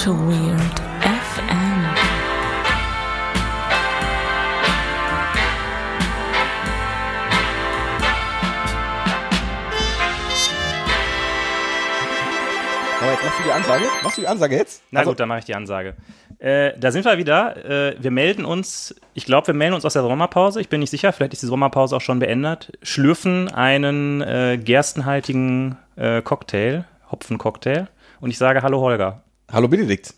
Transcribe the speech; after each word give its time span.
to 0.00 0.12
Weird 0.14 0.80
FM. 1.02 1.94
Aber 13.02 13.12
jetzt 13.12 13.24
machst 13.24 13.38
du 13.38 13.42
die 13.44 13.52
Ansage? 13.52 13.84
Machst 14.02 14.16
du 14.18 14.20
die 14.20 14.28
Ansage 14.28 14.56
jetzt? 14.56 14.82
Na 14.90 15.00
Also- 15.00 15.10
gut, 15.12 15.20
dann 15.20 15.28
mache 15.28 15.38
ich 15.38 15.44
die 15.46 15.54
Ansage. 15.54 15.94
Äh, 16.38 16.72
da 16.78 16.90
sind 16.90 17.04
wir 17.06 17.16
wieder. 17.18 17.56
Äh, 17.64 17.96
wir 17.98 18.10
melden 18.10 18.44
uns, 18.44 18.94
ich 19.14 19.24
glaube, 19.24 19.48
wir 19.48 19.54
melden 19.54 19.74
uns 19.74 19.84
aus 19.86 19.94
der 19.94 20.02
Sommerpause. 20.02 20.60
Ich 20.60 20.68
bin 20.68 20.80
nicht 20.80 20.90
sicher, 20.90 21.12
vielleicht 21.12 21.32
ist 21.32 21.42
die 21.42 21.46
Sommerpause 21.46 21.96
auch 21.96 22.00
schon 22.00 22.18
beendet. 22.18 22.72
Schlürfen 22.82 23.48
einen 23.52 24.20
äh, 24.20 24.58
gerstenhaltigen 24.62 25.78
äh, 25.96 26.20
Cocktail, 26.22 26.84
Hopfencocktail. 27.10 27.88
Und 28.20 28.30
ich 28.30 28.38
sage 28.38 28.62
Hallo 28.62 28.80
Holger. 28.80 29.22
Hallo 29.52 29.68
Benedikt. 29.68 30.14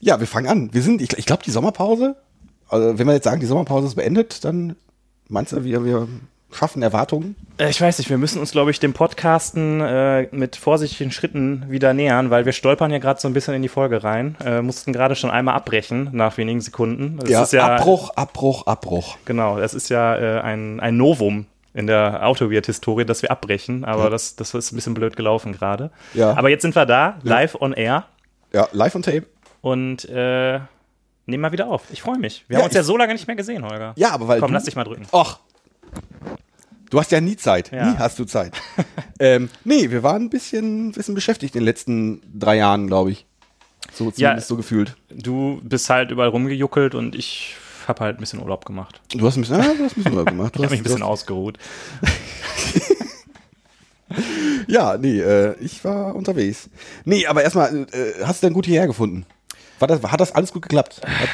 Ja, 0.00 0.20
wir 0.20 0.26
fangen 0.26 0.46
an. 0.48 0.68
Wir 0.72 0.82
sind, 0.82 1.00
ich, 1.00 1.16
ich 1.16 1.26
glaube, 1.26 1.42
die 1.42 1.50
Sommerpause, 1.50 2.16
also 2.68 2.98
wenn 2.98 3.06
wir 3.06 3.14
jetzt 3.14 3.24
sagen, 3.24 3.40
die 3.40 3.46
Sommerpause 3.46 3.86
ist 3.86 3.94
beendet, 3.94 4.44
dann 4.44 4.76
meinst 5.28 5.52
du, 5.52 5.64
wir, 5.64 5.84
wir 5.84 6.08
schaffen 6.52 6.82
Erwartungen? 6.82 7.34
Äh, 7.58 7.70
ich 7.70 7.80
weiß 7.80 7.98
nicht, 7.98 8.10
wir 8.10 8.18
müssen 8.18 8.38
uns, 8.40 8.52
glaube 8.52 8.70
ich, 8.70 8.80
dem 8.80 8.92
Podcasten 8.92 9.80
äh, 9.80 10.28
mit 10.32 10.56
vorsichtigen 10.56 11.10
Schritten 11.10 11.64
wieder 11.70 11.94
nähern, 11.94 12.28
weil 12.30 12.44
wir 12.44 12.52
stolpern 12.52 12.90
ja 12.90 12.98
gerade 12.98 13.20
so 13.20 13.26
ein 13.28 13.32
bisschen 13.34 13.54
in 13.54 13.62
die 13.62 13.68
Folge 13.68 14.04
rein. 14.04 14.36
Äh, 14.44 14.60
mussten 14.60 14.92
gerade 14.92 15.16
schon 15.16 15.30
einmal 15.30 15.54
abbrechen 15.54 16.10
nach 16.12 16.36
wenigen 16.36 16.60
Sekunden. 16.60 17.18
Das 17.18 17.46
ist 17.46 17.52
ja, 17.54 17.76
Abbruch, 17.76 18.10
Abbruch, 18.16 18.66
Abbruch. 18.66 19.16
Genau, 19.24 19.58
das 19.58 19.72
ist 19.72 19.88
ja 19.88 20.16
äh, 20.16 20.40
ein, 20.42 20.80
ein 20.80 20.96
Novum 20.96 21.46
in 21.72 21.86
der 21.88 22.24
Autoweird-Historie, 22.26 23.04
dass 23.04 23.22
wir 23.22 23.30
abbrechen, 23.32 23.84
aber 23.84 24.04
Ja. 24.04 24.10
das, 24.10 24.36
das 24.36 24.54
ist 24.54 24.70
ein 24.72 24.76
bisschen 24.76 24.94
blöd 24.94 25.16
gelaufen 25.16 25.52
gerade. 25.52 25.90
Ja. 26.12 26.36
Aber 26.36 26.48
jetzt 26.50 26.62
sind 26.62 26.76
wir 26.76 26.86
da, 26.86 27.18
live 27.22 27.56
on 27.60 27.72
air 27.72 28.04
Ja, 28.54 28.68
live 28.72 28.94
on 28.94 29.02
tape. 29.02 29.26
und 29.60 30.04
äh, 30.08 30.60
nehmen 31.26 31.40
mal 31.42 31.52
wieder 31.52 31.66
auf. 31.68 31.82
Ich 31.92 32.00
freue 32.02 32.18
mich. 32.18 32.44
Wir 32.48 32.54
Ja, 32.54 32.60
haben 32.60 32.66
uns 32.68 32.74
ja 32.74 32.82
so 32.82 32.96
lange 32.96 33.12
nicht 33.12 33.26
mehr 33.26 33.36
gesehen, 33.36 33.64
Holger. 33.64 33.92
Ja, 33.96 34.12
aber 34.12 34.28
weil 34.28 34.40
Komm, 34.40 34.48
du, 34.48 34.54
lass 34.54 34.64
dich 34.64 34.76
mal 34.76 34.84
drücken. 34.84 35.06
Och. 35.12 35.40
Du 36.90 37.00
hast 37.00 37.10
ja 37.10 37.20
nie 37.20 37.36
Zeit. 37.36 37.72
Ja. 37.72 37.90
Nie 37.90 37.96
hast 37.98 38.18
du 38.18 38.24
Zeit. 38.24 38.52
ähm, 39.18 39.48
nee, 39.64 39.90
wir 39.90 40.02
waren 40.04 40.22
ein 40.22 40.30
bisschen, 40.30 40.92
bisschen 40.92 41.14
beschäftigt 41.14 41.54
in 41.56 41.60
den 41.60 41.64
letzten 41.66 42.22
drei 42.38 42.56
Jahren, 42.56 42.86
glaube 42.86 43.10
ich. 43.10 43.26
So 43.92 44.10
zumindest 44.10 44.48
so 44.48 44.56
gefühlt. 44.56 44.96
Du 45.10 45.60
bist 45.64 45.90
halt 45.90 46.10
überall 46.10 46.28
rumgejuckelt 46.28 46.94
und 46.94 47.14
ich 47.16 47.56
habe 47.88 48.00
halt 48.04 48.16
ein 48.18 48.20
bisschen 48.20 48.40
Urlaub 48.40 48.64
gemacht. 48.64 49.00
Du 49.14 49.26
hast 49.26 49.36
ein 49.36 49.40
bisschen, 49.42 49.56
ah, 49.60 49.74
du 49.76 49.84
hast 49.84 49.92
ein 49.96 50.02
bisschen 50.04 50.12
Urlaub 50.12 50.28
gemacht. 50.28 50.54
Du 50.56 50.60
Ich 50.60 50.64
habe 50.66 50.70
mich 50.72 50.80
ein 50.80 50.84
bisschen 50.84 51.02
hast, 51.02 51.08
ausgeruht. 51.08 51.58
Ja, 54.66 54.96
nee, 54.96 55.20
äh, 55.20 55.54
ich 55.60 55.84
war 55.84 56.14
unterwegs. 56.14 56.70
Nee, 57.04 57.26
aber 57.26 57.42
erstmal, 57.42 57.86
äh, 57.92 58.24
hast 58.24 58.42
du 58.42 58.46
denn 58.46 58.54
gut 58.54 58.66
hierher 58.66 58.86
gefunden? 58.86 59.26
War 59.78 59.88
das, 59.88 60.02
hat 60.02 60.20
das 60.20 60.34
alles 60.34 60.52
gut 60.52 60.62
geklappt? 60.62 61.00
Hat, 61.04 61.28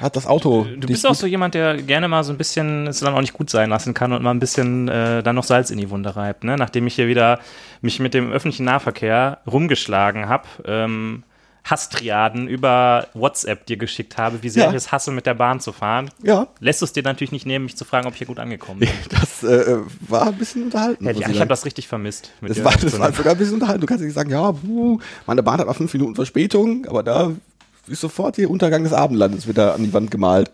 hat 0.00 0.16
das 0.16 0.26
Auto. 0.26 0.66
Du 0.76 0.86
bist 0.86 1.06
auch 1.06 1.14
so 1.14 1.26
jemand, 1.26 1.54
der 1.54 1.76
gerne 1.76 2.08
mal 2.08 2.24
so 2.24 2.32
ein 2.32 2.38
bisschen 2.38 2.86
es 2.86 3.00
dann 3.00 3.14
auch 3.14 3.20
nicht 3.20 3.32
gut 3.32 3.50
sein 3.50 3.70
lassen 3.70 3.94
kann 3.94 4.12
und 4.12 4.22
mal 4.22 4.30
ein 4.30 4.40
bisschen 4.40 4.88
äh, 4.88 5.22
dann 5.22 5.36
noch 5.36 5.44
Salz 5.44 5.70
in 5.70 5.78
die 5.78 5.90
Wunde 5.90 6.14
reibt. 6.14 6.44
Ne? 6.44 6.56
Nachdem 6.56 6.86
ich 6.86 6.94
hier 6.94 7.08
wieder 7.08 7.40
mich 7.80 8.00
mit 8.00 8.14
dem 8.14 8.30
öffentlichen 8.30 8.64
Nahverkehr 8.64 9.38
rumgeschlagen 9.46 10.28
habe, 10.28 10.46
ähm, 10.64 11.24
Hasstriaden 11.70 12.48
über 12.48 13.08
WhatsApp 13.14 13.66
dir 13.66 13.76
geschickt 13.76 14.16
habe, 14.16 14.42
wie 14.42 14.48
sehr 14.48 14.64
Ja. 14.64 14.70
ich 14.70 14.76
es 14.76 14.90
hasse, 14.92 15.10
mit 15.10 15.26
der 15.26 15.34
Bahn 15.34 15.60
zu 15.60 15.72
fahren, 15.72 16.10
Ja, 16.22 16.48
lässt 16.60 16.80
du 16.80 16.84
es 16.84 16.92
dir 16.92 17.02
natürlich 17.02 17.32
nicht 17.32 17.46
nehmen, 17.46 17.66
mich 17.66 17.76
zu 17.76 17.84
fragen, 17.84 18.06
ob 18.06 18.12
ich 18.14 18.18
hier 18.18 18.26
gut 18.26 18.38
angekommen 18.38 18.80
bin. 18.80 18.88
das 19.10 19.42
äh, 19.42 19.78
war 20.08 20.28
ein 20.28 20.34
bisschen 20.34 20.64
unterhalten. 20.64 21.04
Muss 21.04 21.16
ich 21.16 21.26
ich 21.26 21.38
habe 21.40 21.48
das 21.48 21.64
richtig 21.64 21.88
vermisst. 21.88 22.30
mit 22.40 22.50
Das 22.50 22.64
war, 22.64 22.72
das 22.72 22.98
war 22.98 23.12
sogar 23.12 23.32
ein 23.32 23.38
bisschen 23.38 23.54
unterhalten. 23.54 23.80
Du 23.80 23.86
kannst 23.86 24.02
nicht 24.04 24.14
sagen, 24.14 24.30
ja, 24.30 24.50
buh, 24.50 24.98
meine 25.26 25.42
Bahn 25.42 25.58
hat 25.60 25.66
mal 25.66 25.74
fünf 25.74 25.92
Minuten 25.92 26.14
Verspätung, 26.14 26.86
aber 26.86 27.02
da 27.02 27.32
ist 27.86 28.00
sofort 28.00 28.36
hier 28.36 28.50
Untergang 28.50 28.82
des 28.84 28.92
Abendlandes 28.92 29.46
wieder 29.48 29.74
an 29.74 29.82
die 29.82 29.92
Wand 29.92 30.10
gemalt. 30.10 30.50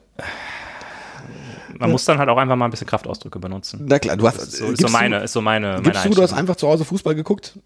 Man 1.79 1.91
muss 1.91 2.05
dann 2.05 2.19
halt 2.19 2.29
auch 2.29 2.37
einfach 2.37 2.57
mal 2.57 2.67
ein 2.67 2.71
bisschen 2.71 2.87
Kraftausdrücke 2.87 3.39
benutzen. 3.39 3.83
Na 3.87 3.99
klar, 3.99 4.17
du 4.17 4.27
hast. 4.27 4.53
So, 4.53 4.67
äh, 4.67 4.73
ist 4.73 4.81
so 4.81 4.89
meine, 4.89 5.19
Du, 5.19 5.25
ist 5.25 5.33
so 5.33 5.41
meine, 5.41 5.69
meine 5.73 5.83
gibst 5.83 6.05
du, 6.05 6.11
du 6.11 6.23
hast 6.23 6.33
einfach 6.33 6.57
zu 6.57 6.69
Hause 6.69 6.85
Fußball 6.85 7.15
geguckt? 7.15 7.59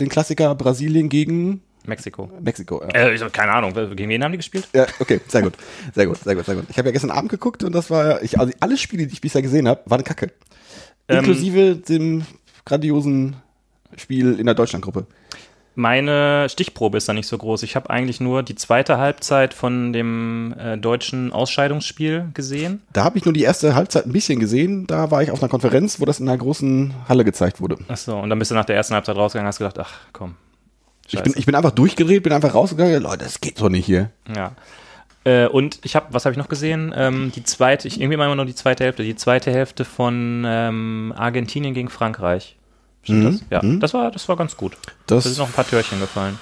Den 0.00 0.08
Klassiker 0.08 0.54
Brasilien 0.54 1.08
gegen 1.08 1.62
Mexiko. 1.86 2.30
Mexiko. 2.40 2.82
Ja. 2.82 3.08
Äh, 3.08 3.14
ich 3.14 3.32
keine 3.32 3.52
Ahnung, 3.52 3.72
gegen 3.74 4.08
wen 4.08 4.22
haben 4.22 4.32
die 4.32 4.38
gespielt? 4.38 4.68
Ja, 4.72 4.86
okay, 5.00 5.20
sehr 5.28 5.42
gut. 5.42 5.54
Sehr 5.94 6.06
gut, 6.06 6.18
sehr 6.18 6.34
gut, 6.34 6.46
sehr 6.46 6.54
gut. 6.54 6.64
Ich 6.68 6.78
habe 6.78 6.88
ja 6.88 6.92
gestern 6.92 7.10
Abend 7.10 7.30
geguckt 7.30 7.64
und 7.64 7.72
das 7.72 7.90
war, 7.90 8.22
ich, 8.22 8.38
also 8.38 8.52
alle 8.60 8.76
Spiele, 8.76 9.06
die 9.06 9.14
ich 9.14 9.20
bisher 9.20 9.42
gesehen 9.42 9.68
habe, 9.68 9.80
waren 9.86 10.04
Kacke. 10.04 10.30
Ähm, 11.08 11.18
Inklusive 11.18 11.76
dem 11.76 12.24
grandiosen 12.64 13.36
Spiel 13.96 14.38
in 14.38 14.46
der 14.46 14.54
Deutschlandgruppe. 14.54 15.06
Meine 15.74 16.48
Stichprobe 16.50 16.98
ist 16.98 17.08
da 17.08 17.14
nicht 17.14 17.26
so 17.26 17.38
groß. 17.38 17.62
Ich 17.62 17.76
habe 17.76 17.88
eigentlich 17.88 18.20
nur 18.20 18.42
die 18.42 18.54
zweite 18.54 18.98
Halbzeit 18.98 19.54
von 19.54 19.94
dem 19.94 20.54
äh, 20.58 20.76
deutschen 20.76 21.32
Ausscheidungsspiel 21.32 22.28
gesehen. 22.34 22.82
Da 22.92 23.04
habe 23.04 23.16
ich 23.16 23.24
nur 23.24 23.32
die 23.32 23.42
erste 23.42 23.74
Halbzeit 23.74 24.04
ein 24.04 24.12
bisschen 24.12 24.38
gesehen. 24.38 24.86
Da 24.86 25.10
war 25.10 25.22
ich 25.22 25.30
auf 25.30 25.42
einer 25.42 25.48
Konferenz, 25.48 25.98
wo 25.98 26.04
das 26.04 26.20
in 26.20 26.28
einer 26.28 26.36
großen 26.36 26.92
Halle 27.08 27.24
gezeigt 27.24 27.62
wurde. 27.62 27.78
Achso, 27.88 28.20
und 28.20 28.28
dann 28.28 28.38
bist 28.38 28.50
du 28.50 28.54
nach 28.54 28.66
der 28.66 28.76
ersten 28.76 28.94
Halbzeit 28.94 29.16
rausgegangen 29.16 29.46
und 29.46 29.48
hast 29.48 29.58
gedacht, 29.58 29.78
ach 29.78 29.92
komm. 30.12 30.34
Ich 31.08 31.22
bin, 31.22 31.34
ich 31.36 31.46
bin 31.46 31.54
einfach 31.54 31.72
durchgedreht, 31.72 32.22
bin 32.22 32.32
einfach 32.32 32.54
rausgegangen. 32.54 33.02
Leute, 33.02 33.24
das 33.24 33.40
geht 33.40 33.60
doch 33.60 33.68
nicht 33.68 33.84
hier. 33.86 34.10
Ja. 34.34 34.52
Äh, 35.24 35.46
und 35.46 35.78
ich 35.84 35.94
habe, 35.94 36.06
was 36.10 36.24
habe 36.24 36.32
ich 36.32 36.38
noch 36.38 36.48
gesehen? 36.48 36.92
Ähm, 36.96 37.32
die 37.34 37.44
zweite, 37.44 37.86
ich 37.86 38.00
irgendwie 38.00 38.14
immer 38.14 38.34
nur 38.34 38.44
die 38.44 38.54
zweite 38.54 38.84
Hälfte, 38.84 39.02
die 39.04 39.14
zweite 39.14 39.52
Hälfte 39.52 39.84
von 39.84 40.44
ähm, 40.46 41.12
Argentinien 41.16 41.74
gegen 41.74 41.90
Frankreich. 41.90 42.56
Stimmt 43.04 43.40
das? 43.50 43.62
Ja, 43.62 43.78
das 43.78 43.94
war, 43.94 44.10
das 44.10 44.28
war 44.28 44.36
ganz 44.36 44.56
gut. 44.56 44.72
Da 45.06 45.16
Das, 45.16 45.24
sind 45.24 45.38
noch 45.38 45.46
ein 45.48 45.52
paar 45.52 45.66
Türchen 45.66 46.00
gefallen. 46.00 46.38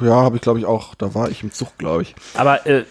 ja, 0.00 0.14
habe 0.14 0.36
ich 0.36 0.42
glaube 0.42 0.58
ich 0.58 0.66
auch. 0.66 0.94
Da 0.94 1.14
war 1.14 1.30
ich 1.30 1.42
im 1.42 1.52
Zug, 1.52 1.76
glaube 1.78 2.02
ich. 2.02 2.14
Aber 2.34 2.66
äh, 2.66 2.84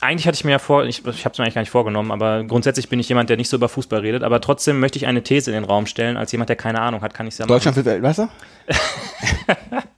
eigentlich 0.00 0.26
hatte 0.26 0.36
ich 0.36 0.44
mir 0.44 0.52
ja 0.52 0.58
vor, 0.58 0.84
ich, 0.84 1.04
ich 1.06 1.24
habe 1.24 1.32
es 1.32 1.38
mir 1.38 1.44
eigentlich 1.44 1.54
gar 1.54 1.62
nicht 1.62 1.70
vorgenommen, 1.70 2.10
aber 2.10 2.42
grundsätzlich 2.44 2.88
bin 2.88 2.98
ich 3.00 3.08
jemand, 3.08 3.28
der 3.30 3.36
nicht 3.36 3.48
so 3.48 3.56
über 3.56 3.68
Fußball 3.68 4.00
redet. 4.00 4.22
Aber 4.22 4.40
trotzdem 4.40 4.80
möchte 4.80 4.98
ich 4.98 5.06
eine 5.06 5.22
These 5.22 5.50
in 5.50 5.54
den 5.54 5.64
Raum 5.64 5.86
stellen. 5.86 6.16
Als 6.16 6.32
jemand, 6.32 6.48
der 6.48 6.56
keine 6.56 6.80
Ahnung 6.80 7.00
hat, 7.02 7.12
kann 7.14 7.26
ich 7.26 7.34
es 7.34 7.38
ja 7.38 7.44
machen. 7.44 7.54
Deutschland 7.54 7.76
wird 7.76 7.86
Weltmeister? 7.86 8.28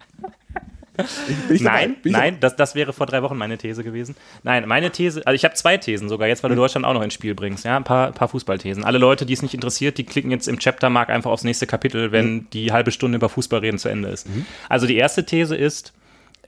ich? 1.51 1.61
Nein, 1.61 1.97
nein, 2.05 2.37
das, 2.41 2.57
das 2.57 2.75
wäre 2.75 2.93
vor 2.93 3.07
drei 3.07 3.23
Wochen 3.23 3.37
meine 3.37 3.59
These 3.59 3.85
gewesen. 3.85 4.17
Nein, 4.43 4.67
meine 4.67 4.91
These, 4.91 5.27
also 5.27 5.35
ich 5.35 5.45
habe 5.45 5.55
zwei 5.55 5.77
Thesen 5.77 6.09
sogar, 6.09 6.29
jetzt 6.29 6.43
weil 6.43 6.51
du 6.51 6.57
Deutschland 6.57 6.87
auch 6.87 6.95
noch 6.95 7.03
ins 7.03 7.15
Spiel 7.15 7.35
bringst, 7.35 7.65
ja, 7.65 7.77
ein 7.77 7.85
paar, 7.85 8.13
paar 8.13 8.29
Fußballthesen. 8.29 8.85
Alle 8.85 8.99
Leute, 8.99 9.27
die 9.27 9.33
es 9.33 9.43
nicht 9.43 9.55
interessiert, 9.55 9.99
die 9.99 10.05
klicken 10.05 10.31
jetzt 10.31 10.49
im 10.49 10.59
Chaptermark 10.59 11.09
einfach 11.11 11.31
aufs 11.31 11.45
nächste 11.45 11.67
Kapitel, 11.67 12.13
wenn 12.13 12.49
die 12.51 12.73
halbe 12.73 12.91
Stunde 12.91 13.17
über 13.17 13.29
Fußball 13.29 13.61
reden 13.61 13.79
zu 13.79 13.89
Ende 13.89 14.09
ist. 14.09 14.27
Also 14.69 14.87
die 14.87 14.97
erste 14.97 15.25
These 15.27 15.57
ist, 15.57 15.93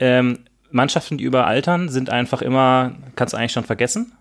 ähm, 0.01 0.41
Mannschaften, 0.71 1.17
die 1.19 1.25
überaltern, 1.25 1.89
sind 1.89 2.11
einfach 2.11 2.43
immer, 2.43 2.93
kannst 3.17 3.33
du 3.35 3.39
eigentlich 3.39 3.53
schon 3.53 3.65
vergessen. 3.65 4.13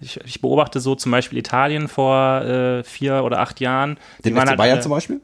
Ich, 0.00 0.18
ich 0.24 0.40
beobachte 0.40 0.80
so 0.80 0.96
zum 0.96 1.12
Beispiel 1.12 1.38
Italien 1.38 1.86
vor 1.86 2.42
äh, 2.42 2.82
vier 2.82 3.22
oder 3.22 3.38
acht 3.38 3.60
Jahren. 3.60 3.98
Den 4.24 4.34
FC 4.34 4.48
halt 4.48 4.56
Bayern 4.58 4.72
alle- 4.74 4.80
zum 4.82 4.90
Beispiel? 4.90 5.20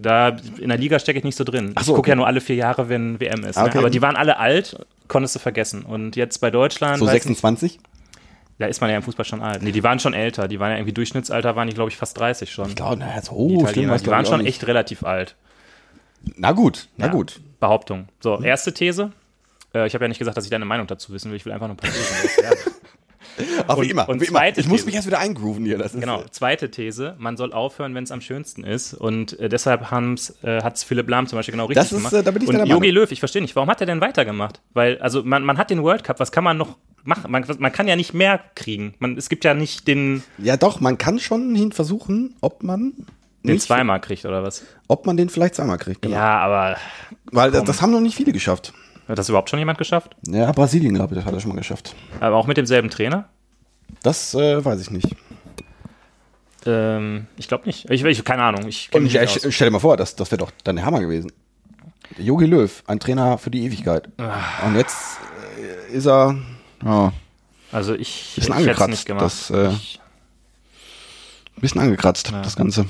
Da 0.00 0.36
in 0.58 0.68
der 0.68 0.78
Liga 0.78 0.98
stecke 0.98 1.18
ich 1.18 1.24
nicht 1.24 1.36
so 1.36 1.44
drin. 1.44 1.72
Ach 1.74 1.80
ich 1.82 1.86
so, 1.86 1.92
gucke 1.92 2.00
okay. 2.00 2.10
ja 2.10 2.16
nur 2.16 2.26
alle 2.26 2.40
vier 2.40 2.56
Jahre, 2.56 2.88
wenn 2.88 3.20
WM 3.20 3.44
ist. 3.44 3.56
Ah, 3.56 3.62
Ne? 3.64 3.68
okay. 3.70 3.78
Aber 3.78 3.90
die 3.90 4.02
waren 4.02 4.16
alle 4.16 4.38
alt, 4.38 4.76
konntest 5.08 5.34
du 5.34 5.38
vergessen. 5.38 5.82
Und 5.82 6.16
jetzt 6.16 6.38
bei 6.40 6.50
Deutschland, 6.50 6.98
So 6.98 7.06
weiß 7.06 7.12
nicht, 7.12 7.22
26? 7.24 7.78
da 8.58 8.66
ist 8.66 8.80
man 8.80 8.90
ja 8.90 8.96
im 8.96 9.02
Fußball 9.02 9.24
schon 9.24 9.42
alt. 9.42 9.62
Nee, 9.62 9.72
die 9.72 9.82
waren 9.82 9.98
schon 9.98 10.14
älter. 10.14 10.48
Die 10.48 10.60
waren 10.60 10.70
ja 10.70 10.76
irgendwie 10.76 10.92
Durchschnittsalter, 10.94 11.56
waren 11.56 11.68
die, 11.68 11.74
glaube 11.74 11.90
ich, 11.90 11.96
fast 11.96 12.18
30 12.18 12.50
schon. 12.52 12.68
Ich 12.70 12.76
glaube, 12.76 12.96
naja, 12.96 13.20
so 13.22 13.48
die 13.48 13.56
die 13.74 13.88
waren 13.88 14.22
ich, 14.22 14.28
schon 14.28 14.44
echt 14.46 14.66
relativ 14.66 15.04
alt. 15.04 15.36
Na 16.36 16.52
gut, 16.52 16.88
na 16.96 17.06
Ja. 17.06 17.12
gut. 17.12 17.40
Behauptung. 17.60 18.08
So, 18.20 18.40
erste 18.40 18.72
These. 18.72 19.12
Äh, 19.74 19.86
ich 19.86 19.94
habe 19.94 20.04
ja 20.04 20.08
nicht 20.08 20.18
gesagt, 20.18 20.36
dass 20.36 20.44
ich 20.44 20.50
deine 20.50 20.64
Meinung 20.64 20.86
dazu 20.86 21.12
wissen 21.12 21.30
will. 21.30 21.36
Ich 21.36 21.44
will 21.44 21.52
einfach 21.52 21.66
nur 21.66 21.74
ein 21.74 21.78
paar 21.78 21.90
Thesen. 21.90 22.72
Aber 23.66 23.78
Und- 23.78 23.84
wie 23.86 23.90
immer, 23.90 24.08
und 24.08 24.20
wie 24.20 24.26
immer. 24.26 24.46
Ich 24.48 24.56
muss 24.66 24.76
These. 24.78 24.86
mich 24.86 24.94
erst 24.94 25.06
wieder 25.06 25.18
eingrooven 25.18 25.64
hier. 25.64 25.78
Das 25.78 25.94
ist, 25.94 26.00
Genau, 26.00 26.22
zweite 26.30 26.70
These, 26.70 27.14
man 27.18 27.36
soll 27.36 27.52
aufhören, 27.52 27.94
wenn 27.94 28.04
es 28.04 28.10
am 28.12 28.20
schönsten 28.20 28.64
ist. 28.64 28.94
Und 28.94 29.38
äh, 29.40 29.48
deshalb 29.48 29.82
äh, 29.82 29.86
hat 30.62 30.76
es 30.76 30.84
Philipp 30.84 31.08
Lahm 31.08 31.26
zum 31.26 31.38
Beispiel 31.38 31.52
genau 31.52 31.66
richtig 31.66 31.84
ist, 31.84 31.90
gemacht. 31.96 32.12
äh, 32.12 32.22
da 32.22 32.30
bin 32.30 32.42
ich 32.42 32.48
Und 32.48 32.66
Jogi. 32.66 32.90
Löw, 32.90 33.10
ich 33.10 33.18
verstehe 33.18 33.42
nicht, 33.42 33.54
warum 33.56 33.68
hat 33.70 33.80
er 33.80 33.86
denn 33.86 34.00
weitergemacht? 34.00 34.60
Weil, 34.72 34.98
also 34.98 35.22
man, 35.22 35.44
man 35.44 35.58
hat 35.58 35.70
den 35.70 35.82
World 35.82 36.04
Cup, 36.04 36.20
was 36.20 36.32
kann 36.32 36.44
man 36.44 36.56
noch 36.56 36.76
machen? 37.04 37.30
Man, 37.30 37.44
man 37.58 37.72
kann 37.72 37.86
ja 37.88 37.96
nicht 37.96 38.14
mehr 38.14 38.40
kriegen. 38.54 38.94
Man, 38.98 39.16
es 39.16 39.28
gibt 39.28 39.44
ja 39.44 39.54
nicht 39.54 39.86
den, 39.88 40.22
Ja, 40.38 40.56
doch, 40.56 40.80
man 40.80 40.98
kann 40.98 41.18
schon 41.18 41.54
hin 41.54 41.72
versuchen, 41.72 42.34
ob 42.40 42.62
man 42.62 42.92
den 43.42 43.60
zweimal 43.60 44.00
kriegt 44.00 44.24
oder 44.24 44.42
was. 44.42 44.64
ob 44.88 45.04
man 45.06 45.16
den 45.18 45.28
vielleicht 45.28 45.54
zweimal 45.56 45.76
kriegt. 45.78 46.00
Genau. 46.02 46.14
Ja, 46.16 46.38
aber 46.38 46.76
Weil 47.26 47.50
komm. 47.50 47.64
das 47.66 47.82
haben 47.82 47.92
noch 47.92 48.00
nicht 48.00 48.16
viele 48.16 48.32
geschafft. 48.32 48.72
Hat 49.08 49.18
das 49.18 49.28
überhaupt 49.28 49.50
schon 49.50 49.58
jemand 49.58 49.78
geschafft? 49.78 50.16
Ja, 50.26 50.50
Brasilien, 50.52 50.94
glaube 50.94 51.16
ich, 51.16 51.24
hat 51.24 51.32
er 51.32 51.40
schon 51.40 51.50
mal 51.50 51.58
geschafft. 51.58 51.94
Aber 52.20 52.36
auch 52.36 52.46
mit 52.46 52.56
demselben 52.56 52.90
Trainer? 52.90 53.28
Das 54.02 54.34
äh, 54.34 54.64
weiß 54.64 54.80
ich 54.80 54.90
nicht. 54.90 55.14
Ähm, 56.66 57.26
ich 57.36 57.48
glaube 57.48 57.66
nicht. 57.66 57.90
Ich, 57.90 58.04
ich 58.04 58.24
keine 58.24 58.42
Ahnung. 58.42 58.66
Ich 58.66 58.90
Und 58.94 59.06
ich, 59.06 59.14
ich, 59.16 59.54
stell 59.54 59.68
dir 59.68 59.72
mal 59.72 59.80
vor, 59.80 59.96
das, 59.96 60.16
das 60.16 60.30
wäre 60.30 60.38
doch 60.38 60.50
dann 60.64 60.76
der 60.76 60.84
Hammer 60.84 61.00
gewesen. 61.00 61.30
Jogi 62.18 62.46
Löw, 62.46 62.82
ein 62.86 63.00
Trainer 63.00 63.38
für 63.38 63.50
die 63.50 63.64
Ewigkeit. 63.64 64.08
Ah. 64.18 64.66
Und 64.66 64.76
jetzt 64.76 65.18
äh, 65.90 65.96
ist 65.96 66.06
er 66.06 66.36
ja, 66.84 67.12
Also 67.72 67.94
ich, 67.94 68.32
Bisschen 68.36 68.52
ich 68.52 68.60
hätte 68.60 68.70
es 68.70 68.80
angekratzt, 68.80 68.90
nicht 68.90 69.06
gemacht. 69.06 69.24
das, 69.24 69.50
äh, 69.50 69.70
bisschen 71.60 71.80
angekratzt, 71.80 72.32
das 72.42 72.56
Ganze. 72.56 72.86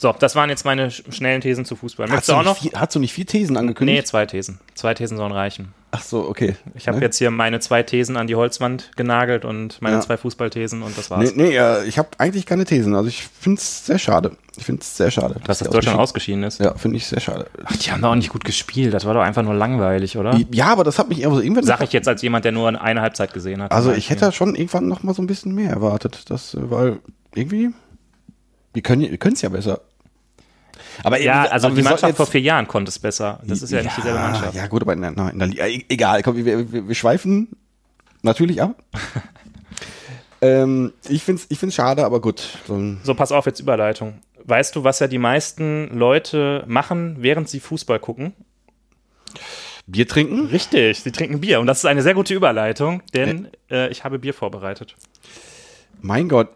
So, 0.00 0.14
das 0.16 0.36
waren 0.36 0.48
jetzt 0.48 0.64
meine 0.64 0.88
sch- 0.90 1.12
schnellen 1.12 1.40
Thesen 1.40 1.64
zu 1.64 1.74
Fußball. 1.74 2.06
Hast 2.06 2.10
Möchtest 2.12 2.28
du, 2.28 2.32
du 2.34 2.38
auch 2.38 2.42
nicht 2.44 2.48
noch? 2.64 2.70
vier, 2.70 2.80
hast 2.80 2.94
du 2.94 3.00
nicht 3.00 3.12
vier 3.12 3.26
Thesen 3.26 3.54
Nee, 3.54 3.58
angekündigt? 3.58 4.06
zwei 4.06 4.26
Thesen. 4.26 4.60
Zwei 4.74 4.94
Thesen 4.94 5.16
sollen 5.16 5.32
reichen. 5.32 5.74
Ach 5.90 6.02
so, 6.02 6.28
okay. 6.28 6.54
Ich 6.74 6.86
habe 6.86 6.98
ne? 6.98 7.04
jetzt 7.04 7.16
hier 7.18 7.30
meine 7.32 7.58
zwei 7.60 7.82
Thesen 7.82 8.16
an 8.16 8.26
die 8.28 8.36
Holzwand 8.36 8.90
genagelt 8.96 9.44
und 9.44 9.80
meine 9.82 9.96
Ja. 9.96 10.00
zwei 10.02 10.16
Fußballthesen 10.16 10.82
und 10.82 10.96
das 10.96 11.10
war's. 11.10 11.34
Nee, 11.34 11.48
nee 11.58 11.84
ich 11.88 11.98
habe 11.98 12.08
eigentlich 12.18 12.46
keine 12.46 12.64
Thesen. 12.64 12.94
Also 12.94 13.08
ich 13.08 13.22
finde 13.24 13.58
es 13.58 13.86
sehr 13.86 13.98
schade. 13.98 14.32
Ich 14.56 14.64
finde 14.64 14.82
es 14.82 14.96
sehr 14.96 15.10
schade. 15.10 15.36
Dass 15.44 15.58
das 15.58 15.68
die 15.68 15.74
Deutschland 15.74 15.98
ausgeschieden- 15.98 16.44
ist. 16.44 16.60
Ja, 16.60 16.74
finde 16.76 16.98
ich 16.98 17.06
sehr 17.06 17.20
schade. 17.20 17.46
Ach, 17.64 17.74
die 17.76 17.90
haben 17.90 18.02
doch 18.02 18.10
auch 18.10 18.14
nicht 18.14 18.28
gut 18.30 18.44
gespielt. 18.44 18.92
Das 18.94 19.04
war 19.04 19.14
doch 19.14 19.22
einfach 19.22 19.42
nur 19.42 19.54
langweilig, 19.54 20.16
oder? 20.16 20.38
Ja, 20.52 20.66
aber 20.66 20.84
das 20.84 20.98
hat 20.98 21.08
mich 21.08 21.26
also 21.26 21.40
irgendwann. 21.40 21.64
Sag 21.64 21.80
ich 21.80 21.92
jetzt 21.92 22.06
als 22.06 22.22
jemand, 22.22 22.44
der 22.44 22.52
nur 22.52 22.68
eine 22.80 23.00
Halbzeit 23.00 23.32
gesehen 23.32 23.62
hat. 23.62 23.72
also 23.72 23.90
ich 23.92 24.10
hätte 24.10 24.30
schon 24.32 24.54
irgendwann 24.54 24.86
noch 24.88 25.02
mal 25.02 25.14
so 25.14 25.22
ein 25.22 25.26
bisschen 25.26 25.54
mehr 25.54 25.70
erwartet, 25.70 26.26
das, 26.28 26.54
äh, 26.54 26.58
weil 26.70 26.98
irgendwie 27.34 27.70
wir 28.82 29.18
können 29.18 29.34
es 29.34 29.42
ja 29.42 29.48
besser. 29.48 29.80
Aber 31.04 31.20
Ja, 31.20 31.44
wir- 31.44 31.52
also 31.52 31.66
aber 31.68 31.76
die 31.76 31.82
Mannschaft 31.82 32.16
vor 32.16 32.26
vier 32.26 32.40
Jahren 32.40 32.66
konnte 32.66 32.88
es 32.88 32.98
besser. 32.98 33.40
Das 33.44 33.62
ist 33.62 33.70
ja, 33.70 33.82
nicht 33.82 33.96
dieselbe 33.96 34.18
Mannschaft. 34.18 34.54
Ja, 34.54 34.66
gut, 34.66 34.82
aber 34.82 34.92
in 34.94 35.02
der, 35.02 35.10
in 35.32 35.38
der 35.38 35.48
Liga, 35.48 35.64
egal, 35.88 36.22
komm, 36.22 36.36
wir, 36.36 36.72
wir, 36.72 36.88
wir 36.88 36.94
schweifen 36.94 37.48
natürlich 38.22 38.60
ab. 38.62 38.82
ähm, 40.40 40.92
ich 41.08 41.22
finde 41.22 41.42
es 41.42 41.50
ich 41.50 41.58
find's 41.58 41.74
schade, 41.76 42.04
aber 42.04 42.20
gut. 42.20 42.42
So, 43.02 43.14
pass 43.14 43.32
auf, 43.32 43.46
jetzt 43.46 43.60
Überleitung. 43.60 44.18
Weißt 44.44 44.74
du, 44.76 44.84
was 44.84 44.98
ja 44.98 45.08
die 45.08 45.18
meisten 45.18 45.96
Leute 45.96 46.64
machen, 46.66 47.16
während 47.20 47.48
sie 47.48 47.60
Fußball 47.60 47.98
gucken? 47.98 48.32
Bier 49.86 50.06
trinken? 50.06 50.46
Richtig, 50.46 51.00
sie 51.00 51.12
trinken 51.12 51.40
Bier. 51.40 51.60
Und 51.60 51.66
das 51.66 51.78
ist 51.78 51.84
eine 51.86 52.02
sehr 52.02 52.14
gute 52.14 52.34
Überleitung, 52.34 53.02
denn 53.14 53.48
äh, 53.70 53.88
ich 53.90 54.04
habe 54.04 54.18
Bier 54.18 54.34
vorbereitet. 54.34 54.96
Mein 56.00 56.28
Gott, 56.28 56.48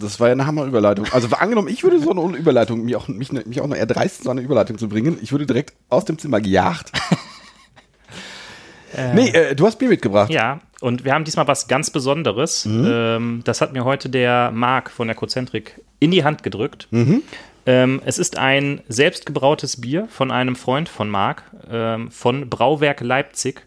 das 0.00 0.20
war 0.20 0.28
ja 0.28 0.32
eine 0.32 0.46
Hammer-Überleitung. 0.46 1.06
Also 1.12 1.28
angenommen, 1.36 1.68
ich 1.68 1.82
würde 1.82 2.00
so 2.00 2.10
eine 2.10 2.36
Überleitung, 2.36 2.84
mich 2.84 2.96
auch, 2.96 3.08
mich, 3.08 3.32
mich 3.32 3.60
auch 3.60 3.66
noch 3.66 3.76
erdreisten, 3.76 4.24
so 4.24 4.30
eine 4.30 4.40
Überleitung 4.40 4.78
zu 4.78 4.88
bringen. 4.88 5.18
Ich 5.22 5.32
würde 5.32 5.46
direkt 5.46 5.74
aus 5.88 6.04
dem 6.04 6.18
Zimmer 6.18 6.40
gejagt. 6.40 6.92
nee, 9.14 9.28
äh, 9.28 9.54
du 9.54 9.66
hast 9.66 9.78
Bier 9.78 9.88
mitgebracht. 9.88 10.30
Ja, 10.30 10.60
und 10.80 11.04
wir 11.04 11.12
haben 11.12 11.24
diesmal 11.24 11.46
was 11.46 11.68
ganz 11.68 11.90
Besonderes. 11.90 12.66
Ähm, 12.66 13.42
das 13.44 13.60
hat 13.60 13.72
mir 13.72 13.84
heute 13.84 14.08
der 14.08 14.50
Marc 14.50 14.90
von 14.90 15.06
der 15.06 15.16
Cozentrik 15.16 15.80
in 15.98 16.10
die 16.10 16.24
Hand 16.24 16.42
gedrückt. 16.42 16.88
Ähm, 17.66 18.00
es 18.04 18.18
ist 18.18 18.38
ein 18.38 18.80
selbstgebrautes 18.88 19.80
Bier 19.80 20.08
von 20.10 20.30
einem 20.30 20.56
Freund 20.56 20.88
von 20.88 21.10
Marc, 21.10 21.42
ähm, 21.70 22.10
von 22.10 22.48
Brauwerk 22.48 23.00
Leipzig, 23.00 23.66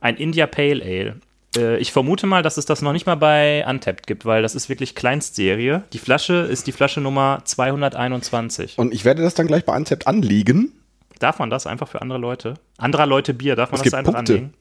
ein 0.00 0.16
India 0.16 0.46
Pale 0.46 0.84
Ale. 0.84 1.16
Äh, 1.56 1.78
ich 1.78 1.92
vermute 1.92 2.26
mal, 2.26 2.42
dass 2.42 2.56
es 2.56 2.66
das 2.66 2.82
noch 2.82 2.92
nicht 2.92 3.06
mal 3.06 3.14
bei 3.16 3.64
Untapped 3.68 4.06
gibt, 4.06 4.24
weil 4.26 4.42
das 4.42 4.54
ist 4.54 4.68
wirklich 4.68 4.94
Kleinstserie. 4.94 5.82
Die 5.92 5.98
Flasche 5.98 6.34
ist 6.34 6.66
die 6.66 6.72
Flasche 6.72 7.00
Nummer 7.00 7.40
221. 7.44 8.78
Und 8.78 8.92
ich 8.92 9.04
werde 9.04 9.22
das 9.22 9.34
dann 9.34 9.46
gleich 9.46 9.64
bei 9.64 9.72
Anzept 9.72 10.06
anlegen. 10.06 10.72
Darf 11.18 11.38
man 11.38 11.50
das 11.50 11.66
einfach 11.66 11.88
für 11.88 12.00
andere 12.02 12.18
Leute? 12.18 12.54
Anderer 12.76 13.06
Leute 13.06 13.34
Bier, 13.34 13.56
darf 13.56 13.70
man 13.72 13.80
Es 13.80 13.84
das 13.84 13.94
einfach 13.94 14.14
Punkte. 14.14 14.34
anlegen? 14.34 14.54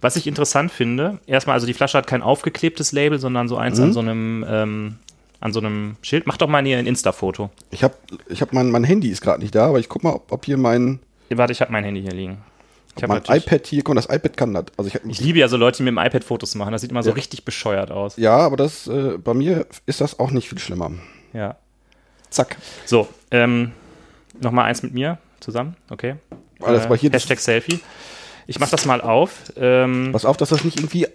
Was 0.00 0.14
ich 0.16 0.26
interessant 0.26 0.70
finde, 0.70 1.18
erstmal, 1.26 1.54
also 1.54 1.66
die 1.66 1.74
Flasche 1.74 1.98
hat 1.98 2.06
kein 2.06 2.22
aufgeklebtes 2.22 2.92
Label, 2.92 3.18
sondern 3.18 3.48
so 3.48 3.56
eins 3.56 3.78
Mhm. 3.78 3.84
an 3.84 3.92
so 3.92 4.00
einem 4.00 4.46
ähm, 4.48 4.96
an 5.40 5.52
so 5.52 5.60
einem 5.60 5.96
Schild. 6.02 6.26
Mach 6.26 6.36
doch 6.36 6.48
mal 6.48 6.64
hier 6.64 6.78
ein 6.78 6.86
Insta-Foto. 6.86 7.50
Ich 7.70 7.84
habe 7.84 7.94
ich 8.28 8.42
hab 8.42 8.52
mein, 8.52 8.70
mein 8.70 8.82
Handy 8.84 9.08
ist 9.08 9.20
gerade 9.20 9.40
nicht 9.40 9.54
da, 9.54 9.68
aber 9.68 9.78
ich 9.78 9.88
guck 9.88 10.02
mal, 10.02 10.12
ob, 10.14 10.32
ob 10.32 10.44
hier 10.44 10.56
mein, 10.56 10.98
Warte, 11.30 11.52
ich 11.52 11.60
habe 11.60 11.70
mein 11.72 11.84
Handy 11.84 12.00
hier 12.02 12.10
liegen. 12.12 12.38
Ich, 13.02 13.06
mein 13.08 13.22
iPad 13.38 13.66
hier, 13.66 13.82
guck 13.82 13.94
mal, 13.94 14.00
das 14.02 14.14
iPad 14.14 14.36
kann 14.36 14.54
das. 14.54 14.64
Also 14.76 14.90
ich, 14.92 15.00
ich 15.08 15.20
liebe 15.20 15.38
ja 15.38 15.48
so 15.48 15.56
Leute, 15.56 15.78
die 15.78 15.82
mit 15.84 15.92
dem 15.92 15.98
iPad 15.98 16.24
Fotos 16.24 16.54
machen. 16.54 16.72
Das 16.72 16.80
sieht 16.82 16.90
immer 16.90 17.02
so 17.02 17.10
Ja. 17.10 17.14
richtig 17.14 17.44
bescheuert 17.44 17.90
aus. 17.90 18.16
ja, 18.16 18.36
aber 18.36 18.56
das 18.56 18.86
äh, 18.86 19.18
bei 19.18 19.34
mir 19.34 19.66
ist 19.86 20.00
das 20.00 20.18
auch 20.18 20.30
nicht 20.30 20.48
viel 20.48 20.58
schlimmer. 20.58 20.90
Ja. 21.32 21.56
Zack. 22.30 22.56
So, 22.84 23.08
ähm, 23.30 23.72
nochmal 24.40 24.66
eins 24.66 24.82
mit 24.82 24.92
mir 24.94 25.18
zusammen, 25.40 25.76
okay? 25.90 26.16
Alles, 26.60 26.84
aber 26.84 26.96
hier- 26.96 27.10
Hashtag 27.10 27.38
Selfie. 27.40 27.80
Ich 28.46 28.58
mach 28.58 28.68
das 28.70 28.84
mal 28.86 29.00
auf. 29.00 29.52
Ähm, 29.56 30.10
Pass 30.12 30.24
auf, 30.24 30.36
dass 30.36 30.48
das 30.48 30.64
nicht 30.64 30.78
irgendwie. 30.78 31.06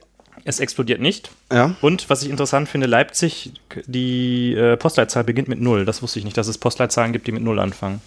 es 0.45 0.59
explodiert 0.59 0.99
nicht. 1.01 1.31
Ja. 1.51 1.75
Und 1.81 2.09
was 2.09 2.21
ich 2.23 2.29
interessant 2.29 2.67
finde, 2.69 2.85
Leipzig, 2.87 3.53
die 3.85 4.53
äh, 4.53 4.75
Postleitzahl 4.77 5.23
beginnt 5.23 5.47
mit 5.47 5.61
Null. 5.61 5.85
Das 5.85 6.01
wusste 6.01 6.19
ich 6.19 6.25
nicht, 6.25 6.37
dass 6.37 6.47
es 6.47 6.57
Postleitzahlen 6.57 7.13
gibt, 7.13 7.27
die 7.27 7.31
mit 7.31 7.43
Null 7.43 7.59
anfangen. 7.59 8.01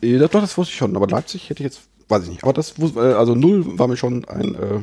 Äh, 0.00 0.18
Das, 0.18 0.30
doch, 0.30 0.40
das 0.40 0.56
wusste 0.56 0.72
ich 0.72 0.78
schon, 0.78 0.96
aber 0.96 1.06
Leipzig 1.06 1.50
hätte 1.50 1.62
ich 1.62 1.72
jetzt, 1.72 1.80
weiß 2.08 2.24
ich 2.24 2.30
nicht. 2.30 2.42
Aber 2.44 2.52
das, 2.52 2.76
wus- 2.76 2.96
äh, 2.96 3.14
also 3.14 3.34
null 3.34 3.78
war 3.78 3.88
mir 3.88 3.96
schon 3.96 4.24
ein, 4.28 4.54
äh, 4.54 4.80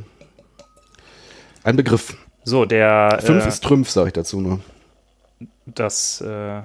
ein 1.64 1.76
Begriff. 1.76 2.16
So, 2.44 2.66
der. 2.66 3.20
Fünf 3.24 3.46
äh, 3.46 3.48
ist 3.48 3.64
Trümpf, 3.64 3.90
sage 3.90 4.08
ich 4.08 4.14
dazu 4.14 4.40
nur. 4.42 4.60
das. 5.66 6.22
Äh, 6.22 6.62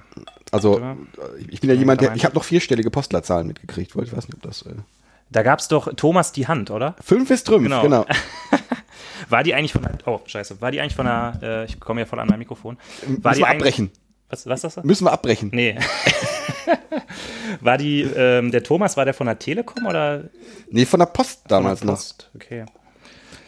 Also 0.50 0.78
Ja. 0.78 0.92
äh, 0.92 0.96
ich 1.48 1.60
bin 1.60 1.70
ja 1.70 1.76
jemand, 1.76 2.00
der, 2.00 2.14
ich 2.14 2.24
habe 2.24 2.34
noch 2.34 2.44
vierstellige 2.44 2.90
Postleitzahlen 2.90 3.46
mitgekriegt, 3.46 3.96
weil 3.96 4.04
ich 4.04 4.16
weiß 4.16 4.28
nicht, 4.28 4.36
ob 4.36 4.42
das. 4.42 4.62
Äh, 4.62 4.74
da 5.30 5.42
gab 5.42 5.58
es 5.58 5.68
doch 5.68 5.92
Thomas 5.94 6.32
die 6.32 6.46
Hand, 6.46 6.70
oder? 6.70 6.94
fünf 7.02 7.30
ist 7.30 7.44
Trümpf, 7.46 7.64
Genau. 7.64 7.82
genau. 7.82 8.06
War 9.30 9.42
die 9.42 9.54
eigentlich 9.54 9.72
von. 9.72 9.86
Oh, 10.06 10.20
scheiße. 10.26 10.60
War 10.60 10.70
die 10.70 10.80
eigentlich 10.80 10.94
von 10.94 11.06
einer. 11.06 11.38
Äh, 11.42 11.64
ich 11.64 11.80
komme 11.80 12.00
ja 12.00 12.06
voll 12.06 12.20
an 12.20 12.28
mein 12.28 12.38
Mikrofon. 12.38 12.76
War 13.22 13.32
Müssen 13.32 13.38
die 13.42 13.44
abbrechen. 13.46 13.90
Was, 14.34 14.46
was 14.46 14.64
ist 14.64 14.76
das? 14.78 14.84
Müssen 14.84 15.04
wir 15.06 15.12
abbrechen. 15.12 15.50
Nee. 15.52 15.76
war 17.60 17.78
die. 17.78 18.02
Ähm, 18.02 18.50
der 18.50 18.62
Thomas, 18.64 18.96
war 18.96 19.04
der 19.04 19.14
von 19.14 19.26
der 19.26 19.38
Telekom 19.38 19.86
oder. 19.86 20.24
Nee, 20.70 20.84
von 20.86 20.98
der 21.00 21.06
Post 21.06 21.40
von 21.42 21.48
damals 21.48 21.80
der 21.80 21.86
noch. 21.86 21.94
Post? 21.94 22.30
Okay. 22.34 22.64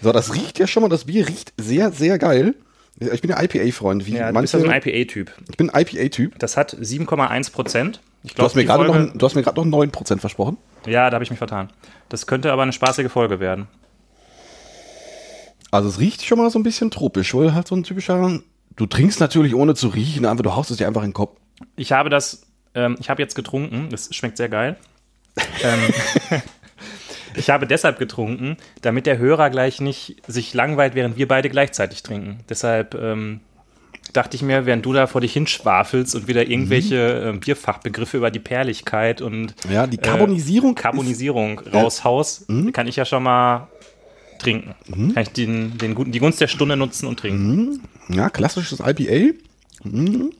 So, 0.02 0.12
das 0.12 0.32
riecht 0.34 0.58
ja 0.58 0.66
schon 0.66 0.82
mal, 0.82 0.88
das 0.88 1.06
Bier 1.06 1.26
riecht 1.26 1.52
sehr, 1.56 1.90
sehr 1.90 2.18
geil. 2.18 2.54
Ich 3.00 3.20
bin 3.20 3.30
ja 3.30 3.42
IPA-Freund, 3.42 4.06
wie 4.06 4.14
Ja, 4.16 4.30
du 4.32 4.40
bist 4.40 4.54
ja 4.54 4.60
so 4.60 4.66
ein 4.68 4.80
IPA-Typ. 4.82 5.32
ich 5.50 5.56
bin 5.56 5.70
IPA-Typ. 5.74 6.38
Das 6.38 6.56
hat 6.56 6.72
7,1 6.74 7.50
Prozent. 7.52 8.00
Ich 8.22 8.34
Du 8.34 8.42
hast 8.42 8.54
mir 8.54 8.64
gerade 8.64 8.84
noch, 8.84 8.94
Folge- 8.94 9.18
du 9.18 9.26
hast 9.26 9.34
mir 9.34 9.42
gerade 9.42 9.60
noch 9.60 9.66
9% 9.86 10.18
versprochen. 10.18 10.56
Ja, 10.86 11.10
da 11.10 11.14
habe 11.14 11.24
ich 11.24 11.30
mich 11.30 11.38
vertan. 11.38 11.70
Das 12.08 12.26
könnte 12.26 12.52
aber 12.52 12.62
eine 12.62 12.72
spaßige 12.72 13.10
Folge 13.10 13.38
werden. 13.40 13.66
Also 15.70 15.88
es 15.88 15.98
riecht 16.00 16.24
schon 16.24 16.38
mal 16.38 16.50
so 16.50 16.58
ein 16.58 16.62
bisschen 16.62 16.90
tropisch, 16.90 17.34
oder? 17.34 17.54
Halt 17.54 17.66
so 17.68 17.74
ein 17.74 17.82
typischer. 17.82 18.40
Du 18.76 18.86
trinkst 18.86 19.20
natürlich 19.20 19.54
ohne 19.54 19.74
zu 19.74 19.88
riechen, 19.88 20.26
einfach 20.26 20.42
du 20.42 20.54
haust 20.54 20.70
es 20.70 20.76
dir 20.76 20.86
einfach 20.86 21.02
in 21.02 21.08
den 21.08 21.14
Kopf. 21.14 21.38
Ich 21.76 21.92
habe 21.92 22.10
das, 22.10 22.42
ähm, 22.74 22.96
ich 23.00 23.08
habe 23.10 23.22
jetzt 23.22 23.34
getrunken, 23.34 23.88
das 23.90 24.14
schmeckt 24.14 24.36
sehr 24.36 24.48
geil. 24.50 24.76
ähm, 25.62 26.40
ich 27.34 27.50
habe 27.50 27.66
deshalb 27.66 27.98
getrunken, 27.98 28.56
damit 28.82 29.06
der 29.06 29.18
Hörer 29.18 29.50
gleich 29.50 29.80
nicht 29.80 30.16
sich 30.26 30.52
langweilt, 30.54 30.94
während 30.94 31.16
wir 31.16 31.28
beide 31.28 31.48
gleichzeitig 31.48 32.02
trinken. 32.02 32.40
Deshalb 32.48 32.94
ähm, 32.94 33.40
dachte 34.12 34.36
ich 34.36 34.42
mir, 34.42 34.66
während 34.66 34.84
du 34.84 34.92
da 34.92 35.06
vor 35.06 35.20
dich 35.22 35.32
hinschwafelst 35.32 36.14
und 36.14 36.28
wieder 36.28 36.46
irgendwelche 36.46 37.22
ähm, 37.26 37.40
Bierfachbegriffe 37.40 38.18
über 38.18 38.30
die 38.30 38.38
Perligkeit 38.40 39.20
und 39.22 39.54
Ja, 39.70 39.86
die 39.86 39.96
Carbonisierung 39.96 40.74
ist- 40.76 40.82
Carbonisierung 40.82 41.58
raushaust, 41.60 42.46
kann 42.72 42.86
ich 42.86 42.96
ja 42.96 43.04
schon 43.04 43.22
mal 43.22 43.68
trinken. 44.38 44.74
Kann 45.14 45.22
ich 45.22 45.30
den, 45.30 45.78
den 45.78 45.94
guten, 45.94 46.12
die 46.12 46.18
Gunst 46.18 46.40
der 46.42 46.48
Stunde 46.48 46.76
nutzen 46.76 47.06
und 47.06 47.18
trinken. 47.18 47.80
Ja, 48.08 48.30
klassisches 48.30 48.80
IPA. 48.80 49.34
Mhm. 49.84 50.32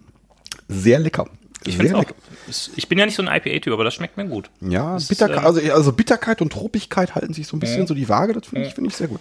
Sehr 0.68 0.98
lecker. 0.98 1.26
Ich, 1.64 1.76
Sehr 1.76 1.94
auch, 1.96 2.00
lecker. 2.00 2.14
es- 2.48 2.70
ich 2.76 2.88
bin 2.88 2.98
ja 2.98 3.06
nicht 3.06 3.16
so 3.16 3.22
ein 3.24 3.28
IPA-Typ, 3.28 3.72
aber 3.72 3.82
das 3.84 3.94
schmeckt 3.94 4.16
mir 4.16 4.26
gut. 4.26 4.50
Ja, 4.60 4.96
Ist, 4.96 5.08
Bitterkeit, 5.08 5.38
ähm, 5.38 5.46
also, 5.46 5.72
also 5.72 5.92
Bitterkeit 5.92 6.40
und 6.42 6.52
Tropigkeit 6.52 7.14
halten 7.14 7.34
sich 7.34 7.46
so 7.48 7.56
ein 7.56 7.60
bisschen 7.60 7.86
so 7.86 7.94
die 7.94 8.08
Waage. 8.08 8.32
Das 8.34 8.46
finde 8.46 8.66
ich, 8.68 8.74
finde 8.74 8.90
ich 8.90 8.96
sehr 8.96 9.08
gut. 9.08 9.20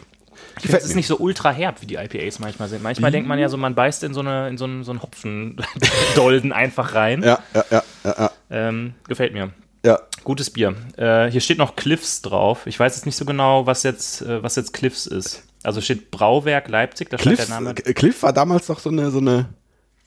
Ich 0.57 0.63
finde, 0.63 0.77
es 0.77 0.85
ist 0.85 0.95
nicht 0.95 1.07
so 1.07 1.17
ultra 1.17 1.51
herb, 1.51 1.81
wie 1.81 1.85
die 1.85 1.95
IPAs 1.95 2.39
manchmal 2.39 2.67
sind. 2.69 2.83
Manchmal 2.83 3.09
denkt 3.11 3.27
man 3.27 3.39
ja 3.39 3.49
so, 3.49 3.57
man 3.57 3.73
beißt 3.73 4.03
in 4.03 4.13
so, 4.13 4.19
eine, 4.19 4.47
in 4.49 4.57
so 4.57 4.65
einen, 4.65 4.83
so 4.83 4.91
einen 4.91 5.01
Hopfendolden 5.01 6.51
einfach 6.53 6.93
rein. 6.93 7.23
Ja, 7.23 7.39
ja, 7.53 7.65
ja, 7.71 7.83
ja, 8.03 8.15
ja. 8.17 8.31
Ähm, 8.49 8.93
gefällt 9.07 9.33
mir. 9.33 9.51
ja. 9.83 9.99
Gutes 10.23 10.49
Bier. 10.49 10.75
Äh, 10.97 11.29
hier 11.31 11.39
steht 11.41 11.57
noch 11.59 11.75
Cliffs 11.75 12.21
drauf. 12.23 12.65
Ich 12.65 12.79
weiß 12.79 12.95
jetzt 12.95 13.05
nicht 13.05 13.15
so 13.15 13.25
genau, 13.25 13.65
was 13.67 13.83
jetzt, 13.83 14.21
äh, 14.23 14.41
was 14.41 14.55
jetzt 14.55 14.73
Cliffs 14.73 15.05
ist. 15.05 15.43
Also 15.65 15.81
steht 15.81 16.11
Brauwerk 16.11 16.67
Leipzig, 16.67 17.09
da 17.09 17.17
steht 17.17 17.35
Cliff, 17.35 17.47
der 17.47 17.55
Name. 17.55 17.73
Cliff 17.73 18.23
war 18.23 18.33
damals 18.33 18.67
doch 18.67 18.79
so 18.79 18.89
eine, 18.89 19.09
so 19.11 19.19
eine, 19.19 19.49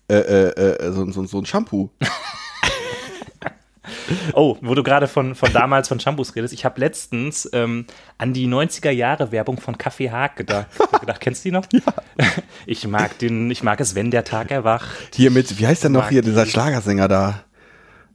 äh, 0.09 0.17
äh, 0.17 0.49
äh, 0.87 0.93
so, 0.93 1.11
so, 1.11 1.27
so 1.27 1.38
ein 1.38 1.47
Shampoo. 1.47 1.91
Oh, 4.35 4.57
wo 4.61 4.75
du 4.75 4.83
gerade 4.83 5.09
von, 5.09 5.35
von 5.35 5.53
damals 5.53 5.88
von 5.88 6.00
Shampoos 6.00 6.35
redest. 6.37 6.55
Ich 6.55 6.65
habe 6.65 6.81
letztens 6.81 7.49
ähm, 7.53 7.87
an 8.19 8.33
die 8.33 8.47
90er 8.47 8.91
Jahre 8.91 9.33
Werbung 9.33 9.61
von 9.61 9.77
Kaffee 9.79 10.11
Haag 10.11 10.37
gedacht. 10.37 10.67
gedacht. 11.00 11.21
Kennst 11.21 11.45
du 11.45 11.49
die 11.49 11.53
noch? 11.53 11.67
Ja. 12.19 12.27
Ich 12.67 12.87
mag 12.87 13.19
den, 13.19 13.50
ich 13.50 13.62
mag 13.62 13.81
es, 13.81 13.95
wenn 13.95 14.11
der 14.11 14.25
Tag 14.25 14.50
erwacht. 14.50 15.15
Hier 15.15 15.31
mit, 15.31 15.59
wie 15.59 15.67
heißt 15.67 15.85
der 15.85 15.91
noch 15.91 16.09
hier, 16.09 16.21
dieser 16.21 16.45
die. 16.45 16.50
Schlagersänger 16.50 17.07
da? 17.07 17.45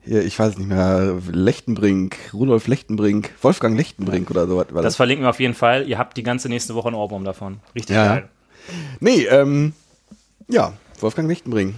Ich 0.06 0.38
weiß 0.38 0.58
nicht 0.58 0.68
mehr, 0.68 1.18
Lechtenbrink, 1.32 2.18
Rudolf 2.34 2.68
Lechtenbrink, 2.68 3.32
Wolfgang 3.42 3.78
Lechtenbrink 3.78 4.30
oder 4.30 4.48
so 4.48 4.62
Das 4.62 4.84
das. 4.84 4.96
verlinken 4.98 5.26
wir 5.26 5.30
auf 5.30 5.40
jeden 5.40 5.54
Fall. 5.54 5.88
Ihr 5.88 5.98
habt 5.98 6.18
die 6.18 6.24
ganze 6.24 6.50
nächste 6.50 6.76
Woche 6.76 6.88
einen 6.88 6.96
Ohrwurm 6.98 7.24
davon. 7.24 7.60
Richtig 7.74 7.96
ja. 7.96 8.08
geil. 8.08 8.30
Nee, 9.00 9.26
ähm, 9.26 9.74
ja, 10.50 10.74
Wolfgang 11.00 11.28
Lechtenbrink. 11.30 11.76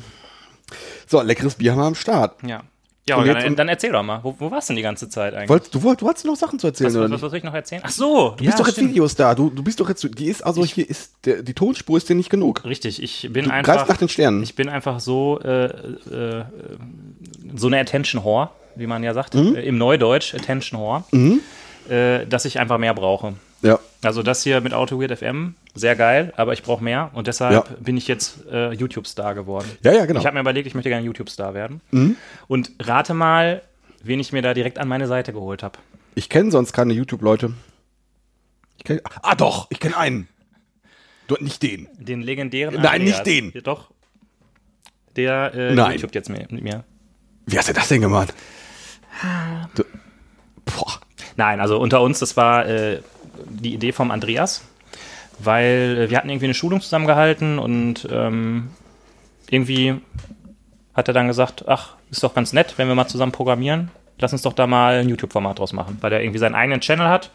So, 1.08 1.22
leckeres 1.22 1.56
Bier 1.56 1.74
haben 1.74 1.80
wir 1.80 1.86
am 1.86 1.96
Start. 1.96 2.42
Ja. 2.44 2.64
Ja, 3.08 3.18
Und 3.18 3.28
dann, 3.28 3.56
dann 3.56 3.68
erzähl 3.70 3.92
doch 3.92 4.02
mal. 4.02 4.20
Wo, 4.24 4.36
wo 4.40 4.50
warst 4.50 4.68
du 4.68 4.72
denn 4.74 4.78
die 4.78 4.82
ganze 4.82 5.08
Zeit 5.10 5.36
eigentlich? 5.36 5.50
Wolltest, 5.50 5.76
du, 5.76 5.84
woll- 5.84 5.96
du 5.96 6.08
hattest 6.08 6.26
noch 6.26 6.36
Sachen 6.36 6.58
zu 6.58 6.66
erzählen, 6.66 6.90
was, 6.90 6.96
oder 6.96 7.12
was, 7.12 7.22
was, 7.22 7.30
soll 7.30 7.38
ich 7.38 7.44
noch 7.44 7.54
erzählen? 7.54 7.82
Ach 7.86 7.90
so, 7.92 8.32
Du 8.36 8.44
bist 8.46 8.60
doch 8.60 8.66
jetzt 8.68 8.80
Videos 8.80 9.14
da. 9.16 9.36
Du, 9.36 9.52
du 9.52 9.62
bist 9.62 9.80
doch 9.80 9.88
jetzt, 9.90 10.08
die 10.18 10.26
ist 10.26 10.44
also 10.44 10.66
hier 10.66 10.90
ist, 10.90 11.12
der, 11.26 11.44
die 11.44 11.54
Tonspur 11.54 11.98
ist 11.98 12.10
dir 12.10 12.16
nicht 12.16 12.32
genug. 12.32 12.66
Richtig, 12.66 13.04
ich 13.04 13.30
bin 13.32 13.46
Du 13.46 13.52
einfach. 13.52 13.74
greifst 13.76 13.90
nach 13.90 13.98
den 13.98 14.10
Sternen. 14.10 14.42
Ich 14.42 14.56
bin 14.56 14.70
einfach 14.70 15.00
so, 15.00 15.40
äh, 15.44 15.66
äh, 15.66 16.46
so 17.56 17.68
eine 17.68 17.80
Attention 17.80 18.24
Whore, 18.24 18.50
wie 18.76 18.88
man 18.88 19.04
ja 19.04 19.14
sagt, 19.14 19.36
Mhm. 19.36 19.56
äh, 19.56 19.62
im 19.62 19.78
Neudeutsch 19.78 20.34
Attention 20.34 20.80
Whore, 20.82 21.04
äh, 21.90 22.26
dass 22.26 22.46
ich 22.46 22.60
einfach 22.60 22.80
mehr 22.80 22.96
brauche. 22.96 23.34
Ja. 23.62 23.80
Also 24.04 24.24
das 24.24 24.42
hier 24.44 24.62
mit 24.62 24.74
Auto 24.74 25.00
Weird 25.00 25.16
FM, 25.18 25.54
sehr 25.76 25.96
geil, 25.96 26.34
aber 26.38 26.54
ich 26.54 26.64
brauche 26.64 26.84
mehr 26.84 27.12
und 27.14 27.28
deshalb 27.28 27.54
Ja. 27.54 27.76
bin 27.80 27.98
ich 27.98 28.08
jetzt 28.08 28.46
äh, 28.52 28.72
YouTube-Star 28.72 29.36
geworden. 29.36 29.70
Ja, 29.84 29.92
ja, 29.92 30.06
genau. 30.06 30.20
Ich 30.20 30.26
habe 30.26 30.34
mir 30.36 30.40
überlegt, 30.42 30.66
ich 30.68 30.74
möchte 30.74 30.90
gerne 30.90 31.06
YouTube-Star 31.06 31.54
werden. 31.54 31.82
Und 32.48 32.72
rate 32.80 33.14
mal, 33.14 33.62
wen 34.02 34.20
ich 34.20 34.32
mir 34.32 34.42
da 34.42 34.54
direkt 34.54 34.80
an 34.80 34.88
meine 34.88 35.08
Seite 35.08 35.34
geholt 35.34 35.64
habe. 35.64 35.78
Ich 36.16 36.30
kenne 36.30 36.50
sonst 36.52 36.72
keine 36.74 36.94
YouTube-Leute. 36.94 37.54
Ah, 39.22 39.36
doch, 39.36 39.68
ich 39.70 39.80
kenne 39.80 39.98
einen. 39.98 40.28
Du, 41.28 41.36
nicht 41.40 41.62
den. 41.64 41.88
Den 41.98 42.22
legendären 42.22 42.76
Nein, 42.82 43.04
nicht 43.04 43.18
Andreas. 43.20 43.24
den. 43.24 43.52
Ja, 43.54 43.62
Doch. 43.62 43.90
Der 45.16 45.54
äh, 45.56 45.74
Nein. 45.74 45.94
YouTube 45.94 46.14
jetzt 46.14 46.30
mit 46.30 46.52
mit 46.52 46.64
mir. 46.64 46.84
Wie 47.48 47.58
hast 47.58 47.68
du 47.70 47.74
das 47.74 47.88
denn 47.88 48.02
gemacht? 48.02 48.34
Du, 49.76 49.84
boah. 50.66 51.00
Nein, 51.38 51.60
also 51.60 51.80
unter 51.80 52.02
uns, 52.02 52.20
das 52.20 52.38
war 52.38 52.66
äh, 52.68 53.02
die 53.50 53.74
Idee 53.74 53.92
vom 53.92 54.12
Andreas, 54.12 54.62
weil 55.40 55.98
äh, 55.98 56.10
wir 56.10 56.18
hatten 56.18 56.30
irgendwie 56.30 56.46
eine 56.46 56.54
Schulung 56.54 56.82
zusammengehalten 56.82 57.60
und 57.60 58.08
ähm, 58.12 58.70
irgendwie 59.50 59.96
hat 60.94 61.08
er 61.08 61.14
dann 61.14 61.28
gesagt, 61.28 61.66
ach, 61.68 61.96
ist 62.10 62.24
doch 62.24 62.34
ganz 62.34 62.54
nett, 62.54 62.74
wenn 62.78 62.88
wir 62.88 62.96
mal 62.96 63.08
zusammen 63.08 63.32
programmieren. 63.32 63.92
Lass 64.18 64.32
uns 64.32 64.44
doch 64.44 64.54
da 64.54 64.66
mal 64.66 65.00
ein 65.00 65.10
YouTube-Format 65.10 65.60
draus 65.60 65.74
machen, 65.74 65.98
weil 66.02 66.14
er 66.14 66.22
irgendwie 66.22 66.40
seinen 66.40 66.56
eigenen 66.56 66.80
Channel 66.80 67.10
hat 67.10 67.32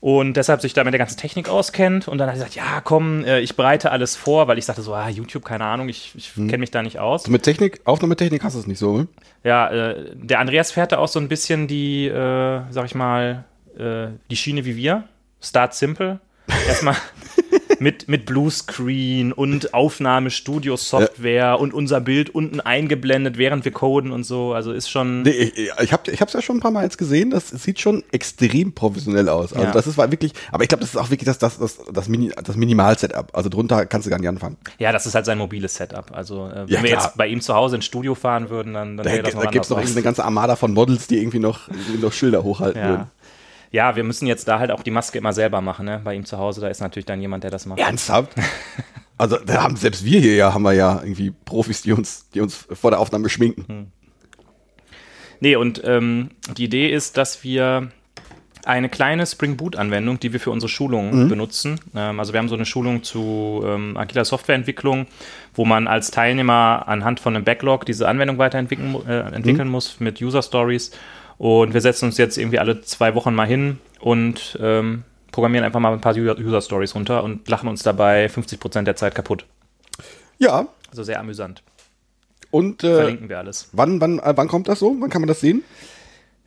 und 0.00 0.34
deshalb 0.34 0.62
sich 0.62 0.72
da 0.72 0.82
mit 0.82 0.94
der 0.94 0.98
ganzen 0.98 1.18
Technik 1.18 1.48
auskennt. 1.48 2.08
Und 2.08 2.18
dann 2.18 2.28
hat 2.28 2.34
er 2.34 2.38
gesagt, 2.38 2.54
ja, 2.54 2.80
komm, 2.82 3.24
äh, 3.24 3.40
ich 3.40 3.54
bereite 3.54 3.90
alles 3.90 4.16
vor, 4.16 4.48
weil 4.48 4.56
ich 4.56 4.64
sagte 4.64 4.82
so, 4.82 4.94
ah, 4.94 5.08
YouTube, 5.08 5.44
keine 5.44 5.64
Ahnung, 5.64 5.88
ich, 5.88 6.12
ich 6.16 6.34
kenne 6.34 6.58
mich 6.58 6.70
da 6.70 6.82
nicht 6.82 6.98
aus. 6.98 7.28
Mit 7.28 7.42
Technik, 7.42 7.80
Aufnahmetechnik 7.84 8.42
hast 8.42 8.54
du 8.54 8.60
es 8.60 8.66
nicht 8.66 8.78
so, 8.78 8.96
ne? 8.96 9.08
Ja, 9.44 9.68
äh, 9.68 10.10
der 10.14 10.40
Andreas 10.40 10.72
fährt 10.72 10.92
da 10.92 10.98
auch 10.98 11.08
so 11.08 11.20
ein 11.20 11.28
bisschen 11.28 11.68
die, 11.68 12.06
äh, 12.06 12.62
sag 12.70 12.86
ich 12.86 12.94
mal, 12.94 13.44
äh, 13.78 14.08
die 14.30 14.36
Schiene 14.36 14.64
wie 14.64 14.76
wir. 14.76 15.04
Start 15.42 15.74
simple. 15.74 16.20
Erstmal 16.68 16.96
mit, 17.78 18.08
mit 18.08 18.26
Bluescreen 18.26 19.32
und 19.32 19.72
Aufnahmestudio-Software 19.74 21.58
und 21.58 21.72
unser 21.72 22.00
Bild 22.00 22.30
unten 22.34 22.60
eingeblendet, 22.60 23.38
während 23.38 23.64
wir 23.64 23.72
coden 23.72 24.12
und 24.12 24.24
so. 24.24 24.52
Also 24.52 24.72
ist 24.72 24.90
schon. 24.90 25.22
Nee, 25.22 25.30
ich, 25.30 25.70
ich 25.82 25.92
habe 25.92 26.12
hab's 26.12 26.32
ja 26.32 26.42
schon 26.42 26.58
ein 26.58 26.60
paar 26.60 26.70
Mal 26.70 26.84
jetzt 26.84 26.98
gesehen, 26.98 27.30
das 27.30 27.48
sieht 27.48 27.80
schon 27.80 28.04
extrem 28.12 28.72
professionell 28.72 29.28
aus. 29.28 29.52
Also 29.52 29.66
Ja. 29.66 29.72
das 29.72 29.86
ist 29.86 29.96
wirklich, 29.96 30.32
aber 30.52 30.62
ich 30.62 30.68
glaube, 30.68 30.82
das 30.82 30.90
ist 30.90 30.96
auch 30.96 31.10
wirklich 31.10 31.26
das, 31.26 31.38
das, 31.38 31.58
das, 31.58 31.78
das, 31.90 32.08
Mini, 32.08 32.30
das 32.42 32.56
Minimal-Setup. 32.56 33.30
Also 33.34 33.48
drunter 33.48 33.86
kannst 33.86 34.06
du 34.06 34.10
gar 34.10 34.18
nicht 34.18 34.28
anfangen. 34.28 34.56
Ja, 34.78 34.92
das 34.92 35.06
ist 35.06 35.14
halt 35.14 35.24
sein 35.26 35.38
mobiles 35.38 35.74
Setup. 35.74 36.10
Also, 36.12 36.46
äh, 36.48 36.66
wenn 36.66 36.68
Ja, 36.68 36.82
wir 36.82 36.90
jetzt 36.90 37.16
bei 37.16 37.26
ihm 37.28 37.40
zu 37.40 37.54
Hause 37.54 37.76
ins 37.76 37.84
Studio 37.86 38.14
fahren 38.14 38.50
würden, 38.50 38.74
dann, 38.74 38.96
dann 38.96 39.04
Da, 39.06 39.12
wäre 39.12 39.22
das 39.22 39.34
noch 39.34 39.44
da 39.44 39.50
gibt's 39.50 39.70
noch 39.70 39.76
anders. 39.78 39.90
irgendwie 39.90 40.00
eine 40.00 40.04
ganze 40.04 40.24
Armada 40.24 40.56
von 40.56 40.72
Models, 40.72 41.06
die 41.06 41.18
irgendwie 41.18 41.38
noch, 41.38 41.68
noch 42.00 42.12
Schilder 42.12 42.42
hochhalten 42.42 42.80
ja. 42.82 42.88
würden. 42.88 43.10
Ja, 43.70 43.96
wir 43.96 44.04
müssen 44.04 44.26
jetzt 44.26 44.48
da 44.48 44.58
halt 44.58 44.70
auch 44.70 44.82
die 44.82 44.90
Maske 44.90 45.18
immer 45.18 45.32
selber 45.32 45.60
machen. 45.60 45.86
Ne? 45.86 46.00
Bei 46.02 46.14
ihm 46.14 46.24
zu 46.24 46.38
Hause, 46.38 46.60
da 46.60 46.68
ist 46.68 46.80
natürlich 46.80 47.06
dann 47.06 47.20
jemand, 47.20 47.44
der 47.44 47.50
das 47.50 47.66
macht. 47.66 47.78
Ernsthaft? 47.78 48.32
Also 49.16 49.36
da 49.36 49.62
haben 49.62 49.76
selbst 49.76 50.02
wir 50.02 50.18
hier 50.18 50.34
ja, 50.34 50.54
haben 50.54 50.62
wir 50.62 50.72
ja 50.72 50.98
irgendwie 51.02 51.30
Profis, 51.44 51.82
die 51.82 51.92
uns, 51.92 52.30
die 52.30 52.40
uns 52.40 52.66
vor 52.72 52.90
der 52.90 53.00
Aufnahme 53.00 53.28
schminken. 53.28 53.66
Hm. 53.68 53.86
Nee, 55.40 55.56
und 55.56 55.82
ähm, 55.84 56.30
die 56.56 56.64
Idee 56.64 56.88
ist, 56.90 57.18
dass 57.18 57.44
wir 57.44 57.90
eine 58.64 58.88
kleine 58.88 59.26
Spring 59.26 59.56
Boot-Anwendung, 59.56 60.20
die 60.20 60.32
wir 60.32 60.40
für 60.40 60.50
unsere 60.50 60.68
Schulungen 60.68 61.28
benutzen. 61.28 61.80
Ähm, 61.94 62.18
also 62.18 62.32
wir 62.32 62.38
haben 62.38 62.48
so 62.48 62.54
eine 62.54 62.66
Schulung 62.66 63.02
zu 63.02 63.62
ähm, 63.66 63.96
agiler 63.96 64.24
Softwareentwicklung, 64.24 65.06
wo 65.54 65.64
man 65.64 65.86
als 65.86 66.10
Teilnehmer 66.10 66.84
anhand 66.86 67.20
von 67.20 67.36
einem 67.36 67.44
Backlog 67.44 67.84
diese 67.86 68.08
Anwendung 68.08 68.38
weiterentwickeln 68.38 68.96
äh, 69.06 69.20
entwickeln 69.34 69.68
muss 69.68 70.00
mit 70.00 70.20
User 70.20 70.42
Stories. 70.42 70.92
Und 71.40 71.72
wir 71.72 71.80
setzen 71.80 72.04
uns 72.04 72.18
jetzt 72.18 72.36
irgendwie 72.36 72.58
alle 72.58 72.82
zwei 72.82 73.14
Wochen 73.14 73.34
mal 73.34 73.46
hin 73.46 73.78
und 73.98 74.58
ähm, 74.60 75.04
programmieren 75.32 75.64
einfach 75.64 75.80
mal 75.80 75.90
ein 75.90 76.02
paar 76.02 76.14
User 76.14 76.60
Stories 76.60 76.94
runter 76.94 77.24
und 77.24 77.48
lachen 77.48 77.66
uns 77.66 77.82
dabei 77.82 78.26
50% 78.26 78.82
der 78.82 78.94
Zeit 78.94 79.14
kaputt. 79.14 79.46
Ja. 80.36 80.68
Also 80.90 81.02
sehr 81.02 81.18
amüsant. 81.18 81.62
Und 82.50 82.84
äh, 82.84 82.94
Verlinken 82.94 83.30
wir 83.30 83.38
alles. 83.38 83.70
wann, 83.72 84.02
wann, 84.02 84.18
äh, 84.18 84.34
wann 84.36 84.48
kommt 84.48 84.68
das 84.68 84.80
so? 84.80 84.94
Wann 85.00 85.08
kann 85.08 85.22
man 85.22 85.28
das 85.28 85.40
sehen? 85.40 85.64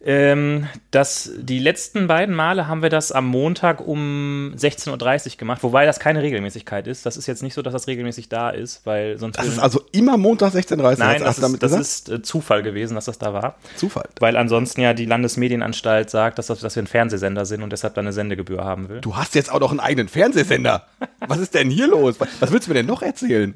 Ähm, 0.06 0.68
das, 0.92 1.32
die 1.38 1.60
letzten 1.60 2.08
beiden 2.08 2.36
Male 2.36 2.68
haben 2.68 2.82
wir 2.82 2.90
das 2.90 3.14
am 3.14 3.26
Montag 3.26 3.80
um 3.80 4.54
16.30 4.58 5.32
Uhr 5.32 5.38
gemacht, 5.38 5.64
wobei 5.64 5.86
das 5.86 6.00
keine 6.00 6.22
Regelmäßigkeit 6.22 6.88
ist. 6.88 7.06
Das 7.06 7.16
ist 7.16 7.26
jetzt 7.26 7.42
nicht 7.42 7.54
so, 7.54 7.62
dass 7.62 7.72
das 7.72 7.88
regelmäßig 7.88 8.28
da 8.28 8.50
ist, 8.50 8.86
weil 8.86 9.18
sonst. 9.18 9.38
Das 9.38 9.48
ist 9.48 9.60
also 9.60 9.82
immer 9.94 10.18
Montag 10.18 10.54
16.30 10.54 10.78
Uhr. 10.78 10.98
Nein, 10.98 11.22
das, 11.24 11.40
ist, 11.40 11.64
das 11.64 11.72
ist 11.72 12.10
äh, 12.10 12.22
Zufall 12.22 12.64
gewesen, 12.64 12.96
dass 12.96 13.06
das 13.06 13.18
da 13.18 13.34
war. 13.34 13.56
Zufall. 13.78 14.10
Weil 14.20 14.36
ansonsten 14.36 14.82
ja 14.82 14.94
die 14.94 15.06
Landesmedienanstalt 15.06 16.10
sagt, 16.10 16.38
dass, 16.38 16.48
das, 16.48 16.60
dass 16.60 16.76
wir 16.76 16.84
ein 16.84 16.88
Fernsehsender 16.88 17.46
sind 17.46 17.64
und 17.64 17.72
deshalb 17.72 17.94
da 17.94 18.02
eine 18.02 18.12
Sendegebühr 18.12 18.66
haben 18.66 18.90
will. 18.90 19.00
Du 19.00 19.16
hast 19.16 19.36
jetzt 19.36 19.50
auch 19.50 19.62
noch 19.62 19.72
einen 19.72 19.80
eigenen 19.80 20.10
Fernsehsender. 20.10 20.86
Was 21.26 21.40
ist 21.40 21.54
denn 21.54 21.70
hier 21.70 21.88
los? 21.88 22.20
Was, 22.20 22.28
was 22.42 22.52
willst 22.52 22.68
du 22.68 22.72
mir 22.72 22.76
denn 22.76 22.88
noch 22.88 23.02
erzählen? 23.02 23.54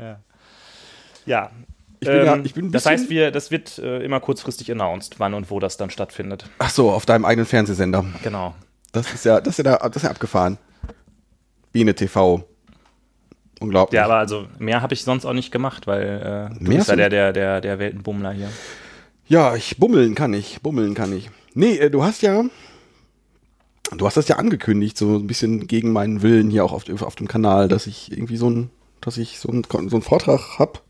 Ja. 1.25 1.51
Ich 1.99 2.07
bin 2.07 2.25
ja- 2.25 2.37
ich 2.43 2.53
bin 2.53 2.71
das 2.71 2.85
heißt, 2.85 3.09
wir, 3.09 3.31
das 3.31 3.49
wird 3.51 3.79
äh, 3.79 4.03
immer 4.03 4.19
kurzfristig 4.19 4.71
announced, 4.71 5.19
wann 5.19 5.33
und 5.33 5.49
wo 5.49 5.59
das 5.59 5.77
dann 5.77 5.89
stattfindet. 5.89 6.49
Ach 6.59 6.69
so, 6.69 6.91
auf 6.91 7.05
deinem 7.05 7.25
eigenen 7.25 7.45
Fernsehsender. 7.47 8.05
Genau. 8.23 8.53
Das 8.91 9.11
ist 9.13 9.25
ja, 9.25 9.41
das 9.41 9.57
ist 9.59 9.65
ja, 9.65 9.77
da, 9.77 9.87
das 9.89 9.97
ist 9.97 10.03
ja 10.03 10.09
abgefahren. 10.11 10.57
Biene 11.71 11.95
TV. 11.95 12.43
Unglaublich. 13.59 13.97
Ja, 13.97 14.05
aber 14.05 14.17
also 14.17 14.47
mehr 14.59 14.81
habe 14.81 14.93
ich 14.93 15.03
sonst 15.03 15.25
auch 15.25 15.33
nicht 15.33 15.51
gemacht, 15.51 15.87
weil 15.87 16.49
äh, 16.51 16.55
du 16.63 16.69
Mehr 16.69 16.77
bist 16.77 16.89
ja 16.89 16.95
der, 16.95 17.09
der, 17.09 17.33
der, 17.33 17.61
der 17.61 17.79
Weltenbummler 17.79 18.31
hier. 18.31 18.49
Ja, 19.27 19.55
ich 19.55 19.77
bummeln 19.77 20.13
kann 20.15 20.33
ich, 20.33 20.61
bummeln 20.61 20.93
kann 20.93 21.11
ich. 21.15 21.29
Nee, 21.55 21.77
äh, 21.77 21.89
du 21.89 22.03
hast 22.03 22.21
ja, 22.21 22.43
du 23.95 24.05
hast 24.05 24.17
das 24.17 24.27
ja 24.27 24.35
angekündigt, 24.37 24.97
so 24.97 25.15
ein 25.17 25.25
bisschen 25.27 25.65
gegen 25.67 25.91
meinen 25.91 26.21
Willen 26.21 26.49
hier 26.51 26.63
auch 26.63 26.71
auf, 26.71 26.83
auf 27.01 27.15
dem 27.15 27.27
Kanal, 27.27 27.67
dass 27.67 27.87
ich 27.87 28.11
irgendwie 28.11 28.37
so 28.37 28.49
ein, 28.49 28.69
dass 29.01 29.17
ich 29.17 29.39
so 29.39 29.49
ein, 29.49 29.63
so 29.69 29.77
einen 29.77 30.01
Vortrag 30.03 30.59
hab, 30.59 30.83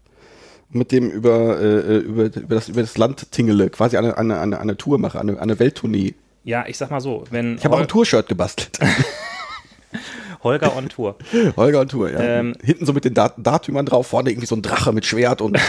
mit 0.69 0.91
dem 0.91 1.09
über, 1.09 1.59
äh, 1.59 1.97
über, 1.97 2.25
über, 2.25 2.55
das, 2.55 2.69
über 2.69 2.81
das 2.81 2.97
Land 2.97 3.31
tingele, 3.31 3.69
quasi 3.69 3.97
eine, 3.97 4.17
eine, 4.17 4.39
eine, 4.39 4.59
eine 4.59 4.77
Tour 4.77 4.97
mache, 4.97 5.19
eine, 5.19 5.39
eine 5.39 5.59
Welttournee. 5.59 6.15
Ja, 6.43 6.65
ich 6.67 6.77
sag 6.77 6.91
mal 6.91 7.01
so, 7.01 7.23
wenn 7.29 7.57
Ich 7.57 7.65
habe 7.65 7.75
auch 7.75 7.81
ein 7.81 7.87
Tour-Shirt 7.87 8.27
gebastelt. 8.27 8.79
Holger 10.43 10.75
on 10.75 10.87
Tour. 10.87 11.15
Holger 11.55 11.81
und 11.81 11.89
Tour, 11.91 12.11
ja. 12.11 12.19
Ähm, 12.19 12.53
Hinten 12.61 12.85
so 12.85 12.93
mit 12.93 13.05
den 13.05 13.13
Dat 13.13 13.33
Datümern 13.37 13.85
drauf, 13.85 14.07
vorne 14.07 14.29
irgendwie 14.29 14.47
so 14.47 14.55
ein 14.55 14.61
Drache 14.61 14.93
mit 14.93 15.05
Schwert 15.05 15.41
und 15.41 15.57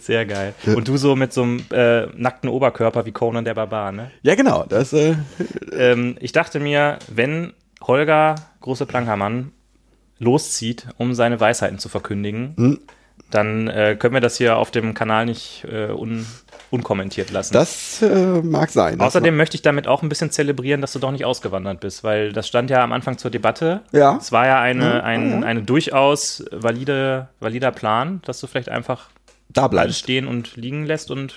Sehr 0.00 0.26
geil. 0.26 0.54
Und 0.66 0.88
du 0.88 0.96
so 0.96 1.16
mit 1.16 1.32
so 1.32 1.42
einem 1.42 1.62
äh, 1.70 2.06
nackten 2.16 2.50
Oberkörper 2.50 3.06
wie 3.06 3.12
Conan 3.12 3.44
der 3.44 3.54
Barbar, 3.54 3.92
ne? 3.92 4.10
ja 4.22 4.34
genau, 4.34 4.64
das 4.68 4.92
äh, 4.92 5.14
Ähm, 5.72 6.16
ich 6.20 6.32
dachte 6.32 6.60
mir, 6.60 6.98
wenn 7.08 7.52
Holger 7.82 8.34
Große 8.60 8.86
Plankermann 8.86 9.52
loszieht, 10.20 10.86
um 10.98 11.14
seine 11.14 11.40
Weisheiten 11.40 11.78
zu 11.80 11.88
verkündigen, 11.88 12.54
Hm. 12.56 12.78
dann 13.30 13.66
äh, 13.68 13.96
können 13.98 14.14
wir 14.14 14.20
das 14.20 14.36
hier 14.36 14.56
auf 14.56 14.70
dem 14.70 14.94
Kanal 14.94 15.26
nicht 15.26 15.64
äh, 15.70 15.88
un 15.90 16.24
unkommentiert 16.72 17.32
lassen. 17.32 17.52
das 17.52 18.00
äh, 18.00 18.42
mag 18.42 18.70
sein. 18.70 19.00
Außerdem 19.00 19.36
möchte 19.36 19.56
ich 19.56 19.62
damit 19.62 19.88
auch 19.88 20.04
ein 20.04 20.08
bisschen 20.08 20.30
zelebrieren, 20.30 20.80
dass 20.80 20.92
du 20.92 21.00
doch 21.00 21.10
nicht 21.10 21.24
ausgewandert 21.24 21.80
bist, 21.80 22.04
weil 22.04 22.32
das 22.32 22.46
stand 22.46 22.70
ja 22.70 22.84
am 22.84 22.92
Anfang 22.92 23.18
zur 23.18 23.32
Debatte. 23.32 23.80
Ja. 23.90 24.16
Es 24.20 24.30
war 24.30 24.46
ja 24.46 24.60
eine, 24.60 24.84
Ja, 24.98 25.02
ein 25.02 25.40
ja. 25.40 25.46
eine 25.48 25.62
durchaus 25.62 26.44
valide, 26.52 27.28
valider 27.40 27.72
Plan, 27.72 28.22
dass 28.24 28.38
du 28.38 28.46
vielleicht 28.46 28.68
einfach 28.68 29.08
da 29.48 29.66
bleibst. 29.66 29.98
stehen 29.98 30.28
und 30.28 30.54
liegen 30.54 30.86
lässt 30.86 31.10
und 31.10 31.34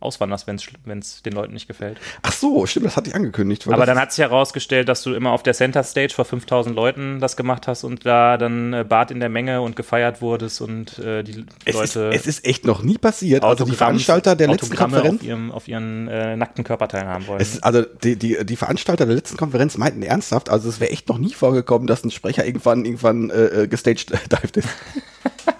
auswanderst, 0.00 0.46
wenn 0.46 0.98
es 0.98 1.22
den 1.22 1.32
Leuten 1.32 1.54
nicht 1.54 1.66
gefällt. 1.68 1.98
Ach 2.22 2.32
so, 2.32 2.66
stimmt, 2.66 2.86
das 2.86 2.96
hatte 2.96 3.08
ich 3.10 3.14
angekündigt. 3.14 3.66
Aber 3.68 3.86
dann 3.86 3.98
hat 3.98 4.12
sich 4.12 4.22
herausgestellt, 4.22 4.88
dass 4.88 5.02
du 5.02 5.14
immer 5.14 5.30
auf 5.32 5.42
der 5.42 5.54
Center 5.54 5.82
Stage 5.82 6.12
vor 6.14 6.24
5000 6.24 6.74
Leuten 6.74 7.20
das 7.20 7.36
gemacht 7.36 7.66
hast 7.68 7.84
und 7.84 8.04
da 8.06 8.36
dann 8.36 8.72
äh, 8.72 8.84
Bart 8.88 9.10
in 9.10 9.20
der 9.20 9.28
Menge 9.28 9.60
und 9.62 9.76
gefeiert 9.76 10.20
wurdest 10.20 10.60
und 10.60 10.98
äh, 10.98 11.22
die 11.22 11.44
Es 11.64 11.74
ist, 11.74 11.94
Leute 11.96 12.10
es 12.16 12.26
ist 12.26 12.44
echt 12.44 12.64
noch 12.66 12.82
nie 12.82 12.98
passiert. 12.98 13.42
Also 13.44 13.64
die 13.64 13.70
Autogramm- 13.72 13.76
Veranstalter 13.76 14.36
der 14.36 14.48
letzten 14.48 14.66
Autogramme 14.66 14.92
Konferenz, 14.96 15.20
auf, 15.20 15.26
ihrem, 15.26 15.52
auf 15.52 15.68
ihren 15.68 16.08
äh, 16.08 16.36
nackten 16.36 16.64
Körper 16.64 16.88
teilhaben 16.88 17.26
wollen. 17.26 17.40
es 17.40 17.54
ist, 17.54 17.64
also 17.64 17.82
die, 17.82 18.16
die, 18.16 18.44
die 18.44 18.56
Veranstalter 18.56 19.06
der 19.06 19.14
letzten 19.14 19.36
Konferenz 19.36 19.76
meinten 19.78 20.02
ernsthaft, 20.02 20.50
also 20.50 20.68
es 20.68 20.80
wäre 20.80 20.90
echt 20.90 21.08
noch 21.08 21.18
nie 21.18 21.32
vorgekommen, 21.32 21.86
dass 21.86 22.04
ein 22.04 22.10
Sprecher 22.10 22.44
irgendwann 22.44 22.84
irgendwann 22.84 23.30
äh, 23.30 23.62
äh, 23.62 23.68
gestaged 23.68 24.10
dived 24.32 24.56
ist. 24.58 24.68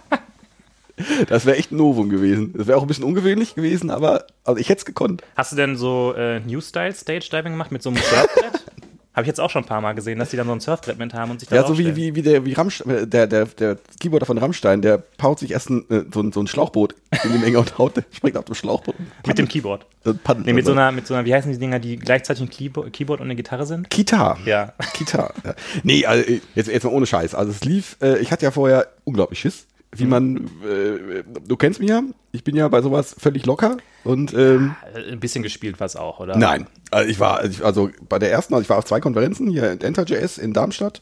Das 1.29 1.45
wäre 1.47 1.57
echt 1.57 1.73
ein 1.73 1.77
Novum 1.77 2.09
gewesen. 2.09 2.55
Das 2.57 2.67
wäre 2.67 2.79
auch 2.79 2.83
ein 2.83 2.89
bisschen 2.89 3.05
ungewöhnlich 3.05 3.55
gewesen, 3.55 3.91
aber 3.91 4.27
also 4.45 4.61
ich 4.61 4.69
hätte 4.69 4.79
es 4.81 4.85
gekonnt. 4.85 5.23
Hast 5.37 5.53
du 5.53 5.57
denn 5.57 5.77
so 5.77 6.15
äh, 6.17 6.41
New 6.41 6.61
Style 6.61 6.93
Stage 6.95 7.29
Diving 7.31 7.53
gemacht 7.53 7.73
mit 7.73 7.83
so 7.83 7.91
einem 7.91 7.99
Surfbrett? 7.99 8.65
Habe 9.15 9.23
ich 9.23 9.29
jetzt 9.29 9.41
auch 9.41 9.49
schon 9.49 9.63
ein 9.63 9.67
paar 9.67 9.81
Mal 9.81 9.93
gesehen, 9.93 10.19
dass 10.19 10.31
die 10.31 10.37
dann 10.37 10.49
so 10.49 10.53
ein 10.53 10.59
Surfbrett 10.59 10.99
mit 10.99 11.15
haben 11.15 11.31
und 11.31 11.39
sich 11.39 11.49
da 11.49 11.55
Ja, 11.55 11.65
so 11.65 11.79
wie, 11.79 11.95
wie, 11.95 12.17
wie 12.17 12.23
der 12.23 12.45
wie 12.45 12.53
Rammstein, 12.53 13.09
der, 13.09 13.29
der, 13.29 13.47
der 13.47 13.79
Keyboarder 14.01 14.27
von 14.27 14.39
Rammstein, 14.39 14.83
der 14.83 14.99
paut 14.99 15.39
sich 15.39 15.53
erst 15.53 15.71
ein, 15.71 15.89
äh, 15.89 16.03
so, 16.13 16.21
ein, 16.21 16.33
so 16.33 16.41
ein 16.41 16.49
Schlauchboot 16.49 16.97
in 17.23 17.33
die 17.33 17.39
Menge 17.39 17.61
und 17.61 17.79
haut, 17.79 17.93
springt 18.11 18.37
auf 18.37 18.45
dem 18.45 18.57
Schlauchboot. 18.57 18.97
mit 19.25 19.39
dem 19.39 19.47
Keyboard. 19.47 19.87
Äh, 20.05 20.15
paddelt 20.15 20.47
Nee, 20.47 20.53
mit 20.53 20.67
so 20.67 20.73
einer, 20.73 20.91
mit 20.91 21.07
so 21.07 21.15
einer, 21.15 21.25
wie 21.27 21.33
heißen 21.33 21.53
die 21.53 21.59
Dinger, 21.59 21.79
die 21.79 21.97
gleichzeitig 21.97 22.43
ein 22.43 22.51
Keyboard, 22.51 23.21
und 23.21 23.27
eine 23.27 23.37
Gitarre 23.37 23.67
sind? 23.67 23.89
Kita. 23.89 24.37
Ja. 24.47 24.73
Kita. 24.95 25.33
Ja. 25.45 25.55
Nee, 25.85 26.05
also, 26.07 26.29
jetzt, 26.57 26.69
jetzt 26.69 26.83
mal 26.83 26.91
ohne 26.91 27.07
Scheiß. 27.07 27.37
Also 27.37 27.53
es 27.53 27.63
lief, 27.65 27.97
äh, 28.03 28.19
ich 28.19 28.33
hatte 28.33 28.45
ja 28.45 28.51
vorher 28.51 28.89
unglaublich 29.05 29.39
Schiss. 29.39 29.69
Wie 29.97 30.05
man, 30.07 30.37
äh, 30.65 31.23
du 31.47 31.57
kennst 31.57 31.81
mich 31.81 31.89
ja, 31.91 32.03
ich 32.33 32.45
bin 32.45 32.57
ja 32.57 32.69
bei 32.69 32.83
sowas 32.83 33.15
völlig 33.19 33.47
locker 33.47 33.77
und 34.05 34.33
ähm, 34.35 34.75
Äh, 34.95 35.13
Ein 35.13 35.21
bisschen 35.21 35.43
gespielt 35.43 35.81
war 35.81 35.87
es 35.87 35.97
auch, 35.97 36.21
oder? 36.21 36.37
nein, 36.37 36.67
also 36.91 37.09
ich 37.09 37.21
war, 37.21 37.41
also 37.63 37.91
bei 38.09 38.19
der 38.19 38.31
ersten, 38.31 38.55
also 38.55 38.63
ich 38.63 38.69
war 38.71 38.79
auf 38.79 38.85
zwei 38.85 39.01
Konferenzen, 39.01 39.49
hier 39.51 39.73
in 39.73 39.81
Enter.js 39.81 40.39
in 40.39 40.53
Darmstadt 40.53 41.01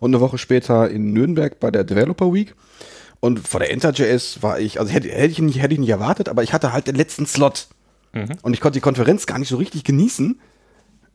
und 0.00 0.10
eine 0.10 0.20
Woche 0.20 0.38
später 0.38 0.90
in 0.90 1.12
Nürnberg 1.12 1.58
bei 1.60 1.70
der 1.70 1.84
Developer 1.84 2.32
Week. 2.32 2.54
Und 3.20 3.46
vor 3.48 3.60
der 3.60 3.70
Enter.js 3.72 4.42
war 4.42 4.60
ich, 4.60 4.78
also 4.80 4.92
hätte, 4.92 5.08
hätte, 5.08 5.32
ich 5.32 5.38
nicht, 5.38 5.60
hätte 5.62 5.72
ich 5.72 5.80
nicht 5.80 5.88
erwartet, 5.88 6.28
aber 6.28 6.42
ich 6.42 6.52
hatte 6.52 6.72
halt 6.74 6.86
den 6.86 6.94
letzten 6.96 7.24
Slot. 7.26 7.68
Und 8.42 8.52
ich 8.54 8.60
konnte 8.60 8.76
die 8.76 8.82
Konferenz 8.82 9.26
gar 9.26 9.38
nicht 9.38 9.48
so 9.48 9.56
richtig 9.56 9.82
genießen, 9.82 10.38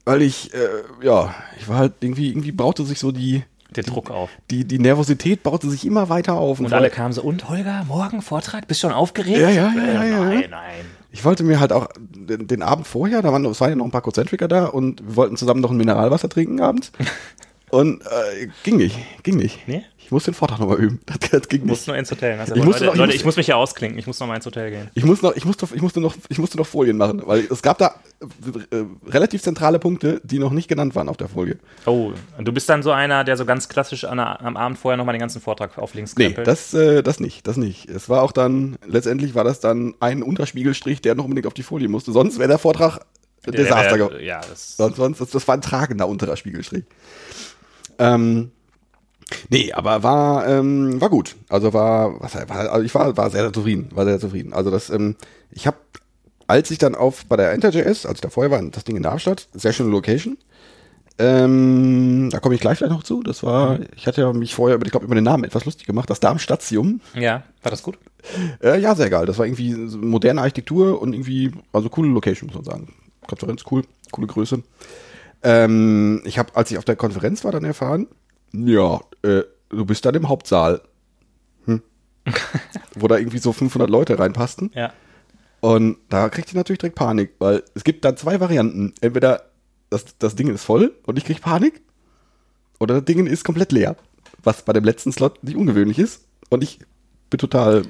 weil 0.06 0.22
ich, 0.22 0.54
äh, 0.54 0.58
ja, 1.06 1.34
ich 1.60 1.70
war 1.70 1.78
halt 1.78 1.94
irgendwie, 2.02 2.30
irgendwie 2.30 2.52
baute 2.52 2.84
sich 2.84 3.00
so 3.00 3.12
die, 3.12 3.44
Der 3.76 3.84
Druck 3.84 4.10
auf. 4.10 4.30
die, 4.50 4.66
die 4.66 4.80
Nervosität 4.80 5.44
baute 5.44 5.70
sich 5.70 5.86
immer 5.86 6.10
weiter 6.10 6.34
auf. 6.34 6.60
Und 6.60 6.74
alle 6.74 6.90
kamen 6.90 7.14
so, 7.14 7.22
und 7.22 7.50
Holger, 7.50 7.86
morgen 7.88 8.22
Vortrag? 8.22 8.68
Bist 8.68 8.82
du 8.84 8.88
schon 8.88 8.96
aufgeregt? 8.96 9.38
Ja, 9.38 9.50
ja, 9.50 9.72
ja, 9.76 9.94
ja, 9.94 10.04
Äh, 10.04 10.10
ja. 10.10 10.20
Nein, 10.24 10.48
nein. 10.50 10.86
Ich 11.12 11.26
wollte 11.26 11.44
mir 11.44 11.60
halt 11.60 11.72
auch 11.72 11.88
den, 11.98 12.48
den 12.48 12.62
Abend 12.62 12.88
vorher, 12.88 13.22
da 13.22 13.32
waren, 13.32 13.46
es 13.46 13.60
waren 13.62 13.70
ja 13.72 13.76
noch 13.76 13.86
ein 13.86 13.92
paar 13.92 14.02
Konzentriker 14.02 14.48
da 14.48 14.66
und 14.66 15.02
wir 15.08 15.16
wollten 15.16 15.38
zusammen 15.38 15.62
noch 15.62 15.72
ein 15.72 15.78
Mineralwasser 15.78 16.30
trinken 16.30 16.62
abends. 16.62 16.92
und 17.70 18.02
äh, 18.02 18.48
ging 18.64 18.78
nicht, 18.78 18.98
ging 19.24 19.38
nicht. 19.38 19.68
Nee? 19.68 19.84
Ich 20.10 20.12
muss 20.12 20.24
den 20.24 20.34
Vortrag 20.34 20.58
nochmal 20.60 20.80
üben. 20.80 21.00
Das, 21.06 21.20
das 21.30 21.48
ging 21.48 21.62
Du 21.62 21.68
musst 21.68 21.82
nicht. 21.82 21.88
nur 21.90 21.96
ins 21.98 22.10
Hotel. 22.10 22.40
Also, 22.40 22.56
Ich 22.56 22.64
Leute, 22.64 22.70
noch- 22.72 22.78
ich 22.80 22.84
Leute, 22.88 22.98
musste- 23.02 23.16
ich 23.18 23.26
muss 23.26 23.38
mich 23.38 23.46
hier 23.46 23.58
ausklinken. 23.58 24.00
Ich 24.00 24.08
muss 24.08 24.20
noch 24.20 24.26
mal 24.26 24.36
ins 24.38 24.46
Hotel 24.48 24.72
gehen. 24.72 24.90
Ich, 24.96 25.06
muss 25.06 25.22
noch, 25.22 25.36
ich, 25.36 25.46
musste, 25.46 25.68
ich, 25.72 25.84
musste 25.84 26.00
noch, 26.02 26.16
ich 26.30 26.40
musste 26.40 26.58
noch 26.58 26.66
Folien 26.66 26.98
machen, 26.98 27.22
weil 27.28 27.42
es 27.52 27.62
gab 27.62 27.78
da 27.78 27.94
äh, 28.72 28.84
relativ 29.08 29.44
zentrale 29.44 29.78
Punkte, 29.78 30.20
die 30.24 30.40
noch 30.40 30.50
nicht 30.52 30.68
genannt 30.68 30.96
waren 30.96 31.10
auf 31.10 31.18
der 31.18 31.28
Folie. 31.30 31.60
Oh, 31.86 32.12
und 32.40 32.48
du 32.48 32.52
bist 32.52 32.68
dann 32.70 32.82
so 32.82 32.92
einer, 32.92 33.24
der 33.24 33.38
so 33.38 33.46
ganz 33.46 33.70
klassisch 33.70 34.04
an 34.04 34.20
am 34.20 34.58
Abend 34.58 34.80
vorher 34.80 34.98
noch 34.98 35.06
mal 35.06 35.12
den 35.14 35.22
ganzen 35.22 35.42
Vortrag 35.42 35.78
auf 35.78 35.94
links 35.94 36.16
Nee, 36.16 36.26
krempelt? 36.26 36.48
das, 36.48 36.74
äh, 36.74 37.04
das 37.04 37.20
nicht, 37.20 37.46
das 37.46 37.58
nicht. 37.58 37.88
Es 37.88 38.10
war 38.10 38.24
auch 38.24 38.32
dann, 38.32 38.78
letztendlich 38.88 39.36
war 39.36 39.44
das 39.44 39.60
dann 39.60 39.94
ein 40.00 40.24
Unterspiegelstrich, 40.24 41.02
der 41.04 41.14
noch 41.14 41.26
unbedingt 41.26 41.46
auf 41.46 41.54
die 41.54 41.62
Folie 41.62 41.88
musste. 41.88 42.12
Sonst 42.14 42.40
wäre 42.40 42.50
der 42.50 42.58
Vortrag 42.58 43.02
Desaster 43.46 44.00
geworden. 44.00 44.24
Ja, 44.24 44.42
das, 44.42 44.76
Sonst, 44.76 44.96
sonst 44.98 45.22
das, 45.22 45.30
das 45.30 45.48
war 45.48 45.54
ein 45.56 45.62
tragender 45.62 46.08
unterer 46.08 46.36
Spiegelstrich. 46.36 46.86
Ähm, 48.00 48.50
nee, 49.50 49.72
aber 49.74 50.04
war, 50.04 50.48
ähm, 50.48 51.00
war 51.02 51.10
gut. 51.10 51.36
Also 51.50 51.74
war, 51.74 52.20
was, 52.22 52.36
war 52.36 52.72
also 52.72 52.86
ich 52.86 52.94
war, 52.96 53.16
war 53.18 53.30
sehr 53.30 53.52
zufrieden, 53.54 53.90
war 53.94 54.06
sehr 54.06 54.20
zufrieden. 54.20 54.54
Also 54.54 54.72
das, 54.72 54.90
ähm, 54.90 55.16
ich 55.52 55.68
habe, 55.68 55.78
als 56.48 56.72
ich 56.72 56.78
dann 56.78 56.96
auf 56.96 57.26
bei 57.26 57.36
der 57.38 57.52
Enter.js, 57.54 58.06
als 58.06 58.16
ich 58.18 58.22
da 58.22 58.30
vorher 58.30 58.52
war, 58.52 58.62
das 58.70 58.84
Ding 58.84 58.96
in 58.96 59.04
Darmstadt, 59.04 59.48
sehr 59.54 59.74
schöne 59.74 59.90
Location. 59.92 60.38
Ähm, 61.22 62.30
da 62.32 62.40
komme 62.40 62.56
ich 62.56 62.62
gleich 62.62 62.78
gleich 62.78 62.90
noch 62.90 63.04
zu. 63.04 63.22
Das 63.24 63.44
war, 63.44 63.80
ich 63.96 64.08
hatte 64.08 64.22
ja 64.22 64.32
mich 64.32 64.56
vorher, 64.56 64.76
über- 64.78 64.86
ich 64.86 64.92
glaube, 64.92 65.06
über 65.06 65.16
den 65.16 65.26
Namen 65.26 65.44
etwas 65.44 65.66
lustig 65.66 65.86
gemacht, 65.86 66.10
das 66.10 66.22
Darmstadtium. 66.22 67.02
ja, 67.14 67.44
war 67.62 67.72
das 67.72 67.84
gut? 67.84 67.98
Äh, 68.64 68.80
ja, 68.80 68.96
sehr 68.96 69.10
geil. 69.10 69.26
Das 69.26 69.38
war 69.38 69.46
irgendwie 69.46 69.74
moderne 69.74 70.42
Architektur 70.42 71.02
und 71.02 71.14
irgendwie, 71.14 71.52
also 71.74 71.90
coole 71.90 72.10
Location, 72.10 72.48
muss 72.48 72.56
man 72.56 72.64
sagen. 72.64 72.94
Konferenz 73.28 73.64
cool, 73.70 73.84
coole 74.12 74.28
Größe. 74.28 74.64
Ähm, 75.44 76.22
ich 76.26 76.40
habe, 76.40 76.56
als 76.56 76.72
ich 76.72 76.78
auf 76.78 76.86
der 76.86 76.96
Konferenz 76.96 77.44
war, 77.44 77.52
dann 77.52 77.66
erfahren, 77.66 78.08
ja, 78.54 79.02
äh, 79.24 79.44
du 79.70 79.86
bist 79.86 80.06
dann 80.06 80.16
im 80.16 80.30
Hauptsaal. 80.30 80.82
Hm. 81.66 81.82
Wo 82.96 83.08
da 83.08 83.18
irgendwie 83.18 83.40
so 83.40 83.54
500 83.54 83.90
Leute 83.90 84.18
reinpassten. 84.20 84.72
Ja. 84.74 84.94
Und 85.62 85.98
da 86.10 86.30
kriegt 86.30 86.54
ihr 86.54 86.58
natürlich 86.58 86.80
direkt 86.80 86.96
Panik, 86.96 87.34
weil 87.40 87.64
es 87.76 87.84
gibt 87.84 88.06
dann 88.06 88.18
zwei 88.18 88.40
Varianten. 88.40 88.94
Entweder 89.02 89.44
das, 89.90 90.06
das 90.18 90.36
Ding 90.36 90.54
ist 90.54 90.64
voll 90.64 90.94
und 91.06 91.18
ich 91.18 91.26
krieg 91.26 91.42
Panik, 91.42 91.82
oder 92.80 92.96
das 92.96 93.06
Ding 93.06 93.26
ist 93.28 93.44
komplett 93.44 93.72
leer. 93.72 93.96
Was 94.44 94.62
bei 94.62 94.74
dem 94.74 94.86
letzten 94.86 95.12
Slot 95.12 95.44
nicht 95.44 95.58
ungewöhnlich 95.58 96.00
ist. 96.00 96.26
Und 96.50 96.64
ich 96.64 96.80
bin 97.30 97.38
total 97.38 97.84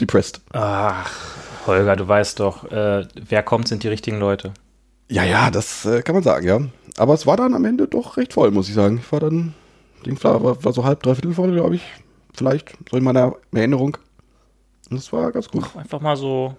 depressed. 0.00 0.40
Ach, 0.52 1.10
Holger, 1.66 1.94
du 1.96 2.08
weißt 2.08 2.40
doch, 2.40 2.70
äh, 2.72 3.06
wer 3.14 3.42
kommt, 3.42 3.68
sind 3.68 3.82
die 3.82 3.88
richtigen 3.88 4.18
Leute. 4.18 4.54
Ja, 5.08 5.24
ja, 5.24 5.50
das 5.50 5.84
äh, 5.84 6.02
kann 6.02 6.14
man 6.14 6.24
sagen, 6.24 6.46
ja. 6.46 6.60
Aber 6.96 7.14
es 7.14 7.26
war 7.26 7.36
dann 7.36 7.54
am 7.54 7.64
Ende 7.64 7.86
doch 7.86 8.16
recht 8.16 8.32
voll, 8.32 8.50
muss 8.50 8.68
ich 8.68 8.74
sagen. 8.74 8.98
Ich 9.02 9.12
war 9.12 9.20
dann, 9.20 9.54
Ding 10.04 10.22
war, 10.24 10.64
war, 10.64 10.72
so 10.72 10.84
halb, 10.84 11.02
dreiviertel 11.02 11.34
voll, 11.34 11.52
glaube 11.52 11.76
ich. 11.76 11.82
Vielleicht, 12.34 12.74
so 12.90 12.96
in 12.96 13.04
meiner 13.04 13.34
Erinnerung. 13.52 13.96
Und 14.90 14.96
das 14.96 15.12
war 15.12 15.30
ganz 15.32 15.48
gut. 15.48 15.64
Einfach 15.76 16.00
mal 16.00 16.16
so 16.16 16.56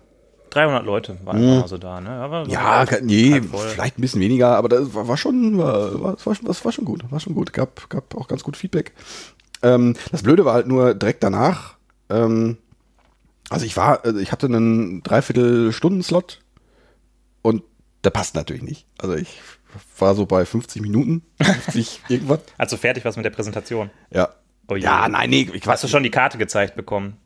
300 0.51 0.85
Leute 0.85 1.17
waren 1.23 1.37
einfach 1.37 1.61
mal 1.61 1.67
so 1.67 1.77
da, 1.77 2.01
ne? 2.01 2.09
Aber 2.09 2.45
so 2.45 2.51
Ja, 2.51 2.85
nee, 3.01 3.41
vielleicht 3.41 3.97
ein 3.97 4.01
bisschen 4.01 4.21
weniger, 4.21 4.55
aber 4.57 4.69
das 4.69 4.93
war, 4.93 5.07
war 5.07 5.17
schon, 5.17 5.57
war, 5.57 6.01
war, 6.01 6.25
war, 6.25 6.35
schon- 6.35 6.45
das 6.45 6.63
war 6.63 6.71
schon 6.71 6.85
gut, 6.85 7.09
war 7.09 7.19
schon 7.19 7.35
gut. 7.35 7.53
Gab, 7.53 7.89
gab 7.89 8.15
auch 8.15 8.27
ganz 8.27 8.43
gut 8.43 8.57
Feedback. 8.57 8.93
Ähm, 9.63 9.95
das 10.11 10.23
Blöde 10.23 10.43
war 10.45 10.53
halt 10.53 10.67
nur 10.67 10.93
direkt 10.93 11.23
danach. 11.23 11.75
Ähm, 12.09 12.57
also 13.49 13.65
ich 13.65 13.75
war, 13.77 14.03
also 14.03 14.19
ich 14.19 14.31
hatte 14.31 14.47
einen 14.47 15.03
Dreiviertel-Stunden-Slot 15.03 16.39
und 17.41 17.63
der 18.03 18.09
passt 18.09 18.35
natürlich 18.35 18.63
nicht. 18.63 18.85
Also 18.97 19.15
ich 19.15 19.39
war 19.97 20.15
so 20.15 20.25
bei 20.25 20.45
50 20.45 20.81
Minuten, 20.81 21.23
50 21.41 22.01
irgendwas. 22.09 22.39
Also 22.57 22.77
fertig 22.77 23.05
was 23.05 23.15
mit 23.15 23.25
der 23.25 23.31
Präsentation. 23.31 23.89
Ja. 24.11 24.29
Oh 24.67 24.75
ja, 24.75 25.07
nein, 25.09 25.29
nee, 25.29 25.49
ich 25.53 25.65
weiß 25.65 25.73
Hast 25.73 25.83
du 25.83 25.87
schon 25.87 26.03
die 26.03 26.11
Karte 26.11 26.37
gezeigt 26.37 26.75
bekommen? 26.75 27.17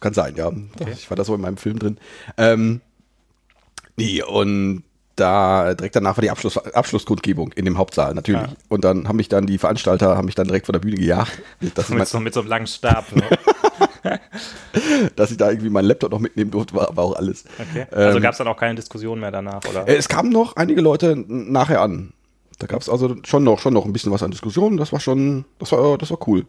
Kann 0.00 0.14
sein, 0.14 0.34
ja. 0.36 0.50
Ich 0.92 1.10
war 1.10 1.16
da 1.16 1.24
so 1.24 1.34
in 1.34 1.40
meinem 1.40 1.56
Film 1.56 1.78
drin. 1.78 1.98
Ähm, 2.36 2.80
nee, 3.96 4.22
und 4.22 4.84
da 5.16 5.74
direkt 5.74 5.96
danach 5.96 6.16
war 6.16 6.22
die 6.22 6.30
Abschluss, 6.30 6.56
Abschlusskundgebung 6.56 7.52
in 7.52 7.64
dem 7.64 7.76
Hauptsaal, 7.76 8.14
natürlich. 8.14 8.42
Ja. 8.42 8.56
Und 8.68 8.84
dann 8.84 9.08
haben 9.08 9.16
mich 9.16 9.28
dann 9.28 9.46
die 9.46 9.58
Veranstalter 9.58 10.16
haben 10.16 10.26
mich 10.26 10.34
dann 10.34 10.46
direkt 10.46 10.66
von 10.66 10.72
der 10.72 10.80
Bühne 10.80 10.96
gejagt, 10.96 11.42
mein, 11.60 11.98
Mit 11.98 12.08
so, 12.08 12.20
mit 12.20 12.34
so 12.34 12.40
einem 12.40 12.48
langen 12.48 12.66
Stab. 12.66 13.14
Ne? 13.14 13.24
dass 15.16 15.30
ich 15.30 15.36
da 15.36 15.50
irgendwie 15.50 15.70
meinen 15.70 15.86
Laptop 15.86 16.10
noch 16.12 16.18
mitnehmen 16.20 16.50
durfte, 16.50 16.74
war, 16.74 16.96
war 16.96 17.04
auch 17.04 17.16
alles. 17.16 17.44
Okay. 17.58 17.86
Also 17.90 18.16
Ähm, 18.18 18.22
gab 18.22 18.32
es 18.32 18.38
dann 18.38 18.48
auch 18.48 18.56
keine 18.56 18.74
Diskussion 18.74 19.20
mehr 19.20 19.30
danach, 19.30 19.60
oder? 19.68 19.86
Äh, 19.88 19.96
Es 19.96 20.08
kamen 20.08 20.30
noch 20.30 20.56
einige 20.56 20.80
Leute 20.80 21.16
nachher 21.26 21.80
an. 21.80 22.12
Da 22.58 22.66
gab 22.66 22.80
es 22.80 22.88
also 22.88 23.16
schon 23.24 23.44
noch, 23.44 23.60
schon 23.60 23.74
noch 23.74 23.84
ein 23.84 23.92
bisschen 23.92 24.10
was 24.12 24.22
an 24.22 24.30
Diskussionen. 24.30 24.76
Das 24.76 24.92
war 24.92 25.00
schon, 25.00 25.44
das 25.58 25.70
war, 25.72 25.96
das 25.98 26.10
war 26.10 26.18
cool. 26.26 26.44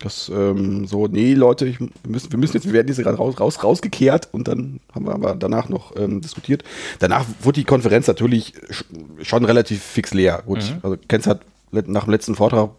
Das 0.00 0.28
ähm, 0.32 0.86
so, 0.86 1.06
nee, 1.08 1.34
Leute, 1.34 1.66
ich, 1.66 1.80
wir, 1.80 1.88
müssen, 2.06 2.30
wir 2.30 2.38
müssen 2.38 2.54
jetzt, 2.56 2.66
wir 2.66 2.72
werden 2.72 2.86
jetzt 2.86 2.98
gerade 2.98 3.16
raus, 3.16 3.40
raus, 3.40 3.64
rausgekehrt 3.64 4.28
und 4.30 4.46
dann 4.46 4.78
haben 4.94 5.06
wir 5.06 5.12
aber 5.14 5.34
danach 5.34 5.68
noch 5.68 5.96
ähm, 5.96 6.20
diskutiert. 6.20 6.62
Danach 7.00 7.24
wurde 7.40 7.58
die 7.60 7.64
Konferenz 7.64 8.06
natürlich 8.06 8.52
sch- 8.70 8.84
schon 9.24 9.44
relativ 9.44 9.82
fix 9.82 10.14
leer. 10.14 10.42
Gut, 10.46 10.60
also 10.82 10.96
kennst 11.08 11.26
halt 11.26 11.40
nach 11.72 12.04
dem 12.04 12.12
letzten 12.12 12.36
Vortrag, 12.36 12.70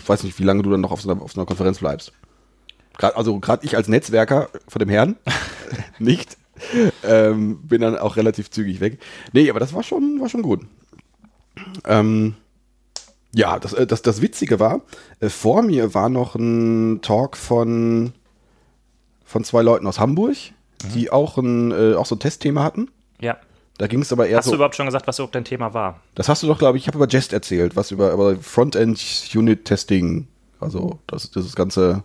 ich 0.00 0.08
weiß 0.08 0.22
nicht, 0.22 0.38
wie 0.38 0.44
lange 0.44 0.62
du 0.62 0.70
dann 0.70 0.80
noch 0.80 0.92
auf 0.92 1.02
so 1.02 1.10
einer, 1.10 1.20
auf 1.20 1.32
so 1.32 1.40
einer 1.40 1.46
Konferenz 1.46 1.80
bleibst. 1.80 2.12
Grad, 2.98 3.16
also 3.16 3.38
gerade 3.40 3.64
ich 3.64 3.76
als 3.76 3.88
Netzwerker 3.88 4.50
von 4.68 4.80
dem 4.80 4.88
Herrn 4.90 5.16
nicht. 5.98 6.36
Ähm, 7.04 7.60
bin 7.62 7.80
dann 7.80 7.96
auch 7.96 8.16
relativ 8.16 8.50
zügig 8.50 8.80
weg. 8.80 8.98
Nee, 9.32 9.48
aber 9.48 9.60
das 9.60 9.72
war 9.72 9.82
schon, 9.82 10.20
war 10.20 10.28
schon 10.28 10.42
gut. 10.42 10.62
Ähm, 11.84 12.34
ja, 13.32 13.58
das, 13.58 13.72
äh, 13.72 13.86
das, 13.86 14.02
das 14.02 14.20
Witzige 14.20 14.58
war, 14.58 14.80
äh, 15.20 15.28
vor 15.28 15.62
mir 15.62 15.94
war 15.94 16.08
noch 16.08 16.34
ein 16.34 17.00
Talk 17.02 17.36
von, 17.36 18.12
von 19.24 19.44
zwei 19.44 19.62
Leuten 19.62 19.86
aus 19.86 20.00
Hamburg, 20.00 20.36
die 20.94 21.10
auch, 21.10 21.38
ein, 21.38 21.70
äh, 21.70 21.94
auch 21.94 22.06
so 22.06 22.16
ein 22.16 22.20
Testthema 22.20 22.62
hatten. 22.64 22.90
Ja. 23.20 23.36
Da 23.78 23.86
ging 23.86 24.00
es 24.00 24.12
aber 24.12 24.26
eher 24.26 24.38
Hast 24.38 24.46
so. 24.46 24.50
du 24.52 24.56
überhaupt 24.56 24.74
schon 24.74 24.86
gesagt, 24.86 25.06
was 25.06 25.18
überhaupt 25.18 25.36
dein 25.36 25.44
Thema 25.44 25.72
war? 25.72 26.00
Das 26.16 26.28
hast 26.28 26.42
du 26.42 26.48
doch, 26.48 26.58
glaube 26.58 26.78
ich, 26.78 26.84
ich 26.84 26.88
habe 26.88 26.98
über 26.98 27.08
Jest 27.08 27.32
erzählt, 27.32 27.76
was 27.76 27.92
über, 27.92 28.12
über 28.12 28.34
Frontend-Unit-Testing, 28.36 30.26
also 30.58 30.98
das, 31.06 31.30
das 31.30 31.54
ganze, 31.54 32.02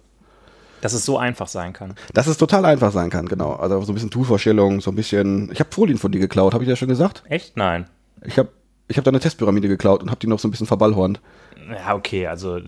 Dass 0.84 0.94
es 0.94 1.06
so 1.06 1.18
einfach 1.18 1.48
sein 1.48 1.74
kann. 1.74 1.96
dass 2.14 2.28
es 2.28 2.38
total 2.38 2.66
einfach 2.66 2.92
sein 2.92 3.10
kann, 3.10 3.28
genau. 3.28 3.54
Also 3.54 3.82
so 3.82 3.92
ein 3.92 3.96
bisschen 3.96 4.12
Toolvorstellung, 4.12 4.82
so 4.82 4.92
ein 4.92 4.96
bisschen. 4.96 5.50
Ich 5.52 5.60
habe 5.60 5.70
Folien 5.72 5.98
von 5.98 6.12
dir 6.12 6.20
geklaut, 6.20 6.54
habe 6.54 6.64
ich 6.64 6.70
ja 6.70 6.76
schon 6.76 6.90
gesagt. 6.90 7.24
Echt? 7.30 7.56
Nein. 7.58 7.86
Ich 8.26 8.38
habe 8.38 8.50
ich 8.90 8.98
hab 8.98 9.06
deine 9.06 9.20
Testpyramide 9.22 9.68
geklaut 9.70 10.04
und 10.04 10.10
habe 10.12 10.20
die 10.20 10.28
noch 10.28 10.40
so 10.40 10.48
ein 10.48 10.52
bisschen 10.52 10.68
verballhornt. 10.68 11.22
Ja, 11.72 11.96
okay, 11.96 12.28
also. 12.28 12.60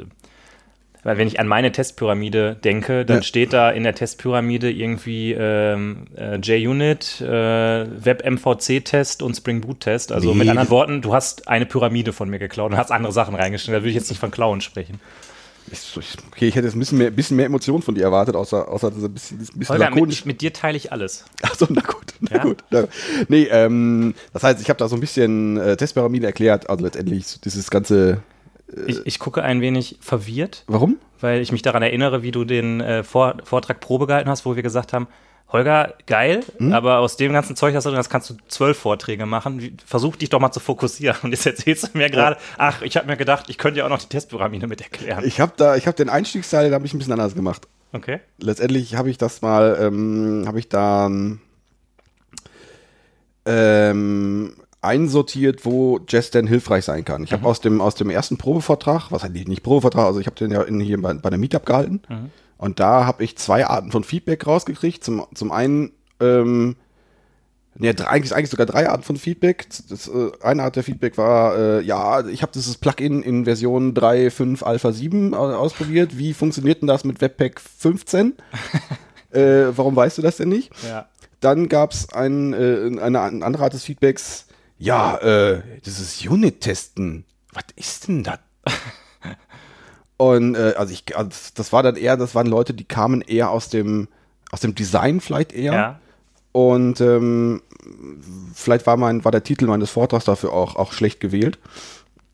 Weil 1.04 1.18
wenn 1.20 1.28
ich 1.28 1.40
an 1.40 1.48
meine 1.48 1.72
Testpyramide 1.72 2.56
denke, 2.56 3.06
dann 3.06 3.18
Ja. 3.18 3.22
steht 3.24 3.54
da 3.54 3.70
in 3.70 3.84
der 3.84 3.94
Testpyramide 3.94 4.72
irgendwie 4.72 5.34
ähm, 5.34 6.08
äh, 6.18 6.38
JUnit, 6.38 7.22
äh, 7.22 7.86
Web-MVC-Test 8.06 9.22
und 9.22 9.36
Spring 9.36 9.62
Boot-Test. 9.62 10.12
Also 10.12 10.32
Nee. 10.32 10.40
mit 10.40 10.50
anderen 10.50 10.70
Worten, 10.72 11.02
du 11.04 11.14
hast 11.14 11.48
eine 11.48 11.66
Pyramide 11.68 12.12
von 12.12 12.30
mir 12.30 12.40
geklaut 12.40 12.72
und 12.72 12.78
hast 12.78 12.92
andere 12.92 13.14
Sachen 13.14 13.36
reingeschnitten. 13.36 13.74
Da 13.76 13.82
würde 13.82 13.90
ich 13.90 13.96
jetzt 13.96 14.10
nicht 14.10 14.20
von 14.20 14.32
Klauen 14.32 14.62
sprechen. 14.62 15.00
Ich, 15.72 15.98
okay, 16.32 16.48
ich 16.48 16.56
hätte 16.56 16.68
jetzt 16.68 16.76
ein 16.76 16.80
bisschen 16.80 16.98
mehr, 17.00 17.10
bisschen 17.12 17.38
mehr 17.38 17.48
Emotionen 17.48 17.82
von 17.82 17.96
dir 17.96 18.04
erwartet, 18.04 18.36
außer, 18.36 18.68
außer 18.68 18.90
ein 18.90 19.14
bisschen, 19.14 19.40
ein 19.40 19.60
bisschen 19.60 19.68
Holger, 19.70 19.90
lakonisch. 19.90 20.20
mit, 20.26 20.36
mit 20.36 20.42
dir 20.42 20.54
teile 20.54 20.78
ich 20.78 20.92
alles. 20.92 21.26
Achso, 21.42 21.66
na 21.70 21.82
gut, 21.82 22.14
na 22.20 22.38
Ja? 22.38 22.44
gut. 22.44 22.58
Na, 22.70 22.84
nee, 23.30 23.48
ähm, 23.50 24.14
das 24.32 24.44
heißt, 24.44 24.62
ich 24.62 24.70
habe 24.70 24.78
da 24.78 24.88
so 24.88 24.96
ein 24.96 25.00
bisschen 25.02 25.58
äh, 25.58 25.76
Testpyramide 25.76 26.28
erklärt, 26.28 26.70
also 26.70 26.84
letztendlich 26.84 27.40
dieses 27.42 27.70
ganze. 27.72 28.22
Ich, 28.88 29.06
ich 29.06 29.20
gucke 29.20 29.44
ein 29.44 29.62
wenig 29.62 29.98
verwirrt, 30.02 30.64
Warum? 30.68 30.98
weil 31.20 31.42
ich 31.42 31.52
mich 31.52 31.62
daran 31.62 31.82
erinnere, 31.84 32.24
wie 32.24 32.32
du 32.32 32.46
den 32.46 32.82
äh, 32.82 33.04
Vor 33.04 33.38
Vortrag 33.44 33.80
Probe 33.80 34.08
gehalten 34.08 34.30
hast, 34.30 34.46
wo 34.46 34.56
wir 34.56 34.64
gesagt 34.64 34.92
haben, 34.94 35.08
Holger, 35.56 35.94
geil, 36.06 36.44
Hm? 36.58 36.74
aber 36.74 37.00
aus 37.00 37.16
dem 37.16 37.32
ganzen 37.32 37.56
Zeug, 37.56 37.74
das 37.74 37.86
du 37.86 37.96
hast, 37.96 38.10
kannst 38.10 38.30
du 38.30 38.36
zwölf 38.50 38.78
Vorträge 38.78 39.26
machen. 39.26 39.78
Versuch 39.86 40.18
dich 40.18 40.30
doch 40.30 40.42
mal 40.42 40.52
zu 40.52 40.60
fokussieren. 40.60 41.18
Und 41.24 41.32
jetzt 41.32 41.46
erzählst 41.46 41.94
du 41.94 41.98
mir 41.98 42.10
gerade, 42.10 42.36
ach, 42.58 42.82
ich 42.82 42.98
habe 42.98 43.08
mir 43.08 43.16
gedacht, 43.16 43.46
ich 43.48 43.58
könnte 43.58 43.80
ja 43.80 43.86
auch 43.86 43.90
noch 43.90 44.00
die 44.00 44.10
Testpyramide 44.10 44.68
mit 44.68 44.82
erklären. 44.82 45.24
Ich 45.26 45.40
habe 45.40 45.54
da, 45.56 45.78
ich 45.78 45.88
habe 45.88 45.96
den 45.96 46.10
Einstiegsteil, 46.10 46.66
den 46.66 46.74
habe 46.74 46.86
ich 46.86 46.94
ein 46.94 46.98
bisschen 46.98 47.14
anders 47.14 47.36
gemacht. 47.36 47.68
Okay. 47.94 48.20
Letztendlich 48.38 48.96
habe 48.96 49.10
ich 49.10 49.18
das 49.18 49.42
mal, 49.42 49.78
ähm, 49.80 50.44
habe 50.46 50.60
ich 50.60 50.68
da 50.68 51.10
ähm, 53.46 54.54
einsortiert, 54.82 55.64
wo 55.64 56.02
Jazz 56.06 56.32
denn 56.32 56.48
hilfreich 56.48 56.84
sein 56.84 57.06
kann. 57.06 57.24
Ich 57.24 57.32
habe 57.32 57.48
aus 57.48 57.62
dem 57.62 57.80
aus 57.80 57.96
dem 57.96 58.10
ersten 58.10 58.38
Probevortrag, 58.38 59.10
was 59.12 59.24
heißt 59.24 59.34
nicht, 59.34 59.64
Probevortrag, 59.64 60.06
also 60.06 60.20
ich 60.20 60.26
habe 60.28 60.36
den 60.36 60.52
ja 60.52 60.64
in, 60.64 60.82
hier 60.82 61.02
bei, 61.02 61.14
bei 61.14 61.30
der 61.30 61.40
Meetup 61.40 61.66
gehalten 61.66 62.02
und 62.58 62.80
da 62.80 63.06
habe 63.06 63.24
ich 63.24 63.38
zwei 63.38 63.66
Arten 63.68 63.92
von 63.92 64.04
Feedback 64.04 64.46
rausgekriegt. 64.48 65.04
Zum 65.04 65.26
zum 65.34 65.52
einen 65.52 65.92
ähm, 66.20 66.76
drei- 67.78 68.08
eigentlich, 68.08 68.34
eigentlich 68.34 68.50
sogar 68.52 68.66
drei 68.66 68.90
Arten 68.90 69.04
von 69.04 69.18
Feedback. 69.18 69.68
Das, 69.90 70.08
äh, 70.08 70.32
eine 70.42 70.64
Art 70.64 70.76
der 70.78 70.84
Feedback 70.84 71.18
war, 71.18 71.58
äh, 71.58 71.82
ja, 71.82 72.26
ich 72.26 72.42
habe 72.42 72.52
dieses 72.54 72.78
Plugin 72.78 73.22
in 73.22 73.44
Version 73.46 73.94
3.5 73.94 74.64
Alpha 74.64 74.92
7 74.94 75.34
au- 75.34 75.54
ausprobiert. 75.56 76.18
Wie 76.18 76.34
funktioniert 76.34 76.82
denn 76.82 76.88
das 76.88 77.04
mit 77.04 77.20
Webpack 77.22 77.60
15? 77.60 78.34
äh, 79.32 79.66
warum 79.76 79.96
weißt 79.96 80.18
du 80.18 80.22
das 80.22 80.38
denn 80.38 80.50
nicht? 80.50 80.72
Ja. 80.88 81.10
Dann 81.42 81.68
gab 81.68 81.92
es 81.92 82.12
ein, 82.14 82.54
äh, 82.54 83.00
eine, 83.02 83.20
eine 83.22 83.46
andere 83.46 83.64
Art 83.64 83.74
des 83.74 83.84
Feedbacks. 83.84 84.46
Ja, 84.78 85.18
äh, 85.18 85.62
dieses 85.86 86.26
Unit-Testen. 86.26 87.26
Was 87.54 87.64
ist 87.76 88.08
denn 88.08 88.24
das? 88.24 88.40
Und 90.18 90.56
äh, 90.56 90.74
also 90.78 90.94
ich, 90.94 91.18
also 91.18 91.30
das 91.56 91.74
war 91.74 91.84
dann 91.84 91.96
eher, 91.96 92.18
das 92.18 92.36
waren 92.36 92.48
Leute, 92.48 92.74
die 92.74 92.86
kamen 92.86 93.22
eher 93.22 93.50
aus 93.50 93.70
dem 93.70 94.08
aus 94.52 94.62
dem 94.62 94.76
Design 94.76 95.20
vielleicht 95.20 95.52
eher. 95.52 95.74
Ja. 95.74 96.00
Und 96.52 97.02
ähm, 97.02 97.62
vielleicht 98.54 98.88
war 98.88 98.96
mein, 98.96 99.26
war 99.26 99.32
der 99.32 99.44
Titel 99.44 99.66
meines 99.66 99.90
Vortrags 99.90 100.26
dafür 100.26 100.54
auch, 100.54 100.78
auch 100.78 100.94
schlecht 100.94 101.20
gewählt. 101.20 101.60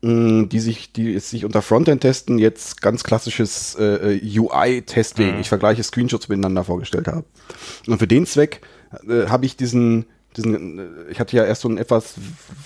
Mm, 0.02 0.44
Die 0.48 0.60
sich, 0.60 0.92
die 0.92 1.12
jetzt 1.12 1.30
sich 1.30 1.44
unter 1.44 1.62
Frontend 1.62 2.02
testen, 2.02 2.38
jetzt 2.38 2.80
ganz 2.80 3.02
klassisches 3.02 3.74
äh, 3.74 4.20
UI-Testing, 4.22 5.40
ich 5.40 5.48
vergleiche 5.48 5.82
Screenshots 5.82 6.28
miteinander 6.28 6.62
vorgestellt 6.62 7.08
habe. 7.08 7.24
Und 7.88 7.98
für 7.98 8.06
den 8.06 8.26
Zweck 8.26 8.60
äh, 9.08 9.26
habe 9.26 9.44
ich 9.46 9.56
diesen, 9.56 10.06
diesen, 10.36 10.78
äh, 10.78 11.10
ich 11.10 11.18
hatte 11.18 11.36
ja 11.36 11.44
erst 11.44 11.62
so 11.62 11.68
einen 11.68 11.78
etwas 11.78 12.14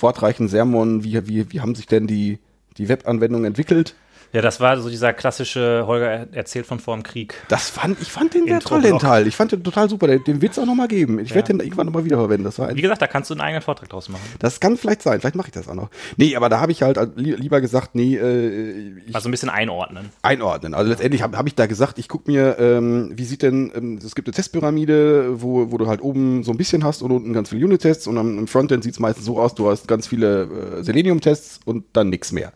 wortreichen 0.00 0.48
Sermon, 0.48 1.05
wie, 1.05 1.26
wie, 1.26 1.50
wie 1.52 1.61
haben 1.61 1.74
sich 1.74 1.87
denn 1.87 2.07
die, 2.07 2.38
die 2.76 2.90
Webanwendungen 2.90 3.46
entwickelt? 3.46 3.94
Ja, 4.37 4.42
das 4.42 4.61
war 4.61 4.79
so 4.79 4.90
dieser 4.90 5.14
klassische 5.14 5.85
Holger 5.87 6.11
er- 6.11 6.29
erzählt 6.35 6.66
von 6.66 6.79
vor 6.79 6.94
dem 6.94 7.03
Krieg. 7.03 7.35
Das 7.49 7.70
fand, 7.70 7.99
ich 8.03 8.12
fand 8.12 8.35
den 8.35 8.44
sehr 8.46 8.61
toll, 8.61 8.83
den. 8.83 8.99
Teil. 8.99 9.27
Ich 9.27 9.35
fand 9.35 9.51
den 9.53 9.64
total 9.64 9.88
super. 9.88 10.09
Den, 10.09 10.25
den 10.25 10.42
Witz 10.42 10.59
auch 10.59 10.66
nochmal 10.66 10.88
geben. 10.88 11.18
Ich 11.18 11.31
Ja. 11.31 11.37
werde 11.37 11.55
den 11.55 11.61
irgendwann 11.61 11.87
nochmal 11.87 12.05
wiederverwenden. 12.05 12.44
Das 12.44 12.59
war 12.59 12.77
Wie 12.77 12.83
gesagt, 12.83 13.01
da 13.01 13.07
kannst 13.07 13.31
du 13.31 13.35
einen 13.35 13.40
eigenen 13.40 13.62
Vortrag 13.62 13.88
draus 13.88 14.11
machen. 14.11 14.20
Das 14.38 14.61
kann 14.61 14.77
vielleicht 14.77 15.01
sein, 15.01 15.20
vielleicht 15.20 15.37
mache 15.37 15.49
ich 15.49 15.55
das 15.55 15.68
auch 15.68 15.75
noch. 15.75 15.88
Nee, 16.18 16.37
aber 16.37 16.51
da 16.51 16.61
habe 16.61 16.70
ich 16.70 16.83
halt 16.83 16.99
li- 17.16 17.33
lieber 17.35 17.62
gesagt, 17.62 17.94
nee, 17.94 18.14
äh, 18.16 18.92
Also 19.14 19.29
ein 19.29 19.33
bisschen 19.33 19.49
einordnen. 19.49 20.11
einordnen. 20.20 20.75
Also 20.75 20.90
letztendlich 20.90 21.22
habe 21.22 21.38
hab 21.38 21.46
ich 21.46 21.55
da 21.55 21.64
gesagt, 21.64 21.99
ich 21.99 22.09
gucke 22.09 22.31
mir, 22.31 22.59
ähm, 22.59 23.12
wie 23.16 23.25
sieht 23.25 23.40
denn, 23.40 23.72
ähm, 23.75 23.99
es 24.05 24.14
gibt 24.14 24.29
eine 24.29 24.35
Testpyramide, 24.35 25.40
wo, 25.40 25.70
wo 25.72 25.79
du 25.79 25.87
halt 25.87 26.03
oben 26.03 26.42
so 26.44 26.51
ein 26.51 26.59
bisschen 26.59 26.85
hast 26.85 27.01
und 27.01 27.11
unten 27.11 27.33
ganz 27.33 27.49
viele 27.49 27.64
Unit-Tests 27.64 28.07
und 28.07 28.18
am 28.18 28.38
im 28.38 28.46
Frontend 28.49 28.85
sieht 28.85 28.92
es 28.92 29.01
meistens 29.01 29.25
so 29.25 29.38
aus, 29.40 29.55
du 29.55 29.70
hast 29.70 29.88
ganz 29.88 30.07
viele 30.07 30.42
äh, 30.81 30.83
Selenium-Tests 30.83 31.61
und 31.64 31.85
dann 31.94 32.11
nichts 32.11 32.33
mehr. 32.33 32.53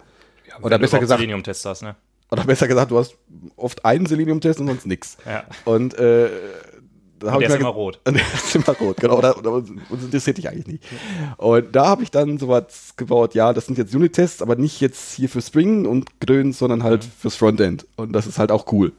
Oder, 0.62 0.70
Wenn 0.74 0.78
du 0.78 0.78
besser 0.78 0.86
überhaupt 0.96 1.00
gesagt, 1.02 1.20
Selenium-Tests 1.20 1.64
hast, 1.64 1.82
ne? 1.82 1.96
oder 2.30 2.44
besser 2.44 2.68
gesagt, 2.68 2.90
du 2.90 2.98
hast 2.98 3.16
oft 3.56 3.84
einen 3.84 4.06
Selenium-Test 4.06 4.60
und 4.60 4.68
sonst 4.68 4.86
nichts. 4.86 5.16
Ja. 5.26 5.44
Und 5.64 5.94
äh, 5.94 6.28
da 7.18 7.34
Und 7.34 7.42
ich 7.42 7.48
der 7.48 7.56
ist 7.56 7.60
immer 7.60 7.70
rot. 7.70 8.00
Und 8.06 8.14
der 8.14 8.22
ist 8.22 8.54
immer 8.56 8.76
rot, 8.78 8.96
genau. 8.96 9.18
Oder, 9.18 9.36
oder, 9.36 9.52
und 9.52 9.80
das 9.90 10.04
interessiert 10.04 10.38
dich 10.38 10.48
eigentlich 10.48 10.66
nicht. 10.66 10.84
Und 11.36 11.76
da 11.76 11.86
habe 11.86 12.02
ich 12.02 12.10
dann 12.10 12.38
sowas 12.38 12.94
gebaut, 12.96 13.34
ja, 13.34 13.52
das 13.52 13.66
sind 13.66 13.76
jetzt 13.76 13.94
Unit-Tests, 13.94 14.40
aber 14.40 14.56
nicht 14.56 14.80
jetzt 14.80 15.12
hier 15.14 15.28
für 15.28 15.42
Spring 15.42 15.84
und 15.86 16.18
Grün, 16.20 16.52
sondern 16.52 16.82
halt 16.82 17.04
Mhm. 17.04 17.10
fürs 17.18 17.36
Frontend. 17.36 17.86
Und 17.96 18.12
das 18.12 18.26
ist 18.26 18.38
halt 18.38 18.50
auch 18.50 18.72
cool. 18.72 18.92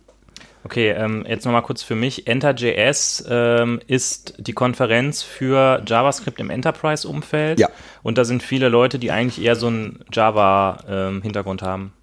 Okay, 0.64 0.90
ähm, 0.92 1.26
jetzt 1.28 1.46
nochmal 1.46 1.64
kurz 1.64 1.82
für 1.82 1.96
mich. 1.96 2.28
Enter.js 2.28 3.26
ähm, 3.28 3.80
ist 3.88 4.36
die 4.38 4.54
Konferenz 4.54 5.24
für 5.24 5.82
JavaScript 5.86 6.40
im 6.40 6.50
Enterprise-Umfeld. 6.50 7.60
Ja. 7.60 7.70
Und 8.04 8.18
da 8.18 8.26
sind 8.26 8.44
viele 8.44 8.70
Leute, 8.70 9.00
die 9.00 9.12
eigentlich 9.12 9.44
eher 9.44 9.56
so 9.56 9.68
einen 9.68 10.06
Java-Hintergrund 10.12 11.64
haben. 11.64 11.94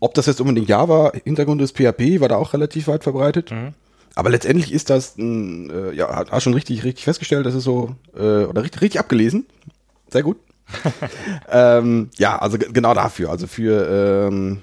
Ob 0.00 0.14
das 0.14 0.26
jetzt 0.26 0.40
unbedingt 0.40 0.68
Java-Hintergrund 0.68 1.60
ist, 1.62 1.76
PHP 1.76 2.20
war 2.20 2.28
da 2.28 2.36
auch 2.36 2.52
relativ 2.52 2.88
weit 2.88 3.02
verbreitet. 3.02 3.50
Mhm. 3.50 3.74
Aber 4.14 4.30
letztendlich 4.30 4.72
ist 4.72 4.90
das, 4.90 5.16
ein, 5.18 5.70
äh, 5.70 5.92
ja, 5.92 6.14
hat, 6.14 6.42
schon 6.42 6.54
richtig, 6.54 6.84
richtig 6.84 7.04
festgestellt, 7.04 7.46
das 7.46 7.54
ist 7.54 7.64
so, 7.64 7.96
äh, 8.16 8.44
oder 8.44 8.62
richtig, 8.62 8.80
richtig 8.80 9.00
abgelesen. 9.00 9.46
Sehr 10.08 10.22
gut. 10.22 10.36
ähm, 11.50 12.10
ja, 12.16 12.38
also 12.38 12.56
ge- 12.58 12.70
genau 12.72 12.94
dafür. 12.94 13.30
Also 13.30 13.46
für 13.46 14.28
ähm, 14.28 14.62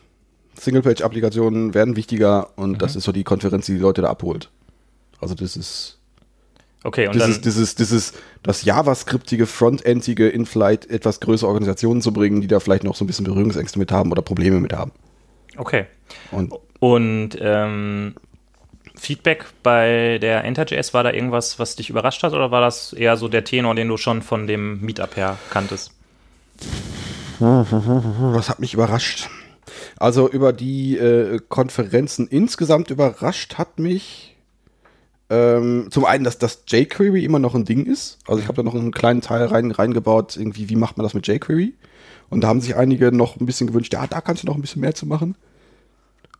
Single-Page-Applikationen 0.57 1.73
werden 1.73 1.95
wichtiger 1.95 2.49
und 2.57 2.73
Mhm. 2.73 2.77
das 2.77 2.95
ist 2.95 3.03
so 3.03 3.11
die 3.11 3.23
Konferenz, 3.23 3.65
die 3.65 3.73
die 3.73 3.79
Leute 3.79 4.01
da 4.01 4.09
abholt. 4.09 4.49
Also 5.19 5.35
das 5.35 5.55
ist 5.55 5.97
Okay, 6.83 7.05
und 7.05 7.13
dieses, 7.13 7.35
dann, 7.35 7.41
dieses, 7.43 7.75
dieses, 7.75 8.13
das 8.41 8.63
JavaScriptige, 8.63 9.45
Frontendige 9.45 10.27
in 10.27 10.47
vielleicht 10.47 10.89
etwas 10.89 11.19
größere 11.19 11.47
Organisationen 11.47 12.01
zu 12.01 12.11
bringen, 12.11 12.41
die 12.41 12.47
da 12.47 12.59
vielleicht 12.59 12.83
noch 12.83 12.95
so 12.95 13.03
ein 13.03 13.07
bisschen 13.07 13.25
Berührungsängste 13.25 13.77
mit 13.77 13.91
haben 13.91 14.11
oder 14.11 14.23
Probleme 14.23 14.59
mit 14.59 14.73
haben. 14.73 14.91
okay. 15.57 15.85
Und 16.31 16.53
Und 16.79 17.37
ähm, 17.39 18.15
Feedback 18.95 19.45
bei 19.61 20.17
der 20.19 20.43
Enter.js, 20.43 20.93
war 20.95 21.03
da 21.03 21.11
irgendwas, 21.11 21.59
was 21.59 21.75
dich 21.75 21.91
überrascht 21.91 22.23
hat, 22.23 22.33
oder 22.33 22.49
war 22.49 22.61
das 22.61 22.93
eher 22.93 23.15
so 23.15 23.27
der 23.27 23.43
Tenor, 23.43 23.75
den 23.75 23.87
du 23.87 23.97
schon 23.97 24.23
von 24.23 24.47
dem 24.47 24.81
Meetup 24.81 25.15
her 25.17 25.37
kanntest? 25.51 25.91
das 27.39 28.49
hat 28.49 28.59
mich 28.59 28.73
überrascht. 28.73 29.29
Also 29.97 30.29
über 30.29 30.53
die 30.53 30.97
äh, 30.97 31.39
Konferenzen 31.49 32.27
insgesamt 32.27 32.89
überrascht 32.91 33.55
hat 33.57 33.79
mich 33.79 34.37
ähm, 35.29 35.87
zum 35.91 36.05
einen, 36.05 36.23
dass 36.23 36.37
das 36.37 36.63
jQuery 36.67 37.23
immer 37.23 37.39
noch 37.39 37.55
ein 37.55 37.65
Ding 37.65 37.85
ist. 37.85 38.19
Also 38.27 38.41
ich 38.41 38.47
habe 38.47 38.57
da 38.57 38.63
noch 38.63 38.75
einen 38.75 38.91
kleinen 38.91 39.21
Teil 39.21 39.45
rein, 39.45 39.71
reingebaut, 39.71 40.35
irgendwie, 40.37 40.69
wie 40.69 40.75
macht 40.75 40.97
man 40.97 41.03
das 41.05 41.13
mit 41.13 41.27
jQuery? 41.27 41.73
Und 42.29 42.41
da 42.41 42.47
haben 42.47 42.61
sich 42.61 42.75
einige 42.75 43.11
noch 43.11 43.39
ein 43.39 43.45
bisschen 43.45 43.67
gewünscht, 43.67 43.93
ja, 43.93 44.07
da 44.07 44.21
kannst 44.21 44.43
du 44.43 44.47
noch 44.47 44.55
ein 44.55 44.61
bisschen 44.61 44.81
mehr 44.81 44.95
zu 44.95 45.05
machen. 45.05 45.35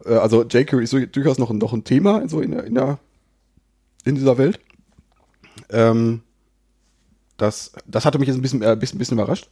Äh, 0.06 0.15
also 0.15 0.44
jQuery 0.44 0.84
ist 0.84 0.89
so, 0.91 1.00
durchaus 1.06 1.38
noch, 1.38 1.50
ein- 1.52 1.58
noch 1.58 1.74
ein 1.74 1.84
Thema 1.84 2.28
so 2.28 2.41
in, 2.41 2.52
der, 2.52 2.63
in, 2.65 2.76
der, 2.76 3.00
in 4.06 4.15
dieser 4.15 4.38
Welt. 4.38 4.60
Ähm, 5.70 6.22
das, 7.38 7.72
das 7.88 8.06
hatte 8.06 8.20
mich 8.20 8.28
jetzt 8.28 8.38
ein 8.38 8.41
bisschen, 8.41 8.62
äh, 8.62 8.76
bisschen, 8.80 9.00
bisschen 9.00 9.17
überrascht. 9.17 9.50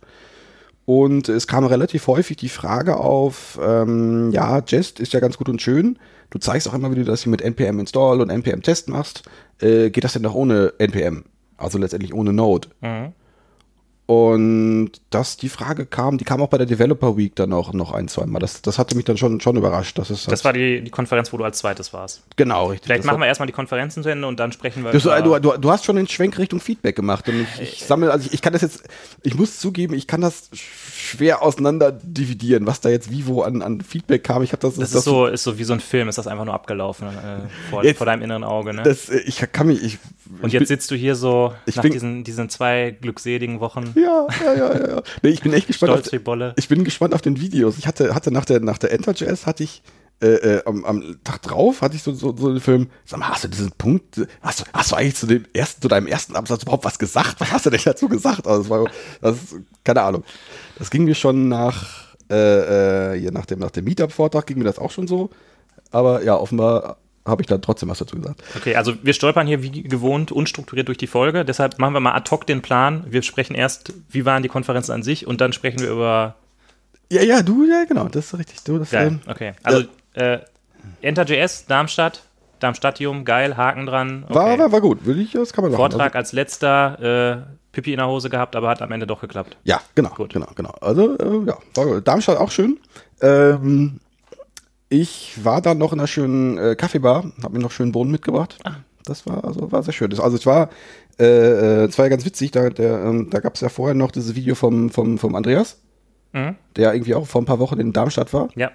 Und 0.89 1.29
es 1.29 1.45
kam 1.45 1.65
relativ 1.65 2.07
häufig 2.07 2.37
die 2.37 2.49
Frage 2.49 2.97
auf, 2.97 3.59
ähm, 3.63 4.31
ja, 4.31 4.63
Jest 4.65 4.99
ist 4.99 5.13
ja 5.13 5.19
ganz 5.19 5.37
gut 5.37 5.47
und 5.47 5.61
schön. 5.61 5.99
Du 6.31 6.39
zeigst 6.39 6.67
auch 6.67 6.73
immer, 6.73 6.89
wie 6.89 6.95
du 6.95 7.03
das 7.03 7.21
hier 7.21 7.29
mit 7.29 7.43
npm 7.43 7.77
install 7.77 8.21
und 8.21 8.31
npm 8.31 8.63
test 8.63 8.89
machst. 8.89 9.21
Äh, 9.61 9.91
geht 9.91 10.03
das 10.03 10.13
denn 10.13 10.23
noch 10.23 10.33
ohne 10.33 10.73
npm? 10.79 11.25
Also 11.57 11.77
letztendlich 11.77 12.11
ohne 12.11 12.33
Node. 12.33 12.69
Mhm. 12.81 13.13
Und 14.13 14.89
dass 15.11 15.37
die 15.37 15.49
Frage 15.49 15.85
kam, 15.85 16.17
die 16.17 16.25
kam 16.25 16.41
auch 16.41 16.47
bei 16.47 16.57
der 16.57 16.65
Developer 16.65 17.15
Week 17.15 17.35
dann 17.35 17.53
auch 17.53 17.73
noch 17.73 17.91
ein, 17.91 18.07
zwei 18.07 18.25
Mal. 18.25 18.39
Das, 18.39 18.63
das 18.63 18.79
hatte 18.79 18.95
mich 18.95 19.05
dann 19.05 19.17
schon, 19.17 19.39
schon 19.39 19.55
überrascht. 19.55 19.99
Das, 19.99 20.09
ist 20.09 20.31
Das 20.31 20.43
war 20.43 20.51
die, 20.51 20.81
die 20.81 20.89
Konferenz, 20.89 21.31
wo 21.31 21.37
du 21.37 21.43
als 21.43 21.59
zweites 21.59 21.93
warst. 21.93 22.23
genau 22.35 22.69
richtig. 22.69 22.87
Vielleicht 22.87 23.01
das 23.01 23.05
machen 23.05 23.19
wir 23.19 23.27
erstmal 23.27 23.45
die 23.45 23.53
Konferenzen 23.53 24.01
zu 24.01 24.09
Ende 24.09 24.27
und 24.27 24.39
dann 24.39 24.51
sprechen 24.51 24.83
wir 24.83 24.91
das, 24.93 25.05
über- 25.05 25.21
du, 25.21 25.37
du, 25.51 25.57
du 25.59 25.69
hast 25.71 25.85
schon 25.85 25.95
den 25.95 26.07
Schwenk 26.07 26.39
Richtung 26.39 26.59
Feedback 26.59 26.95
gemacht. 26.95 27.29
Und 27.29 27.45
ich, 27.59 27.61
ich 27.61 27.85
sammle, 27.85 28.11
also 28.11 28.25
ich, 28.25 28.33
ich 28.33 28.41
kann 28.41 28.53
das 28.53 28.63
jetzt, 28.63 28.81
ich 29.21 29.35
muss 29.35 29.59
zugeben, 29.59 29.93
ich 29.93 30.07
kann 30.07 30.21
das 30.21 30.49
schwer 30.55 31.43
auseinander 31.43 31.91
dividieren, 31.91 32.65
was 32.65 32.81
da 32.81 32.89
jetzt 32.89 33.11
wie 33.11 33.27
wo 33.27 33.43
an, 33.43 33.61
an 33.61 33.81
Feedback 33.81 34.23
kam. 34.23 34.41
Ich 34.41 34.53
habe 34.53 34.61
das, 34.61 34.73
Das 34.73 34.91
ist 34.95 35.03
so, 35.03 35.27
ist 35.27 35.43
so 35.43 35.59
wie 35.59 35.63
so 35.63 35.73
ein 35.73 35.79
Film, 35.81 36.09
ist 36.09 36.17
das 36.17 36.25
einfach 36.25 36.45
nur 36.45 36.55
abgelaufen 36.55 37.09
äh, 37.09 37.69
vor, 37.69 37.83
Jetzt- 37.83 37.97
vor 37.97 38.07
deinem 38.07 38.23
inneren 38.23 38.43
Auge. 38.43 38.73
Ne? 38.73 38.81
Das, 38.81 39.09
äh, 39.09 39.19
ich 39.19 39.37
kann 39.51 39.67
mich, 39.67 39.83
ich, 39.83 39.99
und 40.41 40.51
jetzt 40.51 40.61
bin, 40.61 40.67
sitzt 40.67 40.89
du 40.89 40.95
hier 40.95 41.13
so 41.15 41.53
nach 41.75 41.83
bin- 41.83 41.91
diesen, 41.91 42.23
diesen 42.23 42.49
zwei 42.49 42.89
glückseligen 42.99 43.59
Wochen. 43.59 43.93
Ja, 43.99 44.27
ja, 44.43 44.53
ja, 44.55 44.87
ja. 44.87 45.03
Nee, 45.21 45.29
ich 45.29 45.41
bin 45.41 45.53
echt 45.53 45.67
gespannt. 45.67 45.91
Stolz 45.93 46.13
Auf, 46.13 46.23
Bolle. 46.23 46.53
ich 46.57 46.67
bin 46.67 46.83
gespannt 46.83 47.13
auf 47.13 47.21
den 47.21 47.39
Videos. 47.39 47.77
Ich 47.77 47.87
hatte, 47.87 48.15
hatte 48.15 48.31
nach 48.31 48.45
der, 48.45 48.59
nach 48.59 48.77
der 48.77 48.91
Enter.js 48.91 49.45
hatte 49.45 49.63
ich 49.63 49.81
äh, 50.21 50.27
äh, 50.27 50.63
am, 50.65 50.83
am 50.83 51.17
Tag 51.23 51.41
drauf 51.43 51.81
hatte 51.81 51.95
ich 51.95 52.03
so, 52.03 52.13
so, 52.13 52.35
so 52.35 52.49
den 52.51 52.59
Film, 52.59 52.89
sag 53.05 53.19
mal, 53.19 53.29
hast 53.29 53.45
du 53.45 53.47
diesen 53.47 53.71
Punkt, 53.71 54.19
hast 54.41 54.59
du, 54.59 54.63
hast 54.73 54.91
du 54.91 54.95
eigentlich 54.97 55.15
zu 55.15 55.27
dem 55.27 55.45
ersten, 55.53 55.81
zu 55.81 55.87
deinem 55.87 56.07
ersten 56.07 56.35
Absatz 56.35 56.63
überhaupt 56.63 56.83
was 56.83 56.99
gesagt? 56.99 57.39
Was 57.39 57.51
hast 57.51 57.65
du 57.65 57.69
denn 57.69 57.79
dazu 57.85 58.09
gesagt? 58.09 58.45
Also 58.45 58.63
das 58.63 58.69
war, 58.69 58.85
das, 59.21 59.37
keine 59.85 60.01
Ahnung. 60.01 60.25
Das 60.77 60.89
ging 60.91 61.05
mir 61.05 61.15
schon 61.15 61.47
nach, 61.47 62.15
äh, 62.29 63.13
äh, 63.13 63.19
hier 63.19 63.31
nach 63.31 63.45
dem, 63.45 63.59
nach 63.59 63.71
dem 63.71 63.85
Meetup-Vortrag 63.85 64.45
ging 64.45 64.57
mir 64.57 64.65
das 64.65 64.77
auch 64.77 64.91
schon 64.91 65.07
so. 65.07 65.29
Aber 65.91 66.21
ja, 66.21 66.35
offenbar 66.35 66.97
habe 67.29 67.41
ich 67.41 67.47
dann 67.47 67.61
trotzdem 67.61 67.89
was 67.89 67.99
dazu 67.99 68.15
gesagt. 68.15 68.43
Okay, 68.57 68.75
also 68.75 68.93
wir 69.01 69.13
stolpern 69.13 69.47
hier 69.47 69.63
wie 69.63 69.83
gewohnt 69.83 70.31
unstrukturiert 70.31 70.87
durch 70.87 70.97
die 70.97 71.07
Folge. 71.07 71.45
Deshalb 71.45 71.79
machen 71.79 71.93
wir 71.93 71.99
mal 71.99 72.13
ad 72.13 72.29
hoc 72.31 72.45
den 72.45 72.61
Plan. 72.61 73.05
Wir 73.09 73.21
sprechen 73.21 73.55
erst, 73.55 73.93
wie 74.09 74.25
waren 74.25 74.43
die 74.43 74.49
Konferenzen 74.49 74.91
an 74.91 75.03
sich 75.03 75.27
und 75.27 75.41
dann 75.41 75.53
sprechen 75.53 75.79
wir 75.79 75.89
über. 75.89 76.35
Ja, 77.11 77.23
ja, 77.23 77.41
du, 77.41 77.65
ja, 77.65 77.85
genau, 77.85 78.07
das 78.07 78.25
ist 78.25 78.37
richtig. 78.39 78.63
Du, 78.63 78.77
das, 78.77 78.93
ähm, 78.93 79.21
okay. 79.27 79.53
Also 79.63 79.85
äh, 80.13 80.39
Enter.js, 81.01 81.65
Darmstadt, 81.65 82.23
Darmstadtium, 82.59 83.25
geil, 83.25 83.57
Haken 83.57 83.85
dran. 83.85 84.25
Okay. 84.25 84.35
War, 84.35 84.59
war, 84.59 84.71
war 84.71 84.81
gut, 84.81 85.05
will 85.05 85.19
ich, 85.19 85.31
das 85.31 85.53
kann 85.53 85.63
man 85.63 85.71
machen. 85.71 85.79
Vortrag 85.79 86.15
als 86.15 86.33
letzter, 86.33 87.45
äh, 87.47 87.55
Pipi 87.71 87.93
in 87.93 87.97
der 87.97 88.07
Hose 88.07 88.29
gehabt, 88.29 88.55
aber 88.55 88.69
hat 88.69 88.81
am 88.81 88.91
Ende 88.91 89.07
doch 89.07 89.21
geklappt. 89.21 89.57
Ja, 89.63 89.81
genau, 89.95 90.09
Gut. 90.09 90.33
genau, 90.33 90.47
genau. 90.55 90.73
Also, 90.81 91.17
äh, 91.17 91.47
ja, 91.47 91.57
war, 91.75 92.01
Darmstadt 92.01 92.37
auch 92.37 92.51
schön. 92.51 92.79
Ähm, 93.21 93.99
ich 94.89 95.37
war 95.43 95.61
dann 95.61 95.77
noch 95.77 95.93
in 95.93 95.99
einer 95.99 96.07
schönen 96.07 96.57
äh, 96.57 96.75
Kaffeebar, 96.75 97.31
habe 97.43 97.53
mir 97.53 97.63
noch 97.63 97.71
schönen 97.71 97.91
Bohnen 97.91 98.11
mitgebracht. 98.11 98.57
Das 99.05 99.25
war, 99.25 99.43
also, 99.43 99.71
war 99.71 99.83
sehr 99.83 99.93
schön. 99.93 100.09
Das, 100.09 100.19
also, 100.19 100.35
es 100.37 100.45
war, 100.45 100.69
äh, 101.19 101.25
äh, 101.25 101.85
es 101.85 101.97
war 101.97 102.05
ja 102.05 102.09
ganz 102.09 102.25
witzig, 102.25 102.51
da, 102.51 102.69
der, 102.69 103.03
ähm, 103.03 103.29
da 103.29 103.39
gab 103.39 103.55
es 103.55 103.61
ja 103.61 103.69
vorher 103.69 103.95
noch 103.95 104.11
dieses 104.11 104.35
Video 104.35 104.55
vom, 104.55 104.89
vom, 104.89 105.17
vom 105.17 105.35
Andreas, 105.35 105.77
Mhm. 106.31 106.55
der 106.75 106.93
irgendwie 106.93 107.15
auch 107.15 107.25
vor 107.25 107.41
ein 107.41 107.45
paar 107.45 107.57
Wochen 107.57 107.79
in 107.79 107.91
Darmstadt 107.91 108.33
war. 108.33 108.49
Ja. 108.55 108.71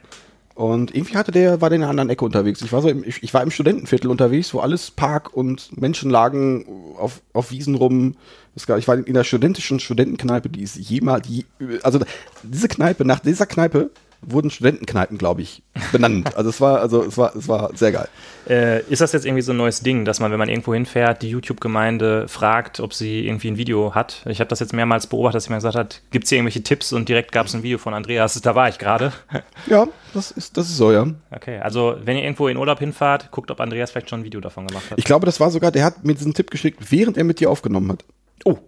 Und 0.56 0.94
irgendwie 0.94 1.16
hatte 1.16 1.32
der, 1.32 1.60
war 1.60 1.68
der 1.68 1.76
in 1.76 1.82
einer 1.82 1.90
anderen 1.90 2.10
Ecke 2.10 2.24
unterwegs. 2.24 2.62
Ich 2.62 2.72
war 2.72 2.80
so 2.80 2.88
im, 2.88 3.02
ich, 3.04 3.22
ich 3.22 3.34
war 3.34 3.42
im 3.42 3.50
Studentenviertel 3.50 4.08
unterwegs, 4.08 4.54
wo 4.54 4.60
alles 4.60 4.90
Park 4.90 5.36
und 5.36 5.76
Menschen 5.80 6.10
lagen 6.10 6.64
auf, 6.96 7.22
auf 7.32 7.50
Wiesen 7.50 7.74
rum. 7.74 8.16
Ich 8.54 8.68
war 8.68 8.96
in 8.96 9.14
der 9.14 9.24
studentischen 9.24 9.80
Studentenkneipe, 9.80 10.48
die 10.48 10.62
ist 10.62 10.76
jemals, 10.76 11.26
die, 11.26 11.44
also 11.82 11.98
diese 12.44 12.68
Kneipe, 12.68 13.04
nach 13.04 13.18
dieser 13.18 13.46
Kneipe 13.46 13.90
wurden 14.26 14.50
Studentenkneipen, 14.50 15.18
glaube 15.18 15.42
ich, 15.42 15.62
benannt. 15.92 16.36
Also 16.36 16.50
es 16.50 16.60
war, 16.60 16.80
also 16.80 17.02
es 17.02 17.16
war, 17.16 17.34
es 17.36 17.48
war 17.48 17.76
sehr 17.76 17.92
geil. 17.92 18.08
Äh, 18.48 18.82
ist 18.84 19.00
das 19.00 19.12
jetzt 19.12 19.24
irgendwie 19.24 19.42
so 19.42 19.52
ein 19.52 19.56
neues 19.56 19.80
Ding, 19.80 20.04
dass 20.04 20.20
man, 20.20 20.30
wenn 20.30 20.38
man 20.38 20.48
irgendwo 20.48 20.74
hinfährt, 20.74 21.22
die 21.22 21.30
YouTube-Gemeinde 21.30 22.28
fragt, 22.28 22.80
ob 22.80 22.92
sie 22.92 23.26
irgendwie 23.26 23.48
ein 23.48 23.56
Video 23.56 23.94
hat? 23.94 24.22
Ich 24.28 24.40
habe 24.40 24.48
das 24.48 24.60
jetzt 24.60 24.72
mehrmals 24.72 25.06
beobachtet, 25.06 25.36
dass 25.36 25.46
jemand 25.46 25.62
gesagt 25.62 25.76
hat, 25.76 26.02
gibt 26.10 26.24
es 26.24 26.30
hier 26.30 26.38
irgendwelche 26.38 26.62
Tipps 26.62 26.92
und 26.92 27.08
direkt 27.08 27.32
gab 27.32 27.46
es 27.46 27.54
ein 27.54 27.62
Video 27.62 27.78
von 27.78 27.94
Andreas, 27.94 28.40
da 28.40 28.54
war 28.54 28.68
ich 28.68 28.78
gerade. 28.78 29.12
Ja, 29.66 29.86
das 30.12 30.30
ist, 30.30 30.56
das 30.58 30.68
ist 30.68 30.76
so, 30.76 30.92
ja. 30.92 31.06
Okay, 31.30 31.58
also 31.58 31.96
wenn 32.04 32.16
ihr 32.16 32.24
irgendwo 32.24 32.48
in 32.48 32.58
Urlaub 32.58 32.78
hinfahrt, 32.80 33.30
guckt, 33.30 33.50
ob 33.50 33.60
Andreas 33.60 33.90
vielleicht 33.90 34.10
schon 34.10 34.20
ein 34.20 34.24
Video 34.24 34.40
davon 34.40 34.66
gemacht 34.66 34.90
hat. 34.90 34.98
Ich 34.98 35.04
glaube, 35.04 35.24
das 35.24 35.40
war 35.40 35.50
sogar, 35.50 35.70
der 35.70 35.84
hat 35.84 36.04
mir 36.04 36.14
diesen 36.14 36.34
Tipp 36.34 36.50
geschickt, 36.50 36.90
während 36.90 37.16
er 37.16 37.24
mit 37.24 37.40
dir 37.40 37.50
aufgenommen 37.50 37.92
hat. 37.92 38.04
oh, 38.44 38.58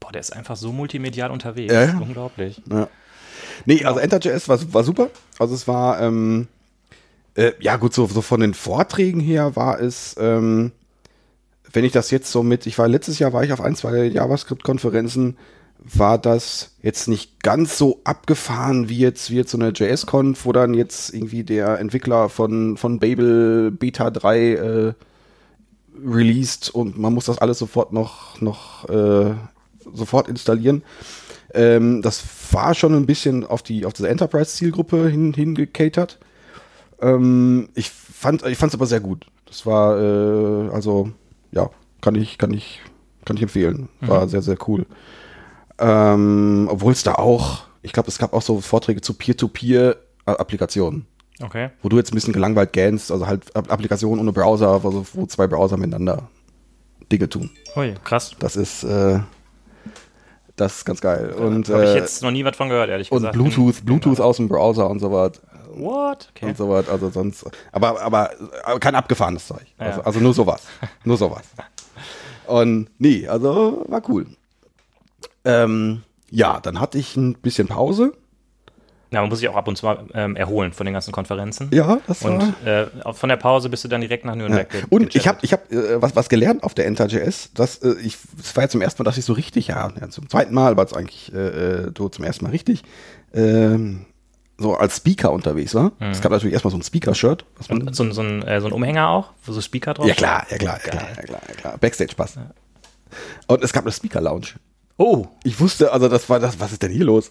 boah, 0.00 0.12
der 0.12 0.20
ist 0.20 0.32
einfach 0.34 0.56
so 0.56 0.72
multimedial 0.72 1.30
unterwegs. 1.30 1.72
Ja, 1.72 1.84
ja. 1.84 1.98
Unglaublich. 1.98 2.62
Ja. 2.70 2.88
Nee, 3.64 3.84
also 3.84 4.00
Enter.js 4.00 4.48
war, 4.48 4.58
war 4.72 4.84
super. 4.84 5.08
Also 5.38 5.54
es 5.54 5.66
war, 5.66 6.00
ähm, 6.00 6.48
äh, 7.34 7.52
ja 7.60 7.76
gut, 7.76 7.94
so, 7.94 8.06
so 8.06 8.22
von 8.22 8.40
den 8.40 8.54
Vorträgen 8.54 9.20
her 9.20 9.56
war 9.56 9.80
es, 9.80 10.16
ähm, 10.18 10.72
wenn 11.72 11.84
ich 11.84 11.92
das 11.92 12.10
jetzt 12.10 12.30
so 12.30 12.42
mit, 12.42 12.66
ich 12.66 12.78
war 12.78 12.88
letztes 12.88 13.18
Jahr, 13.18 13.32
war 13.32 13.44
ich 13.44 13.52
auf 13.52 13.60
ein, 13.60 13.76
zwei 13.76 14.04
JavaScript-Konferenzen, 14.04 15.36
war 15.78 16.18
das 16.18 16.74
jetzt 16.82 17.06
nicht 17.06 17.42
ganz 17.42 17.78
so 17.78 18.00
abgefahren 18.04 18.88
wie 18.88 18.98
jetzt, 18.98 19.30
wie 19.30 19.36
jetzt 19.36 19.50
so 19.50 19.58
eine 19.58 19.68
JS-Conf, 19.68 20.44
wo 20.44 20.52
dann 20.52 20.74
jetzt 20.74 21.12
irgendwie 21.12 21.44
der 21.44 21.78
Entwickler 21.78 22.28
von, 22.28 22.76
von 22.76 22.98
Babel 22.98 23.70
Beta 23.70 24.10
3 24.10 24.38
äh, 24.38 24.92
released 26.04 26.70
und 26.70 26.98
man 26.98 27.14
muss 27.14 27.26
das 27.26 27.38
alles 27.38 27.58
sofort 27.58 27.92
noch, 27.92 28.40
noch 28.40 28.88
äh, 28.88 29.34
sofort 29.94 30.28
installieren. 30.28 30.82
Ähm, 31.56 32.02
das 32.02 32.22
war 32.52 32.74
schon 32.74 32.94
ein 32.94 33.06
bisschen 33.06 33.44
auf 33.44 33.62
die 33.62 33.86
auf 33.86 33.92
diese 33.94 34.08
Enterprise-Zielgruppe 34.08 35.08
hin, 35.08 35.32
hingecatert. 35.34 36.18
Ähm, 37.00 37.68
ich 37.74 37.90
fand 37.90 38.44
ich 38.46 38.58
fand 38.58 38.70
es 38.72 38.74
aber 38.78 38.86
sehr 38.86 39.00
gut. 39.00 39.26
Das 39.46 39.66
war 39.66 39.98
äh, 39.98 40.68
also 40.70 41.10
ja 41.52 41.70
kann 42.00 42.14
ich 42.14 42.38
kann 42.38 42.52
ich 42.52 42.80
kann 43.24 43.36
ich 43.36 43.42
empfehlen. 43.42 43.88
War 44.00 44.28
sehr 44.28 44.42
sehr 44.42 44.56
cool. 44.68 44.86
Ähm, 45.78 46.68
Obwohl 46.70 46.92
es 46.92 47.02
da 47.02 47.14
auch 47.14 47.64
ich 47.82 47.92
glaube 47.92 48.08
es 48.08 48.18
gab 48.18 48.32
auch 48.32 48.42
so 48.42 48.60
Vorträge 48.60 49.00
zu 49.00 49.14
Peer-to-Peer-Applikationen, 49.14 51.06
Okay. 51.42 51.70
wo 51.82 51.88
du 51.88 51.96
jetzt 51.98 52.12
ein 52.12 52.14
bisschen 52.16 52.32
gelangweilt 52.32 52.72
gähnst, 52.72 53.12
also 53.12 53.26
halt 53.26 53.54
App- 53.54 53.70
Applikationen 53.70 54.20
ohne 54.20 54.32
Browser, 54.32 54.70
also 54.84 55.06
wo 55.12 55.26
zwei 55.26 55.46
Browser 55.46 55.76
miteinander 55.76 56.28
Dinge 57.12 57.28
tun. 57.28 57.50
Ui, 57.76 57.94
krass. 58.04 58.34
Das 58.40 58.56
ist 58.56 58.82
äh, 58.84 59.20
das 60.56 60.78
ist 60.78 60.84
ganz 60.84 61.00
geil. 61.00 61.30
Und, 61.32 61.68
Habe 61.68 61.84
ich 61.84 61.90
äh, 61.90 61.94
jetzt 61.96 62.22
noch 62.22 62.30
nie 62.30 62.44
was 62.44 62.56
von 62.56 62.68
gehört, 62.68 62.88
ehrlich 62.90 63.10
und 63.12 63.18
gesagt. 63.18 63.34
Bluetooth, 63.34 63.84
Bluetooth 63.84 64.20
aus 64.20 64.36
dem 64.38 64.48
Browser 64.48 64.88
und 64.88 64.98
so 65.00 65.12
was. 65.12 65.32
What? 65.74 66.30
Okay. 66.34 66.46
Und 66.46 66.56
so 66.56 66.68
was, 66.70 66.88
also 66.88 67.10
sonst. 67.10 67.44
Aber, 67.72 68.00
aber, 68.00 68.30
aber 68.64 68.80
kein 68.80 68.94
abgefahrenes 68.94 69.46
Zeug. 69.46 69.66
Also, 69.78 70.00
Ja. 70.00 70.06
also 70.06 70.20
nur 70.20 70.32
sowas. 70.34 70.62
nur 71.04 71.16
sowas. 71.18 71.42
Und 72.46 72.88
nee, 72.98 73.26
also 73.28 73.84
war 73.88 74.02
cool. 74.08 74.26
Ähm, 75.44 76.02
ja, 76.30 76.60
dann 76.60 76.80
hatte 76.80 76.98
ich 76.98 77.16
ein 77.16 77.34
bisschen 77.34 77.68
Pause. 77.68 78.12
Ja, 79.16 79.22
man 79.22 79.30
muss 79.30 79.38
sich 79.40 79.48
auch 79.48 79.56
ab 79.56 79.66
und 79.66 79.76
zu 79.76 79.86
mal 79.86 79.98
ähm, 80.14 80.36
erholen 80.36 80.72
von 80.74 80.84
den 80.84 80.92
ganzen 80.92 81.10
Konferenzen. 81.12 81.70
Ja, 81.72 81.98
das 82.06 82.22
war. 82.22 82.32
Und 82.32 82.66
äh, 82.66 82.86
von 83.14 83.28
der 83.30 83.36
Pause 83.36 83.68
bist 83.70 83.82
du 83.82 83.88
dann 83.88 84.02
direkt 84.02 84.24
nach 84.26 84.34
Ja. 84.34 84.36
Nürnberg. 84.42 84.68
ge- 84.70 84.84
Und 84.90 85.14
ich 85.14 85.26
habe 85.26 85.38
ich 85.42 85.52
hab, 85.54 85.72
äh, 85.72 86.00
was, 86.02 86.14
was 86.14 86.28
gelernt 86.28 86.62
auf 86.62 86.74
der 86.74 86.86
Enter.js. 86.86 87.50
Das, 87.54 87.78
äh, 87.78 87.94
ich, 88.02 88.18
das 88.36 88.54
war 88.54 88.64
ja 88.64 88.68
zum 88.68 88.82
ersten 88.82 89.02
Mal, 89.02 89.04
dass 89.04 89.16
ich 89.16 89.24
so 89.24 89.32
richtig, 89.32 89.68
ja, 89.68 89.90
ja 90.00 90.08
zum 90.10 90.28
zweiten 90.28 90.52
Mal 90.54 90.76
war 90.76 90.84
es 90.84 90.92
eigentlich 90.92 91.32
äh, 91.34 91.38
äh, 91.38 91.90
so 91.96 92.08
zum 92.10 92.24
ersten 92.24 92.44
Mal 92.44 92.50
richtig, 92.50 92.82
ähm, 93.34 94.04
so 94.58 94.74
als 94.74 94.96
Speaker 94.98 95.32
unterwegs 95.32 95.74
war. 95.74 95.92
Es 96.00 96.20
gab 96.20 96.32
natürlich 96.32 96.52
erstmal 96.54 96.70
so 96.72 96.78
ein 96.78 96.82
Speaker-Shirt. 96.82 97.44
Und 97.68 97.94
so, 97.94 98.02
ein- 98.04 98.12
so, 98.12 98.22
ein, 98.22 98.42
äh, 98.42 98.60
so 98.60 98.66
ein 98.68 98.72
Umhänger 98.72 99.08
auch, 99.08 99.30
wo 99.44 99.52
so 99.52 99.60
Speaker 99.60 99.94
drauf 99.94 100.06
Ja 100.06 100.14
klar, 100.14 100.46
ja 100.50 100.56
klar, 100.58 100.78
ja 100.84 100.90
klar, 100.90 101.08
ja 101.16 101.22
klar, 101.22 101.40
ja 101.48 101.54
klar. 101.54 101.78
Backstage-Pass. 101.78 102.38
Und 103.46 103.62
es 103.64 103.72
gab 103.72 103.84
eine 103.84 103.92
Speaker-Lounge. 103.92 104.46
Oh, 104.98 105.26
Ich 105.44 105.60
wusste, 105.60 105.92
also 105.92 106.08
das 106.08 106.28
war 106.30 106.40
das, 106.40 106.58
was 106.58 106.72
ist 106.72 106.82
denn 106.82 106.90
hier 106.90 107.04
los? 107.04 107.30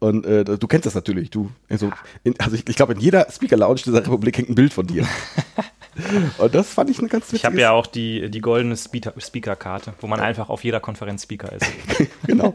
Und 0.00 0.24
äh, 0.24 0.44
du 0.44 0.66
kennst 0.66 0.86
das 0.86 0.94
natürlich, 0.94 1.30
du. 1.30 1.50
Also, 1.68 1.92
in, 2.24 2.34
also 2.40 2.56
ich, 2.56 2.66
ich 2.68 2.76
glaube, 2.76 2.94
in 2.94 3.00
jeder 3.00 3.26
Speaker-Lounge 3.30 3.82
dieser 3.84 3.98
Republik 3.98 4.38
hängt 4.38 4.48
ein 4.48 4.54
Bild 4.54 4.72
von 4.72 4.86
dir. 4.86 5.06
Und 6.38 6.54
das 6.54 6.72
fand 6.72 6.88
ich 6.88 6.98
eine 7.00 7.08
ganz 7.08 7.32
ich 7.32 7.44
habe 7.44 7.60
ja 7.60 7.72
auch 7.72 7.86
die, 7.86 8.30
die 8.30 8.40
goldene 8.40 8.76
Speaker- 8.76 9.12
Speaker-Karte, 9.18 9.92
wo 10.00 10.06
man 10.06 10.20
einfach 10.20 10.48
auf 10.48 10.64
jeder 10.64 10.80
Konferenz 10.80 11.24
Speaker 11.24 11.52
ist. 11.52 11.66
genau. 12.26 12.54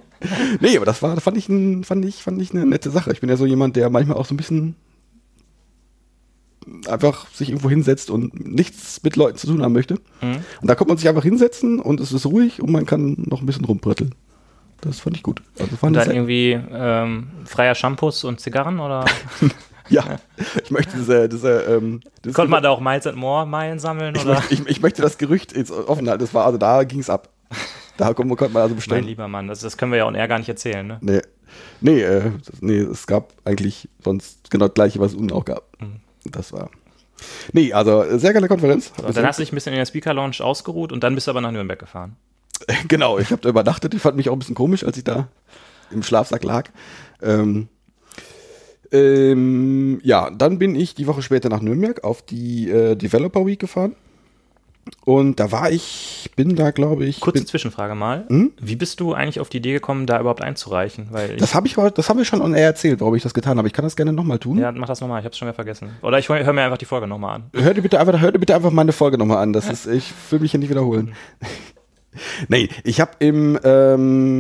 Nee, 0.60 0.76
aber 0.76 0.86
das 0.86 1.02
war, 1.04 1.20
fand 1.22 1.38
ich, 1.38 1.48
ein, 1.48 1.84
fand, 1.84 2.04
ich, 2.06 2.24
fand 2.24 2.42
ich 2.42 2.52
eine 2.52 2.66
nette 2.66 2.90
Sache. 2.90 3.12
Ich 3.12 3.20
bin 3.20 3.30
ja 3.30 3.38
so 3.38 3.46
jemand, 3.46 3.76
der 3.76 3.90
manchmal 3.90 4.18
auch 4.18 4.26
so 4.26 4.34
ein 4.34 4.38
bisschen 4.38 4.76
einfach 6.88 7.28
sich 7.30 7.50
irgendwo 7.50 7.70
hinsetzt 7.70 8.10
und 8.10 8.48
nichts 8.48 9.04
mit 9.04 9.16
Leuten 9.18 9.38
zu 9.38 9.48
tun 9.48 9.62
haben 9.62 9.74
möchte. 9.74 9.96
Mhm. 10.22 10.38
Und 10.62 10.68
da 10.68 10.74
kommt 10.74 10.88
man 10.88 10.98
sich 10.98 11.08
einfach 11.08 11.24
hinsetzen 11.24 11.80
und 11.80 12.00
es 12.00 12.12
ist 12.12 12.26
ruhig 12.26 12.62
und 12.62 12.72
man 12.72 12.88
kann 12.88 13.18
noch 13.28 13.42
ein 13.42 13.46
bisschen 13.46 13.66
rumbrütteln. 13.66 14.16
Das 14.82 15.00
fand 15.00 15.16
ich 15.18 15.24
gut. 15.24 15.42
Also 15.60 15.76
fand 15.78 15.96
Und 15.98 16.06
dann 16.06 16.16
irgendwie 16.16 16.52
ähm, 16.72 17.28
freier 17.46 17.76
Shampoos 17.76 18.24
und 18.24 18.40
Zigarren 18.40 18.80
oder 18.80 19.06
ja, 19.90 20.20
ich 20.64 20.72
möchte 20.72 20.98
diese, 20.98 21.30
diese, 21.30 21.62
ähm, 21.62 22.02
das 22.22 22.34
konnte 22.34 22.52
man 22.52 22.62
da 22.62 22.70
auch 22.70 22.80
Miles 22.80 23.08
and 23.08 23.18
More 23.18 23.46
Meilen 23.46 23.80
sammeln 23.80 24.16
ich, 24.16 24.24
oder? 24.24 24.36
möchte, 24.36 24.54
ich, 24.54 24.68
ich 24.68 24.82
möchte 24.82 25.02
das 25.02 25.18
Gerücht 25.18 25.56
jetzt 25.56 25.72
offen 25.72 26.08
halten. 26.10 26.24
Das 26.24 26.34
war, 26.34 26.46
also 26.46 26.58
da 26.58 26.84
ging 26.84 27.00
es 27.00 27.10
ab. 27.10 27.30
Da 27.98 28.14
konnte 28.14 28.28
man 28.28 28.38
also 28.40 28.54
Mein 28.58 28.76
bestellen. 28.76 29.06
lieber 29.06 29.28
Mann, 29.28 29.48
das, 29.48 29.62
das 29.62 29.78
können 29.78 29.92
wir 29.92 30.00
ja 30.00 30.06
on 30.06 30.16
air 30.16 30.28
gar 30.28 30.38
nicht 30.38 30.50
erzählen, 30.50 30.86
ne? 30.86 30.98
Nee, 31.02 31.22
nee, 31.80 32.02
äh, 32.02 32.32
nee, 32.60 32.80
es 32.80 33.08
gab 33.08 33.32
eigentlich 33.46 33.88
sonst 34.04 34.52
genau 34.52 34.68
das 34.68 34.74
gleiche, 34.74 35.00
was 35.00 35.14
es 35.14 35.18
unten 35.18 35.32
auch 35.32 35.46
gab. 35.46 35.64
Das 36.26 36.52
war. 36.52 36.70
Nee, 37.54 37.72
also 37.72 38.04
äh, 38.04 38.20
sehr 38.20 38.34
geile 38.34 38.48
Konferenz. 38.48 38.92
Mhm. 38.92 39.02
So, 39.02 39.08
und 39.08 39.18
dann 39.18 39.26
hast 39.26 39.40
du 39.40 39.44
dich 39.44 39.52
ein 39.52 39.56
bisschen 39.56 39.74
in 39.74 39.80
der 39.80 39.86
Speaker 39.86 40.14
Lounge 40.14 40.38
ausgeruht 40.42 40.92
und 40.92 41.04
dann 41.04 41.16
bist 41.16 41.28
du 41.28 41.32
aber 41.32 41.42
nach 41.42 41.52
Nürnberg 41.52 41.80
gefahren. 41.80 42.18
genau, 42.88 43.18
ich 43.20 43.32
habe 43.32 43.42
da 43.42 43.50
übernachtet. 43.50 43.94
Ich 43.94 44.02
fand 44.02 44.18
mich 44.18 44.30
auch 44.30 44.34
ein 44.34 44.40
bisschen 44.40 44.56
komisch, 44.56 44.84
als 44.84 44.98
ich 44.98 45.04
da 45.04 45.28
im 45.92 46.04
Schlafsack 46.04 46.44
lag. 46.44 46.70
Ähm, 47.22 47.68
ähm, 48.92 50.00
ja, 50.04 50.30
dann 50.30 50.60
bin 50.60 50.76
ich 50.76 50.96
die 50.96 51.08
Woche 51.08 51.22
später 51.22 51.50
nach 51.50 51.62
Nürnberg 51.62 52.04
auf 52.04 52.22
die 52.22 52.70
äh, 52.70 52.96
Developer 52.96 53.46
Week 53.46 53.60
gefahren. 53.60 53.96
Und 55.04 55.40
da 55.40 55.52
war 55.52 55.72
ich, 55.72 56.30
bin 56.36 56.56
da, 56.56 56.70
glaube 56.70 57.06
ich. 57.06 57.20
Kurze 57.20 57.40
bin, 57.40 57.48
Zwischenfrage 57.48 57.96
mal. 57.96 58.26
Hm? 58.28 58.52
Wie 58.62 58.76
bist 58.76 59.00
du 59.00 59.14
eigentlich 59.14 59.40
auf 59.40 59.50
die 59.50 59.58
Idee 59.58 59.74
gekommen, 59.74 60.06
da 60.06 60.20
überhaupt 60.20 60.44
einzureichen? 60.44 61.08
Weil 61.10 61.38
das 61.38 61.56
habe 61.56 61.68
ich, 61.68 61.74
das 61.74 62.08
haben 62.08 62.18
wir 62.18 62.26
schon 62.26 62.42
on 62.42 62.54
air 62.54 62.68
erzählt, 62.68 63.02
warum 63.02 63.16
ich 63.16 63.24
das 63.24 63.34
getan 63.34 63.58
habe. 63.58 63.68
Ich 63.68 63.74
kann 63.74 63.84
das 63.84 63.96
gerne 63.96 64.14
nochmal 64.14 64.38
tun. 64.38 64.60
ja, 64.60 64.72
mach 64.72 64.88
das 64.88 65.02
nochmal, 65.02 65.20
ich 65.22 65.26
hab's 65.26 65.40
schon 65.40 65.48
wieder 65.48 65.56
vergessen. 65.56 65.90
Oder 66.04 66.20
ich 66.20 66.30
höre 66.30 66.44
hör 66.44 66.54
mir 66.54 66.62
einfach 66.62 66.78
die 66.78 66.86
Folge 66.86 67.08
nochmal 67.08 67.38
an. 67.38 67.44
Hör 67.54 67.74
dir 67.74 67.82
bitte 67.82 68.00
einfach, 68.00 68.20
hör 68.20 68.32
dir 68.32 68.40
bitte 68.40 68.54
einfach 68.54 68.72
meine 68.72 68.92
Folge 68.92 69.18
nochmal 69.18 69.38
an. 69.38 69.54
Das 69.54 69.70
ist, 69.70 69.88
ich 69.88 70.14
will 70.30 70.40
mich 70.40 70.52
hier 70.52 70.60
nicht 70.60 70.70
wiederholen. 70.70 71.16
Nee, 72.48 72.70
ich 72.84 73.02
habe 73.02 73.12
im 73.20 73.60
ähm, 73.64 74.36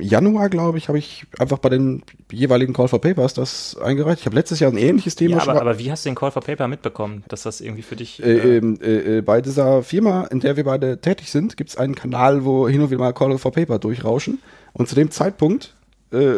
Januar, 0.00 0.48
glaube 0.48 0.78
ich, 0.78 0.88
habe 0.88 0.98
ich 0.98 1.26
einfach 1.38 1.58
bei 1.58 1.68
den 1.68 2.02
jeweiligen 2.30 2.72
Call 2.72 2.88
for 2.88 3.00
Papers 3.00 3.34
das 3.34 3.76
eingereicht. 3.82 4.20
Ich 4.20 4.26
habe 4.26 4.36
letztes 4.36 4.60
Jahr 4.60 4.70
ein 4.70 4.76
ähnliches 4.76 5.16
Thema 5.16 5.38
Ja, 5.38 5.42
aber, 5.42 5.60
aber 5.60 5.78
wie 5.78 5.90
hast 5.90 6.04
du 6.04 6.10
den 6.10 6.14
Call 6.14 6.30
for 6.30 6.42
Paper 6.42 6.68
mitbekommen, 6.68 7.24
dass 7.28 7.42
das 7.42 7.60
irgendwie 7.60 7.82
für 7.82 7.96
dich. 7.96 8.22
äh, 8.22 8.56
ähm, 8.56 8.78
äh, 8.82 9.18
äh, 9.18 9.22
bei 9.22 9.40
dieser 9.40 9.82
Firma, 9.82 10.24
in 10.24 10.40
der 10.40 10.56
wir 10.56 10.64
beide 10.64 11.00
tätig 11.00 11.30
sind, 11.30 11.56
gibt 11.56 11.70
es 11.70 11.76
einen 11.76 11.94
Kanal, 11.94 12.44
wo 12.44 12.68
hin 12.68 12.80
und 12.80 12.90
wieder 12.90 13.00
mal 13.00 13.12
Call 13.12 13.36
for 13.38 13.52
Paper 13.52 13.78
durchrauschen. 13.78 14.40
Und 14.72 14.88
zu 14.88 14.94
dem 14.94 15.10
Zeitpunkt, 15.10 15.74
äh, 16.12 16.34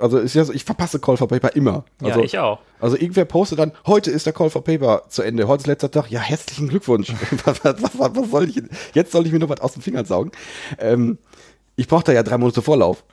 also 0.00 0.18
ist 0.18 0.34
ja 0.34 0.44
so, 0.44 0.52
ich 0.52 0.64
verpasse 0.64 0.98
Call 0.98 1.16
for 1.16 1.28
Paper 1.28 1.54
immer. 1.54 1.84
ja, 2.00 2.08
Also, 2.08 2.22
ich 2.22 2.38
auch. 2.38 2.60
Also 2.80 2.96
irgendwer 2.96 3.24
postet 3.24 3.58
dann, 3.58 3.72
heute 3.86 4.10
ist 4.10 4.26
der 4.26 4.32
Call 4.32 4.50
for 4.50 4.64
Paper 4.64 5.02
zu 5.08 5.22
Ende, 5.22 5.46
heute 5.46 5.62
ist 5.62 5.66
letzter 5.66 5.90
Tag. 5.90 6.10
Ja, 6.10 6.20
herzlichen 6.20 6.68
Glückwunsch. 6.68 7.12
was, 7.44 7.64
was, 7.64 7.76
was, 7.82 8.16
was 8.16 8.30
soll 8.30 8.48
ich, 8.48 8.62
jetzt 8.94 9.12
soll 9.12 9.26
ich 9.26 9.32
mir 9.32 9.38
noch 9.38 9.48
was 9.48 9.60
aus 9.60 9.72
den 9.72 9.82
Fingern 9.82 10.04
saugen. 10.04 10.32
Ähm, 10.78 11.18
ich 11.76 11.88
brauche 11.88 12.04
da 12.04 12.12
ja 12.12 12.22
drei 12.22 12.38
Monate 12.38 12.62
Vorlauf. 12.62 13.04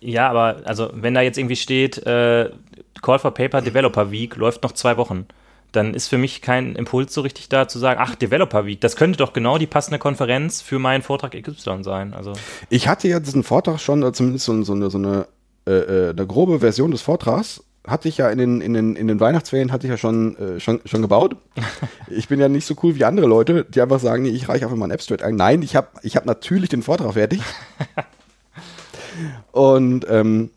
Ja, 0.00 0.28
aber 0.28 0.62
also 0.64 0.90
wenn 0.94 1.14
da 1.14 1.20
jetzt 1.22 1.38
irgendwie 1.38 1.56
steht, 1.56 1.98
äh, 2.06 2.50
Call 3.02 3.18
for 3.18 3.32
Paper 3.32 3.62
Developer 3.62 4.10
Week 4.10 4.36
läuft 4.36 4.62
noch 4.62 4.72
zwei 4.72 4.96
Wochen, 4.96 5.26
dann 5.72 5.94
ist 5.94 6.08
für 6.08 6.18
mich 6.18 6.42
kein 6.42 6.74
Impuls 6.74 7.12
so 7.12 7.20
richtig 7.20 7.48
da 7.48 7.68
zu 7.68 7.78
sagen, 7.78 8.00
ach, 8.02 8.14
Developer 8.14 8.66
Week, 8.66 8.80
das 8.80 8.96
könnte 8.96 9.18
doch 9.18 9.32
genau 9.32 9.58
die 9.58 9.66
passende 9.66 9.98
Konferenz 9.98 10.62
für 10.62 10.78
meinen 10.78 11.02
Vortrag 11.02 11.32
XY 11.32 11.82
sein. 11.82 12.14
Also 12.14 12.32
Ich 12.70 12.88
hatte 12.88 13.08
ja 13.08 13.20
diesen 13.20 13.42
Vortrag 13.42 13.80
schon, 13.80 14.02
äh, 14.02 14.12
zumindest 14.12 14.46
so, 14.46 14.62
so 14.62 14.72
eine, 14.72 14.90
so 14.90 14.98
eine, 14.98 15.26
äh, 15.66 15.70
äh, 15.70 16.10
eine 16.10 16.26
grobe 16.26 16.60
Version 16.60 16.90
des 16.90 17.02
Vortrags, 17.02 17.62
hatte 17.86 18.08
ich 18.08 18.18
ja 18.18 18.30
in 18.30 18.38
den, 18.38 18.60
in 18.60 18.74
den, 18.74 18.96
in 18.96 19.06
den 19.06 19.20
Weihnachtsferien 19.20 19.72
hatte 19.72 19.86
ich 19.86 19.90
ja 19.90 19.96
schon, 19.96 20.36
äh, 20.36 20.60
schon, 20.60 20.80
schon 20.84 21.02
gebaut. 21.02 21.36
Ich 22.08 22.28
bin 22.28 22.38
ja 22.38 22.48
nicht 22.48 22.66
so 22.66 22.76
cool 22.82 22.94
wie 22.94 23.04
andere 23.04 23.26
Leute, 23.26 23.64
die 23.64 23.80
einfach 23.80 23.98
sagen, 23.98 24.22
nee, 24.22 24.28
ich 24.28 24.48
reiche 24.48 24.64
einfach 24.64 24.76
mal 24.76 24.84
einen 24.84 24.92
Abstract 24.92 25.22
ein. 25.22 25.34
Nein, 25.34 25.62
ich 25.62 25.74
habe 25.74 25.88
ich 26.02 26.16
hab 26.16 26.24
natürlich 26.24 26.68
den 26.68 26.82
Vortrag 26.82 27.14
fertig. 27.14 27.40
Und 29.52 30.06
ähm, 30.08 30.50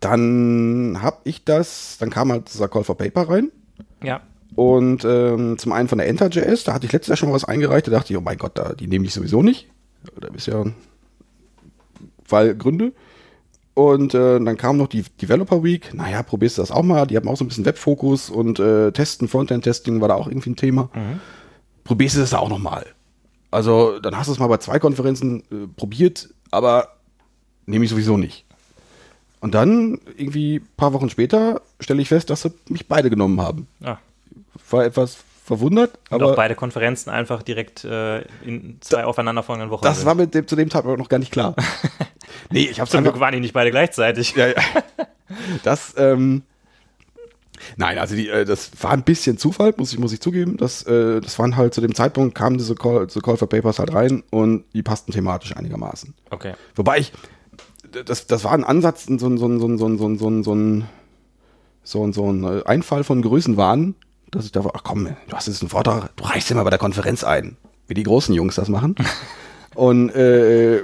dann 0.00 0.98
habe 1.02 1.18
ich 1.24 1.44
das, 1.44 1.98
dann 1.98 2.10
kam 2.10 2.32
halt 2.32 2.52
dieser 2.52 2.68
Call 2.68 2.84
for 2.84 2.96
Paper 2.96 3.28
rein. 3.28 3.50
ja, 4.02 4.22
Und 4.54 5.04
ähm, 5.04 5.58
zum 5.58 5.72
einen 5.72 5.88
von 5.88 5.98
der 5.98 6.08
Enter.js, 6.08 6.64
da 6.64 6.74
hatte 6.74 6.86
ich 6.86 6.92
letztes 6.92 7.08
Jahr 7.08 7.16
schon 7.16 7.28
mal 7.28 7.34
was 7.34 7.44
eingereicht, 7.44 7.86
da 7.86 7.92
dachte 7.92 8.12
ich, 8.12 8.18
oh 8.18 8.22
mein 8.22 8.38
Gott, 8.38 8.58
da, 8.58 8.72
die 8.72 8.88
nehme 8.88 9.04
ich 9.04 9.14
sowieso 9.14 9.42
nicht. 9.42 9.68
Da 10.20 10.28
ist 10.28 10.46
ja, 10.46 10.64
weil 12.28 12.54
Gründe. 12.56 12.92
Und 13.76 14.14
äh, 14.14 14.40
dann 14.40 14.56
kam 14.56 14.78
noch 14.78 14.86
die 14.86 15.02
Developer 15.20 15.62
Week. 15.62 15.92
Naja, 15.92 16.22
probierst 16.22 16.56
du 16.56 16.62
das 16.62 16.70
auch 16.70 16.82
mal. 16.82 17.06
Die 17.06 17.14
haben 17.14 17.28
auch 17.28 17.36
so 17.36 17.44
ein 17.44 17.48
bisschen 17.48 17.66
Webfokus 17.66 18.30
und 18.30 18.58
äh, 18.58 18.90
Testen, 18.90 19.28
Frontend-Testing 19.28 20.00
war 20.00 20.08
da 20.08 20.14
auch 20.14 20.28
irgendwie 20.28 20.48
ein 20.48 20.56
Thema. 20.56 20.88
Probierst 21.84 22.16
du 22.16 22.20
das 22.20 22.32
auch 22.32 22.48
noch 22.48 22.58
mal. 22.58 22.86
Also, 23.50 24.00
dann 24.00 24.16
hast 24.16 24.28
du 24.28 24.32
es 24.32 24.38
mal 24.38 24.46
bei 24.46 24.56
zwei 24.56 24.78
Konferenzen 24.78 25.40
äh, 25.52 25.66
probiert, 25.76 26.30
aber 26.50 26.96
nehme 27.66 27.84
ich 27.84 27.90
sowieso 27.90 28.16
nicht. 28.16 28.46
Und 29.40 29.54
dann, 29.54 30.00
irgendwie 30.16 30.56
ein 30.56 30.68
paar 30.78 30.94
Wochen 30.94 31.10
später, 31.10 31.60
stelle 31.78 32.00
ich 32.00 32.08
fest, 32.08 32.30
dass 32.30 32.42
sie 32.42 32.52
mich 32.70 32.88
beide 32.88 33.10
genommen 33.10 33.42
haben 33.42 33.68
ja. 33.80 33.98
war 34.70 34.86
etwas 34.86 35.18
verwundert, 35.44 35.98
Und 36.10 36.22
aber 36.22 36.32
auch 36.32 36.36
beide 36.36 36.54
Konferenzen 36.54 37.10
einfach 37.10 37.42
direkt 37.42 37.84
äh, 37.84 38.22
in 38.42 38.78
zwei 38.80 39.04
aufeinanderfolgenden 39.04 39.70
Wochen. 39.70 39.84
das 39.84 40.04
war 40.04 40.14
mir 40.14 40.26
dem, 40.26 40.48
zu 40.48 40.56
dem 40.56 40.70
Zeitpunkt 40.70 40.98
noch 40.98 41.08
gar 41.08 41.18
nicht 41.18 41.30
klar. 41.30 41.54
nee, 42.50 42.68
ich 42.70 42.80
hab's 42.80 42.90
Zum 42.90 43.02
Glück 43.02 43.20
waren 43.20 43.32
die 43.32 43.40
nicht 43.40 43.54
beide 43.54 43.70
gleichzeitig. 43.70 44.34
ja, 44.36 44.48
ja. 44.48 44.54
Das, 45.62 45.94
ähm, 45.96 46.42
nein, 47.76 47.98
also 47.98 48.14
die, 48.14 48.28
äh, 48.28 48.44
das 48.44 48.70
war 48.80 48.92
ein 48.92 49.02
bisschen 49.02 49.38
Zufall, 49.38 49.74
muss 49.76 49.92
ich, 49.92 49.98
muss 49.98 50.12
ich 50.12 50.20
zugeben. 50.20 50.56
Das, 50.56 50.82
äh, 50.84 51.20
das 51.20 51.38
waren 51.38 51.56
halt 51.56 51.74
zu 51.74 51.80
dem 51.80 51.94
Zeitpunkt 51.94 52.34
kamen 52.34 52.58
diese 52.58 52.74
Call, 52.74 53.06
diese 53.06 53.20
Call 53.20 53.36
for 53.36 53.48
Papers 53.48 53.78
halt 53.78 53.92
rein 53.92 54.22
und 54.30 54.64
die 54.72 54.82
passten 54.82 55.12
thematisch 55.12 55.56
einigermaßen. 55.56 56.14
Okay. 56.30 56.54
Wobei 56.74 56.98
ich, 56.98 57.12
das, 58.04 58.26
das 58.26 58.44
war 58.44 58.52
ein 58.52 58.64
Ansatz, 58.64 59.06
so 59.06 59.12
ein, 59.12 59.18
so 59.18 59.46
ein, 59.46 59.58
so 59.58 59.66
ein, 59.68 59.78
so 59.78 59.88
ein, 59.88 59.98
so 59.98 60.08
ein, 60.08 60.18
so 60.18 60.28
ein, 60.28 60.42
so 60.42 60.54
ein, 60.54 60.84
so 61.82 62.04
ein, 62.04 62.12
so 62.12 62.30
ein 62.30 62.62
Einfall 62.66 63.04
von 63.04 63.22
Größenwahn, 63.22 63.94
dass 64.30 64.44
ich 64.44 64.52
da 64.52 64.64
war, 64.64 64.72
ach 64.74 64.82
komm, 64.84 65.16
du 65.28 65.36
hast 65.36 65.46
jetzt 65.46 65.62
einen 65.62 65.70
Vortrag, 65.70 66.14
du 66.16 66.24
reichst 66.24 66.50
immer 66.50 66.64
bei 66.64 66.70
der 66.70 66.78
Konferenz 66.78 67.24
ein, 67.24 67.56
wie 67.86 67.94
die 67.94 68.02
großen 68.02 68.34
Jungs 68.34 68.56
das 68.56 68.68
machen. 68.68 68.96
und, 69.74 70.10
äh, 70.10 70.82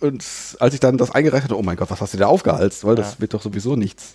und 0.00 0.24
als 0.60 0.74
ich 0.74 0.80
dann 0.80 0.98
das 0.98 1.10
eingereicht 1.10 1.44
hatte, 1.44 1.58
oh 1.58 1.62
mein 1.62 1.76
Gott, 1.76 1.90
was 1.90 2.00
hast 2.00 2.14
du 2.14 2.18
da 2.18 2.26
aufgehalst, 2.26 2.84
weil 2.84 2.94
das 2.96 3.14
Ja. 3.14 3.20
wird 3.20 3.34
doch 3.34 3.42
sowieso 3.42 3.76
nichts. 3.76 4.14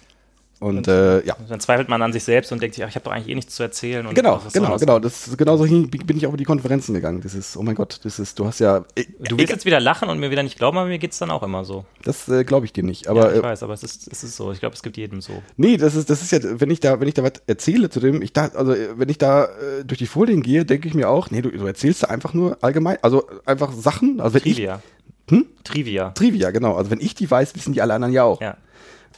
Und 0.60 0.88
äh, 0.88 1.26
ja, 1.26 1.36
Dann 1.50 1.60
zweifelt 1.60 1.90
man 1.90 2.04
an 2.04 2.14
sich 2.14 2.24
selbst 2.24 2.52
und 2.52 2.62
denkt 2.62 2.76
sich, 2.76 2.84
ach, 2.84 2.90
ich 2.90 2.94
habe 2.94 3.06
doch 3.06 3.12
eigentlich 3.12 3.30
eh 3.30 3.34
nichts 3.34 3.56
zu 3.56 3.64
erzählen. 3.64 4.06
Und 4.06 4.14
genau, 4.14 4.40
genau, 4.54 4.78
genau. 4.78 5.00
Das, 5.00 5.36
genauso 5.36 5.66
hin 5.66 5.90
bin 5.90 6.16
ich 6.18 6.28
auch 6.28 6.30
über 6.30 6.38
die 6.38 6.44
Konferenzen 6.44 6.94
gegangen. 6.94 7.20
Das 7.22 7.34
ist, 7.34 7.58
oh 7.58 7.64
mein 7.64 7.74
Gott, 7.74 8.00
das 8.04 8.20
ist, 8.20 8.38
du 8.38 8.46
hast 8.46 8.60
ja, 8.60 8.86
äh, 8.94 9.06
Du 9.28 9.40
willst 9.40 9.52
jetzt 9.52 9.66
wieder 9.66 9.80
lachen 9.80 10.08
und 10.08 10.20
mir 10.20 10.30
wieder 10.30 10.44
nicht 10.44 10.60
glauben, 10.60 10.78
aber 10.78 10.88
mir 10.88 11.00
geht 11.00 11.14
es 11.14 11.18
dann 11.18 11.32
auch 11.32 11.42
immer 11.42 11.66
so. 11.66 11.86
das 12.04 12.30
äh, 12.30 12.44
glaube 12.44 12.68
ich 12.68 12.74
dir 12.74 12.84
nicht. 12.84 13.08
Aber 13.08 13.30
ja, 13.30 13.32
ich 13.32 13.40
äh, 13.40 13.44
weiß, 13.44 13.64
aber 13.64 13.74
es 13.74 13.82
ist, 13.82 14.08
es 14.12 14.24
ist 14.24 14.36
so. 14.36 14.52
Ich 14.52 14.60
glaube, 14.60 14.76
es 14.76 14.84
gibt 14.84 14.98
jedem 14.98 15.20
so. 15.22 15.34
Nee, 15.58 15.78
das 15.78 15.96
ist, 15.96 16.12
das 16.12 16.22
ist 16.22 16.32
ja, 16.32 16.40
wenn 16.44 16.70
ich 16.70 16.80
da, 16.80 17.00
wenn 17.00 17.08
ich 17.08 17.16
da 17.16 17.24
was 17.24 17.42
erzähle 17.48 17.90
zu 17.90 18.00
dem, 18.00 18.22
ich 18.22 18.32
dachte, 18.32 18.56
also 18.56 18.74
äh, 18.74 18.90
wenn 19.00 19.10
ich 19.10 19.18
da 19.18 19.50
durch 19.84 19.98
die 19.98 20.06
Folien 20.06 20.44
gehe, 20.44 20.64
denke 20.64 20.88
ich 20.88 20.94
mir 20.94 21.10
auch, 21.10 21.32
nee, 21.32 21.42
du, 21.42 21.50
du 21.50 21.66
erzählst 21.66 22.04
da 22.04 22.10
einfach 22.10 22.36
nur 22.36 22.60
allgemein, 22.62 23.00
also 23.02 23.28
einfach 23.48 23.74
Sachen, 23.74 24.22
also 24.22 24.36
wenn 24.36 24.44
Trivia. 24.44 24.84
Hm? 25.32 25.46
Trivia. 25.64 26.10
Trivia, 26.12 26.52
genau, 26.52 26.76
also 26.76 26.92
wenn 26.92 27.00
ich 27.00 27.16
die 27.16 27.30
weiß, 27.30 27.56
wissen 27.56 27.74
die 27.74 27.82
alle 27.82 27.94
anderen 27.94 28.14
ja 28.14 28.24
auch. 28.24 28.42
Ja. 28.42 28.58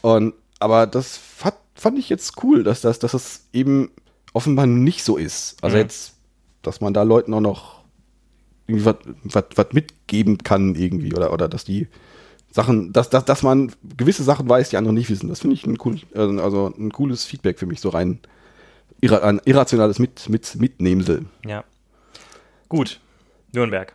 Und, 0.02 0.34
aber 0.60 0.88
das 0.88 1.18
fand, 1.18 1.56
fand 1.76 1.98
ich 2.00 2.10
jetzt 2.10 2.44
cool, 2.44 2.64
dass 2.64 2.82
das, 2.82 3.00
dass 3.00 3.12
das 3.12 3.48
eben 3.52 3.90
offenbar 4.34 4.66
nicht 4.68 5.04
so 5.04 5.18
ist. 5.18 5.58
Also 5.62 5.76
Mhm. 5.76 5.82
jetzt, 5.82 6.16
dass 6.62 6.82
man 6.82 6.94
da 6.94 7.04
Leuten 7.04 7.34
auch 7.34 7.42
noch 7.42 7.84
irgendwie 8.68 8.86
was, 8.86 9.74
mitgeben 9.74 10.38
kann 10.38 10.76
irgendwie 10.76 11.14
oder, 11.14 11.34
oder 11.34 11.50
dass 11.50 11.66
die 11.66 11.88
Sachen, 12.52 12.94
dass, 12.94 13.10
dass, 13.10 13.26
dass 13.26 13.44
man 13.44 13.72
gewisse 13.98 14.24
Sachen 14.24 14.48
weiß, 14.48 14.70
die 14.70 14.78
andere 14.78 14.94
nicht 14.94 15.10
wissen. 15.10 15.28
Das 15.30 15.40
finde 15.40 15.56
ich 15.56 15.66
ein 15.66 15.78
cool, 15.84 16.00
also 16.14 16.68
ein 16.78 16.92
cooles 16.92 17.26
Feedback 17.26 17.60
für 17.60 17.66
mich, 17.66 17.82
so 17.82 17.90
rein 17.90 18.20
ein 19.02 19.42
irrationales 19.44 20.00
mit, 20.00 20.30
mit, 20.30 20.56
Mitnehmsel. 20.56 21.26
ja. 21.46 21.64
Gut. 22.70 23.02
Nürnberg. 23.52 23.94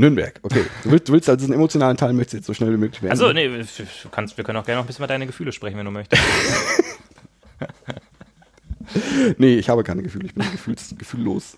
Nürnberg, 0.00 0.40
okay. 0.42 0.64
Du 0.82 0.90
willst, 0.90 1.08
du 1.08 1.12
willst 1.12 1.28
also 1.28 1.38
diesen 1.38 1.54
emotionalen 1.54 1.96
Teil 1.96 2.12
möchtest 2.12 2.32
du 2.32 2.36
jetzt 2.38 2.46
so 2.46 2.54
schnell 2.54 2.72
wie 2.72 2.78
möglich 2.78 3.00
beenden. 3.00 3.12
Also, 3.12 3.32
nee, 3.32 3.48
du 3.48 4.08
kannst, 4.10 4.36
wir 4.36 4.44
können 4.44 4.58
auch 4.58 4.64
gerne 4.64 4.78
noch 4.78 4.84
ein 4.84 4.86
bisschen 4.86 5.04
über 5.04 5.08
deine 5.08 5.26
Gefühle 5.26 5.52
sprechen, 5.52 5.78
wenn 5.78 5.84
du 5.84 5.90
möchtest. 5.90 6.22
Nee, 9.38 9.56
ich 9.56 9.68
habe 9.68 9.84
keine 9.84 10.02
Gefühle, 10.02 10.26
ich 10.26 10.34
bin 10.34 10.50
gefühls, 10.50 10.94
gefühllos. 10.98 11.56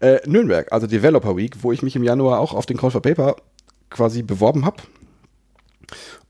Äh, 0.00 0.18
Nürnberg, 0.26 0.70
also 0.72 0.86
Developer 0.86 1.36
Week, 1.36 1.56
wo 1.62 1.72
ich 1.72 1.82
mich 1.82 1.96
im 1.96 2.02
Januar 2.02 2.40
auch 2.40 2.52
auf 2.52 2.66
den 2.66 2.76
Call 2.76 2.90
for 2.90 3.00
Paper 3.00 3.36
quasi 3.90 4.22
beworben 4.22 4.64
habe. 4.64 4.82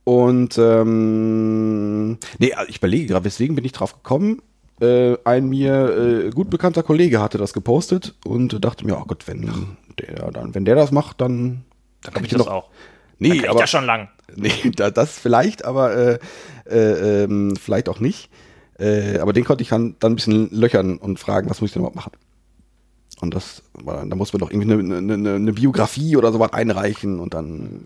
Und 0.05 0.59
ähm, 0.59 2.19
nee, 2.39 2.53
also 2.53 2.69
ich 2.69 2.79
überlege 2.79 3.07
gerade, 3.07 3.25
weswegen 3.25 3.57
bin 3.57 3.65
ich 3.65 3.73
drauf 3.73 3.95
gekommen? 3.95 4.43
Äh, 4.81 5.17
ein 5.25 5.49
mir 5.49 6.27
äh, 6.27 6.31
gut 6.31 6.51
bekannter 6.51 6.83
Kollege 6.83 7.21
hatte 7.21 7.39
das 7.39 7.53
gepostet 7.53 8.15
und 8.25 8.65
dachte 8.65 8.85
mir, 8.85 8.99
oh 8.99 9.05
Gott, 9.07 9.29
wenn 9.29 9.77
der, 9.99 10.31
dann, 10.31 10.55
wenn 10.55 10.65
der 10.65 10.75
das 10.75 10.91
macht, 10.93 11.21
dann, 11.21 11.65
dann 12.03 12.15
Kann 12.15 12.23
hab 12.23 12.31
ich 12.31 12.37
das 12.37 12.47
auch. 12.47 12.71
Nee, 13.19 13.41
Dann 13.41 13.51
aber 13.51 13.55
ich 13.55 13.61
das 13.63 13.71
schon 13.71 13.85
lang. 13.85 14.09
Nee, 14.35 14.51
da, 14.75 14.91
das 14.91 15.19
vielleicht, 15.19 15.65
aber 15.65 15.95
äh, 15.95 16.19
äh, 16.67 17.25
ähm, 17.25 17.55
vielleicht 17.57 17.89
auch 17.91 18.01
nicht. 18.01 18.31
Äh, 18.79 19.19
aber 19.19 19.33
den 19.35 19.45
konnte 19.45 19.63
ich 19.63 19.69
dann, 19.69 19.97
dann 20.01 20.13
ein 20.13 20.15
bisschen 20.17 20.49
löchern 20.51 20.97
und 20.97 21.19
fragen, 21.19 21.51
was 21.51 21.61
muss 21.61 21.69
ich 21.69 21.75
denn 21.75 21.81
überhaupt 21.81 21.97
machen? 21.97 22.13
Und 23.21 23.35
das 23.35 23.63
da 23.85 24.17
muss 24.17 24.33
man 24.33 24.41
doch 24.41 24.51
irgendwie 24.51 24.73
eine, 24.73 24.97
eine, 24.99 25.35
eine, 25.35 25.53
Biografie 25.53 26.17
oder 26.17 26.33
sowas 26.33 26.53
einreichen 26.53 27.21
und 27.21 27.35
dann 27.35 27.85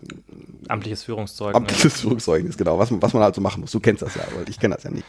Amtliches 0.67 1.03
Führungszeugnis. 1.03 1.55
amtliches 1.55 2.01
Führungszeugnis, 2.01 2.57
genau, 2.57 2.79
was, 2.79 2.89
man- 2.89 3.01
was 3.01 3.13
man 3.13 3.21
halt 3.23 3.35
so 3.35 3.41
machen 3.41 3.61
muss. 3.61 3.71
Du 3.71 3.79
kennst 3.79 4.01
das 4.01 4.15
ja, 4.15 4.21
weil 4.35 4.49
ich 4.49 4.59
kenne 4.59 4.75
das 4.75 4.83
ja 4.83 4.89
nicht. 4.89 5.05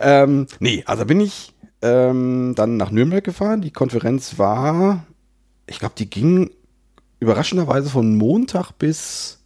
Ähm, 0.00 0.46
nee, 0.60 0.84
also 0.86 1.04
bin 1.06 1.20
ich 1.20 1.54
ähm, 1.82 2.52
dann 2.54 2.76
nach 2.76 2.90
Nürnberg 2.90 3.24
gefahren. 3.24 3.60
Die 3.60 3.72
Konferenz 3.72 4.38
war, 4.38 5.04
ich 5.68 5.78
glaube, 5.78 5.94
die 5.98 6.08
ging 6.08 6.50
überraschenderweise 7.20 7.90
von 7.90 8.16
Montag 8.16 8.72
bis, 8.72 9.42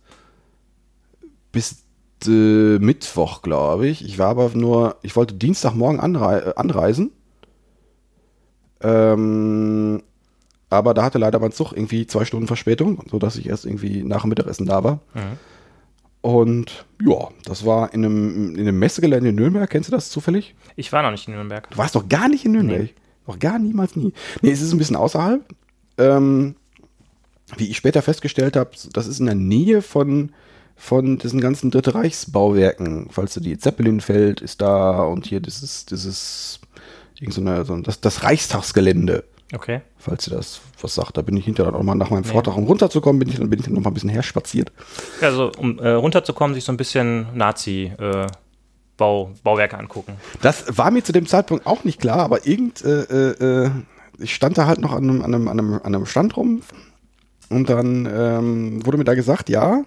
bis 1.50 1.84
äh, 2.26 2.78
Mittwoch, 2.78 3.42
glaube 3.42 3.88
ich. 3.88 4.04
Ich 4.04 4.18
war 4.18 4.28
aber 4.28 4.50
nur, 4.54 4.96
ich 5.02 5.16
wollte 5.16 5.34
Dienstagmorgen 5.34 6.00
anrei 6.00 6.38
äh, 6.38 6.54
anreisen. 6.56 7.12
Ähm, 8.80 10.02
aber 10.70 10.94
da 10.94 11.04
hatte 11.04 11.18
leider 11.18 11.38
mein 11.38 11.52
Zug 11.52 11.72
irgendwie 11.72 12.06
zwei 12.06 12.24
Stunden 12.24 12.46
Verspätung, 12.46 13.04
sodass 13.10 13.36
ich 13.36 13.48
erst 13.48 13.66
irgendwie 13.66 14.02
nach 14.02 14.22
dem 14.22 14.30
Mittagessen 14.30 14.66
da 14.66 14.82
war. 14.82 15.00
Mhm. 15.14 15.38
Und 16.22 16.86
ja, 17.04 17.28
das 17.44 17.66
war 17.66 17.92
in 17.92 18.04
einem, 18.04 18.54
in 18.54 18.60
einem 18.60 18.78
Messegelände 18.78 19.30
in 19.30 19.34
Nürnberg. 19.34 19.68
Kennst 19.68 19.88
du 19.88 19.92
das 19.92 20.10
zufällig? 20.10 20.54
Ich 20.76 20.92
war 20.92 21.02
noch 21.02 21.10
nicht 21.10 21.26
in 21.26 21.34
Nürnberg. 21.34 21.68
Du 21.70 21.78
warst 21.78 21.94
doch 21.96 22.08
gar 22.08 22.28
nicht 22.28 22.44
in 22.44 22.52
Nürnberg. 22.52 22.90
Noch 23.26 23.38
gar 23.38 23.58
niemals 23.58 23.96
nie. 23.96 24.12
Nee, 24.40 24.50
es 24.50 24.62
ist 24.62 24.72
ein 24.72 24.78
bisschen 24.78 24.96
außerhalb. 24.96 25.44
Ähm, 25.98 26.54
wie 27.56 27.68
ich 27.70 27.76
später 27.76 28.00
festgestellt 28.02 28.56
habe, 28.56 28.70
das 28.92 29.06
ist 29.06 29.20
in 29.20 29.26
der 29.26 29.34
Nähe 29.34 29.82
von, 29.82 30.32
von 30.76 31.18
diesen 31.18 31.40
ganzen 31.40 31.70
Dritte 31.70 31.94
Reichsbauwerken. 31.94 33.08
Falls 33.10 33.34
du 33.34 33.40
die 33.40 33.58
Zeppelinfeld 33.58 34.40
ist 34.40 34.62
da 34.62 35.02
und 35.02 35.26
hier 35.26 35.40
dieses, 35.40 35.84
dieses, 35.86 36.60
irgend 37.20 37.34
so 37.34 37.40
eine, 37.42 37.64
so 37.64 37.74
ein- 37.74 37.82
das, 37.82 38.00
das 38.00 38.22
Reichstagsgelände. 38.22 39.24
Okay. 39.54 39.82
Falls 39.98 40.26
ihr 40.28 40.36
das 40.36 40.60
was 40.80 40.94
sagt, 40.94 41.16
da 41.18 41.22
bin 41.22 41.36
ich 41.36 41.44
hinterher 41.44 41.74
auch 41.74 41.82
mal 41.82 41.94
nach 41.94 42.08
meinem 42.10 42.24
Vortrag, 42.24 42.56
um 42.56 42.64
runterzukommen, 42.64 43.18
bin 43.20 43.28
ich, 43.28 43.36
dann 43.36 43.50
bin 43.50 43.58
ich 43.60 43.66
dann 43.66 43.74
noch 43.74 43.82
mal 43.82 43.90
ein 43.90 43.94
bisschen 43.94 44.08
herspaziert. 44.08 44.72
Also, 45.20 45.52
um 45.58 45.78
äh, 45.78 45.90
runterzukommen, 45.90 46.54
sich 46.54 46.64
so 46.64 46.72
ein 46.72 46.76
bisschen 46.78 47.26
Nazi- 47.36 47.92
äh, 47.98 48.26
Bau, 48.96 49.30
Bauwerke 49.42 49.78
angucken. 49.78 50.14
Das 50.42 50.76
war 50.78 50.90
mir 50.90 51.02
zu 51.04 51.12
dem 51.12 51.26
Zeitpunkt 51.26 51.66
auch 51.66 51.82
nicht 51.84 52.00
klar, 52.00 52.18
aber 52.18 52.46
irgend, 52.46 52.82
äh, 52.84 53.02
äh, 53.02 53.64
äh, 53.66 53.70
ich 54.18 54.34
stand 54.34 54.58
da 54.58 54.66
halt 54.66 54.80
noch 54.80 54.92
an 54.92 55.04
einem, 55.04 55.22
an 55.22 55.34
einem, 55.34 55.48
an 55.48 55.58
einem, 55.58 55.74
an 55.74 55.94
einem 55.94 56.06
Stand 56.06 56.36
rum 56.36 56.62
und 57.48 57.68
dann 57.68 58.06
ähm, 58.06 58.84
wurde 58.86 58.98
mir 58.98 59.04
da 59.04 59.14
gesagt, 59.14 59.48
ja, 59.48 59.84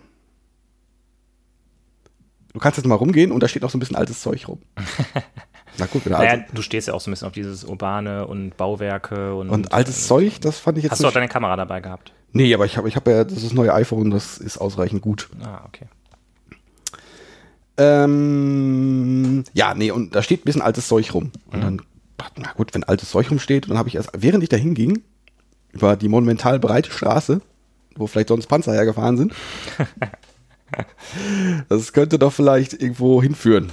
du 2.53 2.59
kannst 2.59 2.77
jetzt 2.77 2.87
mal 2.87 2.95
rumgehen 2.95 3.31
und 3.31 3.41
da 3.41 3.47
steht 3.47 3.61
noch 3.61 3.69
so 3.69 3.77
ein 3.77 3.79
bisschen 3.79 3.95
altes 3.95 4.21
Zeug 4.21 4.47
rum. 4.47 4.59
Na 5.77 5.87
gut, 5.87 6.03
genau. 6.05 6.19
Naja, 6.19 6.45
du 6.53 6.61
stehst 6.61 6.87
ja 6.87 6.93
auch 6.93 7.01
so 7.01 7.09
ein 7.09 7.13
bisschen 7.13 7.27
auf 7.27 7.33
dieses 7.33 7.65
Urbane 7.65 8.27
und 8.27 8.55
Bauwerke 8.55 9.35
und. 9.35 9.49
und 9.49 9.73
altes 9.73 10.07
Zeug, 10.07 10.39
das 10.41 10.59
fand 10.59 10.77
ich 10.77 10.85
jetzt 10.85 10.93
Hast 10.93 11.03
du 11.03 11.07
auch 11.07 11.11
deine 11.11 11.27
Kamera 11.27 11.55
dabei 11.57 11.81
gehabt? 11.81 12.13
Nee, 12.31 12.53
aber 12.53 12.65
ich 12.65 12.77
habe 12.77 12.87
ich 12.87 12.95
hab 12.95 13.07
ja 13.07 13.23
das 13.23 13.51
neue 13.53 13.73
iPhone, 13.73 14.09
das 14.09 14.37
ist 14.37 14.57
ausreichend 14.57 15.01
gut. 15.01 15.29
Ah, 15.43 15.61
okay. 15.65 15.87
Ähm, 17.77 19.43
ja, 19.53 19.73
nee, 19.73 19.91
und 19.91 20.15
da 20.15 20.21
steht 20.21 20.41
ein 20.41 20.45
bisschen 20.45 20.61
altes 20.61 20.87
Zeug 20.87 21.13
rum. 21.13 21.31
Und 21.51 21.61
dann 21.61 21.81
na 22.37 22.51
gut, 22.53 22.73
wenn 22.73 22.83
altes 22.83 23.09
Zeug 23.09 23.29
rumsteht, 23.29 23.69
dann 23.69 23.77
habe 23.77 23.89
ich 23.89 23.95
erst, 23.95 24.09
während 24.17 24.43
ich 24.43 24.49
da 24.49 24.57
hinging, 24.57 25.01
über 25.71 25.95
die 25.95 26.09
monumental 26.09 26.59
breite 26.59 26.91
Straße, 26.91 27.41
wo 27.95 28.07
vielleicht 28.07 28.29
sonst 28.29 28.47
Panzer 28.47 28.73
hergefahren 28.73 29.17
sind, 29.17 29.33
das 31.69 31.93
könnte 31.93 32.17
doch 32.17 32.33
vielleicht 32.33 32.73
irgendwo 32.73 33.21
hinführen. 33.21 33.71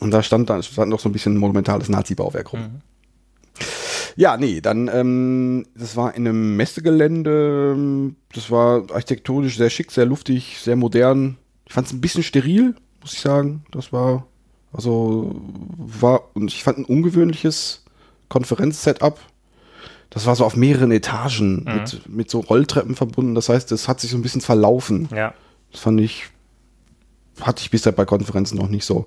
Und 0.00 0.10
da 0.10 0.22
stand 0.22 0.50
dann 0.50 0.62
stand 0.62 0.90
noch 0.90 1.00
so 1.00 1.08
ein 1.08 1.12
bisschen 1.12 1.36
monumentales 1.36 1.88
Nazi-Bauwerk 1.88 2.52
rum. 2.52 2.60
Mhm. 2.60 2.80
Ja, 4.16 4.38
nee, 4.38 4.62
dann, 4.62 4.88
ähm, 4.88 5.66
das 5.74 5.94
war 5.94 6.14
in 6.14 6.26
einem 6.26 6.56
Messegelände, 6.56 7.74
ähm, 7.76 8.16
das 8.32 8.50
war 8.50 8.90
architektonisch 8.90 9.58
sehr 9.58 9.68
schick, 9.68 9.92
sehr 9.92 10.06
luftig, 10.06 10.58
sehr 10.58 10.76
modern. 10.76 11.36
Ich 11.66 11.74
fand 11.74 11.86
es 11.86 11.92
ein 11.92 12.00
bisschen 12.00 12.22
steril, 12.22 12.74
muss 13.02 13.12
ich 13.12 13.20
sagen. 13.20 13.64
Das 13.72 13.92
war, 13.92 14.26
also, 14.76 15.34
war, 15.78 16.22
und 16.34 16.48
ich 16.52 16.62
fand 16.62 16.78
ein 16.78 16.84
ungewöhnliches 16.84 17.82
Konferenz-Setup. 18.28 19.18
Das 20.10 20.26
war 20.26 20.36
so 20.36 20.44
auf 20.44 20.54
mehreren 20.56 20.92
Etagen 20.92 21.64
mit, 21.64 22.08
mit 22.08 22.30
so 22.30 22.40
Rolltreppen 22.40 22.94
verbunden. 22.94 23.34
Das 23.34 23.48
heißt, 23.48 23.72
es 23.72 23.88
hat 23.88 24.00
sich 24.00 24.10
so 24.10 24.16
ein 24.16 24.22
bisschen 24.22 24.40
verlaufen. 24.40 25.08
Ja. 25.14 25.34
Das 25.72 25.80
fand 25.80 26.00
ich, 26.00 26.26
hatte 27.40 27.62
ich 27.62 27.70
bisher 27.70 27.92
bei 27.92 28.04
Konferenzen 28.04 28.56
noch 28.56 28.68
nicht 28.68 28.84
so. 28.84 29.06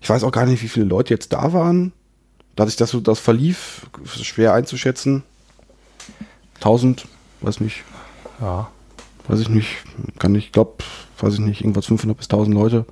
Ich 0.00 0.10
weiß 0.10 0.24
auch 0.24 0.32
gar 0.32 0.44
nicht, 0.46 0.62
wie 0.62 0.68
viele 0.68 0.86
Leute 0.86 1.14
jetzt 1.14 1.32
da 1.32 1.52
waren. 1.52 1.92
Dadurch, 2.56 2.76
dass 2.76 2.90
so 2.90 3.00
das 3.00 3.20
verlief, 3.20 3.86
schwer 4.06 4.52
einzuschätzen. 4.54 5.22
1000, 6.56 7.06
weiß 7.40 7.60
nicht, 7.60 7.84
Ja. 8.40 8.70
weiß 9.28 9.40
ich 9.40 9.48
nicht, 9.48 9.76
kann 10.18 10.34
ich, 10.34 10.52
glaub, 10.52 10.82
weiß 11.18 11.34
ich 11.34 11.40
nicht, 11.40 11.60
irgendwas 11.62 11.86
500 11.86 12.16
bis 12.16 12.28
1000 12.28 12.54
Leute. 12.54 12.84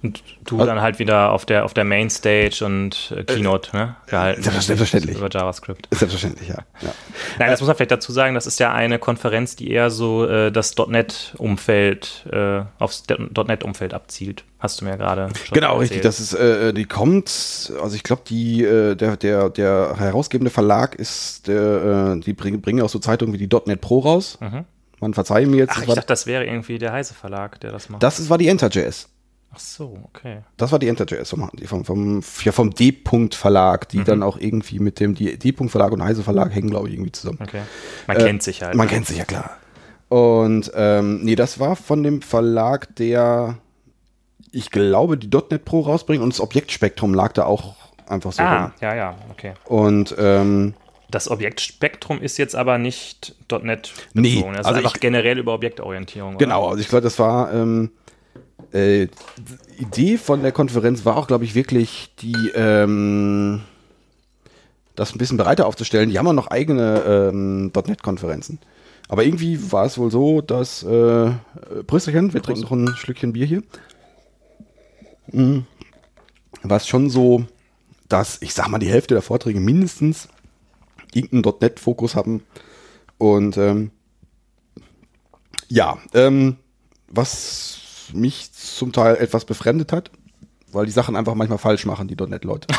Und 0.00 0.22
du 0.44 0.54
Also- 0.56 0.66
dann 0.66 0.80
halt 0.80 1.00
wieder 1.00 1.32
auf 1.32 1.44
der, 1.44 1.64
auf 1.64 1.74
der 1.74 1.82
Mainstage 1.84 2.62
und 2.64 3.12
äh, 3.16 3.24
Keynote 3.24 3.76
ne, 3.76 3.96
gehalten. 4.06 4.42
selbstverständlich-. 4.42 5.16
Über 5.16 5.28
JavaScript. 5.28 5.88
Selbstverständlich, 5.90 6.48
ja. 6.48 6.58
ja. 6.82 6.92
Nein, 7.40 7.50
das 7.50 7.60
muss 7.60 7.66
man 7.66 7.76
vielleicht 7.76 7.90
dazu 7.90 8.12
sagen, 8.12 8.34
das 8.36 8.46
ist 8.46 8.60
ja 8.60 8.72
eine 8.72 9.00
Konferenz, 9.00 9.56
die 9.56 9.70
eher 9.72 9.90
so 9.90 10.24
äh, 10.24 10.52
das 10.52 10.76
.NET-Umfeld, 10.76 12.26
äh, 12.32 12.62
aufs 12.78 13.04
.NET-Umfeld 13.08 13.94
abzielt. 13.94 14.44
Hast 14.60 14.80
du 14.80 14.84
mir 14.84 14.96
gerade 14.96 15.28
schon 15.44 15.54
Genau, 15.54 15.78
richtig. 15.78 15.98
erzählt. 15.98 16.04
Das 16.04 16.20
ist, 16.20 16.34
äh, 16.34 16.72
die 16.72 16.84
kommt, 16.84 17.26
also 17.82 17.94
ich 17.94 18.02
glaube, 18.02 18.22
die, 18.28 18.62
äh, 18.64 18.94
der, 18.94 19.16
der, 19.16 19.50
der 19.50 19.94
herausgebende 19.98 20.50
Verlag 20.50 20.94
ist, 20.94 21.48
der, 21.48 22.14
äh, 22.16 22.20
die 22.20 22.32
bringen, 22.32 22.60
bringen 22.60 22.82
auch 22.82 22.88
so 22.88 22.98
Zeitungen 22.98 23.32
wie 23.34 23.46
die 23.46 23.48
.NET 23.66 23.80
Pro 23.80 23.98
raus. 24.00 24.38
Man 25.00 25.14
verzeihe 25.14 25.46
mir 25.46 25.58
jetzt. 25.58 25.76
Mhm. 25.76 25.82
Ach, 25.84 25.88
ich 25.88 25.94
dachte, 25.94 26.06
das 26.08 26.26
wäre 26.26 26.44
irgendwie 26.44 26.78
der 26.78 26.92
Heise 26.92 27.14
Verlag, 27.14 27.60
der 27.60 27.70
das 27.72 27.88
macht. 27.88 28.02
das 28.02 28.18
ist, 28.18 28.30
war 28.30 28.38
die 28.38 28.48
Enter.js. 28.48 29.08
Ach 29.54 29.58
so, 29.58 29.98
okay. 30.04 30.38
Das 30.56 30.72
war 30.72 30.78
die 30.78 30.88
Enter.js 30.88 31.30
vom, 31.30 31.50
vom, 31.66 31.84
vom, 31.84 32.22
ja, 32.44 32.52
vom 32.52 32.74
D-Punkt 32.74 33.34
Verlag, 33.34 33.86
Mhm. 33.92 33.98
die 33.98 34.04
dann 34.04 34.22
auch 34.22 34.38
irgendwie 34.38 34.78
mit 34.78 35.00
dem 35.00 35.14
D-Punkt 35.14 35.70
Verlag 35.70 35.92
und 35.92 36.02
Heise 36.02 36.22
Verlag 36.22 36.54
hängen, 36.54 36.70
glaube 36.70 36.88
ich, 36.88 36.94
irgendwie 36.94 37.12
zusammen. 37.12 37.38
okay. 37.40 37.62
Man 38.06 38.16
Äh, 38.18 38.24
kennt 38.24 38.42
sich 38.42 38.62
halt. 38.62 38.74
Man 38.74 38.86
ne? 38.86 38.92
kennt 38.92 39.06
sich 39.06 39.16
ja 39.18 39.24
klar. 39.24 39.56
Und 40.08 40.70
ähm, 40.74 41.20
nee, 41.24 41.34
das 41.34 41.58
war 41.60 41.76
von 41.76 42.02
dem 42.02 42.22
Verlag, 42.22 42.94
der, 42.96 43.58
ich 44.52 44.70
glaube, 44.70 45.16
die 45.18 45.28
.NET 45.28 45.64
Pro 45.64 45.80
rausbringt 45.80 46.22
und 46.22 46.32
das 46.32 46.40
Objektspektrum 46.40 47.12
lag 47.14 47.32
da 47.32 47.44
auch 47.44 47.74
einfach 48.06 48.32
so 48.32 48.42
Ah, 48.42 48.62
rum. 48.64 48.72
ja, 48.80 48.94
ja, 48.94 49.14
okay. 49.30 49.52
Und 49.66 50.14
ähm, 50.18 50.74
Das 51.10 51.30
Objektspektrum 51.30 52.20
ist 52.22 52.36
jetzt 52.38 52.54
aber 52.54 52.78
nicht 52.78 53.34
.NET 53.62 53.92
Nee, 54.14 54.36
bezogen. 54.36 54.52
Das 54.52 54.60
ist 54.60 54.66
also 54.66 54.78
einfach 54.78 54.94
ich- 54.94 55.00
generell 55.00 55.38
über 55.38 55.54
Objektorientierung. 55.54 56.36
oder? 56.36 56.44
Genau, 56.44 56.68
also 56.68 56.80
ich 56.80 56.88
glaube, 56.88 57.02
das 57.02 57.18
war 57.18 57.52
ähm, 57.52 57.90
äh, 58.72 59.08
Idee 59.78 60.18
von 60.18 60.42
der 60.42 60.52
Konferenz 60.52 61.04
war 61.04 61.16
auch, 61.16 61.26
glaube 61.26 61.44
ich, 61.44 61.54
wirklich 61.54 62.12
die 62.20 62.50
ähm, 62.54 63.62
das 64.94 65.14
ein 65.14 65.18
bisschen 65.18 65.36
breiter 65.36 65.66
aufzustellen. 65.66 66.10
Die 66.10 66.18
haben 66.18 66.26
auch 66.26 66.32
noch 66.32 66.48
eigene 66.48 67.30
ähm, 67.30 67.72
.NET-Konferenzen. 67.74 68.58
Aber 69.08 69.24
irgendwie 69.24 69.72
war 69.72 69.86
es 69.86 69.96
wohl 69.96 70.10
so, 70.10 70.42
dass 70.42 70.82
äh, 70.82 71.30
Prösterchen, 71.86 72.34
wir 72.34 72.42
trinken 72.42 72.62
noch 72.62 72.72
ein 72.72 72.88
Schlückchen 72.96 73.32
Bier 73.32 73.46
hier. 73.46 73.62
Mhm. 75.32 75.66
War 76.62 76.76
es 76.76 76.88
schon 76.88 77.08
so, 77.08 77.44
dass 78.08 78.42
ich 78.42 78.52
sag 78.54 78.68
mal 78.68 78.78
die 78.78 78.90
Hälfte 78.90 79.14
der 79.14 79.22
Vorträge 79.22 79.60
mindestens 79.60 80.28
irgendeinen 81.14 81.54
.NET-Fokus 81.60 82.14
haben 82.14 82.42
und 83.16 83.56
ähm, 83.56 83.90
ja, 85.68 85.98
ähm, 86.14 86.56
was 87.08 87.80
mich 88.12 88.52
zum 88.52 88.92
Teil 88.92 89.16
etwas 89.16 89.44
befremdet 89.44 89.92
hat, 89.92 90.10
weil 90.72 90.86
die 90.86 90.92
Sachen 90.92 91.16
einfach 91.16 91.34
manchmal 91.34 91.58
falsch 91.58 91.86
machen, 91.86 92.08
die 92.08 92.16
.NET-Leute. 92.16 92.68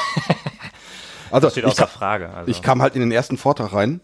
Also 1.32 1.45
Das 1.45 1.53
steht 1.53 1.63
ich, 1.65 1.69
außer 1.69 1.84
ka 1.84 1.88
Frage. 1.88 2.30
Also. 2.32 2.49
ich 2.49 2.63
kam 2.63 2.82
halt 2.82 2.95
in 2.95 3.01
den 3.01 3.11
ersten 3.11 3.38
Vortrag 3.38 3.71
rein 3.71 4.01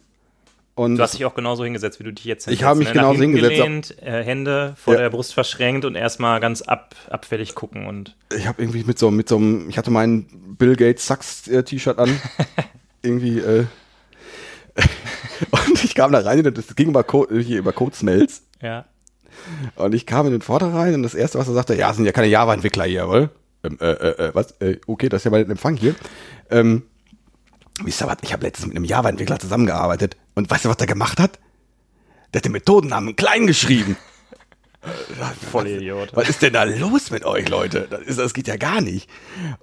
und 0.76 0.98
Du 0.98 1.02
hast 1.02 1.16
dich 1.16 1.26
auch 1.26 1.34
genauso 1.34 1.64
hingesetzt, 1.64 2.00
wie 2.00 2.04
du 2.04 2.14
dich 2.14 2.26
jetzt 2.26 2.44
Ich 2.46 2.60
hinsetzt, 2.60 2.66
habe 2.68 2.78
mich 2.80 2.88
ne? 2.90 2.94
genauso 2.94 3.20
hingesetzt, 3.22 3.56
Gelehnt, 3.56 3.98
äh, 4.04 4.24
Hände 4.24 4.74
vor 4.78 4.94
Ja. 4.94 5.00
der 5.00 5.10
Brust 5.10 5.34
verschränkt 5.34 5.86
und 5.86 5.96
erstmal 5.96 6.40
ganz 6.40 6.62
ab, 6.62 6.94
abfällig 7.10 7.56
gucken 7.56 7.88
und 7.88 8.16
ich 8.38 8.46
habe 8.46 8.62
irgendwie 8.62 8.84
mit 8.84 9.00
so 9.00 9.10
mit 9.10 9.28
so 9.28 9.38
einem, 9.38 9.68
ich 9.70 9.78
hatte 9.80 9.90
mein 9.90 10.28
Bill 10.60 10.76
Gates 10.76 11.08
Sucks 11.08 11.48
äh, 11.48 11.64
T-Shirt 11.64 11.98
an, 11.98 12.16
irgendwie 13.02 13.40
äh, 13.40 13.66
und 15.52 15.84
ich 15.84 15.96
kam 15.96 16.12
da 16.12 16.20
rein 16.20 16.46
und 16.46 16.58
das 16.58 16.76
ging 16.76 16.90
über, 16.90 17.04
Co 17.04 17.28
hier 17.32 17.58
über 17.60 17.74
Code 17.74 17.96
Smells 17.96 18.44
ja. 18.62 18.86
Und 19.76 19.94
ich 19.94 20.06
kam 20.06 20.26
in 20.26 20.32
den 20.32 20.42
Vortrag 20.42 20.74
rein 20.74 20.94
und 20.94 21.04
das 21.04 21.16
erste, 21.16 21.38
was 21.40 21.48
er 21.48 21.54
sagte, 21.54 21.76
ja, 21.76 21.94
sind 21.94 22.06
ja 22.06 22.12
keine 22.12 22.28
Java-Entwickler 22.28 22.86
hier, 22.86 23.08
oder? 23.08 23.30
Ähm, 23.64 23.78
äh, 23.80 23.92
äh, 23.92 24.28
äh, 24.28 24.32
was? 24.34 24.52
Äh, 24.60 24.80
okay, 24.88 25.10
das 25.10 25.22
ist 25.22 25.26
ja 25.26 25.32
mal 25.32 25.42
ein 25.42 25.50
Empfang 25.50 25.76
hier. 25.76 25.96
Ähm, 26.50 26.84
wisst 27.84 28.02
ihr 28.02 28.08
was? 28.08 28.18
Ich 28.22 28.34
habe 28.34 28.44
letztens 28.44 28.68
mit 28.68 28.76
einem 28.76 28.86
Java-Entwickler 28.86 29.40
zusammengearbeitet. 29.40 30.18
Und 30.36 30.50
weißt 30.50 30.66
du, 30.66 30.70
was 30.70 30.78
der 30.78 30.88
gemacht 30.88 31.20
hat? 31.20 31.40
Der 32.34 32.40
hat 32.40 32.46
den 32.46 32.52
Methodennamen 32.52 33.16
klein 33.16 33.48
geschrieben. 33.48 33.98
Voll 35.52 35.68
Idiot. 35.68 36.10
Was 36.14 36.30
ist 36.30 36.42
denn 36.42 36.54
da 36.54 36.64
los 36.64 37.10
mit 37.10 37.26
euch, 37.26 37.50
Leute? 37.50 37.88
Das, 37.90 38.02
ist, 38.02 38.20
das 38.20 38.34
geht 38.34 38.48
ja 38.48 38.58
gar 38.58 38.82
nicht. 38.82 39.10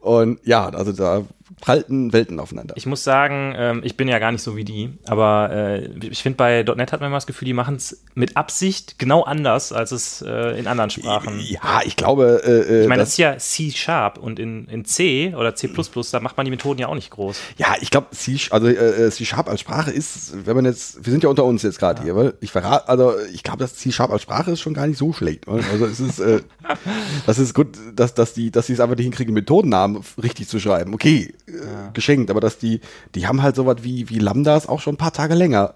Und 0.01 0.41
ja, 0.45 0.69
also 0.69 0.93
da 0.93 1.25
prallten 1.61 2.13
Welten 2.13 2.41
aufeinander. 2.41 2.75
Ich 2.77 2.87
muss 2.87 3.05
sagen, 3.05 3.55
ähm, 3.57 3.81
ich 3.85 3.97
bin 3.97 4.09
ja 4.09 4.19
gar 4.19 4.33
nicht 4.33 4.43
so 4.43 4.57
wie 4.57 4.65
die, 4.65 4.91
aber 5.07 5.51
äh, 5.53 5.87
ich 6.09 6.23
finde, 6.23 6.37
bei 6.37 6.63
.NET 6.63 6.93
hat 6.93 7.01
man 7.01 7.09
immer 7.09 7.17
das 7.17 7.27
Gefühl, 7.27 7.47
die 7.47 7.53
machen 7.53 7.77
es 7.77 8.03
mit 8.15 8.37
Absicht 8.37 8.99
genau 8.99 9.23
anders, 9.23 9.73
als 9.73 9.93
es 9.93 10.23
äh, 10.23 10.59
in 10.59 10.67
anderen 10.67 10.91
Sprachen. 10.91 11.41
ja, 11.41 11.81
ich 11.85 11.97
glaube, 11.97 12.43
äh, 12.45 12.51
äh, 12.51 12.83
Ich 12.83 12.89
meine, 12.89 13.03
das 13.03 13.11
ist 13.11 13.19
ja 13.19 13.37
C-Sharp 13.39 14.19
und 14.19 14.39
in, 14.39 14.67
in 14.67 14.85
C 14.85 15.35
oder 15.37 15.55
C++, 15.55 15.69
da 16.13 16.21
macht 16.21 16.37
man 16.37 16.45
die 16.45 16.51
Methoden 16.51 16.81
ja 16.81 16.89
auch 16.89 16.95
nicht 16.95 17.11
groß. 17.11 17.39
Ja, 17.59 17.75
ich 17.81 17.91
glaube, 17.91 18.09
C, 18.13 18.39
also 18.51 18.67
äh, 18.69 19.11
C 19.11 19.25
Sharp 19.25 19.49
als 19.49 19.61
Sprache 19.61 19.91
ist, 19.91 20.47
wenn 20.47 20.57
man 20.57 20.65
jetzt, 20.65 21.05
wir 21.05 21.11
sind 21.11 21.23
ja 21.23 21.29
unter 21.31 21.45
uns 21.45 21.63
jetzt 21.63 21.79
gerade 21.79 22.03
hier, 22.03 22.17
weil 22.17 22.35
ich 22.41 22.51
verrate, 22.51 22.89
also 22.89 23.15
ich 23.33 23.43
glaube, 23.43 23.59
das 23.59 23.75
C 23.77 23.91
Sharp 23.93 24.11
als 24.11 24.23
Sprache 24.23 24.51
ist 24.53 24.61
schon 24.61 24.75
gar 24.75 24.87
nicht 24.87 24.99
so 24.99 25.13
schlecht. 25.13 25.47
weil- 25.47 25.63
Also 25.73 25.87
es 25.87 26.01
ist, 26.01 26.19
äh, 26.21 26.41
das 27.27 27.39
ist 27.39 27.55
gut, 27.55 27.69
dass, 27.95 28.15
dass 28.15 28.35
die, 28.35 28.51
dass 28.51 28.67
sie 28.67 28.73
es 28.75 28.81
einfach 28.81 28.97
nicht 28.97 29.05
hinkriegen, 29.05 29.35
Methodennamen 29.35 30.03
richtig 30.23 30.49
zu 30.49 30.59
schreiben. 30.61 30.95
Okay, 30.95 31.33
äh, 31.47 31.93
geschenkt, 31.93 32.31
aber 32.31 32.41
dass 32.41 32.59
die, 32.59 32.81
die 33.15 33.27
haben 33.27 33.43
halt 33.43 33.57
sowas 33.57 33.79
wie, 33.83 34.09
wie 34.09 34.19
Lambdas 34.19 34.69
auch 34.69 34.81
schon 34.81 34.95
ein 34.95 34.99
paar 34.99 35.13
Tage 35.13 35.35
länger. 35.35 35.75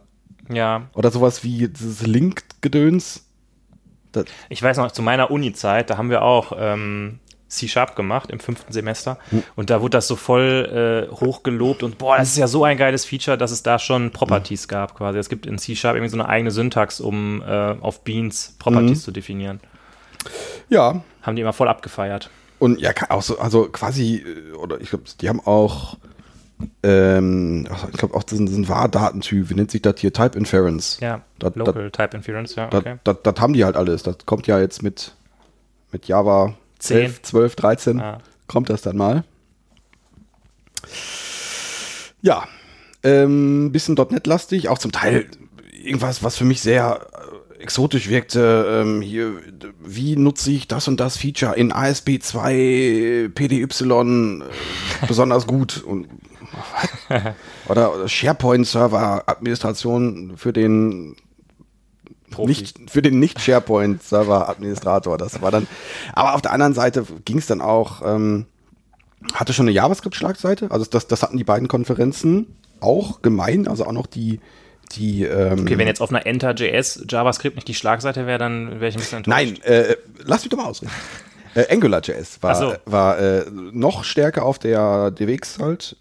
Ja, 0.49 0.89
Oder 0.95 1.11
sowas 1.11 1.43
wie 1.43 1.69
dieses 1.69 2.07
Link-Gedöns. 2.07 3.25
Ich 4.49 4.63
weiß 4.63 4.79
noch, 4.79 4.93
zu 4.93 5.03
meiner 5.03 5.31
Uni-Zeit, 5.31 5.91
da 5.91 5.99
haben 5.99 6.09
wir 6.09 6.23
auch 6.23 6.53
ähm, 6.59 7.19
C-Sharp 7.49 7.97
gemacht 7.97 8.31
im 8.31 8.41
fünften 8.41 8.73
Semester 8.73 9.19
und 9.57 9.69
da 9.71 9.81
wurde 9.83 9.91
das 9.91 10.09
so 10.09 10.17
voll 10.17 11.09
äh, 11.11 11.15
hoch 11.15 11.43
gelobt 11.43 11.83
und 11.83 11.99
boah, 11.99 12.17
das 12.17 12.29
ist 12.31 12.39
ja 12.39 12.47
so 12.47 12.65
ein 12.65 12.77
geiles 12.77 13.05
Feature, 13.05 13.37
dass 13.37 13.51
es 13.51 13.63
da 13.63 13.79
schon 13.79 14.13
Properties 14.13 14.69
gab 14.69 14.95
quasi. 14.95 15.19
Es 15.19 15.29
gibt 15.29 15.47
in 15.47 15.59
C-Sharp 15.59 15.97
irgendwie 15.97 16.11
so 16.11 16.17
eine 16.17 16.29
eigene 16.29 16.51
Syntax, 16.51 17.01
um 17.01 17.43
äh, 17.43 17.75
auf 17.81 18.05
Beans 18.05 18.57
Properties 18.59 19.03
zu 19.03 19.11
definieren. 19.11 19.61
Ja, 20.69 21.03
Haben 21.23 21.37
die 21.37 21.43
immer 21.43 21.53
voll 21.53 21.69
abgefeiert. 21.69 22.31
Und 22.59 22.81
ja, 22.81 22.93
auch 23.11 23.23
so, 23.23 23.39
also 23.39 23.69
quasi, 23.69 24.17
äh, 24.17 24.53
oder 24.55 24.81
ich 24.81 24.91
glaube, 24.91 25.05
die 25.21 25.29
haben 25.29 25.41
auch, 25.41 25.99
ähm, 26.83 27.69
ich 27.93 27.99
glaube 27.99 28.15
auch 28.15 28.23
diesen, 28.23 28.47
diesen 28.47 28.67
Var-Datentyp, 28.69 29.51
wie 29.51 29.55
nennt 29.55 29.71
sich 29.71 29.83
das 29.83 29.97
hier? 29.99 30.13
Type 30.13 30.39
Inference. 30.39 30.99
Ja, 31.01 31.23
Das- 31.39 31.55
Local 31.55 31.91
Type 31.91 32.17
Inference, 32.17 32.55
ja, 32.55 32.69
Das, 32.69 32.81
okay. 32.81 32.97
das, 33.05 33.17
das 33.23 33.35
haben 33.41 33.53
die 33.53 33.65
halt 33.65 33.77
alles. 33.77 34.03
Das 34.03 34.17
kommt 34.25 34.47
ja 34.47 34.59
jetzt 34.59 34.83
mit, 34.83 35.15
mit 35.93 36.07
Java 36.09 36.55
10. 36.79 36.97
11, 36.99 37.23
12, 37.23 37.57
13, 37.57 38.01
Ah. 38.01 38.19
kommt 38.47 38.71
das 38.71 38.81
dann 38.83 38.97
mal. 38.97 39.25
Ja, 42.23 42.45
ähm, 43.03 43.71
bisschen 43.73 43.95
.NET-lastig, 43.95 44.69
auch 44.69 44.79
zum 44.79 44.93
Teil 44.93 45.27
irgendwas, 45.83 46.23
was 46.23 46.37
für 46.37 46.45
mich 46.45 46.61
sehr 46.61 47.07
exotisch 47.61 48.09
wirkte. 48.09 48.67
Ähm, 48.69 49.03
hier, 49.03 49.35
wie 49.81 50.17
nutze 50.17 50.51
ich 50.51 50.67
das 50.69 50.89
und 50.89 51.01
das 51.01 51.17
Feature 51.17 51.57
in 51.57 51.73
ASP2 51.73 53.29
PDY 53.29 53.63
äh, 53.63 53.67
besonders 55.07 55.47
gut? 55.47 55.83
Und, 55.83 56.09
oder, 57.69 58.09
SharePoint-Server-Administration 58.09 60.37
für 60.37 60.53
den 60.53 61.17
Profi. 62.31 62.49
nicht 62.49 62.91
für 62.91 63.03
den 63.03 63.19
nicht 63.19 63.41
SharePoint 63.41 64.03
Server 64.03 64.49
Administrator. 64.49 65.19
Das 65.19 65.43
war 65.43 65.51
dann. 65.51 65.67
Aber 66.13 66.35
auf 66.35 66.43
der 66.43 66.53
anderen 66.53 66.75
Seite 66.75 67.05
ging 67.25 67.39
es 67.39 67.47
dann 67.47 67.61
auch. 67.61 68.03
Ähm, 68.05 68.47
hatte 69.33 69.53
schon 69.53 69.67
eine 69.67 69.73
JavaScript-Schlagseite. 69.73 70.71
Also 70.71 70.87
das, 70.87 71.09
das 71.09 71.23
hatten 71.23 71.39
die 71.39 71.45
beiden 71.45 71.69
Konferenzen 71.69 72.57
auch 72.81 73.23
gemein. 73.23 73.67
Also 73.67 73.87
auch 73.87 73.93
noch 73.93 74.07
die, 74.07 74.41
die. 74.93 75.25
Ähm, 75.25 75.61
Okay, 75.61 75.79
wenn 75.79 75.87
jetzt 75.87 76.01
auf 76.01 76.11
einer 76.11 76.27
Enter.js 76.27 77.05
JavaScript 77.09 77.57
nicht 77.57 77.69
die 77.69 77.75
Schlagseite 77.75 78.27
wäre, 78.27 78.39
dann 78.39 78.81
wäre 78.81 78.89
ich 78.89 78.95
ein 78.97 79.01
bisschen 79.01 79.19
enttäuscht. 79.19 79.37
Nein, 79.39 79.59
äh, 79.63 79.97
lass 80.25 80.43
mich 80.43 80.51
doch 80.51 80.59
mal 80.59 80.67
ausreden. 80.67 80.93
äh, 81.55 81.73
AngularJS 81.73 82.43
war, 82.43 82.55
so. 82.55 82.75
war 82.85 83.19
äh, 83.19 83.45
noch 83.51 84.05
stärker 84.05 84.45
auf 84.45 84.59
der 84.59 85.11
DWX 85.11 85.59
halt 85.59 85.97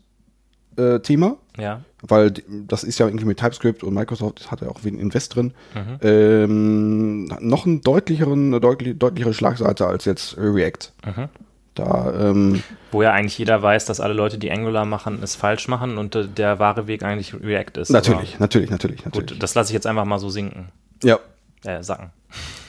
äh, 0.77 0.99
Thema, 0.99 1.37
Ja. 1.57 1.81
weil 2.01 2.33
das 2.67 2.83
ist 2.83 2.99
ja 2.99 3.05
irgendwie 3.07 3.25
mit 3.25 3.39
TypeScript 3.39 3.83
und 3.83 3.93
Microsoft 3.93 4.51
hat 4.51 4.59
ja 4.61 4.67
auch 4.67 4.83
wenig 4.83 4.99
Invest 4.99 5.35
drin. 5.35 5.53
Mhm. 5.73 5.99
Ähm, 6.01 7.23
noch 7.39 7.65
einen 7.65 7.81
deutlicheren, 7.81 8.47
eine 8.47 8.59
deutlich, 8.59 8.97
deutlichere 8.99 9.33
Schlagseite 9.33 9.87
als 9.87 10.03
jetzt 10.05 10.35
React. 10.37 10.91
Mhm. 11.05 11.29
Da, 11.75 12.13
ähm, 12.29 12.63
Wo 12.91 13.01
ja 13.03 13.11
eigentlich 13.11 13.37
jeder 13.37 13.61
weiß, 13.61 13.85
dass 13.85 13.99
alle 13.99 14.13
Leute, 14.13 14.37
die 14.37 14.49
Angular 14.51 14.85
machen, 14.85 15.19
es 15.21 15.35
falsch 15.35 15.67
machen 15.67 15.97
und 15.97 16.15
äh, 16.15 16.25
der 16.27 16.57
wahre 16.57 16.87
Weg 16.87 17.03
eigentlich 17.03 17.33
React 17.33 17.79
ist. 17.81 17.89
natürlich, 17.91 18.39
natürlich, 18.39 18.69
natürlich, 18.69 19.01
Aber 19.01 19.09
natürlich. 19.09 19.31
Gut, 19.33 19.43
das 19.43 19.55
lasse 19.55 19.69
ich 19.71 19.73
jetzt 19.73 19.85
einfach 19.85 20.05
mal 20.05 20.19
so 20.19 20.29
sinken. 20.29 20.69
Ja, 21.03 21.19
Äh, 21.65 21.83
sacken. 21.83 22.11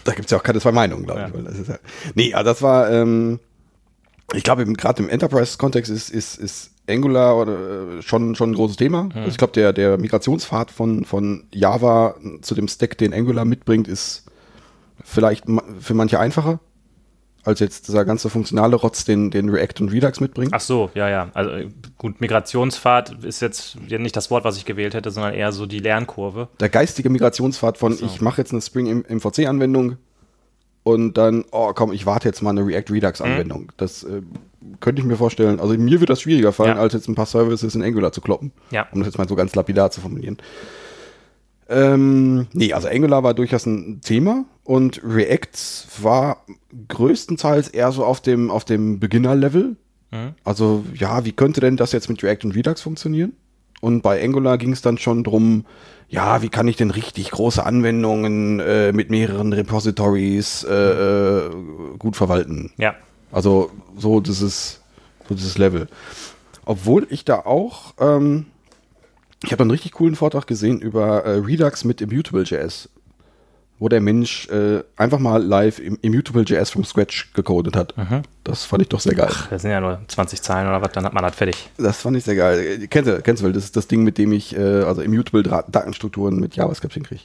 da 0.04 0.12
gibt 0.12 0.24
es 0.26 0.30
ja 0.32 0.38
auch 0.38 0.42
keine 0.42 0.60
zwei 0.60 0.72
Meinungen, 0.72 1.04
glaube 1.04 1.20
Ja. 1.20 1.28
ich. 1.28 1.34
Weil 1.34 1.44
das 1.44 1.58
ist 1.58 1.68
ja, 1.68 1.78
nee, 2.14 2.34
also 2.34 2.50
das 2.50 2.62
war, 2.62 2.90
ähm, 2.90 3.38
ich 4.34 4.42
glaube, 4.42 4.64
gerade 4.66 5.02
im 5.04 5.08
Enterprise-Kontext 5.08 5.90
ist, 5.90 6.10
ist, 6.10 6.36
ist 6.36 6.72
Angular 6.88 7.36
oder, 7.36 7.98
äh, 7.98 8.02
schon, 8.02 8.34
schon 8.34 8.50
ein 8.50 8.54
großes 8.54 8.76
Thema. 8.76 9.08
Also 9.14 9.28
ich 9.28 9.38
glaube, 9.38 9.52
der, 9.52 9.72
der 9.72 9.98
Migrationspfad 9.98 10.72
von, 10.72 11.04
von 11.04 11.44
Java 11.52 12.16
zu 12.42 12.56
dem 12.56 12.66
Stack, 12.66 12.98
den 12.98 13.14
Angular 13.14 13.44
mitbringt, 13.44 13.86
ist 13.86 14.24
vielleicht 15.04 15.48
ma- 15.48 15.62
für 15.80 15.94
manche 15.94 16.18
einfacher 16.18 16.58
als 17.46 17.60
jetzt 17.60 17.88
dieser 17.88 18.04
ganze 18.04 18.28
funktionale 18.28 18.76
Rotz, 18.76 19.04
den, 19.04 19.30
den 19.30 19.48
React 19.48 19.80
und 19.82 19.88
Redux 19.92 20.20
mitbringt. 20.20 20.50
Ach 20.52 20.60
so, 20.60 20.90
ja, 20.94 21.08
ja. 21.08 21.28
Also 21.34 21.68
gut, 21.96 22.20
Migrationspfad 22.20 23.24
ist 23.24 23.40
jetzt 23.40 23.76
nicht 23.88 24.16
das 24.16 24.30
Wort, 24.30 24.44
was 24.44 24.56
ich 24.56 24.64
gewählt 24.64 24.94
hätte, 24.94 25.10
sondern 25.10 25.34
eher 25.34 25.52
so 25.52 25.66
die 25.66 25.78
Lernkurve. 25.78 26.48
der 26.60 26.68
geistige 26.68 27.08
Migrationspfad 27.10 27.78
von, 27.78 27.92
so. 27.92 28.04
ich 28.04 28.20
mache 28.20 28.40
jetzt 28.40 28.52
eine 28.52 28.60
Spring 28.60 29.04
MVC-Anwendung 29.08 29.96
und 30.82 31.14
dann, 31.18 31.44
oh 31.50 31.72
komm, 31.74 31.92
ich 31.92 32.06
warte 32.06 32.28
jetzt 32.28 32.42
mal 32.42 32.50
eine 32.50 32.66
React 32.66 32.90
Redux-Anwendung. 32.92 33.72
Das 33.76 34.04
äh, 34.04 34.22
könnte 34.80 35.00
ich 35.02 35.06
mir 35.06 35.16
vorstellen. 35.16 35.58
Also 35.60 35.74
mir 35.74 36.00
wird 36.00 36.10
das 36.10 36.20
schwieriger 36.20 36.52
fallen, 36.52 36.76
Ja. 36.76 36.82
als 36.82 36.92
jetzt 36.94 37.08
ein 37.08 37.14
paar 37.14 37.26
Services 37.26 37.74
in 37.74 37.82
Angular 37.82 38.12
zu 38.12 38.20
kloppen. 38.20 38.52
Ja. 38.70 38.86
Um 38.92 39.00
das 39.00 39.06
jetzt 39.08 39.18
mal 39.18 39.28
so 39.28 39.34
ganz 39.34 39.54
lapidar 39.54 39.90
zu 39.90 40.00
formulieren. 40.00 40.36
Ähm, 41.68 42.46
nee, 42.52 42.72
also 42.72 42.88
Angular 42.88 43.22
war 43.22 43.34
durchaus 43.34 43.66
ein 43.66 44.00
Thema 44.00 44.44
und 44.64 45.00
React 45.04 46.02
war 46.02 46.44
größtenteils 46.88 47.68
eher 47.68 47.90
so 47.92 48.04
auf 48.04 48.20
dem, 48.20 48.50
auf 48.50 48.64
dem 48.64 49.00
Beginner-Level. 49.00 49.76
Also, 50.44 50.84
ja, 50.94 51.24
wie 51.24 51.32
könnte 51.32 51.60
denn 51.60 51.76
das 51.76 51.92
jetzt 51.92 52.08
mit 52.08 52.22
React 52.22 52.44
und 52.44 52.54
Redux 52.54 52.80
funktionieren? 52.80 53.32
Und 53.80 54.02
bei 54.02 54.22
Angular 54.22 54.56
ging 54.56 54.72
es 54.72 54.80
dann 54.80 54.98
schon 54.98 55.24
drum, 55.24 55.66
ja, 56.08 56.40
wie 56.42 56.48
kann 56.48 56.68
ich 56.68 56.76
denn 56.76 56.90
richtig 56.90 57.30
große 57.32 57.64
Anwendungen 57.64 58.60
äh, 58.60 58.92
mit 58.92 59.10
mehreren 59.10 59.52
Repositories 59.52 60.64
äh, 60.64 60.72
äh, 60.72 61.50
gut 61.98 62.16
verwalten? 62.16 62.72
Ja. 62.78 62.94
Also 63.32 63.70
so 63.96 64.20
dieses, 64.20 64.80
so 65.28 65.34
dieses 65.34 65.58
Level. 65.58 65.88
Obwohl 66.64 67.06
ich 67.10 67.24
da 67.24 67.40
auch, 67.40 67.94
ähm, 68.00 68.46
ich 69.44 69.52
habe 69.52 69.62
einen 69.62 69.70
richtig 69.70 69.92
coolen 69.92 70.16
Vortrag 70.16 70.46
gesehen 70.46 70.80
über 70.80 71.24
äh, 71.24 71.38
Redux 71.38 71.84
mit 71.84 72.00
Immutable.js, 72.00 72.88
wo 73.78 73.88
der 73.88 74.00
Mensch 74.00 74.48
äh, 74.48 74.82
einfach 74.96 75.18
mal 75.18 75.42
live 75.42 75.78
im 75.78 75.98
Immutable.js 76.00 76.70
from 76.70 76.84
Scratch 76.84 77.32
gecodet 77.34 77.76
hat. 77.76 77.94
Das 78.44 78.64
fand 78.64 78.82
ich 78.82 78.88
doch 78.88 79.00
sehr 79.00 79.14
geil. 79.14 79.30
Das 79.50 79.62
sind 79.62 79.70
ja 79.70 79.80
nur 79.80 80.00
20 80.08 80.40
Zeilen 80.40 80.68
oder 80.68 80.80
was, 80.80 80.92
dann 80.92 81.04
hat 81.04 81.12
man 81.12 81.22
das 81.22 81.36
fertig. 81.36 81.68
Das 81.76 82.00
fand 82.00 82.16
ich 82.16 82.24
sehr 82.24 82.36
geil. 82.36 82.86
Kennst 82.88 83.10
du, 83.10 83.20
kennst 83.20 83.42
du, 83.42 83.52
das 83.52 83.64
ist 83.64 83.76
das 83.76 83.88
Ding, 83.88 84.02
mit 84.02 84.16
dem 84.18 84.32
ich 84.32 84.56
äh, 84.56 84.82
also 84.82 85.02
Immutable 85.02 85.42
Datenstrukturen 85.42 86.40
mit 86.40 86.56
JavaScript 86.56 86.94
hinkriege. 86.94 87.22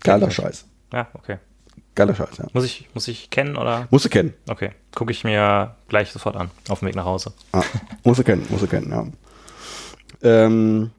Geiler 0.00 0.30
Scheiß. 0.30 0.64
Ja, 0.92 1.08
okay. 1.14 1.38
Geiler 1.94 2.14
Scheiß, 2.14 2.38
ja. 2.38 2.46
Muss 2.52 2.64
ich, 2.64 2.88
muss 2.92 3.06
ich 3.08 3.30
kennen 3.30 3.56
oder? 3.56 3.86
Musst 3.90 4.04
du 4.04 4.08
kennen. 4.08 4.34
Okay. 4.48 4.72
Gucke 4.94 5.12
ich 5.12 5.22
mir 5.22 5.76
gleich 5.88 6.10
sofort 6.10 6.36
an, 6.36 6.50
auf 6.68 6.80
dem 6.80 6.88
Weg 6.88 6.96
nach 6.96 7.04
Hause. 7.04 7.32
Ah, 7.52 7.62
muss 8.02 8.18
er 8.18 8.24
kennen, 8.24 8.46
muss 8.48 8.62
er 8.62 8.68
kennen, 8.68 8.90
ja. 8.90 9.06
Ähm, 10.24 10.90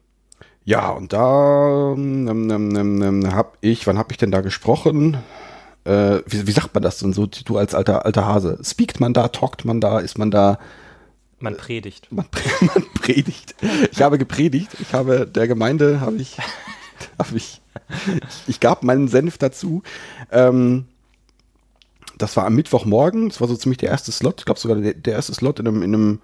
ja, 0.64 0.90
und 0.90 1.12
da 1.12 1.92
ähm, 1.92 2.28
ähm, 2.28 2.76
ähm, 2.76 3.02
ähm, 3.02 3.34
hab 3.34 3.58
ich, 3.60 3.86
wann 3.86 3.98
hab 3.98 4.10
ich 4.10 4.18
denn 4.18 4.30
da 4.30 4.40
gesprochen? 4.40 5.18
Äh, 5.84 6.20
wie, 6.26 6.46
wie 6.46 6.52
sagt 6.52 6.74
man 6.74 6.82
das 6.82 6.98
denn 6.98 7.12
so, 7.12 7.26
du 7.26 7.58
als 7.58 7.74
alter, 7.74 8.04
alter 8.04 8.26
Hase? 8.26 8.58
Speakt 8.64 8.98
man 8.98 9.12
da, 9.12 9.28
talkt 9.28 9.64
man 9.64 9.80
da, 9.80 9.98
ist 10.00 10.18
man 10.18 10.30
da, 10.30 10.58
Man 11.38 11.56
predigt. 11.56 12.08
man, 12.10 12.26
man 12.62 12.84
predigt. 12.94 13.54
Ich 13.92 14.02
habe 14.02 14.18
gepredigt, 14.18 14.70
ich 14.80 14.94
habe 14.94 15.26
der 15.26 15.46
Gemeinde, 15.46 16.00
habe 16.00 16.16
ich, 16.16 16.38
habe 17.18 17.36
ich, 17.36 17.60
ich 18.46 18.60
gab 18.60 18.82
meinen 18.82 19.08
Senf 19.08 19.38
dazu. 19.38 19.82
Ähm, 20.30 20.86
das 22.18 22.36
war 22.36 22.46
am 22.46 22.54
Mittwochmorgen, 22.54 23.28
das 23.28 23.40
war 23.40 23.48
so 23.48 23.56
ziemlich 23.56 23.78
der 23.78 23.90
erste 23.90 24.10
Slot, 24.10 24.36
ich 24.38 24.46
glaube 24.46 24.58
sogar 24.58 24.78
der, 24.78 24.94
der 24.94 25.12
erste 25.12 25.34
Slot 25.34 25.60
in 25.60 25.68
einem, 25.68 25.82
in 25.82 25.94
einem 25.94 26.20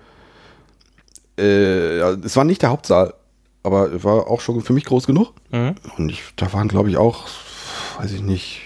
äh, 1.39 1.99
ja, 1.99 2.11
es 2.11 2.37
war 2.37 2.45
nicht 2.45 2.63
der 2.63 2.71
Hauptsaal, 2.71 3.15
aber 3.63 3.93
es 3.93 4.05
war 4.05 4.29
auch 4.29 4.41
schon 4.41 4.61
für 4.63 4.73
mich 4.73 4.85
groß 4.85 5.07
genug. 5.07 5.33
Mhm. 5.51 5.75
Und 5.97 6.09
ich, 6.11 6.23
da 6.37 6.53
waren, 6.53 6.69
glaube 6.69 6.91
ich, 6.91 6.97
auch, 6.97 7.27
weiß 7.99 8.13
ich 8.13 8.23
nicht, 8.23 8.63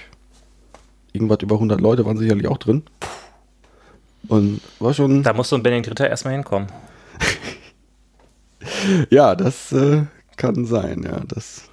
irgendwas 1.12 1.38
über 1.42 1.56
100 1.56 1.80
Leute 1.80 2.04
waren 2.04 2.18
sicherlich 2.18 2.46
auch 2.48 2.58
drin. 2.58 2.82
Und 4.28 4.60
war 4.80 4.92
schon, 4.92 5.22
Da 5.22 5.32
muss 5.32 5.48
so 5.48 5.56
ein 5.56 5.62
Benedikt 5.62 5.90
Ritter 5.90 6.08
erstmal 6.08 6.34
hinkommen. 6.34 6.68
ja, 9.10 9.34
das 9.36 9.72
äh, 9.72 10.02
kann 10.36 10.66
sein, 10.66 11.04
ja, 11.04 11.20
das, 11.28 11.70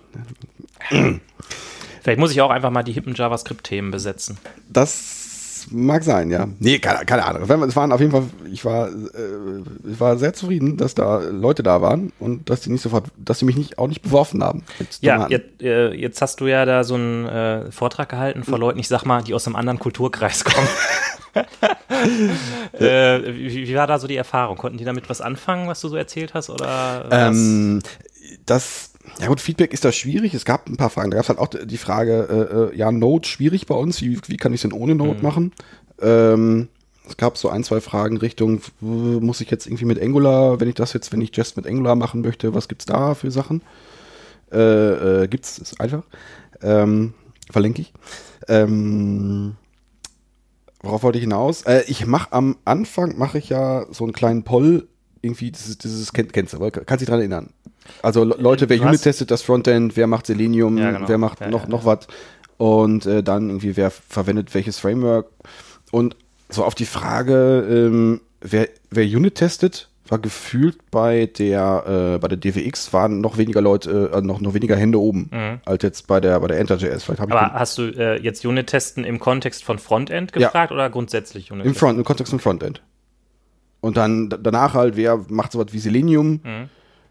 Vielleicht 2.02 2.20
muss 2.20 2.32
ich 2.32 2.42
auch 2.42 2.50
einfach 2.50 2.70
mal 2.70 2.84
die 2.84 2.92
hippen 2.92 3.16
JavaScript-Themen 3.16 3.92
besetzen. 3.92 4.38
das 4.70 5.23
mag 5.72 6.04
sein, 6.04 6.30
ja. 6.30 6.48
Nee, 6.60 6.80
keine, 6.80 7.06
keine 7.06 7.26
Ahnung. 7.26 7.44
Es 7.44 7.76
waren 7.76 7.92
auf 7.92 8.00
jeden 8.00 8.12
Fall, 8.12 8.24
ich 8.52 8.64
war, 8.66 8.88
äh, 8.90 9.92
ich 9.92 10.00
war 10.00 10.18
sehr 10.18 10.34
zufrieden, 10.34 10.78
dass 10.78 10.96
da 10.96 11.20
Leute 11.20 11.64
da 11.64 11.82
waren 11.82 12.12
und 12.20 12.50
dass 12.50 12.62
die 12.62 12.72
nicht 12.72 12.82
sofort, 12.82 13.06
dass 13.18 13.40
sie 13.40 13.46
mich 13.46 13.58
nicht, 13.58 13.78
auch 13.78 13.88
nicht 13.88 14.02
beworfen 14.02 14.44
haben. 14.44 14.64
Ja, 15.02 15.28
jetzt, 15.28 15.62
äh, 15.62 15.94
jetzt 15.94 16.22
hast 16.22 16.40
du 16.42 16.48
ja 16.48 16.66
da 16.66 16.84
so 16.84 16.96
einen 16.96 17.26
äh, 17.26 17.72
Vortrag 17.72 18.10
gehalten 18.10 18.44
vor 18.44 18.60
Leuten, 18.60 18.80
ich 18.80 18.88
sag 18.88 19.06
mal, 19.06 19.24
die 19.24 19.34
aus 19.34 19.48
einem 19.48 19.56
anderen 19.56 19.80
Kulturkreis 19.80 20.44
kommen. 20.46 20.68
äh, 22.80 23.22
wie, 23.36 23.68
wie 23.68 23.76
war 23.76 23.88
da 23.88 24.00
so 24.00 24.08
die 24.08 24.18
Erfahrung? 24.18 24.58
Konnten 24.58 24.78
die 24.78 24.86
damit 24.86 25.10
was 25.10 25.22
anfangen, 25.22 25.68
was 25.68 25.82
du 25.82 25.90
so 25.90 25.96
erzählt 25.96 26.34
hast? 26.34 26.50
Oder? 26.50 27.08
Ähm, 27.12 27.82
das, 28.46 28.93
ja 29.20 29.28
gut, 29.28 29.42
Feedback 29.42 29.74
ist 29.74 29.86
da 29.86 29.92
schwierig. 29.92 30.34
Es 30.34 30.46
gab 30.46 30.68
ein 30.68 30.78
paar 30.78 30.90
Fragen. 30.90 31.12
Da 31.12 31.18
gab 31.18 31.24
es 31.24 31.30
halt 31.30 31.40
auch 31.40 31.48
die 31.48 31.78
Frage, 31.78 32.72
äh, 32.72 32.76
äh, 32.76 32.78
ja, 32.78 32.92
Node 32.92 33.28
schwierig 33.28 33.66
bei 33.68 33.76
uns. 33.76 34.02
Wie, 34.02 34.20
wie 34.28 34.38
kann 34.38 34.54
ich 34.54 34.64
es 34.64 34.70
denn 34.70 34.80
ohne 34.80 34.96
Node 34.96 35.22
machen? 35.22 35.52
Ähm, 36.02 36.70
es 37.08 37.18
gab 37.18 37.38
so 37.38 37.50
ein, 37.50 37.64
zwei 37.64 37.82
Fragen 37.82 38.18
Richtung, 38.18 38.62
muss 38.80 39.42
ich 39.42 39.52
jetzt 39.52 39.68
irgendwie 39.68 39.86
mit 39.86 40.02
Angular, 40.02 40.60
wenn 40.60 40.70
ich 40.70 40.76
das 40.76 40.94
jetzt, 40.94 41.12
wenn 41.12 41.22
ich 41.22 41.36
Jest 41.36 41.58
mit 41.58 41.68
Angular 41.68 41.96
machen 41.96 42.22
möchte, 42.22 42.54
was 42.54 42.68
gibt's 42.68 42.86
da 42.86 43.14
für 43.14 43.30
Sachen? 43.30 43.62
Äh, 44.52 45.24
äh, 45.24 45.28
gibt's, 45.28 45.58
ist 45.58 45.82
einfach. 45.82 46.04
Ähm, 46.62 47.14
verlinke 47.52 47.82
ich. 47.82 47.94
Ähm, 48.48 49.56
worauf 50.82 51.04
wollte 51.04 51.18
ich 51.18 51.24
hinaus? 51.24 51.64
Äh, 51.64 51.84
ich 51.88 52.06
mache 52.06 52.32
am 52.32 52.58
Anfang, 52.64 53.18
mache 53.18 53.38
ich 53.38 53.50
ja 53.50 53.86
so 53.92 54.06
einen 54.06 54.14
kleinen 54.14 54.44
Poll, 54.44 54.88
irgendwie, 55.24 55.52
dieses, 55.52 55.78
dieses 55.78 56.14
kennt, 56.14 56.34
kennst 56.34 56.54
du, 56.54 56.60
kannst 56.70 57.02
dich 57.02 57.08
dran 57.10 57.20
erinnern. 57.20 57.50
Also 58.02 58.24
Le- 58.24 58.36
Leute, 58.38 58.70
wer 58.70 58.78
Du 58.78 58.84
Unit 58.84 59.02
testet 59.02 59.32
das 59.32 59.42
Frontend, 59.42 59.96
wer 59.98 60.06
macht 60.08 60.28
Selenium, 60.28 60.78
Ja, 60.78 60.92
genau. 60.92 61.08
wer 61.10 61.18
macht 61.18 61.40
Ja, 61.42 61.50
noch, 61.50 61.64
ja, 61.64 61.70
noch 61.70 61.86
was 61.86 62.08
und 62.58 63.06
äh, 63.06 63.24
dann 63.24 63.50
irgendwie, 63.50 63.76
wer 63.78 63.90
verwendet 63.92 64.54
welches 64.54 64.78
Framework 64.80 65.28
und 65.92 66.16
so 66.50 66.64
auf 66.64 66.76
die 66.76 66.86
Frage, 66.86 67.66
ähm, 67.70 68.22
wer, 68.42 68.68
wer 68.92 69.06
Unit 69.06 69.36
testet, 69.36 69.90
war 70.10 70.20
gefühlt 70.20 70.78
bei 70.92 71.26
der, 71.26 72.16
äh, 72.16 72.20
bei 72.20 72.28
der 72.28 72.38
DWX 72.38 72.92
waren 72.94 73.22
noch 73.22 73.38
weniger 73.38 73.62
Leute, 73.62 74.12
äh, 74.14 74.22
noch, 74.22 74.42
noch 74.42 74.54
weniger 74.54 74.76
Hände 74.76 75.00
oben, 75.00 75.30
als 75.66 75.82
jetzt 75.84 76.08
bei 76.08 76.20
der, 76.20 76.38
bei 76.42 76.48
der 76.48 76.60
Enter.js. 76.60 77.04
Vielleicht 77.06 77.22
habe 77.22 77.32
ich 77.32 77.36
Mhm. 77.36 77.46
Aber 77.46 77.54
hast 77.60 77.78
du 77.78 77.84
äh, 77.84 78.22
jetzt 78.22 78.46
Unit-Testen 78.46 79.06
im 79.06 79.20
Kontext 79.20 79.64
von 79.64 79.80
Frontend 79.80 80.32
Ja. 80.36 80.48
gefragt 80.48 80.72
oder 80.74 80.90
grundsätzlich 80.90 81.52
Unit? 81.52 81.66
Im 81.66 81.74
Front, 81.76 81.98
im 81.98 82.04
Kontext 82.04 82.32
von 82.32 82.40
Frontend. 82.40 82.82
Und 83.84 83.98
dann 83.98 84.30
danach 84.30 84.76
halt, 84.76 84.96
wer 84.96 85.20
macht 85.28 85.52
sowas 85.52 85.68
wie 85.72 85.80
Selenium? 85.80 86.40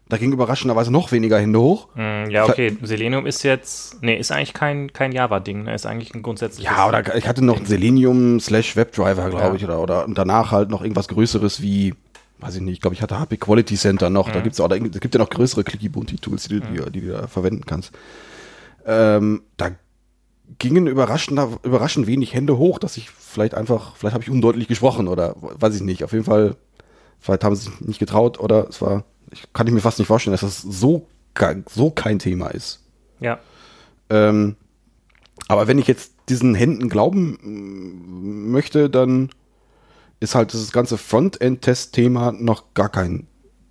Da 0.09 0.17
ging 0.17 0.31
überraschenderweise 0.33 0.91
noch 0.91 1.11
weniger 1.11 1.39
Hände 1.39 1.59
hoch. 1.61 1.87
Hm, 1.93 2.31
ja, 2.31 2.45
okay. 2.45 2.75
Selenium 2.81 3.27
ist 3.27 3.43
jetzt, 3.43 4.01
nee, 4.01 4.17
ist 4.17 4.31
eigentlich 4.31 4.53
kein, 4.53 4.91
kein 4.91 5.11
Java-Ding, 5.11 5.65
ne? 5.65 5.75
ist 5.75 5.85
eigentlich 5.85 6.15
ein 6.15 6.23
grundsätzliches. 6.23 6.75
Ja, 6.75 6.87
oder 6.87 7.15
ich 7.15 7.27
hatte 7.27 7.45
noch 7.45 7.63
Selenium 7.63 8.39
slash 8.39 8.75
Webdriver, 8.75 9.29
glaube 9.29 9.49
Ja. 9.49 9.53
ich, 9.53 9.63
oder, 9.63 9.79
oder 9.79 10.05
und 10.05 10.17
danach 10.17 10.51
halt 10.51 10.71
noch 10.71 10.81
irgendwas 10.81 11.07
Größeres 11.09 11.61
wie, 11.61 11.93
weiß 12.39 12.55
ich 12.55 12.61
nicht, 12.61 12.73
ich 12.73 12.81
glaube, 12.81 12.95
ich 12.95 13.03
hatte 13.03 13.19
HP 13.19 13.37
Quality 13.37 13.75
Center 13.75 14.09
noch. 14.09 14.31
Da 14.31 14.41
gibt's 14.41 14.59
auch, 14.59 14.67
da 14.67 14.79
gibt 14.79 15.13
ja 15.13 15.19
noch 15.19 15.29
größere 15.29 15.63
Clicky 15.63 15.89
Bunti 15.89 16.15
Tools, 16.17 16.47
die, 16.47 16.59
du- 16.59 16.67
die, 16.85 16.91
die 16.91 17.01
du 17.01 17.11
da 17.13 17.27
verwenden 17.27 17.65
kannst. 17.67 17.91
Ähm, 18.85 19.43
da 19.57 19.69
gingen 20.59 20.87
überraschend, 20.87 21.39
überraschend 21.63 22.07
wenig 22.07 22.33
Hände 22.33 22.57
hoch, 22.57 22.79
dass 22.79 22.97
ich 22.97 23.09
vielleicht 23.09 23.53
einfach, 23.53 23.95
vielleicht 23.95 24.13
habe 24.13 24.23
ich 24.23 24.29
undeutlich 24.29 24.67
gesprochen 24.67 25.07
oder 25.07 25.35
weiß 25.37 25.75
ich 25.75 25.81
nicht. 25.81 26.03
Auf 26.03 26.13
jeden 26.13 26.25
Fall, 26.25 26.55
vielleicht 27.19 27.43
haben 27.43 27.55
sie 27.55 27.69
sich 27.69 27.81
nicht 27.81 27.99
getraut 27.99 28.39
oder 28.39 28.67
es 28.69 28.81
war, 28.81 29.05
ich 29.31 29.51
kann 29.53 29.67
ich 29.67 29.73
mir 29.73 29.81
fast 29.81 29.99
nicht 29.99 30.07
vorstellen, 30.07 30.33
dass 30.33 30.41
das 30.41 30.61
so, 30.61 31.07
so 31.69 31.91
kein 31.91 32.19
Thema 32.19 32.47
ist. 32.47 32.83
Ja. 33.19 33.39
Ähm, 34.09 34.55
aber 35.47 35.67
wenn 35.67 35.79
ich 35.79 35.87
jetzt 35.87 36.13
diesen 36.29 36.55
Händen 36.55 36.89
glauben 36.89 37.37
mm, 37.41 38.51
möchte, 38.51 38.89
dann 38.89 39.29
ist 40.19 40.35
halt 40.35 40.53
dieses 40.53 40.71
ganze 40.71 40.97
Frontend-Test-Thema 40.97 42.31
noch 42.31 42.73
gar 42.73 42.89
kein, 42.89 43.27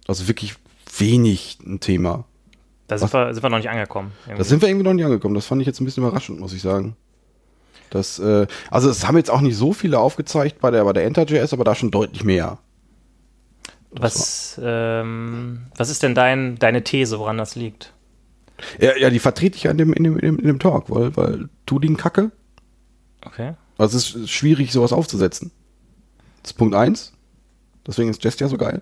also 0.07 0.29
wirklich 0.29 0.57
wenig 0.99 1.59
ein 1.65 1.81
Thema. 1.81 2.25
Da 2.89 2.99
sind 2.99 3.13
wir, 3.13 3.33
sind 3.33 3.43
wir 3.43 3.51
noch 3.51 3.59
nicht 3.59 3.71
angekommen. 3.71 4.13
Da 4.25 4.33
irgendwie. 4.33 4.49
sind 4.49 4.63
wir 4.63 4.69
irgendwie 4.69 4.85
noch 4.85 4.93
nicht 4.95 5.05
angekommen. 5.05 5.35
Das 5.35 5.47
fand 5.47 5.61
ich 5.61 5.67
jetzt 5.67 5.81
ein 5.81 5.85
bisschen 5.85 6.03
überraschend, 6.03 6.41
muss 6.41 6.53
ich 6.53 6.63
sagen. 6.63 6.97
Das, 7.91 8.19
äh, 8.19 8.47
also 8.71 8.89
es 8.89 9.07
haben 9.07 9.17
jetzt 9.17 9.31
auch 9.31 9.41
nicht 9.41 9.57
so 9.57 9.73
viele 9.73 9.99
aufgezeigt 9.99 10.61
bei 10.61 10.71
der, 10.71 10.85
bei 10.85 10.93
der 10.93 11.05
Enter.js, 11.05 11.53
aber 11.53 11.65
da 11.65 11.75
schon 11.75 11.91
deutlich 11.91 12.25
mehr. 12.25 12.59
Was, 13.91 14.59
ähm, 14.63 15.67
was 15.77 15.91
ist 15.91 16.03
denn 16.03 16.15
dein, 16.15 16.59
deine 16.59 16.83
These, 16.83 17.19
woran 17.19 17.37
das 17.37 17.55
liegt? 17.55 17.93
Ja, 18.81 18.97
ja 18.97 19.11
die 19.11 19.19
vertrete 19.19 19.57
ich 19.57 19.65
ja 19.65 19.71
in 19.71 19.79
dem, 19.79 19.93
in 19.93 20.05
dem, 20.05 20.19
in 20.19 20.27
dem, 20.27 20.39
in 20.39 20.47
dem 20.47 20.59
Talk, 20.59 20.91
weil, 20.91 21.15
weil 21.17 21.49
Tooling 21.67 21.99
kacke. 21.99 22.31
Okay. 23.27 23.53
Also 23.77 23.99
es 23.99 24.15
ist 24.15 24.31
schwierig, 24.31 24.73
sowas 24.73 24.93
aufzusetzen. 24.93 25.53
Das 26.43 26.53
ist 26.53 26.57
Punkt 26.57 26.75
eins. 26.75 27.13
Deswegen 27.87 28.11
ist 28.11 28.23
Jest 28.25 28.41
ja 28.41 28.49
so 28.49 28.57
geil. 28.57 28.81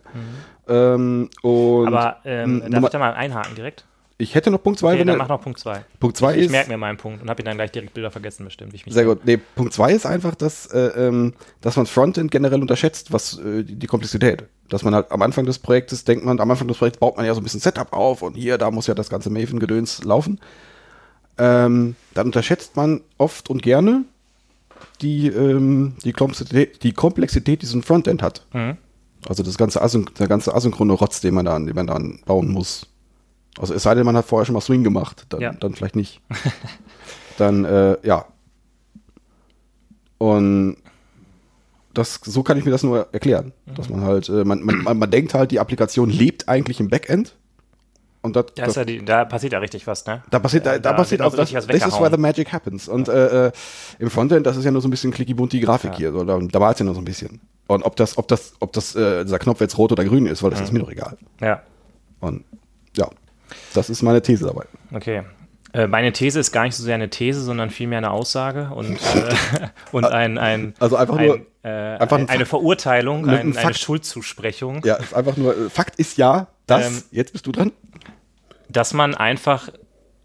Ähm, 0.69 1.31
und 1.43 1.89
Aber 1.89 2.19
ähm, 2.25 2.63
darf 2.71 2.85
ich 2.85 2.91
da 2.91 2.99
mal 2.99 3.15
einhaken 3.15 3.55
direkt? 3.55 3.87
Ich 4.21 4.35
hätte 4.35 4.51
noch 4.51 4.63
Punkt 4.63 4.79
zwei, 4.79 4.91
Okay, 4.91 5.01
wenn 5.01 5.07
dann 5.07 5.19
mach 5.19 5.29
noch 5.29 5.41
Punkt 5.41 5.59
2. 5.59 5.85
Punkt 5.99 6.17
zwei 6.17 6.37
Ich 6.37 6.47
ist. 6.47 6.51
merke 6.51 6.71
mir 6.71 6.77
meinen 6.77 6.99
Punkt 6.99 7.23
und 7.23 7.31
habe 7.31 7.43
ihn 7.43 7.47
dann 7.47 7.57
gleich 7.57 7.73
direkt 7.73 7.95
Bilder 7.95 8.11
vergessen 8.11 8.45
bestimmt. 8.45 8.75
Ich 8.75 8.85
Sehr 8.87 9.05
gut. 9.05 9.25
Nee, 9.25 9.39
Punkt 9.39 9.73
zwei 9.73 9.93
ist 9.93 10.07
einfach, 10.07 10.35
dass, 10.35 10.67
äh, 10.67 10.79
ähm, 10.97 11.35
dass 11.61 11.77
man 11.77 11.87
Frontend 11.87 12.31
generell 12.31 12.61
unterschätzt, 12.61 13.13
was 13.13 13.39
äh, 13.39 13.65
die, 13.65 13.87
Komplexität. 13.87 14.45
Dass 14.69 14.83
man 14.85 14.95
halt 14.95 15.11
am 15.11 15.23
Anfang 15.23 15.47
des 15.47 15.59
Projektes 15.59 16.05
denkt 16.05 16.25
man, 16.25 16.39
am 16.39 16.51
Anfang 16.51 16.69
des 16.69 16.79
Projekts 16.79 16.99
baut 16.99 17.17
man 17.17 17.27
ja 17.27 17.35
so 17.35 17.41
ein 17.41 17.45
bisschen 17.45 17.61
Setup 17.61 17.93
auf 17.93 18.23
und 18.23 18.35
hier, 18.35 18.59
da 18.59 18.71
muss 18.71 18.87
ja 18.87 18.95
das 18.95 19.09
ganze 19.09 19.31
Maven-Gedöns 19.31 20.05
laufen. 20.05 20.39
Ähm, 21.39 21.97
dann 22.15 22.27
unterschätzt 22.27 22.77
man 22.77 23.01
oft 23.19 23.49
und 23.51 23.63
gerne 23.63 24.05
die, 25.01 25.29
ähm, 25.29 25.95
die, 26.05 26.13
Komplexität, 26.13 26.83
die 26.83 26.93
Komplexität, 26.93 27.63
die 27.63 27.67
so 27.67 27.79
ein 27.79 27.83
Frontend 27.83 28.23
hat. 28.23 28.47
Mhm. 28.53 28.77
Also 29.29 29.43
das 29.43 29.59
ganze 29.59 29.83
Asyn 29.83 30.07
der 30.19 30.29
ganze 30.29 30.55
asynchrone 30.55 30.93
Rotz, 30.93 31.21
den 31.21 31.35
man 31.35 31.45
dann, 31.45 31.67
den 31.67 31.75
man 31.75 31.87
dann 31.87 32.21
bauen 32.25 32.49
muss. 32.49 32.87
Also 33.61 33.75
es 33.75 33.83
sei 33.83 33.95
denn, 33.95 34.07
man 34.07 34.17
hat 34.17 34.25
vorher 34.25 34.47
schon 34.47 34.55
mal 34.55 34.61
Swing 34.63 34.83
gemacht, 34.85 35.27
dann, 35.29 35.41
Ja. 35.41 35.53
dann 35.53 35.75
vielleicht 35.75 35.95
nicht. 35.97 36.21
dann, 37.39 37.65
äh, 37.65 37.97
ja. 38.03 38.25
Und 40.19 40.77
das, 41.95 42.21
so 42.23 42.43
kann 42.43 42.57
ich 42.59 42.65
mir 42.65 42.71
das 42.71 42.83
nur 42.83 43.09
erklären. 43.13 43.53
Dass 43.75 43.89
man 43.89 44.03
halt, 44.03 44.29
äh, 44.29 44.45
man, 44.45 44.63
man, 44.63 44.79
man, 44.83 44.99
man 44.99 45.11
denkt 45.11 45.35
halt, 45.35 45.51
die 45.51 45.61
Applikation 45.61 46.09
lebt 46.09 46.49
eigentlich 46.49 46.81
im 46.81 46.89
Backend. 46.89 47.37
Und 48.23 48.37
das, 48.37 48.47
Da, 48.55 48.63
das, 48.63 48.69
ist 48.71 48.77
ja 48.77 48.85
die, 48.85 49.05
da 49.05 49.25
passiert 49.25 49.55
ja 49.55 49.59
richtig 49.61 49.87
was, 49.87 50.05
ne? 50.07 50.23
da 50.31 50.39
passiert, 50.39 50.67
da, 50.67 50.73
da 50.73 50.79
da 50.79 50.93
passiert 50.93 51.23
also 51.23 51.37
das, 51.39 51.51
this 51.51 51.87
is 51.87 51.99
where 52.01 52.11
the 52.11 52.19
magic 52.19 52.53
happens. 52.53 52.87
Und 52.87 53.09
äh, 53.09 53.47
äh, 53.47 53.53
im 53.99 54.11
Frontend, 54.11 54.47
das 54.47 54.57
ist 54.59 54.65
ja 54.65 54.71
nur 54.71 54.83
so 54.83 54.89
ein 54.89 54.91
bisschen 54.91 55.11
clicky 55.11 55.33
bunti 55.33 55.59
Grafik 55.61 55.93
Ja. 55.93 55.97
hier. 55.97 56.13
So, 56.13 56.25
da, 56.25 56.39
da 56.39 56.61
war 56.61 56.73
es 56.73 56.79
ja 56.79 56.85
nur 56.85 56.95
so 56.95 57.01
ein 57.01 57.05
bisschen. 57.05 57.41
Und 57.67 57.83
ob 57.83 57.97
das, 57.97 58.19
ob 58.19 58.29
das, 58.29 58.53
ob 58.61 58.73
das, 58.75 58.95
äh, 58.95 59.25
dieser 59.25 59.39
Knopf 59.39 59.61
jetzt 59.61 59.79
rot 59.79 59.93
oder 59.93 60.05
grün 60.05 60.27
ist, 60.27 60.43
weil 60.43 60.51
das 60.51 60.61
ist 60.61 60.73
mir 60.73 60.81
doch 60.81 60.91
egal. 60.91 61.17
Ja, 61.41 61.63
Und 62.21 62.45
ja, 62.45 62.59
das 63.75 63.91
ist 63.91 64.03
meine 64.03 64.23
These 64.23 64.47
dabei. 64.47 64.65
okay. 64.93 65.23
Äh, 65.73 65.87
meine 65.87 66.13
These 66.13 66.41
ist 66.41 66.51
gar 66.51 66.65
nicht 66.65 66.75
so 66.75 66.83
sehr 66.83 66.97
eine 66.97 67.11
These, 67.11 67.43
sondern 67.43 67.71
vielmehr 67.71 67.99
eine 67.99 68.11
Aussage 68.11 68.71
und, 68.75 68.91
äh, 69.15 69.35
und 69.93 70.05
ein, 70.05 70.37
ein, 70.37 70.75
Also 70.81 70.97
einfach 70.97 71.17
ein, 71.17 71.27
nur- 71.27 71.41
äh, 71.63 71.69
einfach 71.97 72.17
ein 72.17 72.23
ein, 72.25 72.29
eine 72.29 72.47
Verurteilung, 72.47 73.29
Ein 73.29 73.53
ein, 73.53 73.57
eine. 73.57 73.75
Schuldzusprechung, 73.75 74.83
Ja, 74.85 74.97
ist 74.97 75.15
einfach 75.15 75.37
nur, 75.37 75.57
äh, 75.57 75.71
Fakt 75.71 75.95
ist 76.01 76.19
ja, 76.19 76.49
das, 76.67 76.87
Ähm, 76.89 77.03
jetzt 77.13 77.33
bist 77.33 77.47
du 77.47 77.53
dran. 77.53 77.71
dass 78.69 78.95
man 78.95 79.15
einfach 79.15 79.69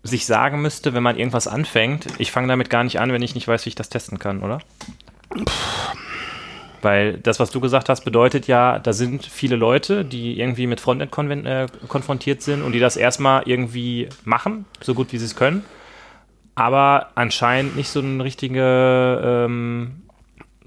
sich 0.02 0.26
sagen 0.26 0.62
müsste, 0.64 0.96
wenn 0.96 1.04
man 1.04 1.16
irgendwas 1.18 1.48
anfängt, 1.48 2.08
ich 2.18 2.32
fange 2.32 2.48
damit 2.48 2.72
gar 2.72 2.84
nicht 2.84 3.00
an, 3.00 3.12
wenn 3.14 3.22
ich 3.22 3.36
nicht 3.36 3.48
weiß, 3.48 3.66
wie 3.66 3.70
ich 3.70 3.76
das 3.76 3.90
testen 3.90 4.18
kann, 4.18 4.42
oder? 4.42 4.60
Weil 6.86 7.18
das, 7.18 7.40
was 7.40 7.50
du 7.50 7.60
gesagt 7.60 7.90
hast, 7.90 8.06
bedeutet 8.06 8.46
ja, 8.46 8.78
da 8.78 8.94
sind 8.94 9.26
viele 9.26 9.56
Leute, 9.56 10.06
die 10.06 10.40
irgendwie 10.40 10.68
mit 10.68 10.80
Frontend 10.80 11.12
äh, 11.48 11.66
konfrontiert 11.88 12.44
sind 12.44 12.62
und 12.62 12.74
die 12.74 12.80
das 12.80 12.96
erstmal 12.96 13.42
irgendwie 13.48 14.08
machen, 14.24 14.66
so 14.82 14.94
gut 14.94 15.12
wie 15.12 15.18
sie 15.18 15.26
es 15.26 15.36
können, 15.36 15.66
aber 16.54 17.10
anscheinend 17.16 17.76
nicht 17.76 17.90
so 17.90 18.02
einen 18.02 18.22
richtige, 18.22 19.20
ähm, 19.24 20.04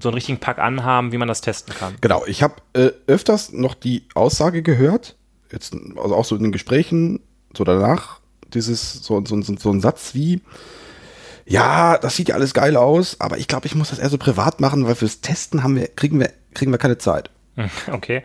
so 0.01 0.09
einen 0.09 0.15
richtigen 0.15 0.39
Pack 0.39 0.59
anhaben, 0.59 1.13
wie 1.13 1.19
man 1.19 1.29
das 1.29 1.41
testen 1.41 1.73
kann. 1.73 1.95
Genau, 2.01 2.25
ich 2.27 2.43
habe 2.43 2.55
äh, 2.73 2.91
öfters 3.07 3.53
noch 3.53 3.75
die 3.75 4.03
Aussage 4.15 4.63
gehört, 4.63 5.15
jetzt, 5.53 5.77
also 5.95 6.17
auch 6.17 6.25
so 6.25 6.35
in 6.35 6.43
den 6.43 6.51
Gesprächen, 6.51 7.21
so 7.57 7.63
danach, 7.63 8.19
dieses, 8.53 9.05
so, 9.05 9.25
so, 9.25 9.41
so, 9.41 9.55
so 9.57 9.71
ein 9.71 9.81
Satz 9.81 10.17
wie, 10.17 10.41
ja, 11.49 11.99
das 11.99 12.15
sieht 12.17 12.29
ja 12.29 12.35
alles 12.35 12.55
geil 12.55 12.77
aus, 12.77 13.17
aber 13.21 13.39
ich 13.39 13.49
glaube, 13.49 13.67
ich 13.67 13.75
muss 13.75 13.91
das 13.91 13.99
eher 13.99 14.11
so 14.11 14.19
privat 14.19 14.61
machen, 14.61 14.87
weil 14.87 14.95
fürs 14.95 15.21
Testen 15.21 15.63
haben 15.63 15.77
wir, 15.77 15.89
kriegen 15.89 16.21
wir, 16.21 16.31
kriegen 16.55 16.71
wir 16.73 16.79
keine 16.79 16.99
Zeit. 16.99 17.31
Okay. 17.91 18.23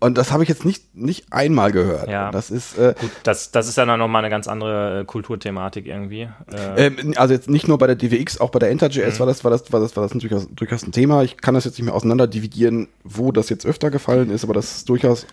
Und 0.00 0.18
das 0.18 0.32
habe 0.32 0.42
ich 0.42 0.50
jetzt 0.50 0.66
nicht, 0.66 0.94
nicht 0.94 1.32
einmal 1.32 1.72
gehört. 1.72 2.10
Ja. 2.10 2.30
Das 2.30 2.50
ist, 2.50 2.76
äh, 2.76 2.94
Gut, 3.00 3.10
das, 3.22 3.52
das 3.52 3.68
ist 3.68 3.78
dann 3.78 3.88
auch 3.88 3.96
nochmal 3.96 4.20
eine 4.22 4.28
ganz 4.28 4.48
andere 4.48 5.00
äh, 5.00 5.04
Kulturthematik 5.06 5.86
irgendwie. 5.86 6.28
Äh, 6.52 6.86
Ähm, 6.88 7.14
also 7.16 7.32
jetzt 7.32 7.48
nicht 7.48 7.68
nur 7.68 7.78
bei 7.78 7.86
der 7.86 7.96
DWX, 7.96 8.38
auch 8.38 8.50
bei 8.50 8.58
der 8.58 8.70
Enter.js 8.70 9.18
war 9.18 9.26
das, 9.26 9.44
war 9.44 9.50
das, 9.50 9.72
war 9.72 9.80
das, 9.80 9.96
war 9.96 10.06
das 10.06 10.12
durchaus, 10.12 10.46
durchaus 10.50 10.82
ein 10.82 10.92
Thema. 10.92 11.22
Ich 11.22 11.38
kann 11.38 11.54
das 11.54 11.64
jetzt 11.64 11.78
nicht 11.78 11.86
mehr 11.86 11.94
auseinander 11.94 12.26
dividieren, 12.26 12.88
wo 13.02 13.32
das 13.32 13.48
jetzt 13.48 13.64
öfter 13.64 13.90
gefallen 13.90 14.28
ist, 14.30 14.44
aber 14.44 14.52
das 14.52 14.76
ist 14.76 14.88
durchaus. 14.90 15.26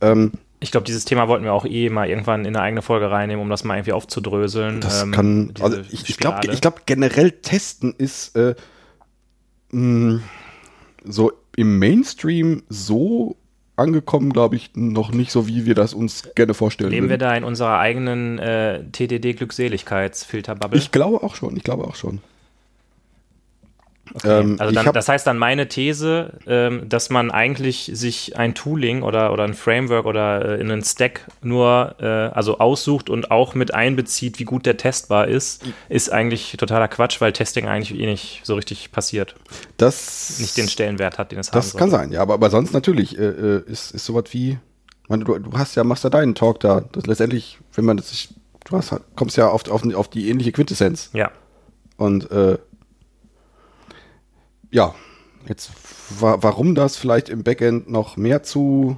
Ähm, 0.00 0.32
Ich 0.62 0.70
glaube, 0.70 0.86
dieses 0.86 1.04
Thema 1.04 1.28
wollten 1.28 1.44
wir 1.44 1.52
auch 1.52 1.66
eh 1.66 1.90
mal 1.90 2.08
irgendwann 2.08 2.44
in 2.44 2.54
eine 2.56 2.62
eigene 2.62 2.82
Folge 2.82 3.10
reinnehmen, 3.10 3.42
um 3.42 3.50
das 3.50 3.64
mal 3.64 3.76
irgendwie 3.76 3.92
aufzudröseln. 3.92 4.80
das 4.80 5.02
ähm, 5.02 5.10
kann. 5.12 5.54
Also 5.60 5.80
ich, 5.90 6.08
ich 6.08 6.16
glaube, 6.18 6.40
glaub, 6.40 6.86
generell 6.86 7.32
testen 7.32 7.94
ist 7.98 8.36
äh, 8.36 8.54
mh, 9.70 10.20
so 11.04 11.32
im 11.56 11.78
Mainstream 11.78 12.62
so 12.68 13.36
angekommen, 13.76 14.32
glaube 14.32 14.56
ich, 14.56 14.70
noch 14.74 15.12
nicht 15.12 15.32
so, 15.32 15.48
wie 15.48 15.66
wir 15.66 15.74
das 15.74 15.94
uns 15.94 16.28
gerne 16.34 16.54
vorstellen. 16.54 16.90
Leben 16.90 17.06
wir 17.06 17.14
würden. 17.14 17.20
da 17.20 17.34
in 17.34 17.44
unserer 17.44 17.78
eigenen 17.78 18.38
äh, 18.38 18.84
TDD-Glückseligkeitsfilterbubble? 18.92 20.78
Ich 20.78 20.92
glaube 20.92 21.22
auch 21.22 21.34
schon. 21.34 21.56
Ich 21.56 21.64
glaube 21.64 21.84
auch 21.84 21.96
schon. 21.96 22.20
Okay. 24.14 24.40
ähm, 24.40 24.56
also 24.58 24.74
dann, 24.74 24.92
das 24.92 25.08
heißt 25.08 25.26
dann 25.26 25.38
meine 25.38 25.68
These, 25.68 26.34
ähm, 26.46 26.88
dass 26.88 27.08
man 27.08 27.30
eigentlich 27.30 27.90
sich 27.94 28.36
ein 28.36 28.54
Tooling 28.54 29.02
oder, 29.02 29.32
oder 29.32 29.44
ein 29.44 29.54
Framework 29.54 30.04
oder 30.06 30.44
äh, 30.58 30.60
in 30.60 30.70
einen 30.70 30.84
Stack 30.84 31.26
nur 31.42 31.96
äh, 31.98 32.04
also 32.06 32.58
aussucht 32.58 33.08
und 33.08 33.30
auch 33.30 33.54
mit 33.54 33.72
einbezieht, 33.72 34.38
wie 34.38 34.44
gut 34.44 34.66
der 34.66 34.76
testbar 34.76 35.28
ist, 35.28 35.64
ist 35.88 36.12
eigentlich 36.12 36.54
totaler 36.58 36.88
Quatsch, 36.88 37.20
weil 37.20 37.32
Testing 37.32 37.68
eigentlich 37.68 37.98
eh 37.98 38.06
nicht 38.06 38.40
so 38.44 38.54
richtig 38.54 38.92
passiert, 38.92 39.34
Das 39.78 40.38
nicht 40.40 40.56
den 40.58 40.68
Stellenwert 40.68 41.18
hat, 41.18 41.32
den 41.32 41.38
es 41.38 41.50
Das 41.50 41.72
haben 41.72 41.78
kann 41.78 41.90
sein, 41.90 42.12
ja, 42.12 42.20
aber, 42.20 42.34
aber 42.34 42.50
sonst 42.50 42.72
natürlich 42.74 43.18
äh, 43.18 43.22
äh, 43.24 43.62
ist, 43.66 43.92
ist 43.92 44.04
sowas 44.04 44.24
wie, 44.32 44.58
meine, 45.08 45.24
du, 45.24 45.38
du 45.38 45.52
hast 45.56 45.74
ja, 45.74 45.84
machst 45.84 46.04
ja 46.04 46.10
deinen 46.10 46.34
Talk 46.34 46.60
da, 46.60 46.82
das 46.92 47.06
letztendlich, 47.06 47.58
wenn 47.74 47.84
man 47.86 47.96
das 47.96 48.10
sich, 48.10 48.28
du 48.66 48.76
hast, 48.76 48.92
halt- 48.92 49.02
kommst 49.16 49.36
ja 49.38 49.48
auf, 49.48 49.68
auf, 49.70 49.82
auf 49.94 50.08
die 50.08 50.28
ähnliche 50.28 50.52
Quintessenz 50.52 51.10
Ja. 51.14 51.30
und 51.96 52.30
äh, 52.30 52.58
ja, 54.72 54.94
jetzt 55.46 55.70
wa 56.18 56.38
warum 56.40 56.74
das 56.74 56.96
vielleicht 56.96 57.28
im 57.28 57.44
Backend 57.44 57.88
noch 57.88 58.16
mehr 58.16 58.42
zu, 58.42 58.96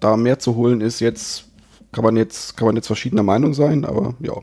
da 0.00 0.16
mehr 0.16 0.38
zu 0.40 0.56
holen 0.56 0.80
ist, 0.80 1.00
jetzt 1.00 1.44
kann 1.92 2.02
man 2.02 2.16
jetzt, 2.16 2.56
kann 2.56 2.66
man 2.66 2.74
jetzt 2.74 2.88
verschiedener 2.88 3.22
Meinung 3.22 3.54
sein, 3.54 3.84
aber 3.84 4.14
ja. 4.18 4.34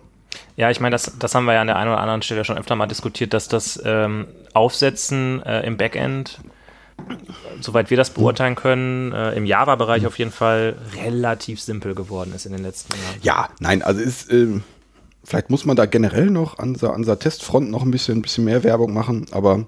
Ja, 0.55 0.69
ich 0.69 0.80
meine, 0.80 0.93
das, 0.93 1.13
das 1.17 1.36
haben 1.36 1.45
wir 1.45 1.53
ja 1.53 1.61
an 1.61 1.67
der 1.67 1.76
einen 1.76 1.89
oder 1.89 1.99
anderen 1.99 2.22
Stelle 2.22 2.45
schon 2.45 2.57
öfter 2.57 2.76
mal 2.76 2.88
diskutiert, 2.88 3.34
dass 3.34 3.47
das 3.47 3.82
ähm, 3.84 4.28
Aufsetzen 4.53 5.41
äh, 5.43 5.65
im 5.65 5.76
Backend, 5.76 6.39
soweit 7.59 7.89
wir 7.89 7.97
das 7.97 8.11
beurteilen 8.11 8.55
können, 8.55 9.11
äh, 9.11 9.34
im 9.34 9.45
Java-Bereich 9.45 10.05
auf 10.05 10.19
jeden 10.19 10.32
Fall 10.32 10.76
relativ 11.03 11.59
simpel 11.59 11.95
geworden 11.95 12.32
ist 12.36 12.45
in 12.45 12.53
den 12.53 12.63
letzten 12.63 12.93
Jahren. 12.93 13.15
Ja, 13.22 13.49
nein, 13.59 13.82
also 13.82 14.01
ist, 14.01 14.32
ähm, 14.32 14.63
vielleicht 15.24 15.49
muss 15.49 15.65
man 15.65 15.76
da 15.76 15.86
generell 15.86 16.30
noch 16.30 16.59
an 16.59 16.76
der, 16.76 16.91
an 16.91 17.03
der 17.03 17.19
Testfront 17.19 17.69
noch 17.69 17.84
ein 17.84 17.91
bisschen, 17.91 18.19
ein 18.19 18.22
bisschen 18.22 18.45
mehr 18.45 18.63
Werbung 18.63 18.93
machen, 18.93 19.26
aber 19.32 19.65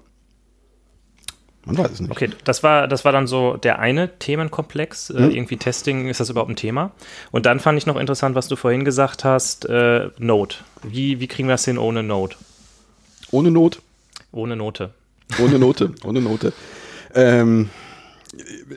man 1.66 1.78
weiß 1.78 1.90
es 1.92 2.00
nicht. 2.00 2.10
Okay, 2.10 2.30
das 2.44 2.62
war, 2.62 2.88
das 2.88 3.04
war 3.04 3.12
dann 3.12 3.26
so 3.26 3.56
der 3.56 3.78
eine 3.78 4.18
Themenkomplex. 4.18 5.10
Äh, 5.10 5.20
Mhm. 5.20 5.30
irgendwie 5.30 5.56
Testing, 5.56 6.08
ist 6.08 6.20
das 6.20 6.30
überhaupt 6.30 6.50
ein 6.50 6.56
Thema? 6.56 6.90
Und 7.30 7.46
dann 7.46 7.60
fand 7.60 7.78
ich 7.78 7.86
noch 7.86 7.96
interessant, 7.96 8.34
was 8.34 8.48
du 8.48 8.56
vorhin 8.56 8.84
gesagt 8.84 9.24
hast, 9.24 9.64
äh, 9.66 10.08
Node. 10.18 10.56
Wie, 10.82 11.20
wie 11.20 11.26
kriegen 11.26 11.48
wir 11.48 11.54
das 11.54 11.64
hin 11.64 11.78
ohne 11.78 12.02
Node? 12.02 12.36
Ohne 13.30 13.50
Not, 13.50 13.80
Ohne 14.32 14.56
Note. 14.56 14.90
ohne 15.40 15.58
Note, 15.58 15.92
ohne 16.04 16.20
Note. 16.20 16.52
Ähm, 17.14 17.70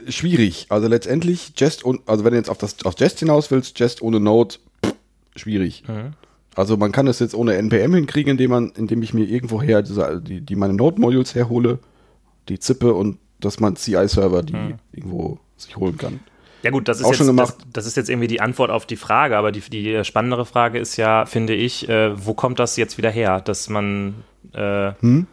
schwierig. 0.09 0.67
Also 0.69 0.87
letztendlich 0.87 1.53
Jest 1.57 1.83
und 1.83 2.01
also 2.07 2.23
wenn 2.23 2.31
du 2.31 2.37
jetzt 2.37 2.49
auf 2.49 2.57
das 2.57 2.83
auf 2.85 2.95
Jest 2.99 3.19
hinaus 3.19 3.51
willst, 3.51 3.79
Jest 3.79 4.01
ohne 4.01 4.19
Note, 4.19 4.59
pff, 4.85 4.93
schwierig. 5.35 5.83
Also 6.55 6.77
man 6.77 6.91
kann 6.91 7.05
das 7.05 7.19
jetzt 7.19 7.35
ohne 7.35 7.55
NPM 7.55 7.93
hinkriegen, 7.93 8.31
indem 8.31 8.51
man, 8.51 8.71
indem 8.75 9.03
ich 9.03 9.13
mir 9.13 9.25
irgendwoher 9.25 9.81
diese, 9.83 10.21
die, 10.21 10.41
die 10.41 10.55
meine 10.55 10.73
Node-Modules 10.73 11.35
herhole, 11.35 11.79
die 12.49 12.59
zippe 12.59 12.93
und 12.93 13.19
dass 13.39 13.59
man 13.59 13.75
CI-Server 13.75 14.43
die 14.43 14.75
irgendwo 14.91 15.39
sich 15.57 15.75
holen 15.77 15.97
kann. 15.97 16.19
Ja 16.63 16.71
gut, 16.71 16.87
das 16.87 16.99
ist, 16.99 17.05
Auch 17.05 17.09
jetzt, 17.09 17.17
schon 17.17 17.27
gemacht. 17.27 17.55
Das, 17.59 17.67
das 17.73 17.85
ist 17.85 17.97
jetzt 17.97 18.09
irgendwie 18.09 18.27
die 18.27 18.41
Antwort 18.41 18.71
auf 18.71 18.85
die 18.85 18.95
Frage, 18.95 19.37
aber 19.37 19.51
die, 19.51 19.61
die 19.61 20.03
spannendere 20.03 20.45
Frage 20.45 20.79
ist 20.79 20.97
ja, 20.97 21.25
finde 21.25 21.53
ich, 21.53 21.87
äh, 21.87 22.25
wo 22.25 22.33
kommt 22.33 22.59
das 22.59 22.77
jetzt 22.77 22.97
wieder 22.97 23.11
her, 23.11 23.41
dass 23.41 23.69
man, 23.69 24.15
äh, 24.53 24.91
Hm? 24.99 25.27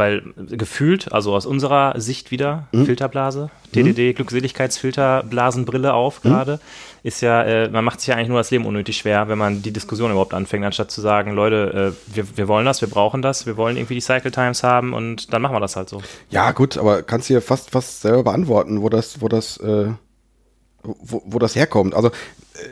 Weil 0.00 0.22
gefühlt, 0.48 1.12
also 1.12 1.34
aus 1.36 1.46
unserer 1.46 2.00
Sicht 2.00 2.30
wieder, 2.32 2.66
Hm? 2.72 2.86
Filterblase, 2.86 3.50
DDD, 3.74 4.14
Glückseligkeitsfilterblasenbrille 4.14 5.92
auf 5.94 6.24
Hm? 6.24 6.30
gerade, 6.30 6.60
ist 7.02 7.20
ja, 7.20 7.42
äh, 7.42 7.68
man 7.70 7.84
macht 7.84 8.00
sich 8.00 8.08
ja 8.08 8.16
eigentlich 8.16 8.28
nur 8.28 8.38
das 8.38 8.50
Leben 8.50 8.66
unnötig 8.66 8.96
schwer, 8.96 9.28
wenn 9.28 9.38
man 9.38 9.62
die 9.62 9.72
Diskussion 9.72 10.10
überhaupt 10.10 10.34
anfängt, 10.34 10.64
anstatt 10.64 10.90
zu 10.90 11.00
sagen, 11.00 11.32
Leute, 11.32 11.94
äh, 11.94 12.16
wir, 12.16 12.36
wir 12.36 12.48
wollen 12.48 12.66
das, 12.66 12.80
wir 12.80 12.88
brauchen 12.88 13.22
das, 13.22 13.46
wir 13.46 13.56
wollen 13.56 13.76
irgendwie 13.76 13.94
die 13.94 14.00
Cycle 14.00 14.30
Times 14.30 14.62
haben 14.62 14.92
und 14.92 15.32
dann 15.32 15.40
machen 15.42 15.54
wir 15.54 15.60
das 15.60 15.76
halt 15.76 15.88
so. 15.88 16.02
Ja, 16.30 16.52
gut, 16.52 16.76
aber 16.76 17.02
kannst 17.02 17.30
du 17.30 17.34
dir 17.34 17.40
fast, 17.40 17.70
fast 17.70 18.00
selber 18.02 18.24
beantworten, 18.24 18.82
wo 18.82 18.88
das, 18.88 19.20
wo 19.20 19.28
das, 19.28 19.56
äh, 19.58 19.86
wo, 20.82 21.22
wo 21.26 21.38
das 21.38 21.54
herkommt. 21.54 21.94
Also 21.94 22.10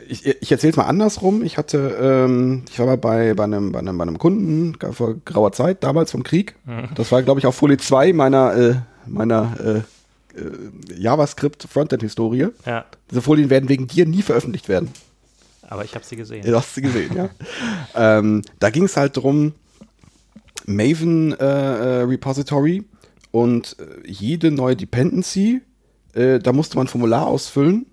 ich, 0.09 0.26
ich 0.26 0.53
erzähle 0.53 0.70
es 0.72 0.76
mal 0.76 0.84
andersrum. 0.84 1.43
Ich 1.43 1.59
hatte, 1.59 1.97
ähm, 2.01 2.64
ich 2.70 2.78
war 2.78 2.86
mal 2.86 2.99
bei, 2.99 3.34
bei, 3.34 3.45
einem, 3.45 3.72
bei, 3.72 3.78
einem, 3.78 3.99
bei 3.99 4.03
einem 4.03 4.18
Kunden 4.18 4.76
vor 4.93 5.14
grauer 5.24 5.53
Zeit, 5.53 5.82
damals 5.84 6.11
vom 6.11 6.22
Krieg. 6.22 6.55
Das 6.95 7.12
war, 7.12 7.22
glaube 7.22 7.41
ich, 7.41 7.47
auf 7.47 7.55
Folie 7.55 7.76
2 7.76 8.12
meiner, 8.12 8.55
äh, 8.55 8.74
meiner 9.07 9.84
äh, 10.34 10.39
äh, 10.39 10.95
JavaScript-Frontend-Historie. 10.97 12.49
Ja, 12.66 12.84
Diese 13.11 13.22
Folien 13.22 13.51
werden 13.51 13.68
wegen 13.68 13.86
dir 13.86 14.07
nie 14.07 14.22
veröffentlicht 14.22 14.68
werden. 14.68 14.91
aber 15.68 15.84
ich 15.84 15.95
habe 15.95 16.05
sie 16.05 16.16
gesehen. 16.16 16.45
Du 16.45 16.57
hast 16.57 16.74
sie 16.74 16.82
gesehen, 16.82 17.14
ja. 17.14 17.28
ähm, 18.18 18.43
da 18.59 18.70
ging 18.70 18.84
es 18.84 18.97
halt 18.97 19.16
drum, 19.16 19.53
Maven 20.66 21.32
äh, 21.32 21.45
äh, 21.45 22.03
Repository 22.03 22.84
und 23.30 23.76
äh, 23.78 24.07
jede 24.07 24.51
neue 24.51 24.76
Dependency, 24.76 25.62
da 26.14 26.53
musste 26.53 26.76
man 26.76 26.86
ein 26.86 26.89
Formular 26.89 27.28
ausfüllen, 27.28 27.86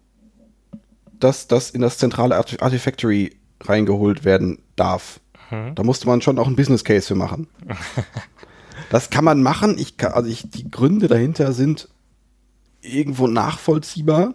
dass 1.19 1.47
das 1.47 1.69
in 1.69 1.81
das 1.81 1.97
zentrale 1.97 2.35
Arti- 2.35 2.59
Artifactory 2.61 3.35
reingeholt 3.61 4.25
werden 4.25 4.59
darf. 4.75 5.19
Da 5.75 5.83
musste 5.83 6.07
man 6.07 6.21
schon 6.21 6.39
auch 6.39 6.47
ein 6.47 6.55
Business 6.55 6.83
Case 6.83 7.07
für 7.07 7.15
machen. 7.15 7.47
das 8.89 9.09
kann 9.09 9.23
man 9.23 9.43
machen. 9.43 9.77
Ich 9.77 9.95
kann, 9.97 10.13
also 10.13 10.29
ich, 10.29 10.49
die 10.49 10.69
Gründe 10.71 11.07
dahinter 11.07 11.53
sind 11.53 11.87
irgendwo 12.81 13.27
nachvollziehbar. 13.27 14.33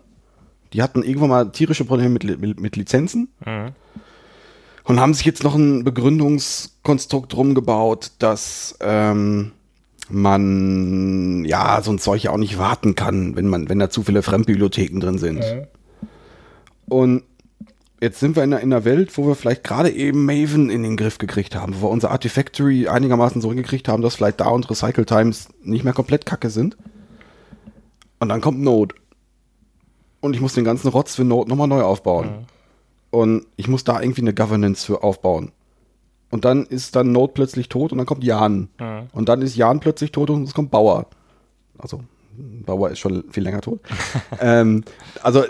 Die 0.73 0.83
hatten 0.83 1.03
irgendwann 1.03 1.31
mal 1.31 1.51
tierische 1.53 1.85
Probleme 1.85 2.11
mit, 2.11 2.41
mit, 2.41 2.61
mit 2.61 2.77
Lizenzen 2.77 3.29
und 4.85 5.01
haben 5.01 5.15
sich 5.15 5.27
jetzt 5.27 5.43
noch 5.43 5.57
ein 5.57 5.83
Begründungskonstrukt 5.85 7.33
drum 7.33 7.55
gebaut, 7.55 8.13
dass 8.19 8.77
ähm, 8.81 9.51
man 10.09 11.45
ja 11.45 11.81
so 11.83 11.91
ein 11.93 11.99
Zeug 11.99 12.23
ja 12.23 12.31
auch 12.31 12.37
nicht 12.39 12.57
warten 12.59 12.95
kann, 12.95 13.35
wenn 13.37 13.49
man, 13.49 13.69
wenn 13.69 13.79
da 13.81 13.91
zu 13.91 14.03
viele 14.05 14.23
Fremdbibliotheken 14.23 15.01
drin 15.01 15.19
sind. 15.19 15.45
Und 16.91 17.23
jetzt 18.03 18.21
sind 18.21 18.37
wir 18.37 18.45
in 18.45 18.53
einer, 18.53 18.63
in 18.63 18.73
einer 18.73 18.85
Welt, 18.85 19.17
wo 19.17 19.27
wir 19.27 19.35
vielleicht 19.35 19.65
gerade 19.65 19.91
eben 19.91 20.27
Maven 20.27 20.69
in 20.69 20.83
den 20.83 20.97
Griff 20.97 21.19
gekriegt 21.19 21.55
haben, 21.55 21.77
wo 21.77 21.87
wir 21.87 21.91
unser 21.91 22.11
Artifactory 22.11 22.89
einigermaßen 22.89 23.41
so 23.41 23.49
hingekriegt 23.49 23.89
haben, 23.89 24.03
dass 24.03 24.17
vielleicht 24.17 24.41
da 24.41 24.49
unsere 24.49 24.75
Cycle 24.75 25.07
Times 25.07 25.49
nicht 25.63 25.85
mehr 25.85 25.93
komplett 25.93 26.27
kacke 26.27 26.51
sind. 26.51 26.77
Und 28.19 28.29
dann 28.29 28.41
kommt 28.41 28.61
Node. 28.61 28.95
Und 30.21 30.35
ich 30.35 30.43
muss 30.43 30.53
den 30.53 30.65
ganzen 30.65 30.89
Rotz 30.89 31.15
für 31.15 31.25
Node 31.25 31.49
nochmal 31.49 31.69
neu 31.69 31.83
aufbauen. 31.83 32.47
Und 33.11 33.47
ich 33.57 33.69
muss 33.69 33.85
da 33.85 34.01
irgendwie 34.01 34.21
eine 34.21 34.35
Governance 34.35 34.85
für 34.85 35.03
aufbauen. 35.03 35.53
Und 36.31 36.45
dann 36.45 36.65
ist 36.67 36.95
dann 36.97 37.13
Node 37.13 37.33
plötzlich 37.35 37.69
tot 37.69 37.93
und 37.93 37.99
dann 37.99 38.07
kommt 38.07 38.23
Jan. 38.23 38.69
Und 39.13 39.29
dann 39.29 39.43
ist 39.43 39.57
Jan 39.57 39.81
plötzlich 39.81 40.13
tot 40.13 40.31
und 40.31 40.45
es 40.45 40.55
kommt 40.55 40.71
Bauer. 40.71 41.07
Also, 41.79 42.03
Bauer 42.37 42.91
ist 42.91 42.99
schon 43.01 43.25
viel 43.31 43.43
länger 43.43 43.61
tot. 43.61 43.81
ähm, 44.41 44.85
also, 45.23 45.45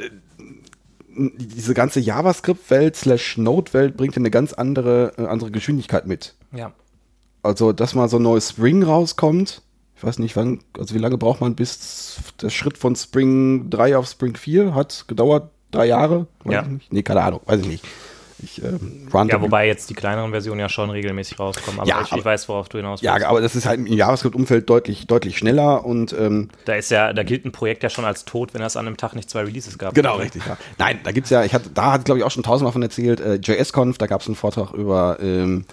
diese 1.36 1.74
ganze 1.74 2.00
JavaScript-Welt 2.00 2.96
slash 2.96 3.36
Node-Welt 3.38 3.96
bringt 3.96 4.16
eine 4.16 4.30
ganz 4.30 4.52
andere, 4.52 5.12
äh, 5.18 5.26
andere 5.26 5.50
Geschwindigkeit 5.50 6.06
mit. 6.06 6.34
Ja. 6.52 6.72
Also, 7.42 7.72
dass 7.72 7.94
mal 7.94 8.08
so 8.08 8.18
ein 8.18 8.22
neues 8.22 8.50
Spring 8.50 8.82
rauskommt, 8.82 9.62
ich 9.96 10.04
weiß 10.04 10.18
nicht, 10.18 10.34
wann, 10.36 10.60
also 10.78 10.94
wie 10.94 10.98
lange 10.98 11.18
braucht 11.18 11.40
man 11.40 11.54
bis 11.54 12.16
der 12.40 12.50
Schritt 12.50 12.78
von 12.78 12.96
Spring 12.96 13.68
3 13.70 13.96
auf 13.98 14.06
Spring 14.08 14.34
4 14.36 14.74
hat 14.74 15.04
gedauert? 15.08 15.50
Drei 15.70 15.86
Jahre? 15.86 16.26
Weiß 16.44 16.54
Ja. 16.54 16.62
ich 16.62 16.68
nicht. 16.68 16.92
Nee, 16.92 17.02
keine 17.02 17.22
Ahnung, 17.22 17.40
weiß 17.46 17.60
ich 17.60 17.66
nicht. 17.68 17.84
Ich, 18.42 18.62
ähm, 18.64 19.08
Ja, 19.28 19.40
wobei 19.42 19.66
jetzt 19.66 19.90
die 19.90 19.94
kleineren 19.94 20.30
Versionen 20.30 20.60
ja 20.60 20.68
schon 20.68 20.88
regelmäßig 20.90 21.38
rauskommen. 21.38 21.80
Aber 21.80 21.88
Ja, 21.88 22.00
ich, 22.02 22.12
aber- 22.12 22.24
weiß, 22.24 22.48
worauf 22.48 22.68
du 22.68 22.78
hinaus 22.78 23.02
Ja, 23.02 23.14
willst. 23.14 23.26
aber 23.26 23.40
das 23.40 23.54
ist 23.56 23.66
halt 23.66 23.78
im 23.80 23.86
JavaScript-Umfeld 23.86 24.68
deutlich, 24.70 25.06
deutlich 25.06 25.36
schneller 25.36 25.84
und 25.84 26.12
ähm, 26.12 26.48
Da 26.64 26.74
ist 26.74 26.90
ja, 26.90 27.12
da 27.12 27.22
gilt 27.22 27.44
ein 27.44 27.52
Projekt 27.52 27.82
ja 27.82 27.90
schon 27.90 28.04
als 28.04 28.24
tot, 28.24 28.54
wenn 28.54 28.62
es 28.62 28.76
an 28.76 28.86
einem 28.86 28.96
Tag 28.96 29.14
nicht 29.14 29.28
zwei 29.28 29.42
Releases 29.42 29.76
gab. 29.78 29.94
Genau, 29.94 30.16
richtig. 30.16 30.42
Ja. 30.46 30.56
Nein, 30.78 31.00
da 31.04 31.12
gibt's 31.12 31.30
ja, 31.30 31.44
ich 31.44 31.52
hatte, 31.54 31.70
da 31.74 31.92
hat 31.92 32.04
glaube 32.04 32.18
ich 32.18 32.24
auch 32.24 32.30
schon 32.30 32.42
tausendmal 32.42 32.72
von 32.72 32.82
erzählt, 32.82 33.20
äh, 33.20 33.34
JSConf, 33.42 33.98
da 33.98 34.06
gab's 34.06 34.26
einen 34.26 34.36
Vortrag 34.36 34.72
über 34.72 35.18
ähm, 35.20 35.64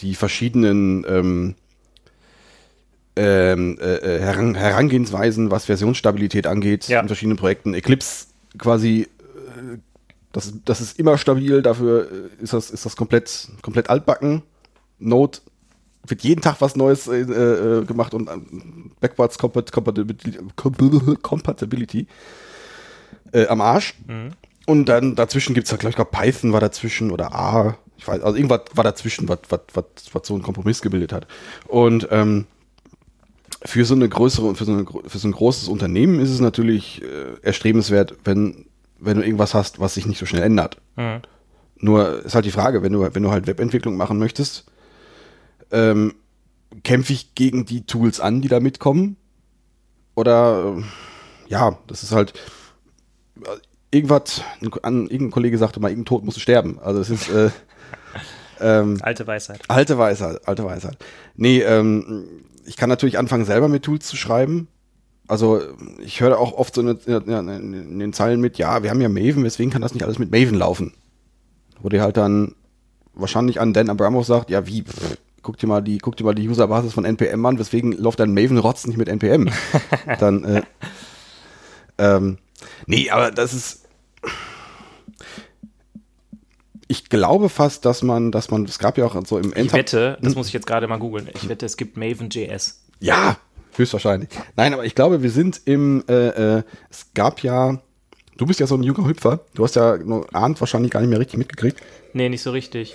die 0.00 0.14
verschiedenen 0.14 1.04
ähm, 1.08 1.54
ähm, 3.16 3.78
äh, 3.80 3.94
äh, 3.96 4.20
Heran 4.20 4.54
Herangehensweisen, 4.54 5.50
was 5.50 5.64
Versionsstabilität 5.66 6.46
angeht, 6.46 6.88
Ja. 6.88 7.00
in 7.00 7.06
verschiedenen 7.08 7.36
Projekten. 7.36 7.74
Eclipse 7.74 8.26
quasi, 8.58 9.08
äh, 9.56 9.78
das, 10.32 10.52
das 10.64 10.80
ist 10.80 10.98
immer 10.98 11.18
stabil, 11.18 11.62
dafür 11.62 12.08
äh, 12.10 12.42
ist 12.42 12.52
das, 12.52 12.70
ist 12.70 12.86
das 12.86 12.96
komplett, 12.96 13.48
komplett 13.62 13.90
altbacken. 13.90 14.42
Node 14.98 15.38
wird 16.06 16.22
jeden 16.22 16.40
Tag 16.40 16.60
was 16.60 16.76
Neues 16.76 17.08
äh, 17.08 17.20
äh, 17.20 17.84
gemacht 17.84 18.14
und 18.14 18.30
ähm, 18.30 18.92
Backwards 19.00 19.38
Compat 19.38 19.72
Compatibility, 19.72 22.06
äh, 23.32 23.46
am 23.46 23.60
Arsch. 23.60 23.94
Und 24.66 24.86
dann 24.86 25.16
dazwischen 25.16 25.54
gibt 25.54 25.66
es, 25.66 25.78
glaube 25.78 25.90
ich, 25.90 25.96
glaub, 25.96 26.10
Python 26.10 26.52
war 26.52 26.60
dazwischen 26.60 27.10
oder 27.10 27.34
A. 27.34 27.76
Ich 27.98 28.06
weiß, 28.06 28.22
also 28.22 28.36
irgendwas 28.36 28.62
war 28.74 28.84
dazwischen, 28.84 29.28
was, 29.28 29.40
was, 29.48 29.60
was, 29.74 29.84
was 30.12 30.26
so 30.26 30.34
einen 30.34 30.42
Kompromiss 30.42 30.80
gebildet 30.80 31.12
hat. 31.12 31.26
Und 31.66 32.08
ähm, 32.10 32.46
für 33.64 33.84
so 33.84 33.94
eine 33.94 34.08
größere, 34.08 34.54
für 34.54 34.64
so, 34.64 34.72
eine, 34.72 34.86
für 35.06 35.18
so 35.18 35.28
ein 35.28 35.32
großes 35.32 35.68
Unternehmen 35.68 36.20
ist 36.20 36.30
es 36.30 36.40
natürlich 36.40 37.02
äh, 37.02 37.34
erstrebenswert, 37.42 38.14
wenn, 38.24 38.66
wenn 39.00 39.16
du 39.16 39.24
irgendwas 39.24 39.54
hast, 39.54 39.80
was 39.80 39.94
sich 39.94 40.06
nicht 40.06 40.18
so 40.18 40.26
schnell 40.26 40.42
ändert. 40.42 40.76
Mhm. 40.96 41.20
Nur 41.76 42.24
ist 42.24 42.34
halt 42.34 42.44
die 42.44 42.50
Frage, 42.50 42.82
wenn 42.82 42.92
du, 42.92 43.02
wenn 43.14 43.22
du 43.22 43.30
halt 43.30 43.46
Webentwicklung 43.46 43.96
machen 43.96 44.18
möchtest, 44.18 44.66
ähm, 45.72 46.14
kämpfe 46.84 47.12
ich 47.12 47.34
gegen 47.34 47.64
die 47.64 47.86
Tools 47.86 48.20
an, 48.20 48.42
die 48.42 48.48
da 48.48 48.60
mitkommen? 48.60 49.16
Oder 50.14 50.76
äh, 50.78 50.82
ja, 51.48 51.78
das 51.86 52.02
ist 52.02 52.12
halt 52.12 52.34
äh, 53.36 53.48
irgendwas, 53.90 54.42
an, 54.82 55.02
irgendein 55.04 55.30
Kollege 55.30 55.58
sagte 55.58 55.80
mal, 55.80 55.88
irgendein 55.88 56.06
Tod 56.08 56.24
musste 56.24 56.40
sterben. 56.40 56.78
Also 56.80 57.00
es 57.00 57.10
ist 57.10 57.30
äh, 57.30 57.50
ähm, 58.60 58.98
Alte 59.00 59.26
Weisheit. 59.26 59.62
alte 59.68 59.96
Weisheit, 59.98 60.46
alte 60.46 60.64
Weisheit. 60.64 60.98
Nee, 61.36 61.60
ähm, 61.60 62.26
ich 62.66 62.76
kann 62.76 62.88
natürlich 62.88 63.18
anfangen, 63.18 63.46
selber 63.46 63.68
mit 63.68 63.82
Tools 63.84 64.06
zu 64.06 64.16
schreiben. 64.16 64.68
Also 65.30 65.62
ich 66.04 66.20
höre 66.20 66.40
auch 66.40 66.54
oft 66.54 66.74
so 66.74 66.80
in, 66.80 66.88
in, 67.06 67.72
in 67.72 67.98
den 68.00 68.12
Zeilen 68.12 68.40
mit, 68.40 68.58
ja, 68.58 68.82
wir 68.82 68.90
haben 68.90 69.00
ja 69.00 69.08
Maven, 69.08 69.44
weswegen 69.44 69.70
kann 69.72 69.80
das 69.80 69.94
nicht 69.94 70.02
alles 70.02 70.18
mit 70.18 70.32
Maven 70.32 70.58
laufen? 70.58 70.92
Wo 71.80 71.88
die 71.88 72.00
halt 72.00 72.16
dann 72.16 72.56
wahrscheinlich 73.14 73.60
an 73.60 73.72
Dan 73.72 73.90
Abramov 73.90 74.26
sagt, 74.26 74.50
ja 74.50 74.66
wie, 74.66 74.82
pff, 74.82 75.18
guck 75.42 75.56
dir 75.56 75.68
mal 75.68 75.82
die, 75.82 75.98
guck 75.98 76.16
dir 76.16 76.24
mal 76.24 76.34
die 76.34 76.48
Userbasis 76.48 76.94
von 76.94 77.04
NPM 77.04 77.46
an, 77.46 77.60
weswegen 77.60 77.92
läuft 77.92 78.18
dann 78.18 78.34
Maven 78.34 78.58
Rotz 78.58 78.88
nicht 78.88 78.96
mit 78.96 79.08
NPM? 79.08 79.48
dann, 80.18 80.42
äh, 80.42 80.62
ähm, 81.98 82.38
nee, 82.86 83.08
aber 83.10 83.30
das 83.30 83.54
ist, 83.54 83.86
ich 86.88 87.08
glaube 87.08 87.50
fast, 87.50 87.84
dass 87.84 88.02
man, 88.02 88.32
dass 88.32 88.50
man, 88.50 88.64
es 88.64 88.80
gab 88.80 88.98
ja 88.98 89.06
auch 89.06 89.16
so 89.24 89.38
im 89.38 89.50
Ich 89.50 89.56
Enter 89.56 89.76
wette, 89.76 90.18
das 90.22 90.34
muss 90.34 90.48
ich 90.48 90.54
jetzt 90.54 90.66
gerade 90.66 90.88
mal 90.88 90.98
googeln, 90.98 91.28
ich 91.32 91.48
wette, 91.48 91.66
es 91.66 91.76
gibt 91.76 91.96
Maven.js. 91.96 92.82
ja, 92.98 93.36
höchstwahrscheinlich. 93.76 94.28
Nein, 94.56 94.74
aber 94.74 94.84
ich 94.84 94.94
glaube, 94.94 95.22
wir 95.22 95.30
sind 95.30 95.60
im, 95.64 96.04
äh, 96.08 96.58
äh, 96.58 96.62
es 96.90 97.12
gab 97.14 97.42
ja, 97.42 97.80
du 98.36 98.46
bist 98.46 98.60
ja 98.60 98.66
so 98.66 98.76
ein 98.76 98.82
junger 98.82 99.06
Hüpfer, 99.06 99.40
du 99.54 99.64
hast 99.64 99.76
ja 99.76 99.96
nur 99.98 100.26
ahnt 100.34 100.60
wahrscheinlich 100.60 100.90
gar 100.90 101.00
nicht 101.00 101.10
mehr 101.10 101.20
richtig 101.20 101.38
mitgekriegt. 101.38 101.80
Nee, 102.12 102.28
nicht 102.28 102.42
so 102.42 102.50
richtig. 102.50 102.94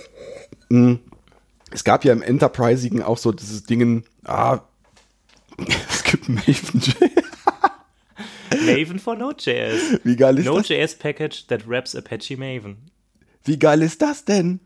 Es 1.71 1.83
gab 1.83 2.05
ja 2.05 2.13
im 2.13 2.21
Enterprising 2.21 3.01
auch 3.01 3.17
so 3.17 3.31
dieses 3.31 3.63
Dingen, 3.63 4.03
ah, 4.23 4.59
es 5.89 6.03
gibt 6.03 6.29
Maven. 6.29 6.81
Maven 8.65 8.99
for 8.99 9.15
Node.js. 9.15 9.99
Wie 10.03 10.15
geil 10.15 10.37
ist 10.37 10.47
das? 10.47 10.53
Node.js 10.53 10.95
Package 10.95 11.47
that 11.47 11.67
wraps 11.67 11.95
Apache 11.95 12.37
Maven. 12.37 12.77
Wie 13.43 13.59
geil 13.59 13.81
ist 13.81 14.01
das 14.01 14.25
denn? 14.25 14.59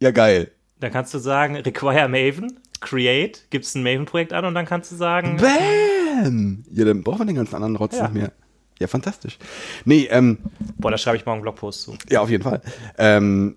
Ja, 0.00 0.10
geil. 0.10 0.50
Dann 0.80 0.92
kannst 0.92 1.12
du 1.12 1.18
sagen, 1.18 1.56
require 1.56 2.08
Maven, 2.08 2.60
create, 2.80 3.46
gibst 3.50 3.74
ein 3.76 3.82
Maven-Projekt 3.82 4.32
an 4.32 4.44
und 4.44 4.54
dann 4.54 4.66
kannst 4.66 4.92
du 4.92 4.96
sagen, 4.96 5.38
Bam! 5.38 6.64
Ja, 6.70 6.84
dann 6.84 7.02
brauchen 7.02 7.20
wir 7.20 7.26
den 7.26 7.36
ganzen 7.36 7.54
anderen 7.54 7.76
Rotz 7.76 7.96
Ja. 7.96 8.04
nicht 8.04 8.14
mehr. 8.14 8.32
Ja, 8.80 8.86
fantastisch. 8.86 9.38
Nee, 9.84 10.08
ähm, 10.10 10.38
boah, 10.78 10.90
da 10.90 10.98
schreibe 10.98 11.16
ich 11.16 11.26
morgen 11.26 11.36
einen 11.38 11.42
Blogpost 11.42 11.82
zu. 11.82 11.96
Ja, 12.08 12.20
auf 12.20 12.30
jeden 12.30 12.44
Fall. 12.44 12.62
Ähm, 12.96 13.56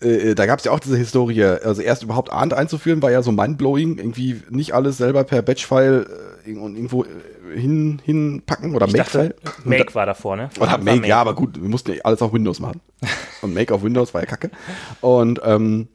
äh, 0.00 0.34
da 0.34 0.46
gab 0.46 0.58
es 0.60 0.64
ja 0.64 0.72
auch 0.72 0.80
diese 0.80 0.96
Historie. 0.96 1.44
Also 1.44 1.82
erst 1.82 2.02
überhaupt 2.02 2.32
Arndt 2.32 2.54
einzuführen, 2.54 3.02
war 3.02 3.10
ja 3.10 3.22
so 3.22 3.32
mindblowing. 3.32 3.98
Irgendwie 3.98 4.40
nicht 4.48 4.72
alles 4.72 4.96
selber 4.96 5.24
per 5.24 5.42
Batch-File 5.42 6.06
äh, 6.46 6.54
und 6.54 6.74
irgendwo 6.74 7.04
äh, 7.04 7.08
hin, 7.60 8.00
hinpacken 8.02 8.74
oder 8.74 8.86
Make-File. 8.86 9.34
Make 9.64 9.94
war 9.94 10.06
davor, 10.06 10.36
ne? 10.36 10.48
Oder 10.58 10.72
War 10.72 10.78
Make, 10.78 11.06
ja, 11.06 11.20
aber 11.20 11.34
gut, 11.34 11.60
wir 11.60 11.68
mussten 11.68 11.92
ja 11.92 12.00
alles 12.04 12.22
auf 12.22 12.32
Windows 12.32 12.58
machen. 12.58 12.80
Und 13.42 13.52
Make 13.52 13.74
auf 13.74 13.82
Windows 13.82 14.14
war 14.14 14.22
ja 14.22 14.26
kacke. 14.26 14.50
Und, 15.02 15.40
ähm, 15.44 15.88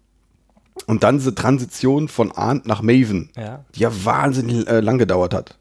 und 0.85 1.03
dann 1.03 1.17
diese 1.17 1.33
Transition 1.35 2.07
von 2.07 2.31
Arndt 2.31 2.65
nach 2.67 2.81
Maven, 2.81 3.29
Ja. 3.35 3.65
die 3.75 3.81
ja 3.81 3.91
wahnsinnig 4.05 4.67
äh, 4.67 4.79
lang 4.79 4.97
gedauert 4.97 5.33
hat. 5.33 5.57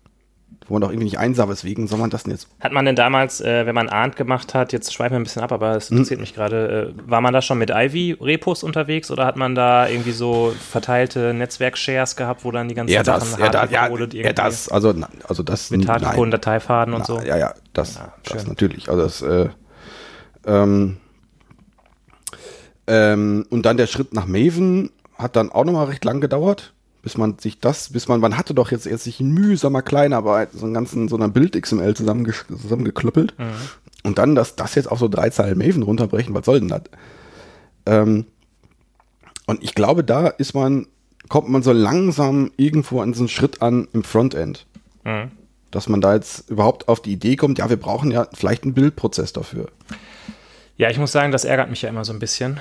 Wo 0.69 0.75
man 0.75 0.81
doch 0.83 0.89
irgendwie 0.91 1.05
nicht 1.05 1.19
einsam 1.21 1.49
ist, 1.53 1.63
wegen 1.63 1.87
soll 1.87 2.01
man 2.01 2.11
das 2.11 2.25
denn 2.25 2.33
jetzt? 2.33 2.49
Hat 2.59 2.73
man 2.73 2.85
denn 2.85 2.97
damals, 2.97 3.41
äh, 3.41 3.67
wenn 3.67 3.75
man 3.77 3.89
Arndt 3.89 4.17
gemacht 4.17 4.53
hat, 4.53 4.73
jetzt 4.73 4.93
schweifen 4.93 5.13
wir 5.13 5.21
ein 5.21 5.23
bisschen 5.23 5.43
ab, 5.43 5.53
aber 5.53 5.77
es 5.77 5.91
Hm. 5.91 5.99
interessiert 5.99 6.19
mich 6.19 6.35
gerade, 6.35 6.93
äh, 6.97 7.09
war 7.11 7.21
man 7.21 7.33
da 7.33 7.41
schon 7.41 7.59
mit 7.59 7.71
Ivy-Repos 7.71 8.65
unterwegs 8.65 9.13
oder 9.13 9.27
hat 9.27 9.37
man 9.37 9.55
da 9.55 9.87
irgendwie 9.89 10.11
so 10.11 10.53
verteilte 10.59 11.33
Netzwerk-Shares 11.35 12.17
gehabt, 12.17 12.45
wo 12.45 12.51
dann 12.51 12.67
die 12.69 12.75
ganzen 12.75 12.93
Ja, 12.93 13.05
das, 13.05 13.31
Sachen 13.31 13.45
ja, 13.45 13.49
da, 13.51 13.65
ja, 13.67 13.81
hardgecodet 13.83 14.15
ja, 14.15 14.21
irgendwie 14.21 14.35
das, 14.35 14.69
also, 14.69 14.93
na, 14.93 15.09
also 15.29 15.45
das, 15.45 15.71
mit. 15.71 15.87
Hardcode, 15.89 16.33
Dateifaden 16.33 16.95
und 16.95 17.07
so? 17.07 17.21
Ja, 17.21 17.37
ja, 17.37 17.55
das, 17.73 17.95
Ja, 17.97 18.13
das 18.25 18.47
natürlich. 18.49 18.89
Also 18.89 19.03
das, 19.03 19.23
äh, 19.23 19.49
ähm, 20.47 20.97
ähm, 22.89 23.47
und 23.51 23.67
dann 23.67 23.77
der 23.77 23.87
Schritt 23.87 24.15
nach 24.15 24.27
Maven 24.27 24.91
hat 25.19 25.37
dann 25.37 25.51
auch 25.51 25.65
nochmal 25.65 25.87
recht 25.87 26.05
lang 26.05 26.21
gedauert, 26.21 26.73
bis 27.03 27.17
man 27.17 27.39
sich 27.39 27.61
das, 27.61 27.91
bis 27.91 28.09
man, 28.09 28.21
man 28.21 28.37
hatte 28.37 28.53
doch 28.55 28.71
jetzt 28.71 28.87
erst 28.87 29.05
sich 29.05 29.21
in 29.21 29.31
mühsamer 29.31 29.83
Kleinarbeit 29.83 30.51
so 30.53 30.65
einen 30.65 30.75
ganzen, 30.75 31.09
so 31.09 31.17
einer 31.17 31.29
Bild-XML 31.29 31.91
zusammengesch- 31.93 32.49
zusammengeklöppelt. 32.49 33.35
Und 34.03 34.19
dann 34.19 34.35
das, 34.35 34.57
das 34.57 34.75
jetzt 34.75 34.91
auf 34.91 34.99
so 34.99 35.09
drei 35.09 35.31
Zeilen 35.31 35.59
Maven 35.59 35.83
runterbrechen, 35.83 36.35
was 36.35 36.45
soll 36.47 36.61
denn 36.61 36.69
das? 36.69 36.83
Ähm, 37.87 38.27
und 39.47 39.63
ich 39.63 39.75
glaube, 39.75 40.03
da 40.05 40.27
ist 40.29 40.55
man, 40.55 40.87
kommt 41.29 41.49
man 41.49 41.63
so 41.63 41.73
langsam 41.73 42.51
irgendwo 42.57 43.01
an 43.01 43.15
so 43.15 43.21
einen 43.21 43.29
Schritt 43.29 43.63
an 43.63 43.89
im 43.93 44.03
Frontend 44.05 44.67
Mhm. 45.05 45.31
dass 45.71 45.89
man 45.89 46.01
da 46.01 46.15
jetzt 46.15 46.51
überhaupt 46.51 46.89
auf 46.89 47.01
die 47.01 47.13
Idee 47.13 47.37
kommt, 47.37 47.59
ja, 47.59 47.71
wir 47.71 47.77
brauchen 47.77 48.11
ja 48.11 48.27
vielleicht 48.33 48.65
einen 48.65 48.75
Bildprozess 48.75 49.33
dafür. 49.33 49.69
Ja, 50.79 50.91
ich 50.91 50.99
muss 50.99 51.13
sagen, 51.13 51.31
das 51.31 51.45
ärgert 51.45 51.71
mich 51.71 51.83
ja 51.83 51.89
immer 51.89 52.05
so 52.05 52.13
ein 52.13 52.19
bisschen, 52.19 52.59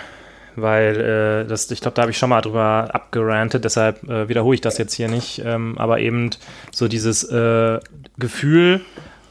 weil 0.55 1.43
äh, 1.45 1.47
das, 1.47 1.69
ich 1.71 1.81
glaube, 1.81 1.95
da 1.95 2.03
habe 2.03 2.11
ich 2.11 2.17
schon 2.17 2.29
mal 2.29 2.41
drüber 2.41 2.89
abgerantet, 2.91 3.63
deshalb 3.63 4.03
äh, 4.09 4.29
wiederhole 4.29 4.55
ich 4.55 4.61
das 4.61 4.77
jetzt 4.77 4.93
hier 4.93 5.07
nicht. 5.07 5.41
Ähm, 5.45 5.77
aber 5.77 5.99
eben 5.99 6.29
so 6.71 6.87
dieses 6.87 7.23
äh, 7.23 7.79
Gefühl, 8.17 8.81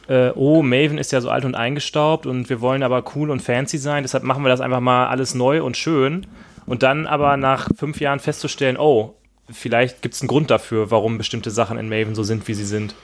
äh, 0.09 0.31
oh, 0.35 0.63
Maven 0.63 0.99
ist 0.99 1.13
ja 1.13 1.21
so 1.21 1.31
alt 1.31 1.45
und 1.45 1.55
eingestaubt 1.55 2.27
und 2.27 2.49
wir 2.51 2.61
wollen 2.61 2.83
aber 2.83 3.05
cool 3.15 3.31
und 3.31 3.41
fancy 3.41 3.79
sein, 3.79 4.03
deshalb 4.03 4.25
machen 4.25 4.45
wir 4.45 4.51
das 4.51 4.61
einfach 4.61 4.81
mal 4.81 5.07
alles 5.07 5.35
neu 5.35 5.63
und 5.63 5.77
schön. 5.77 6.27
Und 6.67 6.83
dann 6.83 7.07
aber 7.07 7.37
nach 7.37 7.69
fünf 7.77 8.01
Jahren 8.01 8.21
festzustellen, 8.21 8.77
oh, 8.79 9.15
vielleicht 9.51 10.03
gibt 10.03 10.15
es 10.15 10.23
einen 10.23 10.29
Grund 10.29 10.51
dafür, 10.51 10.91
warum 10.91 11.19
bestimmte 11.19 11.51
Sachen 11.51 11.79
in 11.79 11.89
Maven 11.89 12.15
so 12.15 12.23
sind, 12.23 12.49
wie 12.49 12.55
sie 12.55 12.65
sind. 12.65 12.95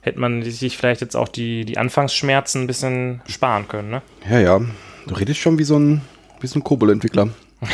Hätte 0.00 0.18
man 0.18 0.42
sich 0.42 0.76
vielleicht 0.76 1.00
jetzt 1.00 1.14
auch 1.14 1.28
die, 1.28 1.64
die 1.64 1.78
Anfangsschmerzen 1.78 2.62
ein 2.62 2.66
bisschen 2.66 3.20
sparen 3.28 3.68
können, 3.68 3.90
ne? 3.90 4.02
Ja, 4.28 4.40
ja. 4.40 4.60
Du 5.06 5.14
redest 5.14 5.40
schon 5.40 5.58
wie 5.58 5.64
so 5.64 5.78
ein, 5.78 6.00
so 6.48 6.58
ein 6.58 6.64
Kobol-Entwickler. 6.64 7.28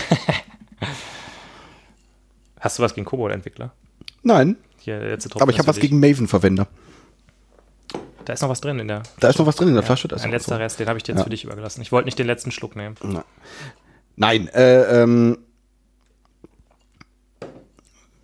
Hast 2.61 2.79
du 2.79 2.83
was 2.83 2.95
gegen 2.95 3.05
Kobold-Entwickler? 3.05 3.73
Nein, 4.23 4.57
Hier, 4.79 4.99
letzte 4.99 5.29
Tropfen 5.29 5.43
aber 5.43 5.53
ich 5.53 5.59
habe 5.59 5.69
was 5.69 5.79
gegen 5.79 6.01
Maven-Verwender. 6.01 6.67
Da 8.25 8.33
ist 8.33 8.43
noch 8.43 8.49
was 8.49 8.61
drin 8.61 8.81
in 8.81 8.89
der. 8.89 9.05
Da 9.21 9.29
ist 9.29 9.39
noch 9.39 9.47
was 9.47 9.55
drin 9.55 9.69
in 9.69 9.75
der 9.75 9.85
Flasche. 9.85 10.09
Da 10.09 10.17
ist 10.17 10.23
Ein 10.25 10.33
letzter 10.33 10.57
drin. 10.57 10.62
Rest, 10.62 10.81
den 10.81 10.89
habe 10.89 10.97
ich 10.99 11.05
dir 11.05 11.12
jetzt 11.12 11.21
Ja. 11.21 11.25
für 11.25 11.31
dich 11.31 11.45
übergelassen. 11.45 11.81
Ich 11.83 11.93
wollte 11.93 12.07
nicht 12.07 12.19
den 12.19 12.27
letzten 12.27 12.51
Schluck 12.51 12.75
nehmen. 12.75 12.97
Nein, 14.17 14.49
äh, 14.49 15.03
ähm, 15.03 15.39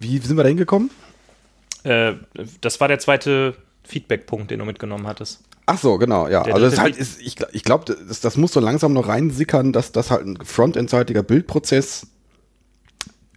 wie 0.00 0.18
sind 0.18 0.36
wir 0.36 0.42
da 0.42 0.48
hingekommen? 0.48 0.90
Äh, 1.84 2.14
das 2.60 2.80
war 2.80 2.88
der 2.88 2.98
zweite 2.98 3.54
Feedback-Punkt, 3.84 4.50
den 4.50 4.58
du 4.58 4.64
mitgenommen 4.64 5.06
hattest. 5.06 5.44
Ach 5.74 5.78
so, 5.78 5.96
genau, 5.96 6.28
ja. 6.28 6.42
Der 6.42 6.54
also 6.54 6.68
das 6.68 6.78
halt, 6.78 6.96
ist, 6.98 7.18
ich, 7.22 7.36
ich 7.52 7.64
glaube, 7.64 7.86
das, 8.06 8.20
das 8.20 8.36
muss 8.36 8.52
so 8.52 8.60
langsam 8.60 8.92
noch 8.92 9.08
reinsickern, 9.08 9.72
dass 9.72 9.90
das 9.90 10.10
halt 10.10 10.26
ein 10.26 10.36
frontendseitiger 10.44 11.22
Bildprozess 11.22 12.08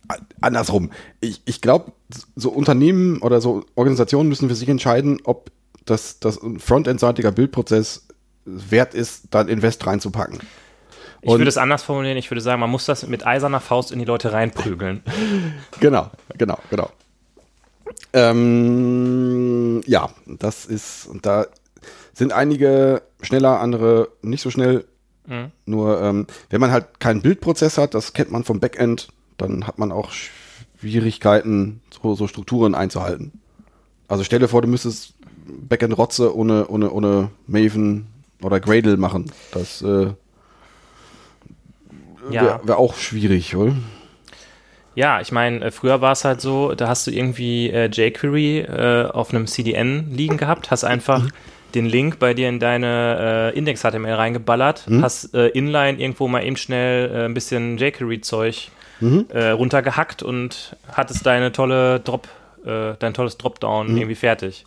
a- 0.09 0.17
andersrum. 0.41 0.91
Ich, 1.21 1.41
ich 1.45 1.61
glaube, 1.61 1.93
so 2.35 2.49
Unternehmen 2.49 3.21
oder 3.21 3.39
so 3.39 3.63
Organisationen 3.75 4.27
müssen 4.27 4.49
für 4.49 4.55
sich 4.55 4.67
entscheiden, 4.67 5.19
ob 5.23 5.49
das, 5.85 6.19
das 6.19 6.41
ein 6.43 6.59
frontendseitiger 6.59 7.31
Bildprozess 7.31 8.05
wert 8.43 8.93
ist, 8.93 9.27
dann 9.31 9.47
Invest 9.47 9.87
reinzupacken. 9.87 10.39
Ich 11.21 11.29
Und- 11.29 11.39
würde 11.39 11.47
es 11.49 11.57
anders 11.57 11.83
formulieren. 11.83 12.17
Ich 12.17 12.29
würde 12.31 12.41
sagen, 12.41 12.59
man 12.59 12.69
muss 12.69 12.83
das 12.85 13.07
mit 13.07 13.25
eiserner 13.25 13.61
Faust 13.61 13.93
in 13.93 13.99
die 13.99 14.05
Leute 14.05 14.33
reinprügeln. 14.33 15.03
Genau, 15.79 16.11
genau, 16.37 16.57
genau. 16.69 16.89
Ähm, 18.13 19.81
ja, 19.85 20.09
das 20.25 20.65
ist, 20.65 21.05
und 21.07 21.25
da 21.25 21.47
sind 22.15 22.33
einige 22.33 23.03
schneller, 23.21 23.59
andere 23.59 24.07
nicht 24.23 24.41
so 24.41 24.49
schnell. 24.49 24.85
Mhm. 25.27 25.51
Nur, 25.67 26.01
ähm, 26.01 26.25
wenn 26.49 26.61
man 26.61 26.71
halt 26.71 26.99
keinen 26.99 27.21
Bildprozess 27.21 27.77
hat, 27.77 27.93
das 27.93 28.13
kennt 28.13 28.31
man 28.31 28.43
vom 28.43 28.59
Backend, 28.59 29.09
dann 29.37 29.67
hat 29.67 29.77
man 29.77 29.91
auch 29.91 30.11
Schwierigkeiten, 30.79 31.81
so, 32.01 32.15
so 32.15 32.27
Strukturen 32.27 32.73
einzuhalten. 32.73 33.39
Also 34.07 34.23
stell 34.23 34.39
dir 34.39 34.47
vor, 34.47 34.61
du 34.61 34.67
müsstest 34.67 35.13
Backend-Rotze 35.67 36.35
ohne, 36.35 36.67
ohne, 36.67 36.89
ohne 36.91 37.29
Maven 37.47 38.07
oder 38.41 38.59
Gradle 38.59 38.97
machen. 38.97 39.31
Das 39.51 39.81
äh, 39.81 40.13
Ja. 42.29 42.41
wäre 42.43 42.59
wär 42.67 42.77
auch 42.77 42.95
schwierig, 42.95 43.55
oder? 43.55 43.75
Ja, 44.95 45.19
ich 45.19 45.31
meine, 45.31 45.65
äh, 45.65 45.71
früher 45.71 46.01
war 46.01 46.13
es 46.13 46.23
halt 46.23 46.39
so, 46.39 46.73
da 46.73 46.87
hast 46.87 47.05
du 47.07 47.11
irgendwie 47.11 47.69
äh, 47.69 47.89
jQuery 47.91 48.59
äh, 48.61 49.05
auf 49.11 49.31
einem 49.33 49.45
CDN 49.47 50.11
liegen 50.15 50.37
gehabt, 50.37 50.71
hast 50.71 50.83
einfach 50.83 51.23
Mhm. 51.23 51.29
Den 51.75 51.85
Link 51.85 52.17
bei 52.19 52.33
dir 52.33 52.49
in 52.49 52.59
deine 52.59 53.51
äh, 53.53 53.57
Index-HTML 53.57 54.13
reingeballert, 54.13 54.89
Mhm. 54.89 55.01
hast 55.03 55.33
äh, 55.35 55.47
inline 55.49 55.99
irgendwo 55.99 56.27
mal 56.27 56.43
eben 56.43 56.55
schnell 56.57 57.11
äh, 57.13 57.25
ein 57.25 57.33
bisschen 57.33 57.77
jQuery-Zeug 57.77 58.69
Mhm. 59.01 59.25
äh, 59.29 59.49
runtergehackt 59.49 60.23
und 60.23 60.77
hattest 60.91 61.25
deine 61.25 61.51
tolle 61.51 61.99
Drop, 61.99 62.27
äh, 62.65 62.93
dein 62.97 63.13
tolles 63.13 63.37
Dropdown 63.37 63.95
irgendwie 63.97 64.15
fertig. 64.15 64.65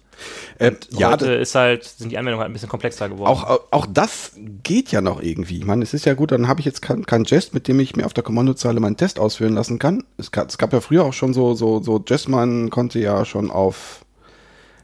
Äh, 0.59 0.73
ja, 0.91 1.13
Heute 1.13 1.33
ist 1.33 1.55
halt, 1.55 1.85
sind 1.85 2.11
die 2.11 2.19
Anwendungen 2.19 2.41
halt 2.41 2.51
ein 2.51 2.53
bisschen 2.53 2.69
komplexer 2.69 3.09
geworden. 3.09 3.29
Auch, 3.31 3.45
auch- 3.45 3.61
auch 3.71 3.87
das 3.87 4.33
geht 4.65 4.91
ja 4.91 5.01
noch 5.01 5.23
irgendwie. 5.23 5.59
Ich 5.59 5.65
meine, 5.65 5.83
es 5.85 5.95
ist 5.95 6.05
ja 6.07 6.15
gut, 6.15 6.33
dann 6.33 6.49
habe 6.49 6.59
ich 6.61 6.67
jetzt 6.67 6.83
kein, 6.83 7.07
kein 7.07 7.23
Jest, 7.25 7.55
mit 7.55 7.69
dem 7.69 7.79
ich 7.81 7.95
mir 7.97 8.05
auf 8.05 8.13
der 8.15 8.25
Kommandozeile 8.25 8.81
meinen 8.81 8.97
Test 8.97 9.19
ausführen 9.21 9.55
lassen 9.55 9.79
kann. 9.79 10.03
Es, 10.19 10.33
gab- 10.33 10.49
es 10.49 10.59
gab 10.59 10.73
ja 10.73 10.81
früher 10.81 11.05
auch 11.05 11.13
schon 11.13 11.33
so, 11.33 11.55
so, 11.55 11.81
so 11.83 12.03
Jestman 12.07 12.69
konnte 12.69 12.99
ja 12.99 13.25
schon 13.25 13.51
auf, 13.51 14.05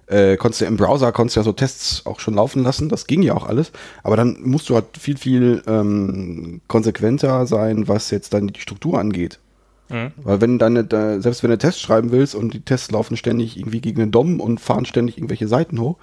äh, 0.06 0.36
konntest 0.36 0.60
du 0.60 0.66
im 0.66 0.76
Browser, 0.76 1.12
konntest 1.12 1.36
ja 1.36 1.42
so 1.42 1.52
Tests 1.52 2.04
auch 2.06 2.20
schon 2.20 2.34
laufen 2.34 2.62
lassen. 2.62 2.88
Das 2.88 3.06
ging 3.06 3.22
ja 3.22 3.34
auch 3.34 3.46
alles. 3.46 3.72
Aber 4.02 4.16
dann 4.16 4.38
musst 4.42 4.68
du 4.68 4.74
halt 4.74 4.86
viel, 4.98 5.16
viel 5.16 5.62
ähm, 5.66 6.60
konsequenter 6.68 7.46
sein, 7.46 7.88
was 7.88 8.10
jetzt 8.10 8.34
dann 8.34 8.48
die 8.48 8.60
Struktur 8.60 8.98
angeht. 8.98 9.38
Mhm. 9.88 10.12
Weil 10.16 10.40
wenn 10.40 10.58
deine, 10.58 10.84
da, 10.84 11.20
selbst 11.20 11.42
wenn 11.42 11.50
du 11.50 11.58
Tests 11.58 11.80
schreiben 11.80 12.12
willst 12.12 12.34
und 12.34 12.54
die 12.54 12.60
Tests 12.60 12.90
laufen 12.90 13.16
ständig 13.16 13.56
irgendwie 13.56 13.80
gegen 13.80 13.98
den 13.98 14.10
DOM 14.10 14.40
und 14.40 14.60
fahren 14.60 14.86
ständig 14.86 15.18
irgendwelche 15.18 15.48
Seiten 15.48 15.80
hoch, 15.80 15.96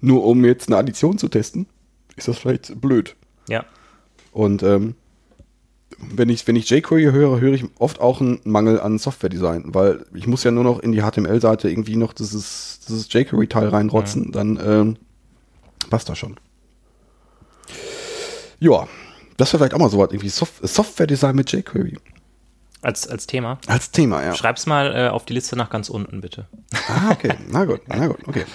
nur 0.00 0.24
um 0.24 0.44
jetzt 0.44 0.68
eine 0.68 0.76
Addition 0.76 1.18
zu 1.18 1.28
testen, 1.28 1.66
ist 2.16 2.28
das 2.28 2.38
vielleicht 2.38 2.80
blöd. 2.80 3.16
ja. 3.48 3.64
Und 4.32 4.62
ähm, 4.62 4.94
wenn 6.10 6.28
ich, 6.28 6.46
wenn 6.46 6.56
ich 6.56 6.68
jQuery 6.68 7.04
höre, 7.12 7.40
höre 7.40 7.54
ich 7.54 7.64
oft 7.78 8.00
auch 8.00 8.20
einen 8.20 8.40
Mangel 8.44 8.80
an 8.80 8.98
Software-Design, 8.98 9.66
weil 9.66 10.04
ich 10.14 10.26
muss 10.26 10.44
ja 10.44 10.50
nur 10.50 10.64
noch 10.64 10.80
in 10.80 10.92
die 10.92 11.02
HTML-Seite 11.02 11.70
irgendwie 11.70 11.96
noch 11.96 12.12
dieses, 12.12 12.80
dieses 12.86 13.12
jQuery-Teil 13.12 13.68
reinrotzen, 13.68 14.32
dann 14.32 14.58
ähm, 14.64 14.96
passt 15.90 16.08
das 16.08 16.18
schon. 16.18 16.36
Ja, 18.58 18.86
das 19.36 19.52
wäre 19.52 19.58
vielleicht 19.58 19.74
auch 19.74 19.78
mal 19.78 19.90
so 19.90 19.98
was, 19.98 20.10
irgendwie 20.10 20.28
Sof 20.28 20.60
Software-Design 20.62 21.36
mit 21.36 21.50
jQuery. 21.52 21.98
Als, 22.82 23.06
als 23.06 23.28
Thema. 23.28 23.58
Als 23.68 23.92
Thema, 23.92 24.24
ja. 24.24 24.34
Schreib's 24.34 24.66
mal 24.66 24.92
äh, 24.94 25.08
auf 25.08 25.24
die 25.24 25.34
Liste 25.34 25.56
nach 25.56 25.70
ganz 25.70 25.88
unten, 25.88 26.20
bitte. 26.20 26.48
Ah, 26.88 27.12
okay. 27.12 27.34
Na 27.48 27.64
gut, 27.64 27.80
na 27.86 28.08
gut, 28.08 28.18
okay. 28.26 28.44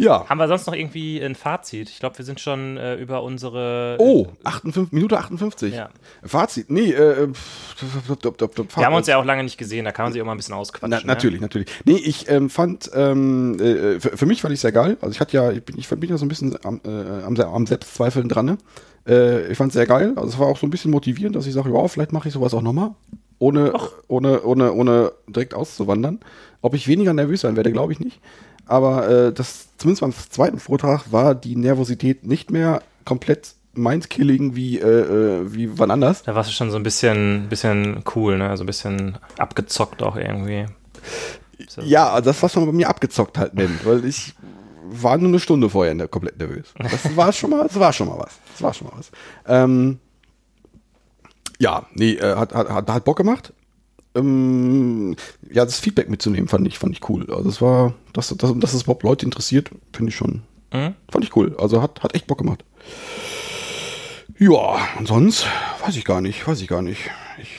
Ja. 0.00 0.28
Haben 0.28 0.38
wir 0.38 0.48
sonst 0.48 0.66
noch 0.66 0.74
irgendwie 0.74 1.20
ein 1.20 1.34
Fazit? 1.34 1.90
Ich 1.90 2.00
glaube, 2.00 2.18
wir 2.18 2.24
sind 2.24 2.40
schon 2.40 2.76
äh, 2.76 2.96
über 2.96 3.22
unsere. 3.22 3.96
Oh, 3.98 4.28
58, 4.44 4.92
Minute 4.92 5.18
58. 5.18 5.74
Ja. 5.74 5.90
Fazit. 6.22 6.70
Nee, 6.70 6.90
äh, 6.92 7.28
dop, 8.08 8.22
dop, 8.22 8.38
dop, 8.38 8.54
dop, 8.54 8.76
Wir 8.76 8.86
haben 8.86 8.94
uns 8.94 9.06
ja 9.06 9.18
auch 9.18 9.24
lange 9.24 9.44
nicht 9.44 9.58
gesehen, 9.58 9.84
da 9.84 9.92
kann 9.92 10.06
man 10.06 10.12
sich 10.12 10.22
auch 10.22 10.26
mal 10.26 10.32
ein 10.32 10.38
bisschen 10.38 10.54
ausquatschen. 10.54 10.90
Na, 10.90 11.04
natürlich, 11.04 11.40
natürlich. 11.40 11.68
Nee, 11.84 11.96
ich 11.96 12.28
ähm, 12.28 12.50
fand, 12.50 12.90
ähm, 12.94 13.58
äh, 13.60 14.00
für, 14.00 14.16
für 14.16 14.26
mich 14.26 14.40
fand 14.42 14.54
ich 14.54 14.60
sehr 14.60 14.72
geil. 14.72 14.96
Also 15.00 15.12
ich 15.12 15.20
hatte 15.20 15.36
ja, 15.36 15.50
ich 15.50 15.62
bin, 15.62 15.78
ich 15.78 15.88
bin 15.88 16.08
ja 16.08 16.16
so 16.16 16.24
ein 16.24 16.28
bisschen 16.28 16.56
am, 16.64 16.80
äh, 16.84 17.22
am, 17.24 17.38
am 17.38 17.66
Selbstzweifeln 17.66 18.28
dran. 18.28 18.46
Ne? 18.46 18.58
Äh, 19.06 19.52
ich 19.52 19.58
fand 19.58 19.70
es 19.70 19.74
sehr 19.74 19.86
geil. 19.86 20.12
Also 20.16 20.28
es 20.28 20.38
war 20.38 20.46
auch 20.46 20.56
so 20.56 20.66
ein 20.66 20.70
bisschen 20.70 20.90
motivierend, 20.90 21.36
dass 21.36 21.46
ich 21.46 21.52
sage, 21.52 21.72
ja, 21.72 21.88
vielleicht 21.88 22.12
mache 22.12 22.28
ich 22.28 22.34
sowas 22.34 22.54
auch 22.54 22.62
nochmal. 22.62 22.92
Ohne, 23.38 23.72
ohne, 24.08 24.42
ohne, 24.42 24.72
ohne 24.72 25.12
direkt 25.26 25.54
auszuwandern. 25.54 26.20
Ob 26.60 26.74
ich 26.74 26.88
weniger 26.88 27.14
nervös 27.14 27.40
sein 27.40 27.56
werde, 27.56 27.72
glaube 27.72 27.92
ich 27.92 28.00
nicht. 28.00 28.20
Aber 28.70 29.08
äh, 29.08 29.32
das, 29.32 29.68
zumindest 29.78 30.02
beim 30.02 30.12
zweiten 30.12 30.60
Vortrag 30.60 31.10
war 31.10 31.34
die 31.34 31.56
Nervosität 31.56 32.24
nicht 32.24 32.52
mehr 32.52 32.82
komplett 33.04 33.54
Mindkilling 33.74 34.54
wie, 34.54 34.78
äh, 34.78 34.86
äh, 34.86 35.52
wie 35.52 35.76
wann 35.76 35.90
anders. 35.90 36.22
Da 36.22 36.36
warst 36.36 36.50
du 36.50 36.54
schon 36.54 36.70
so 36.70 36.76
ein 36.76 36.84
bisschen, 36.84 37.48
bisschen 37.48 38.04
cool, 38.14 38.38
ne? 38.38 38.56
So 38.56 38.62
ein 38.62 38.66
bisschen 38.66 39.18
abgezockt 39.38 40.04
auch 40.04 40.14
irgendwie. 40.14 40.66
So. 41.68 41.82
Ja, 41.82 42.20
das, 42.20 42.40
was 42.44 42.54
man 42.54 42.66
bei 42.66 42.72
mir 42.72 42.88
abgezockt 42.88 43.38
halt 43.38 43.54
nennt, 43.54 43.84
weil 43.84 44.04
ich 44.04 44.34
war 44.84 45.18
nur 45.18 45.28
eine 45.28 45.40
Stunde 45.40 45.68
vorher 45.68 45.94
ne, 45.94 46.06
komplett 46.06 46.38
nervös. 46.38 46.72
Das 46.78 47.16
war 47.16 47.32
schon 47.32 47.50
mal, 47.50 47.64
das 47.66 47.78
war 47.78 47.92
schon 47.92 48.06
mal 48.06 48.18
was. 48.18 48.38
Das 48.52 48.62
war 48.62 48.72
schon 48.72 48.86
mal 48.86 48.94
was. 48.96 49.10
Ähm, 49.46 49.98
ja, 51.58 51.86
nee, 51.94 52.12
äh, 52.12 52.36
hat, 52.36 52.54
hat, 52.54 52.68
hat, 52.68 52.88
hat 52.88 53.04
Bock 53.04 53.16
gemacht. 53.16 53.52
Ähm, 54.14 55.14
ja, 55.52 55.64
das 55.64 55.78
Feedback 55.80 56.08
mitzunehmen 56.10 56.48
fand 56.48 56.66
ich, 56.66 56.78
fand 56.78 56.92
ich 56.96 57.08
cool. 57.08 57.32
Also 57.32 57.48
es 57.48 57.60
war, 57.62 57.94
dass, 58.12 58.28
dass, 58.36 58.52
dass 58.58 58.74
es 58.74 58.82
überhaupt 58.82 59.02
Leute 59.04 59.24
interessiert, 59.24 59.70
finde 59.92 60.10
ich 60.10 60.16
schon, 60.16 60.42
Mhm. 60.72 60.94
fand 61.10 61.24
ich 61.24 61.34
cool. 61.36 61.56
Also 61.58 61.82
hat, 61.82 62.02
hat 62.02 62.14
echt 62.14 62.26
Bock 62.26 62.38
gemacht. 62.38 62.64
Ja, 64.38 64.78
und 64.98 65.06
sonst 65.06 65.46
weiß 65.84 65.96
ich 65.96 66.04
gar 66.04 66.20
nicht, 66.20 66.46
weiß 66.46 66.60
ich 66.60 66.68
gar 66.68 66.82
nicht. 66.82 67.10
Ich 67.42 67.50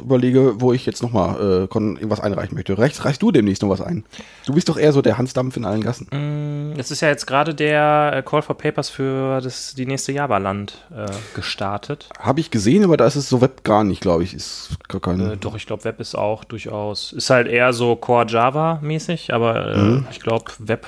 überlege, 0.00 0.60
wo 0.60 0.72
ich 0.72 0.86
jetzt 0.86 1.02
nochmal 1.02 1.36
äh, 1.40 1.74
irgendwas 1.74 2.20
einreichen 2.20 2.54
möchte. 2.54 2.76
Reichst, 2.78 3.04
reichst 3.04 3.22
du 3.22 3.30
demnächst 3.30 3.62
noch 3.62 3.68
was 3.70 3.80
ein? 3.80 4.04
Du 4.46 4.54
bist 4.54 4.68
doch 4.68 4.78
eher 4.78 4.92
so 4.92 5.02
der 5.02 5.18
Hans 5.18 5.32
Dampf 5.32 5.56
in 5.56 5.64
allen 5.64 5.82
Gassen. 5.82 6.06
Mm, 6.10 6.78
Es 6.78 6.90
ist 6.90 7.00
ja 7.00 7.08
jetzt 7.08 7.26
gerade 7.26 7.54
der 7.54 8.12
äh, 8.16 8.22
Call 8.22 8.42
for 8.42 8.56
Papers 8.56 8.88
für 8.90 9.40
das, 9.40 9.74
die 9.74 9.86
nächste 9.86 10.12
Java-Land 10.12 10.86
äh, 10.94 11.06
gestartet. 11.34 12.08
Habe 12.18 12.40
ich 12.40 12.50
gesehen, 12.50 12.84
aber 12.84 12.96
da 12.96 13.06
ist 13.06 13.16
es 13.16 13.28
so 13.28 13.40
Web 13.40 13.64
gar 13.64 13.84
nicht, 13.84 14.00
glaube 14.00 14.22
ich. 14.24 14.34
Ist 14.34 14.70
gar 14.88 15.00
kein. 15.00 15.20
Äh, 15.20 15.36
doch, 15.36 15.54
ich 15.56 15.66
glaube, 15.66 15.84
Web 15.84 16.00
ist 16.00 16.14
auch 16.16 16.44
durchaus. 16.44 17.12
Ist 17.12 17.30
halt 17.30 17.46
eher 17.48 17.72
so 17.72 17.96
Core 17.96 18.26
Java-mäßig, 18.28 19.32
aber 19.32 19.74
äh, 19.74 19.78
Mhm. 19.78 20.06
ich 20.10 20.20
glaube, 20.20 20.44
Web 20.58 20.86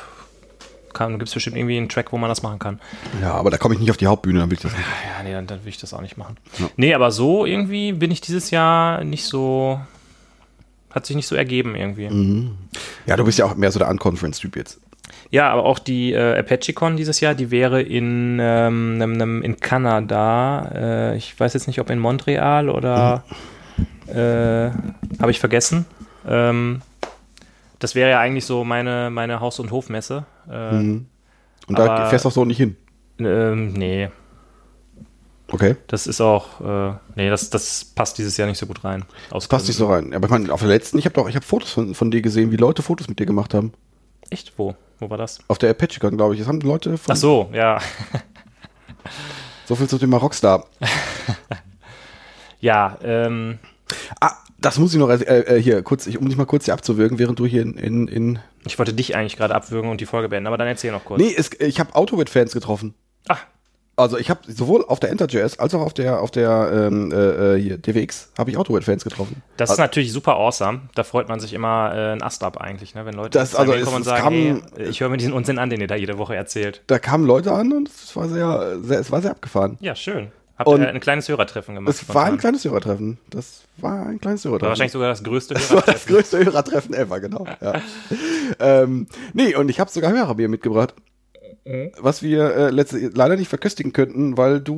gibt 0.92 1.22
es 1.28 1.34
bestimmt 1.34 1.56
irgendwie 1.56 1.76
einen 1.76 1.88
Track, 1.88 2.12
wo 2.12 2.18
man 2.18 2.28
das 2.28 2.42
machen 2.42 2.58
kann. 2.58 2.80
ja, 3.20 3.32
aber 3.34 3.50
da 3.50 3.58
komme 3.58 3.74
ich 3.74 3.80
nicht 3.80 3.90
auf 3.90 3.96
die 3.96 4.06
Hauptbühne, 4.06 4.40
dann 4.40 4.50
will 4.50 4.56
ich 4.56 4.62
das 4.62 4.72
nicht. 4.72 4.84
Ja, 4.84 5.22
nee, 5.22 5.32
dann, 5.32 5.46
dann 5.46 5.64
will 5.64 5.70
ich 5.70 5.78
das 5.78 5.94
auch 5.94 6.00
nicht 6.00 6.16
machen. 6.16 6.36
Nee, 6.76 6.94
aber 6.94 7.10
so 7.10 7.46
irgendwie 7.46 7.92
bin 7.92 8.10
ich 8.10 8.20
dieses 8.20 8.50
Jahr 8.50 9.04
nicht 9.04 9.24
so. 9.24 9.80
Hat 10.90 11.06
sich 11.06 11.14
nicht 11.14 11.28
so 11.28 11.36
ergeben 11.36 11.76
irgendwie. 11.76 12.10
Mhm. 12.10 12.58
Ja, 13.06 13.16
du 13.16 13.24
bist 13.24 13.38
ja 13.38 13.44
auch 13.44 13.54
mehr 13.54 13.70
so 13.70 13.78
der 13.78 13.88
Unconference-Typ 13.88 14.56
jetzt. 14.56 14.80
Ja, 15.30 15.48
aber 15.50 15.64
auch 15.64 15.78
die 15.78 16.12
äh, 16.12 16.38
ApacheCon 16.38 16.96
dieses 16.96 17.20
Jahr, 17.20 17.34
die 17.34 17.50
wäre 17.52 17.80
in, 17.80 18.38
ähm, 18.40 18.98
nem, 18.98 19.12
nem, 19.12 19.42
in 19.42 19.60
Kanada. 19.60 20.70
Äh, 20.74 21.16
ich 21.16 21.38
weiß 21.38 21.54
jetzt 21.54 21.68
nicht, 21.68 21.80
ob 21.80 21.90
in 21.90 22.00
Montreal 22.00 22.68
oder 22.68 23.22
äh, 24.08 24.70
habe 25.20 25.30
ich 25.30 25.38
vergessen. 25.38 25.86
Ähm, 26.26 26.82
das 27.78 27.94
wäre 27.94 28.10
ja 28.10 28.20
eigentlich 28.20 28.44
so 28.44 28.64
meine, 28.64 29.10
meine 29.10 29.40
Haus- 29.40 29.60
und 29.60 29.70
Hofmesse. 29.70 30.24
Äh, 30.50 30.70
Und 30.78 31.08
da 31.68 31.84
Aber- 31.84 32.06
fährst 32.10 32.24
du 32.24 32.28
auch 32.28 32.32
so 32.32 32.44
nicht 32.44 32.56
hin. 32.58 32.76
ähm, 33.18 33.72
nee, 33.74 34.08
Okay. 35.52 35.76
das 35.88 36.06
ist 36.06 36.20
auch, 36.20 36.60
äh, 36.60 36.94
nee, 37.16 37.28
das, 37.28 37.50
das 37.50 37.84
passt 37.84 38.18
dieses 38.18 38.36
Jahr 38.36 38.46
nicht 38.48 38.58
so 38.58 38.66
gut 38.66 38.84
rein. 38.84 39.04
Aus 39.30 39.48
Passt 39.48 39.66
nicht 39.66 39.76
so 39.76 39.86
rein. 39.90 40.14
Aber 40.14 40.26
ich 40.26 40.30
meine, 40.30 40.52
auf 40.52 40.60
der 40.60 40.68
letzten, 40.68 40.98
ich 40.98 41.04
habe 41.06 41.14
doch, 41.14 41.28
ich 41.28 41.34
habe 41.34 41.44
Fotos 41.44 41.70
von, 41.72 41.94
von 41.94 42.10
dir 42.10 42.22
gesehen, 42.22 42.50
wie 42.52 42.56
Leute 42.56 42.82
Fotos 42.82 43.08
mit 43.08 43.18
dir 43.18 43.26
gemacht 43.26 43.52
haben. 43.54 43.72
Echt? 44.30 44.52
Wo? 44.58 44.76
Wo 45.00 45.10
war 45.10 45.18
das? 45.18 45.38
Auf 45.48 45.58
der 45.58 45.70
ApacheCon, 45.70 46.16
glaube 46.16 46.34
ich. 46.34 46.40
Das 46.40 46.46
haben 46.48 46.60
Leute 46.60 46.96
von. 46.98 47.12
Ach 47.12 47.16
so, 47.16 47.50
ja. 47.52 47.80
So 49.66 49.74
viel 49.76 49.88
zum 49.88 49.98
Thema 49.98 50.18
Rockstar. 50.18 50.66
Ja, 52.60 52.98
ähm, 53.02 53.58
Ah, 54.20 54.34
das 54.60 54.78
muss 54.78 54.92
ich 54.92 54.98
noch 54.98 55.08
äh, 55.10 55.14
äh, 55.22 55.60
hier 55.62 55.82
kurz, 55.82 56.06
ich, 56.06 56.18
um 56.18 56.28
dich 56.28 56.36
mal 56.36 56.44
kurz 56.46 56.64
hier 56.66 56.74
abzuwirken, 56.74 57.18
während 57.18 57.38
du 57.38 57.46
hier 57.46 57.62
in. 57.62 57.74
in, 57.74 58.08
in 58.08 58.38
ich 58.64 58.78
wollte 58.78 58.92
dich 58.92 59.16
eigentlich 59.16 59.36
gerade 59.36 59.54
abwürgen 59.54 59.90
und 59.90 60.00
die 60.00 60.06
Folge 60.06 60.28
beenden, 60.28 60.46
aber 60.46 60.58
dann 60.58 60.68
erzähl 60.68 60.92
noch 60.92 61.04
kurz. 61.04 61.20
nee, 61.20 61.34
es, 61.36 61.50
ich 61.58 61.80
habe 61.80 61.94
Autowit-Fans 61.94 62.52
getroffen. 62.52 62.94
Ah, 63.28 63.36
Also 63.96 64.18
ich 64.18 64.28
habe 64.30 64.40
sowohl 64.50 64.84
auf 64.86 65.00
der 65.00 65.10
Enter.js 65.10 65.58
als 65.58 65.74
auch 65.74 65.80
auf 65.80 65.92
der 65.94 66.20
auf 66.20 66.30
der 66.30 66.70
ähm, 66.90 67.10
äh, 67.12 67.54
äh, 67.56 67.60
hier 67.60 67.78
DWX 67.78 68.32
habe 68.38 68.50
ich 68.50 68.56
Autowit-Fans 68.56 69.04
getroffen. 69.04 69.42
Das 69.56 69.70
ist 69.70 69.78
natürlich 69.78 70.12
super 70.12 70.36
awesome. 70.36 70.82
Da 70.94 71.04
freut 71.04 71.28
man 71.28 71.40
sich 71.40 71.52
immer 71.54 71.92
äh, 71.94 72.12
ein 72.12 72.22
Ast 72.22 72.42
ab 72.44 72.58
eigentlich, 72.60 72.94
ne? 72.94 73.04
wenn 73.06 73.14
Leute 73.14 73.30
Das- 73.38 73.54
also 73.54 73.72
hinkommen 73.72 74.02
es- 74.02 74.06
und 74.08 74.10
sagen, 74.16 74.22
kam- 74.22 74.62
hey, 74.76 74.88
ich 74.88 75.00
höre 75.00 75.08
mir 75.08 75.16
diesen 75.16 75.32
Unsinn 75.32 75.58
an, 75.58 75.70
den 75.70 75.80
ihr 75.80 75.86
da 75.86 75.96
jede 75.96 76.18
Woche 76.18 76.34
erzählt. 76.36 76.82
Da 76.86 76.98
kamen 76.98 77.26
Leute 77.26 77.52
an 77.52 77.72
und 77.72 77.88
es 77.88 78.14
war 78.16 78.28
sehr, 78.28 78.78
sehr 78.82 79.00
es 79.00 79.10
war 79.10 79.22
sehr 79.22 79.30
abgefahren. 79.32 79.76
Ja, 79.80 79.94
schön. 79.94 80.28
Habt 80.60 80.68
Und 80.68 80.82
ihr 80.82 80.88
ein 80.90 81.00
kleines 81.00 81.26
Hörertreffen 81.26 81.74
gemacht? 81.74 81.94
Es 81.94 82.06
war 82.14 82.26
ein 82.26 82.36
kleines 82.36 82.64
Hörertreffen. 82.66 83.16
Das 83.30 83.62
war 83.78 84.06
ein 84.06 84.20
kleines 84.20 84.44
War 84.44 84.50
Hörertreffen. 84.50 84.68
wahrscheinlich 84.68 84.92
sogar 84.92 85.08
das 85.08 85.24
größte 85.24 85.54
Das 85.54 85.70
war 85.70 85.76
das 85.80 85.86
Hörertreffen. 85.86 86.14
größte 86.14 86.44
Hörertreffen 86.44 86.94
ever, 86.94 87.18
genau. 87.20 87.46
Ja. 87.62 87.80
ähm, 88.60 89.06
nee, 89.32 89.54
und 89.56 89.70
ich 89.70 89.80
habe 89.80 89.90
sogar 89.90 90.12
Hörerbier 90.12 90.50
mitgebracht. 90.50 90.94
Mhm. 91.64 91.92
Was 91.98 92.22
wir 92.22 92.54
äh, 92.54 92.70
letzte, 92.70 92.98
leider 93.14 93.36
nicht 93.36 93.48
verköstigen 93.48 93.92
könnten, 93.94 94.36
weil 94.36 94.60
du 94.60 94.76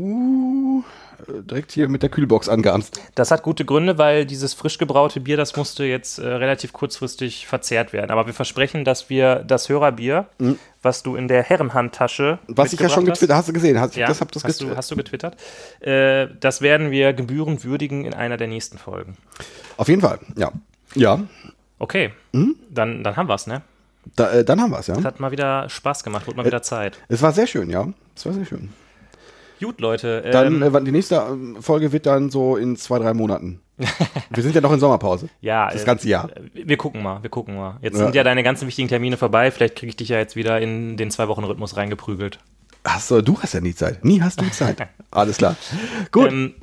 direkt 1.28 1.72
hier 1.72 1.88
mit 1.88 2.02
der 2.02 2.10
Kühlbox 2.10 2.48
angamst. 2.48 3.00
Das 3.14 3.30
hat 3.30 3.42
gute 3.42 3.64
Gründe, 3.64 3.98
weil 3.98 4.26
dieses 4.26 4.54
frisch 4.54 4.78
gebraute 4.78 5.20
Bier, 5.20 5.36
das 5.36 5.56
musste 5.56 5.84
jetzt 5.84 6.18
äh, 6.18 6.26
relativ 6.26 6.72
kurzfristig 6.72 7.46
verzehrt 7.46 7.92
werden. 7.92 8.10
Aber 8.10 8.26
wir 8.26 8.34
versprechen, 8.34 8.84
dass 8.84 9.10
wir 9.10 9.36
das 9.36 9.68
Hörerbier, 9.68 10.26
was 10.82 11.02
du 11.02 11.16
in 11.16 11.28
der 11.28 11.42
Herrenhandtasche 11.42 12.38
Mhm. 12.46 12.56
Was 12.56 12.72
ich 12.72 12.80
ja 12.80 12.88
schon 12.88 13.04
getwittert 13.04 13.36
hast 13.36 13.48
du 13.48 13.52
gesehen, 13.52 13.78
hast, 13.80 13.96
Ja, 13.96 14.06
das 14.06 14.20
hab 14.20 14.32
das 14.32 14.44
hast, 14.44 14.60
du, 14.60 14.64
getwittert. 14.64 14.76
hast 14.78 14.90
du 14.90 14.96
getwittert? 14.96 15.36
Äh, 15.80 16.28
das 16.40 16.60
werden 16.60 16.90
wir 16.90 17.12
gebührend 17.12 17.64
würdigen 17.64 18.04
in 18.04 18.14
einer 18.14 18.36
der 18.36 18.48
nächsten 18.48 18.78
Folgen. 18.78 19.16
Auf 19.76 19.88
jeden 19.88 20.00
Fall, 20.00 20.18
ja. 20.36 20.50
Ja, 20.94 21.20
Okay, 21.78 22.12
Mhm. 22.32 22.54
dann, 22.70 23.02
dann 23.02 23.16
haben 23.16 23.28
wir 23.28 23.34
es, 23.34 23.46
ne? 23.46 23.62
da, 24.16 24.30
äh, 24.32 24.44
dann 24.44 24.60
haben 24.60 24.70
wir 24.70 24.78
es, 24.78 24.86
ja. 24.86 24.94
Das 24.94 25.04
hat 25.04 25.20
mal 25.20 25.30
wieder 25.32 25.68
Spaß 25.68 26.04
gemacht, 26.04 26.26
wurde 26.26 26.36
mal 26.36 26.46
wieder 26.46 26.62
Zeit. 26.62 26.98
Es 27.08 27.22
war 27.22 27.32
sehr 27.32 27.46
schön, 27.46 27.70
ja. 27.70 27.88
Es 28.14 28.24
war 28.26 28.32
sehr 28.32 28.44
schön. 28.44 28.70
Gut, 29.62 29.80
Leute. 29.80 30.22
Dann, 30.32 30.54
ähm, 30.56 30.62
äh, 30.62 30.72
wann- 30.72 30.84
die 30.84 30.92
nächste 30.92 31.16
ähm, 31.16 31.56
Folge 31.60 31.92
wird 31.92 32.06
dann 32.06 32.30
so 32.30 32.56
in 32.56 32.76
zwei, 32.76 32.98
drei 32.98 33.14
Monaten. 33.14 33.60
wir 34.30 34.42
sind 34.42 34.54
ja 34.54 34.60
noch 34.60 34.72
in 34.72 34.80
Sommerpause. 34.80 35.28
ja, 35.40 35.70
Das 35.70 35.82
äh, 35.82 35.86
ganze 35.86 36.08
Jahr. 36.08 36.30
Wir 36.52 36.76
gucken 36.76 37.02
mal, 37.02 37.22
wir 37.22 37.30
gucken 37.30 37.56
mal. 37.56 37.78
Jetzt 37.82 37.98
Ja. 37.98 38.04
sind 38.04 38.14
ja 38.14 38.22
deine 38.24 38.42
ganzen 38.42 38.66
wichtigen 38.68 38.88
Termine 38.88 39.16
vorbei. 39.16 39.50
Vielleicht 39.50 39.76
kriege 39.76 39.90
ich 39.90 39.96
dich 39.96 40.08
ja 40.08 40.18
jetzt 40.18 40.36
wieder 40.36 40.60
in 40.60 40.96
den 40.96 41.10
Zwei-Wochen-Rhythmus 41.10 41.76
reingeprügelt. 41.76 42.38
Achso, 42.84 43.22
du 43.22 43.38
hast 43.40 43.54
ja 43.54 43.60
nie 43.60 43.74
Zeit. 43.74 44.04
Nie 44.04 44.20
hast 44.22 44.40
du 44.40 44.50
Zeit. 44.50 44.88
Alles 45.10 45.36
klar. 45.38 45.56
Gut. 46.10 46.30
Ähm, 46.32 46.54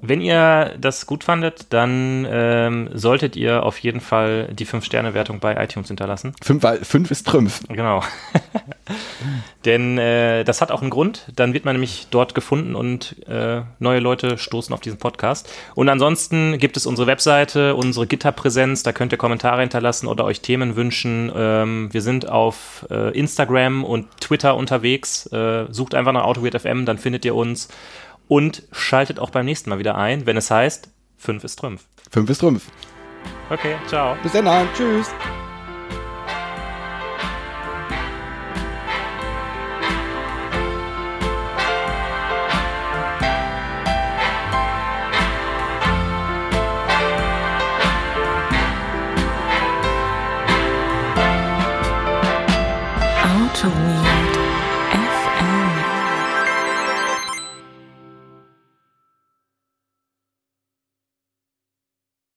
wenn 0.00 0.20
ihr 0.20 0.76
das 0.80 1.06
gut 1.06 1.24
fandet, 1.24 1.66
dann 1.70 2.26
ähm, 2.30 2.88
solltet 2.94 3.34
ihr 3.34 3.64
auf 3.64 3.78
jeden 3.78 4.00
Fall 4.00 4.48
die 4.52 4.66
5-Sterne-Wertung 4.66 5.40
bei 5.40 5.62
iTunes 5.62 5.88
hinterlassen. 5.88 6.34
fünf, 6.42 6.62
weil 6.62 6.84
fünf 6.84 7.10
ist 7.10 7.26
Trümpf. 7.26 7.62
Genau. 7.68 8.02
Denn 9.64 9.98
äh, 9.98 10.44
das 10.44 10.60
hat 10.60 10.70
auch 10.70 10.82
einen 10.82 10.90
Grund. 10.90 11.26
Dann 11.34 11.52
wird 11.52 11.64
man 11.64 11.74
nämlich 11.74 12.06
dort 12.10 12.34
gefunden 12.34 12.74
und 12.74 13.16
äh, 13.28 13.62
neue 13.80 13.98
Leute 13.98 14.38
stoßen 14.38 14.72
auf 14.72 14.80
diesen 14.80 14.98
Podcast. 14.98 15.52
Und 15.74 15.88
ansonsten 15.88 16.58
gibt 16.58 16.76
es 16.76 16.86
unsere 16.86 17.08
Webseite, 17.08 17.74
unsere 17.74 18.06
GitHub-Präsenz. 18.06 18.84
Da 18.84 18.92
könnt 18.92 19.12
ihr 19.12 19.18
Kommentare 19.18 19.60
hinterlassen 19.62 20.06
oder 20.06 20.24
euch 20.24 20.40
Themen 20.40 20.76
wünschen. 20.76 21.30
Ähm, 21.34 21.88
wir 21.92 22.02
sind 22.02 22.28
auf 22.28 22.86
äh, 22.90 23.10
Instagram 23.18 23.84
und 23.84 24.06
Twitter 24.20 24.56
unterwegs. 24.56 25.26
Äh, 25.32 25.66
sucht 25.70 25.94
einfach 25.94 26.12
nach 26.12 26.24
AutoWeird.fm, 26.24 26.86
dann 26.86 26.98
findet 26.98 27.24
ihr 27.24 27.34
uns. 27.34 27.68
Und 28.28 28.62
schaltet 28.72 29.18
auch 29.18 29.30
beim 29.30 29.46
nächsten 29.46 29.70
Mal 29.70 29.78
wieder 29.78 29.96
ein, 29.96 30.26
wenn 30.26 30.36
es 30.36 30.50
heißt, 30.50 30.90
5 31.16 31.44
ist 31.44 31.56
Trümpf. 31.56 31.84
Fünf 32.10 32.30
ist 32.30 32.38
Trümpf. 32.38 32.66
Okay, 33.50 33.76
ciao. 33.88 34.16
Bis 34.22 34.32
dann. 34.32 34.68
Tschüss. 34.74 35.08